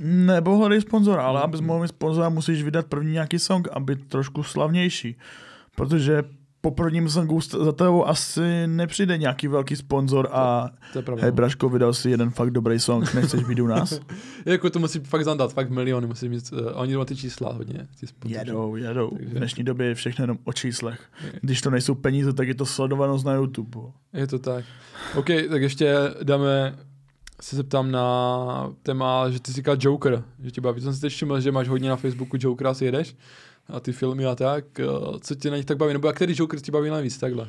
Nebo 0.00 0.56
hledej 0.56 0.80
sponzora, 0.80 1.22
ale 1.22 1.42
abys 1.42 1.60
mohl 1.60 1.80
mít 1.80 1.88
sponzora, 1.88 2.28
musíš 2.28 2.62
vydat 2.62 2.86
první 2.86 3.12
nějaký 3.12 3.38
song 3.38 3.68
a 3.72 3.80
být 3.80 4.08
trošku 4.08 4.42
slavnější. 4.42 5.16
Protože 5.76 6.22
po 6.64 6.70
prvním 6.70 7.08
songu 7.08 7.40
za 7.40 7.72
tebou 7.72 8.06
asi 8.08 8.66
nepřijde 8.66 9.18
nějaký 9.18 9.48
velký 9.48 9.76
sponzor 9.76 10.28
a 10.32 10.70
To 10.92 11.02
pravda. 11.02 11.22
hej 11.22 11.32
Braško, 11.32 11.68
vydal 11.68 11.94
si 11.94 12.10
jeden 12.10 12.30
fakt 12.30 12.50
dobrý 12.50 12.80
song, 12.80 13.14
nechceš 13.14 13.44
být 13.44 13.60
u 13.60 13.66
nás? 13.66 14.00
Jako 14.46 14.70
to 14.70 14.78
musí 14.78 14.98
fakt 15.00 15.24
zandat, 15.24 15.52
fakt 15.52 15.70
miliony, 15.70 16.06
musí 16.06 16.28
mít, 16.28 16.52
uh, 16.52 16.58
oni 16.74 16.92
jdou 16.92 17.04
ty 17.04 17.16
čísla 17.16 17.52
hodně. 17.52 17.86
Ty. 18.00 18.06
Jedou, 18.32 18.76
jedou. 18.76 19.10
Takže- 19.10 19.28
V 19.34 19.38
dnešní 19.38 19.64
době 19.64 19.86
je 19.86 19.94
všechno 19.94 20.22
jenom 20.22 20.38
o 20.44 20.52
číslech. 20.52 21.00
Když 21.40 21.60
to 21.60 21.70
nejsou 21.70 21.94
peníze, 21.94 22.32
tak 22.32 22.48
je 22.48 22.54
to 22.54 22.66
sledovanost 22.66 23.26
na 23.26 23.34
YouTube. 23.34 23.78
Je 24.12 24.26
to 24.26 24.38
tak. 24.38 24.64
OK, 25.16 25.26
tak 25.50 25.62
ještě 25.62 25.94
dáme, 26.22 26.74
se 27.40 27.56
zeptám 27.56 27.90
na 27.90 28.70
téma, 28.82 29.30
že 29.30 29.40
ty 29.40 29.50
jsi 29.50 29.56
říkal 29.56 29.76
Joker, 29.80 30.22
že 30.42 30.50
tě 30.50 30.60
baví. 30.60 30.80
To 30.80 30.84
jsem 30.84 30.94
si 30.94 31.00
teď 31.00 31.12
všiml, 31.12 31.40
že 31.40 31.52
máš 31.52 31.68
hodně 31.68 31.88
na 31.88 31.96
Facebooku 31.96 32.36
Jokera, 32.40 32.74
si 32.74 32.84
jedeš 32.84 33.16
a 33.68 33.80
ty 33.80 33.92
filmy 33.92 34.26
a 34.26 34.34
tak. 34.34 34.80
Eh, 34.80 34.84
Co 35.20 35.34
tě 35.34 35.50
na 35.50 35.56
nich 35.56 35.66
tak 35.66 35.76
baví? 35.76 35.92
Nebo 35.92 36.08
a 36.08 36.12
který 36.12 36.34
Joker 36.36 36.60
tě 36.60 36.72
baví 36.72 36.90
nejvíc 36.90 37.18
takhle? 37.18 37.48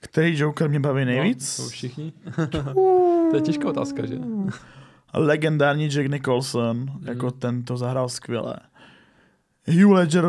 Který 0.00 0.38
Joker 0.38 0.68
mě 0.68 0.80
baví 0.80 1.04
nejvíc? 1.04 1.58
No, 1.58 1.68
všichni. 1.68 2.12
to 3.30 3.30
je 3.36 3.40
těžká 3.40 3.68
otázka, 3.68 4.06
že? 4.06 4.18
Legendární 5.14 5.88
Jack 5.90 6.06
Nicholson, 6.10 6.76
mm. 6.76 7.06
jako 7.08 7.30
ten 7.30 7.62
to 7.62 7.76
zahrál 7.76 8.08
skvěle. 8.08 8.56
Hugh 9.68 9.92
Ledger 9.92 10.24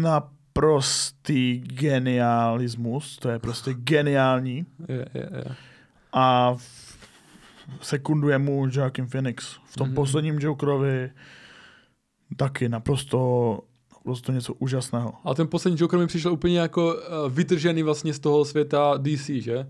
naprostý 0.00 1.58
genialismus, 1.58 3.18
to 3.18 3.28
je 3.28 3.38
prostě 3.38 3.74
geniální. 3.74 4.66
Je, 4.88 5.06
je, 5.14 5.28
je. 5.36 5.44
A 6.12 6.56
sekunduje 7.80 8.38
mu 8.38 8.66
Joaquin 8.72 9.06
Phoenix. 9.06 9.56
V 9.64 9.76
tom 9.76 9.84
Mhm. 9.86 9.90
mm. 9.90 9.94
posledním 9.94 10.38
Jokerovi 10.40 11.10
taky 12.36 12.68
naprosto, 12.68 13.60
naprosto 13.92 14.32
něco 14.32 14.54
úžasného. 14.54 15.12
A 15.24 15.34
ten 15.34 15.48
poslední 15.48 15.80
Joker 15.80 15.98
mi 15.98 16.06
přišel 16.06 16.32
úplně 16.32 16.58
jako 16.58 16.94
uh, 16.94 17.32
vytržený 17.32 17.82
vlastně 17.82 18.14
z 18.14 18.18
toho 18.18 18.44
světa 18.44 18.94
DC, 18.96 19.26
že? 19.26 19.68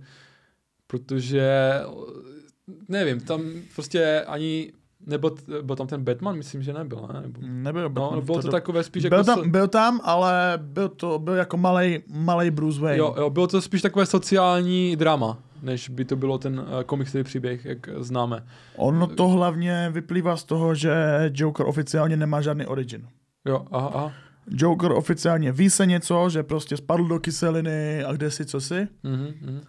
Protože, 0.86 1.40
eh, 1.40 2.72
nevím, 2.88 3.20
tam 3.20 3.42
prostě 3.74 4.24
ani, 4.26 4.72
nebo 5.06 5.30
byl 5.62 5.76
tam 5.76 5.86
ten 5.86 6.04
Batman, 6.04 6.36
myslím, 6.36 6.62
že 6.62 6.72
nebyl, 6.72 7.08
ne? 7.12 7.20
Nebo, 7.20 7.40
Nebyl 7.42 7.82
no, 7.82 7.88
Batman 7.90 8.24
bylo 8.24 8.38
v 8.38 8.42
to 8.42 8.50
takové 8.50 8.82
spíš 8.82 9.06
byl, 9.06 9.18
jako... 9.18 9.26
tam, 9.26 9.40
so- 9.40 9.50
byl 9.50 9.68
tam, 9.68 10.00
ale 10.04 10.58
byl 10.62 10.88
to 10.88 11.18
byl 11.18 11.34
jako 11.34 11.56
malej, 11.56 12.02
malej 12.08 12.50
Bruce 12.50 12.80
Wayne. 12.80 12.98
Jo, 12.98 13.14
jo, 13.18 13.30
bylo 13.30 13.46
to 13.46 13.62
spíš 13.62 13.82
takové 13.82 14.06
sociální 14.06 14.96
drama, 14.96 15.38
než 15.62 15.88
by 15.88 16.04
to 16.04 16.16
bylo 16.16 16.38
ten 16.38 16.60
uh, 16.60 16.82
komiksový 16.86 17.24
příběh, 17.24 17.64
jak 17.64 17.88
známe. 17.96 18.44
Ono 18.76 19.06
to 19.06 19.28
hlavně 19.28 19.90
vyplývá 19.90 20.36
z 20.36 20.44
toho, 20.44 20.74
že 20.74 20.94
Joker 21.34 21.66
oficiálně 21.66 22.16
nemá 22.16 22.40
žádný 22.40 22.66
origin. 22.66 23.06
Jo, 23.44 23.66
aha, 23.72 23.90
aha. 23.94 24.12
Joker 24.50 24.92
oficiálně 24.92 25.52
ví 25.52 25.70
se 25.70 25.86
něco, 25.86 26.30
že 26.30 26.42
prostě 26.42 26.76
spadl 26.76 27.04
do 27.08 27.18
kyseliny 27.18 28.04
a 28.04 28.12
kde 28.12 28.30
si, 28.30 28.44
co 28.44 28.60
si. 28.60 28.88
Mhm, 29.02 29.34
mhm. 29.40 29.60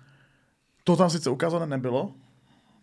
To 0.83 0.95
tam 0.95 1.09
sice 1.09 1.29
ukázané 1.29 1.65
nebylo, 1.65 2.11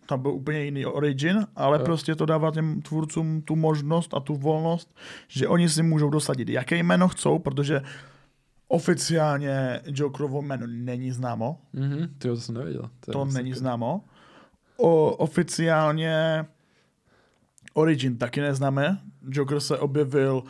tam 0.07 0.21
byl 0.21 0.31
úplně 0.31 0.63
jiný 0.63 0.85
origin, 0.85 1.47
ale 1.55 1.77
Jo. 1.77 1.85
prostě 1.85 2.15
to 2.15 2.25
dává 2.25 2.51
těm 2.51 2.81
tvůrcům 2.81 3.41
tu 3.41 3.55
možnost 3.55 4.13
a 4.13 4.19
tu 4.19 4.35
volnost, 4.35 4.95
že 5.27 5.47
oni 5.47 5.69
si 5.69 5.83
můžou 5.83 6.09
dosadit, 6.09 6.49
jaké 6.49 6.77
jméno 6.77 7.07
chcou, 7.07 7.39
protože 7.39 7.81
oficiálně 8.73 9.81
Jokerovo 9.85 10.41
jméno 10.41 10.67
není 10.67 11.11
známo, 11.11 11.61
Mhm, 11.73 12.07
ty 12.17 12.27
to 12.27 12.37
jsem 12.37 12.55
nevěděl. 12.55 12.89
to 12.99 13.19
je 13.19 13.25
není 13.33 13.49
super. 13.53 13.59
známo. 13.59 14.03
O, 14.77 15.11
oficiálně 15.15 16.45
Origin 17.73 18.17
taky 18.17 18.41
neznáme. 18.41 18.99
Joker 19.29 19.59
se 19.59 19.77
objevil 19.77 20.43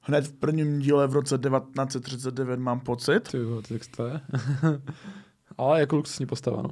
hned 0.00 0.26
v 0.26 0.32
prvním 0.32 0.78
díle 0.78 1.06
v 1.06 1.12
roce 1.12 1.38
1939, 1.38 2.58
mám 2.60 2.80
pocit. 2.80 3.28
Ty 3.30 3.36
jo, 3.38 3.62
tak 3.68 3.82
to 3.96 4.06
je. 4.06 4.20
Ale 5.58 5.80
jako 5.80 5.96
luxusní 5.96 6.26
postava, 6.26 6.62
no. 6.62 6.70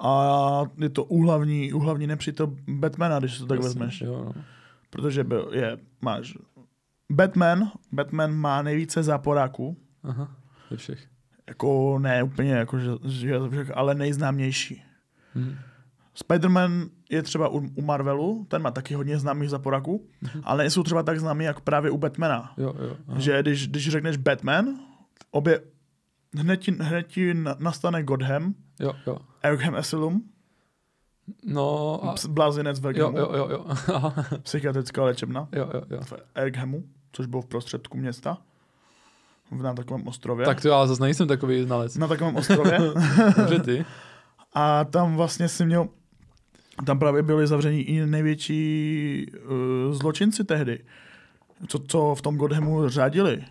A 0.00 0.62
je 0.78 0.88
to 0.88 1.04
úhlavní, 1.04 1.72
úhlavní 1.72 2.06
nepřítel 2.06 2.56
Batmana, 2.68 3.18
když 3.18 3.38
to 3.38 3.46
tak 3.46 3.56
Jasně, 3.58 3.68
vezmeš. 3.68 4.00
Jo, 4.00 4.24
no. 4.24 4.42
Protože 4.90 5.24
byl, 5.24 5.48
je, 5.52 5.78
máš 6.00 6.38
Batman, 7.12 7.70
Batman 7.92 8.34
má 8.34 8.62
nejvíce 8.62 9.02
záporáků, 9.02 9.76
Aha, 10.02 10.36
ze 10.70 10.76
všech. 10.76 11.06
jako 11.48 11.98
ne 11.98 12.22
úplně, 12.22 12.52
jako, 12.52 12.78
že, 12.78 12.90
že, 13.04 13.34
ale 13.74 13.94
nejznámější. 13.94 14.82
Mhm. 15.34 15.54
Spider-Man 16.24 16.88
je 17.10 17.22
třeba 17.22 17.48
u, 17.48 17.58
u 17.74 17.82
Marvelu, 17.82 18.46
ten 18.48 18.62
má 18.62 18.70
taky 18.70 18.94
hodně 18.94 19.18
známých 19.18 19.50
zaporaků, 19.50 20.06
Mhm. 20.22 20.40
ale 20.44 20.58
nejsou 20.58 20.82
třeba 20.82 21.02
tak 21.02 21.20
známí, 21.20 21.44
jak 21.44 21.60
právě 21.60 21.90
u 21.90 21.98
Batmana. 21.98 22.54
Jo, 22.56 22.74
jo. 22.78 22.96
aha. 23.08 23.18
Že 23.20 23.42
když, 23.42 23.68
když 23.68 23.88
řekneš 23.90 24.16
Batman, 24.16 24.66
obě, 25.30 25.60
hned 26.38 26.56
ti, 26.56 26.72
hned 26.80 27.02
ti 27.06 27.34
na- 27.34 27.56
nastane 27.58 28.02
Godham, 28.02 28.54
Jo, 28.80 28.92
jo. 29.06 29.18
Arkham 29.42 29.74
Asylum, 29.74 30.22
No 31.44 32.00
a... 32.04 32.14
blázinec 32.28 32.80
v 32.80 32.84
Jo, 32.84 32.88
Arkhamu, 33.06 33.18
jo, 33.18 33.32
jo, 33.36 33.48
jo. 33.50 33.64
Aha. 33.94 34.14
psychiatrická 34.42 35.04
léčebna 35.04 35.48
jo, 35.52 35.70
jo, 35.74 35.82
jo. 35.90 36.00
v 36.04 36.12
Arkhamu, 36.34 36.84
což 37.12 37.26
bylo 37.26 37.42
v 37.42 37.46
prostředku 37.46 37.96
města, 37.98 38.38
v- 39.50 39.62
na 39.62 39.74
takovém 39.74 40.06
ostrově. 40.08 40.46
Tak 40.46 40.60
to 40.60 40.68
já 40.68 40.86
zase 40.86 41.02
nejsem 41.02 41.28
takový 41.28 41.62
znalec. 41.62 41.96
Na 41.96 42.08
takovém 42.08 42.36
ostrově. 42.36 42.78
Dobře 43.36 43.58
ty. 43.58 43.84
A 44.54 44.84
tam 44.84 45.16
vlastně 45.16 45.48
si 45.48 45.66
měl, 45.66 45.88
tam 46.86 46.98
právě 46.98 47.22
byli 47.22 47.46
zavření 47.46 47.80
i 47.82 48.06
největší 48.06 49.26
uh, 49.88 49.94
zločinci 49.94 50.44
tehdy, 50.44 50.78
co, 51.68 51.78
co 51.78 52.14
v 52.14 52.22
tom 52.22 52.36
Godhamu 52.36 52.88
řádili. 52.88 53.44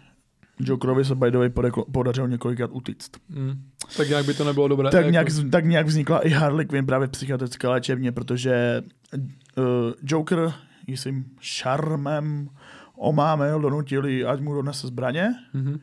Jokerovi 0.60 1.06
se 1.06 1.15
by 1.15 1.32
the 1.32 1.38
way 1.38 1.49
podařilo 1.91 2.27
několikrát 2.27 2.69
utíct. 2.73 3.11
Mm. 3.30 3.64
Tak 3.98 4.10
nějak 4.10 4.26
by 4.26 4.34
to 4.34 4.44
nebylo 4.44 4.68
dobré. 4.68 4.90
Tak 4.90 4.99
jako- 5.02 5.10
nějak, 5.11 5.27
tak 5.52 5.65
nějak 5.65 5.88
vznikla 5.88 6.19
i 6.19 6.30
Harley 6.30 6.65
Quinn 6.65 6.86
právě 6.86 7.07
psychiatrické 7.07 7.68
léčebně, 7.68 8.11
protože 8.11 8.84
uh, 9.14 9.64
Joker 10.03 10.53
jistým 10.88 11.26
šarmem 11.40 12.49
omámil, 12.98 13.60
donutili, 13.60 14.26
ať 14.26 14.40
mu 14.40 14.53
donese 14.53 14.88
zbraně 14.88 15.30
Mhm. 15.53 15.80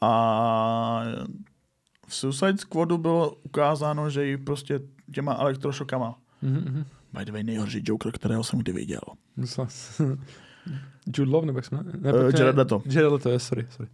a 0.00 1.02
v 2.06 2.14
Suicide 2.14 2.58
Squadu 2.58 2.98
bylo 2.98 3.34
ukázáno, 3.42 4.10
že 4.10 4.24
ji 4.26 4.36
prostě 4.36 4.80
těma 5.14 5.34
elektrošokama 5.34 6.14
Mhm, 6.42 6.56
mhm. 6.56 6.84
By 7.18 7.24
the 7.24 7.32
way, 7.32 7.42
nejhorší 7.42 7.82
Joker, 7.84 8.12
kterého 8.12 8.44
jsem 8.44 8.58
kdy 8.58 8.72
viděl. 8.72 9.00
Jude 11.16 11.30
Love, 11.30 11.46
nebo 11.46 11.58
jak 11.58 11.64
jsme? 11.64 11.78
Ne, 12.00 12.12
Uh, 12.12 12.18
Jared 12.38 12.56
Leto. 12.56 12.82
Jared 12.86 13.12
Leto, 13.12 13.28
je, 13.30 13.38
sorry, 13.38 13.66
sorry. 13.70 13.90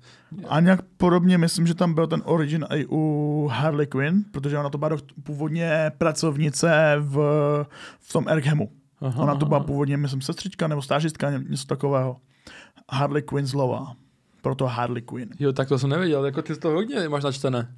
A 0.49 0.61
nějak 0.61 0.83
podobně, 0.97 1.39
myslím, 1.39 1.67
že 1.67 1.75
tam 1.75 1.95
byl 1.95 2.07
ten 2.07 2.23
origin 2.25 2.67
i 2.71 2.87
u 2.91 3.49
Harley 3.53 3.87
Quinn, 3.87 4.25
protože 4.31 4.59
ona 4.59 4.71
to 4.71 4.79
byla 4.79 4.91
původně 5.23 5.91
pracovnice 5.99 6.97
v, 6.99 7.17
v 8.01 8.13
tom 8.13 8.25
Arkhamu. 8.29 8.71
Aha, 9.01 9.23
Ona 9.23 9.35
to 9.35 9.47
byla 9.47 9.59
aha. 9.59 9.67
původně, 9.67 9.97
myslím, 9.97 10.21
sestřička 10.21 10.69
nebo 10.69 10.83
stážistka, 10.83 11.31
ně- 11.31 11.45
něco 11.49 11.67
takového. 11.67 12.17
Harley 12.93 13.23
Quinn 13.23 13.47
zlova. 13.47 13.93
Proto 14.43 14.67
Harley 14.67 15.03
Quinn. 15.03 15.29
Jo, 15.39 15.53
tak 15.53 15.69
to 15.69 15.79
jsem 15.79 15.91
nevěděl, 15.91 16.25
jako 16.27 16.43
ty 16.43 16.57
to 16.57 16.69
hodně 16.71 17.09
máš 17.09 17.25
načtené. 17.25 17.75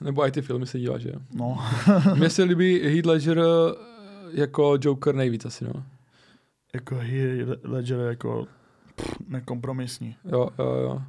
Nebo 0.00 0.26
i 0.26 0.30
ty 0.30 0.42
filmy 0.42 0.66
se 0.66 0.78
díváš, 0.78 1.02
že 1.02 1.08
jo? 1.08 1.18
No. 1.34 1.58
Mně 2.14 2.30
se 2.30 2.42
líbí 2.42 2.80
Heath 2.80 3.06
Ledger 3.06 3.38
eh, 3.38 3.42
jako 4.32 4.78
Joker 4.80 5.14
nejvíc 5.14 5.44
asi, 5.44 5.64
no. 5.64 5.72
Jako 6.74 6.94
Heath 6.94 7.64
Ledger 7.64 7.98
je 7.98 8.06
jako 8.06 8.46
pff, 8.96 9.16
nekompromisní. 9.28 10.16
Jo, 10.24 10.48
jo, 10.58 10.64
jo. 10.64 11.02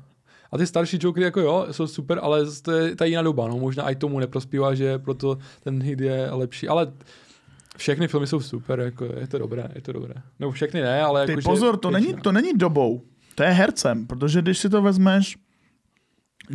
A 0.52 0.58
ty 0.58 0.68
starší 0.68 0.98
Jokery 1.02 1.26
jako 1.26 1.40
jo, 1.40 1.68
jsou 1.72 1.88
super, 1.88 2.20
ale 2.22 2.46
to 2.62 2.72
je 2.72 2.96
ta 2.96 3.06
jiná 3.06 3.22
doba, 3.22 3.48
no. 3.48 3.60
Možná 3.60 3.90
i 3.90 3.96
tomu 3.96 4.20
neprospívá, 4.20 4.76
že 4.76 5.00
proto 5.00 5.38
ten 5.64 5.84
hit 5.84 6.00
je 6.00 6.30
lepší, 6.32 6.68
ale 6.68 6.94
všechny 7.78 8.08
filmy 8.08 8.28
jsou 8.28 8.40
super, 8.40 8.80
jako 8.80 9.06
je 9.06 9.28
to 9.28 9.38
dobré, 9.38 9.70
je 9.76 9.82
to 9.82 9.92
dobré. 9.92 10.14
Nebo 10.40 10.52
všechny 10.52 10.82
ne, 10.82 11.02
ale 11.02 11.26
Ty 11.26 11.32
jako, 11.32 11.42
pozor, 11.42 11.78
to 11.78 11.92
není, 11.92 12.14
to 12.14 12.32
není 12.32 12.54
dobou. 12.54 13.02
To 13.36 13.44
je 13.44 13.50
hercem, 13.50 14.08
protože 14.08 14.42
když 14.42 14.58
si 14.58 14.70
to 14.70 14.82
vezmeš, 14.82 15.38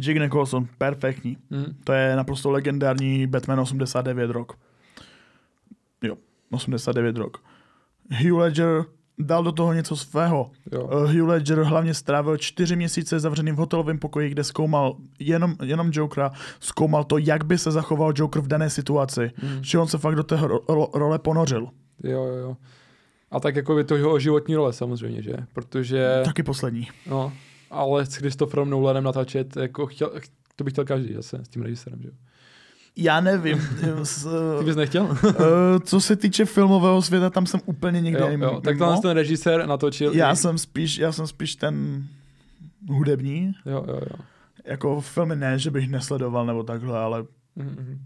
Jack 0.01 0.19
Nicholson, 0.19 0.69
perfektní. 0.79 1.37
Hmm. 1.51 1.75
To 1.85 1.93
je 1.93 2.17
naprosto 2.17 2.51
legendární 2.51 3.27
Batman 3.27 3.61
89 3.61 4.31
rok. 4.31 4.59
Jo, 6.03 6.17
89 6.51 7.17
rok. 7.17 7.43
Hugh 8.23 8.39
Ledger 8.39 8.85
dal 9.19 9.45
do 9.45 9.53
toho 9.53 9.73
něco 9.73 9.97
svého. 9.97 10.51
Jo. 10.73 10.85
Uh, 10.85 11.13
Hugh 11.13 11.29
Ledger 11.29 11.63
hlavně 11.63 11.95
strávil 11.95 12.37
čtyři 12.37 12.77
měsíce 12.77 13.21
zavřeným 13.21 13.55
v 13.55 13.59
hotelovém 13.59 13.99
pokoji, 13.99 14.31
kde 14.31 14.45
zkoumal 14.45 14.97
jenom, 15.19 15.55
jenom 15.65 15.91
Jokera, 15.93 16.31
zkoumal 16.61 17.05
to, 17.05 17.19
jak 17.19 17.45
by 17.45 17.59
se 17.59 17.71
zachoval 17.71 18.13
Joker 18.17 18.43
v 18.43 18.49
dané 18.49 18.71
situaci. 18.71 19.31
Hmm. 19.37 19.65
Že 19.65 19.79
on 19.79 19.89
se 19.89 19.99
fakt 19.99 20.15
do 20.15 20.23
té 20.23 20.37
ro- 20.37 20.65
ro- 20.69 20.91
role 20.95 21.19
ponořil. 21.19 21.69
Jo, 22.05 22.25
jo, 22.25 22.35
jo. 22.37 22.57
A 23.31 23.41
tak 23.41 23.57
jako 23.57 23.79
je 23.79 23.85
to 23.85 23.97
jeho 23.97 24.19
životní 24.19 24.55
role 24.55 24.73
samozřejmě, 24.73 25.23
že? 25.23 25.33
Protože, 25.53 26.23
Taky 26.25 26.43
poslední. 26.43 26.89
no, 27.11 27.33
ale 27.71 28.07
s 28.07 28.15
Christopherem 28.15 28.71
Nolanem 28.71 29.05
natáčet, 29.05 29.57
jako 29.57 29.87
chtěl, 29.87 30.11
to 30.57 30.65
bych 30.65 30.73
chtěl 30.73 30.85
každý 30.85 31.15
zase 31.15 31.39
s 31.45 31.49
tím 31.49 31.63
režisérem, 31.63 32.03
že 32.03 32.09
jo? 32.09 32.15
Já 33.01 33.21
nevím. 33.21 33.59
s, 34.03 34.25
Ty 34.59 34.65
bys 34.65 34.77
nechtěl? 34.77 35.05
uh, 35.05 35.39
co 35.85 36.01
se 36.01 36.17
týče 36.17 36.45
filmového 36.45 37.03
světa, 37.03 37.31
tam 37.31 37.47
jsem 37.47 37.61
úplně 37.67 38.01
někde 38.01 38.21
jo, 38.21 38.29
mimo. 38.29 38.45
jo. 38.45 38.61
Tak 38.61 38.79
tam 38.79 39.01
ten 39.03 39.11
režisér 39.11 39.67
natočil. 39.67 40.13
já 40.15 40.33
i- 40.33 40.37
jsem 40.37 40.59
spíš, 40.59 40.99
já 40.99 41.13
jsem 41.13 41.27
spíš 41.27 41.57
ten 41.57 42.05
hudební, 42.89 43.53
Jo, 43.67 43.85
jo, 43.89 43.95
jo. 44.11 44.25
jako 44.67 45.01
filmy 45.01 45.37
ne, 45.37 45.59
že 45.59 45.71
bych 45.71 45.89
nesledoval 45.91 46.47
nebo 46.47 46.63
takhle, 46.63 46.99
ale 46.99 47.25
Mhm, 47.57 47.69
mhm. 47.69 47.99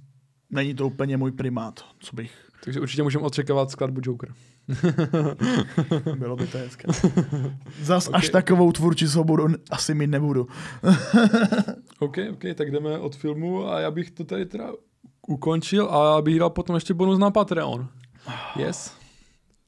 není 0.51 0.75
to 0.75 0.87
úplně 0.87 1.17
můj 1.17 1.33
primát, 1.33 1.81
co 2.01 2.17
bych, 2.17 2.33
Takže 2.65 2.81
určitě 2.81 3.03
můžeme 3.03 3.25
očekávat 3.25 3.71
skladbu 3.71 4.01
Joker. 4.05 4.33
bylo 6.17 6.37
by 6.37 6.47
to 6.47 6.59
hezké. 6.59 6.89
Zas 7.83 8.09
Ok. 8.09 8.15
až 8.15 8.29
takovou 8.29 8.73
tvůrčí 8.73 9.09
svobodu 9.09 9.47
asi 9.71 9.95
mít 9.95 10.07
nebudu. 10.07 10.47
OK, 11.99 12.17
OK, 12.33 12.43
tak 12.55 12.71
jdeme 12.71 12.99
od 12.99 13.17
filmu 13.17 13.69
a 13.69 13.81
já 13.81 13.91
bych 13.91 14.11
to 14.11 14.25
tady 14.25 14.47
teda 14.47 14.73
ukončil 15.29 15.89
a 15.91 16.15
já 16.15 16.23
bych 16.23 16.39
dal 16.39 16.51
potom 16.51 16.75
ještě 16.77 16.95
bonus 16.95 17.19
na 17.19 17.31
Patreon. 17.31 17.89
Yes. 18.57 19.02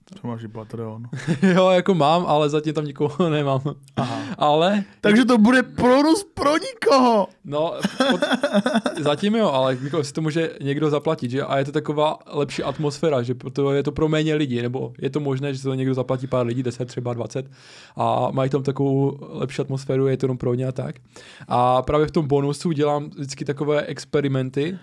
To 0.04 0.28
máš 0.28 0.42
i 0.42 0.48
Patreon. 0.48 1.08
jo, 1.42 1.70
jako 1.70 1.94
mám, 1.94 2.26
ale 2.26 2.48
zatím 2.48 2.74
tam 2.74 2.84
nikoho 2.84 3.28
nemám. 3.30 3.60
Aha. 3.96 4.20
Ale, 4.38 4.84
Takže 5.00 5.24
to 5.24 5.38
bude 5.38 5.62
bonus 5.62 6.24
pro 6.34 6.50
nikoho. 6.58 7.28
no, 7.44 7.74
pod, 8.10 8.20
zatím 9.00 9.34
jo, 9.34 9.50
ale 9.50 9.78
jako 9.82 10.04
si 10.04 10.12
to 10.12 10.20
může 10.20 10.50
někdo 10.62 10.90
zaplatit, 10.90 11.30
že? 11.30 11.42
A 11.42 11.58
je 11.58 11.64
to 11.64 11.72
taková 11.72 12.18
lepší 12.26 12.62
atmosféra, 12.62 13.22
že 13.22 13.34
proto 13.34 13.72
je 13.72 13.82
to 13.82 13.92
pro 13.92 14.08
méně 14.08 14.34
lidí, 14.34 14.62
nebo 14.62 14.92
je 14.98 15.10
to 15.10 15.20
možné, 15.20 15.54
že 15.54 15.62
to 15.62 15.74
někdo 15.74 15.94
zaplatí 15.94 16.26
pár 16.26 16.46
lidí, 16.46 16.62
10, 16.62 16.84
třeba 16.88 17.14
20, 17.14 17.50
a 17.96 18.30
mají 18.30 18.50
tam 18.50 18.62
takovou 18.62 19.18
lepší 19.20 19.62
atmosféru, 19.62 20.06
je 20.06 20.16
to 20.16 20.26
jenom 20.26 20.38
pro 20.38 20.54
ně 20.54 20.66
a 20.66 20.72
tak. 20.72 20.96
A 21.48 21.82
právě 21.82 22.06
v 22.06 22.10
tom 22.10 22.26
bonusu 22.26 22.72
dělám 22.72 23.10
vždycky 23.10 23.44
takové 23.44 23.82
experimenty, 23.82 24.78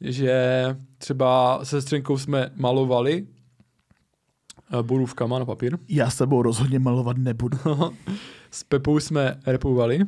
že 0.00 0.76
třeba 0.98 1.60
se 1.62 1.82
střenkou 1.82 2.18
jsme 2.18 2.50
malovali 2.56 3.26
borůvkama 4.82 5.38
na 5.38 5.44
papír. 5.44 5.78
Já 5.88 6.10
s 6.10 6.16
tebou 6.16 6.42
rozhodně 6.42 6.78
malovat 6.78 7.16
nebudu. 7.18 7.58
S 8.50 8.64
Pepou 8.64 9.00
jsme 9.00 9.36
repovali, 9.46 10.00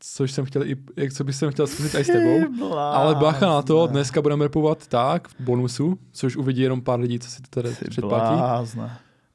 což 0.00 0.32
jsem 0.32 0.44
chtěl 0.44 0.62
i, 0.66 0.76
jak 0.96 1.12
co 1.12 1.24
bych 1.24 1.34
jsem 1.34 1.50
chtěl 1.50 1.66
zkusit 1.66 1.94
i 1.94 2.04
s 2.04 2.06
tebou. 2.06 2.74
Ale 2.74 3.14
bacha 3.14 3.46
na 3.46 3.62
to, 3.62 3.86
dneska 3.86 4.22
budeme 4.22 4.44
repovat 4.44 4.86
tak, 4.86 5.28
v 5.28 5.40
bonusu, 5.40 5.98
což 6.12 6.36
uvidí 6.36 6.62
jenom 6.62 6.80
pár 6.80 7.00
lidí, 7.00 7.18
co 7.18 7.30
si 7.30 7.42
to 7.42 7.62
tady 7.62 7.74
předplatí. 7.88 8.36
blázne. 8.36 8.90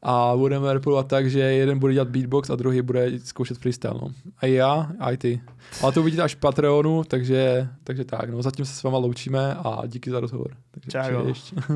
A 0.08 0.34
budeme 0.36 0.74
repovat 0.74 1.08
tak, 1.08 1.30
že 1.30 1.40
jeden 1.40 1.80
bude 1.80 1.94
dělat 1.94 2.10
beatbox 2.10 2.50
a 2.50 2.56
druhý 2.56 2.82
bude 2.82 3.12
zkoušet 3.20 3.58
freestyle. 3.58 3.94
No. 4.02 4.08
A 4.38 4.46
já, 4.46 4.92
a 5.00 5.12
i 5.12 5.18
ty. 5.18 5.42
Ale 5.84 5.92
to 5.92 6.02
uvidíte 6.02 6.24
až 6.24 6.36
v 6.36 6.40
Patreonu, 6.40 7.04
takže, 7.04 7.68
takže 7.84 8.06
tak. 8.06 8.30
No. 8.30 8.42
Zatím 8.42 8.66
se 8.66 8.74
s 8.74 8.84
váma 8.84 8.98
loučíme 8.98 9.56
a 9.56 9.82
díky 9.88 10.12
za 10.12 10.20
rozhovor. 10.20 10.52
Takže 10.72 10.90
Čau. 10.92 11.28
ještě. 11.28 11.56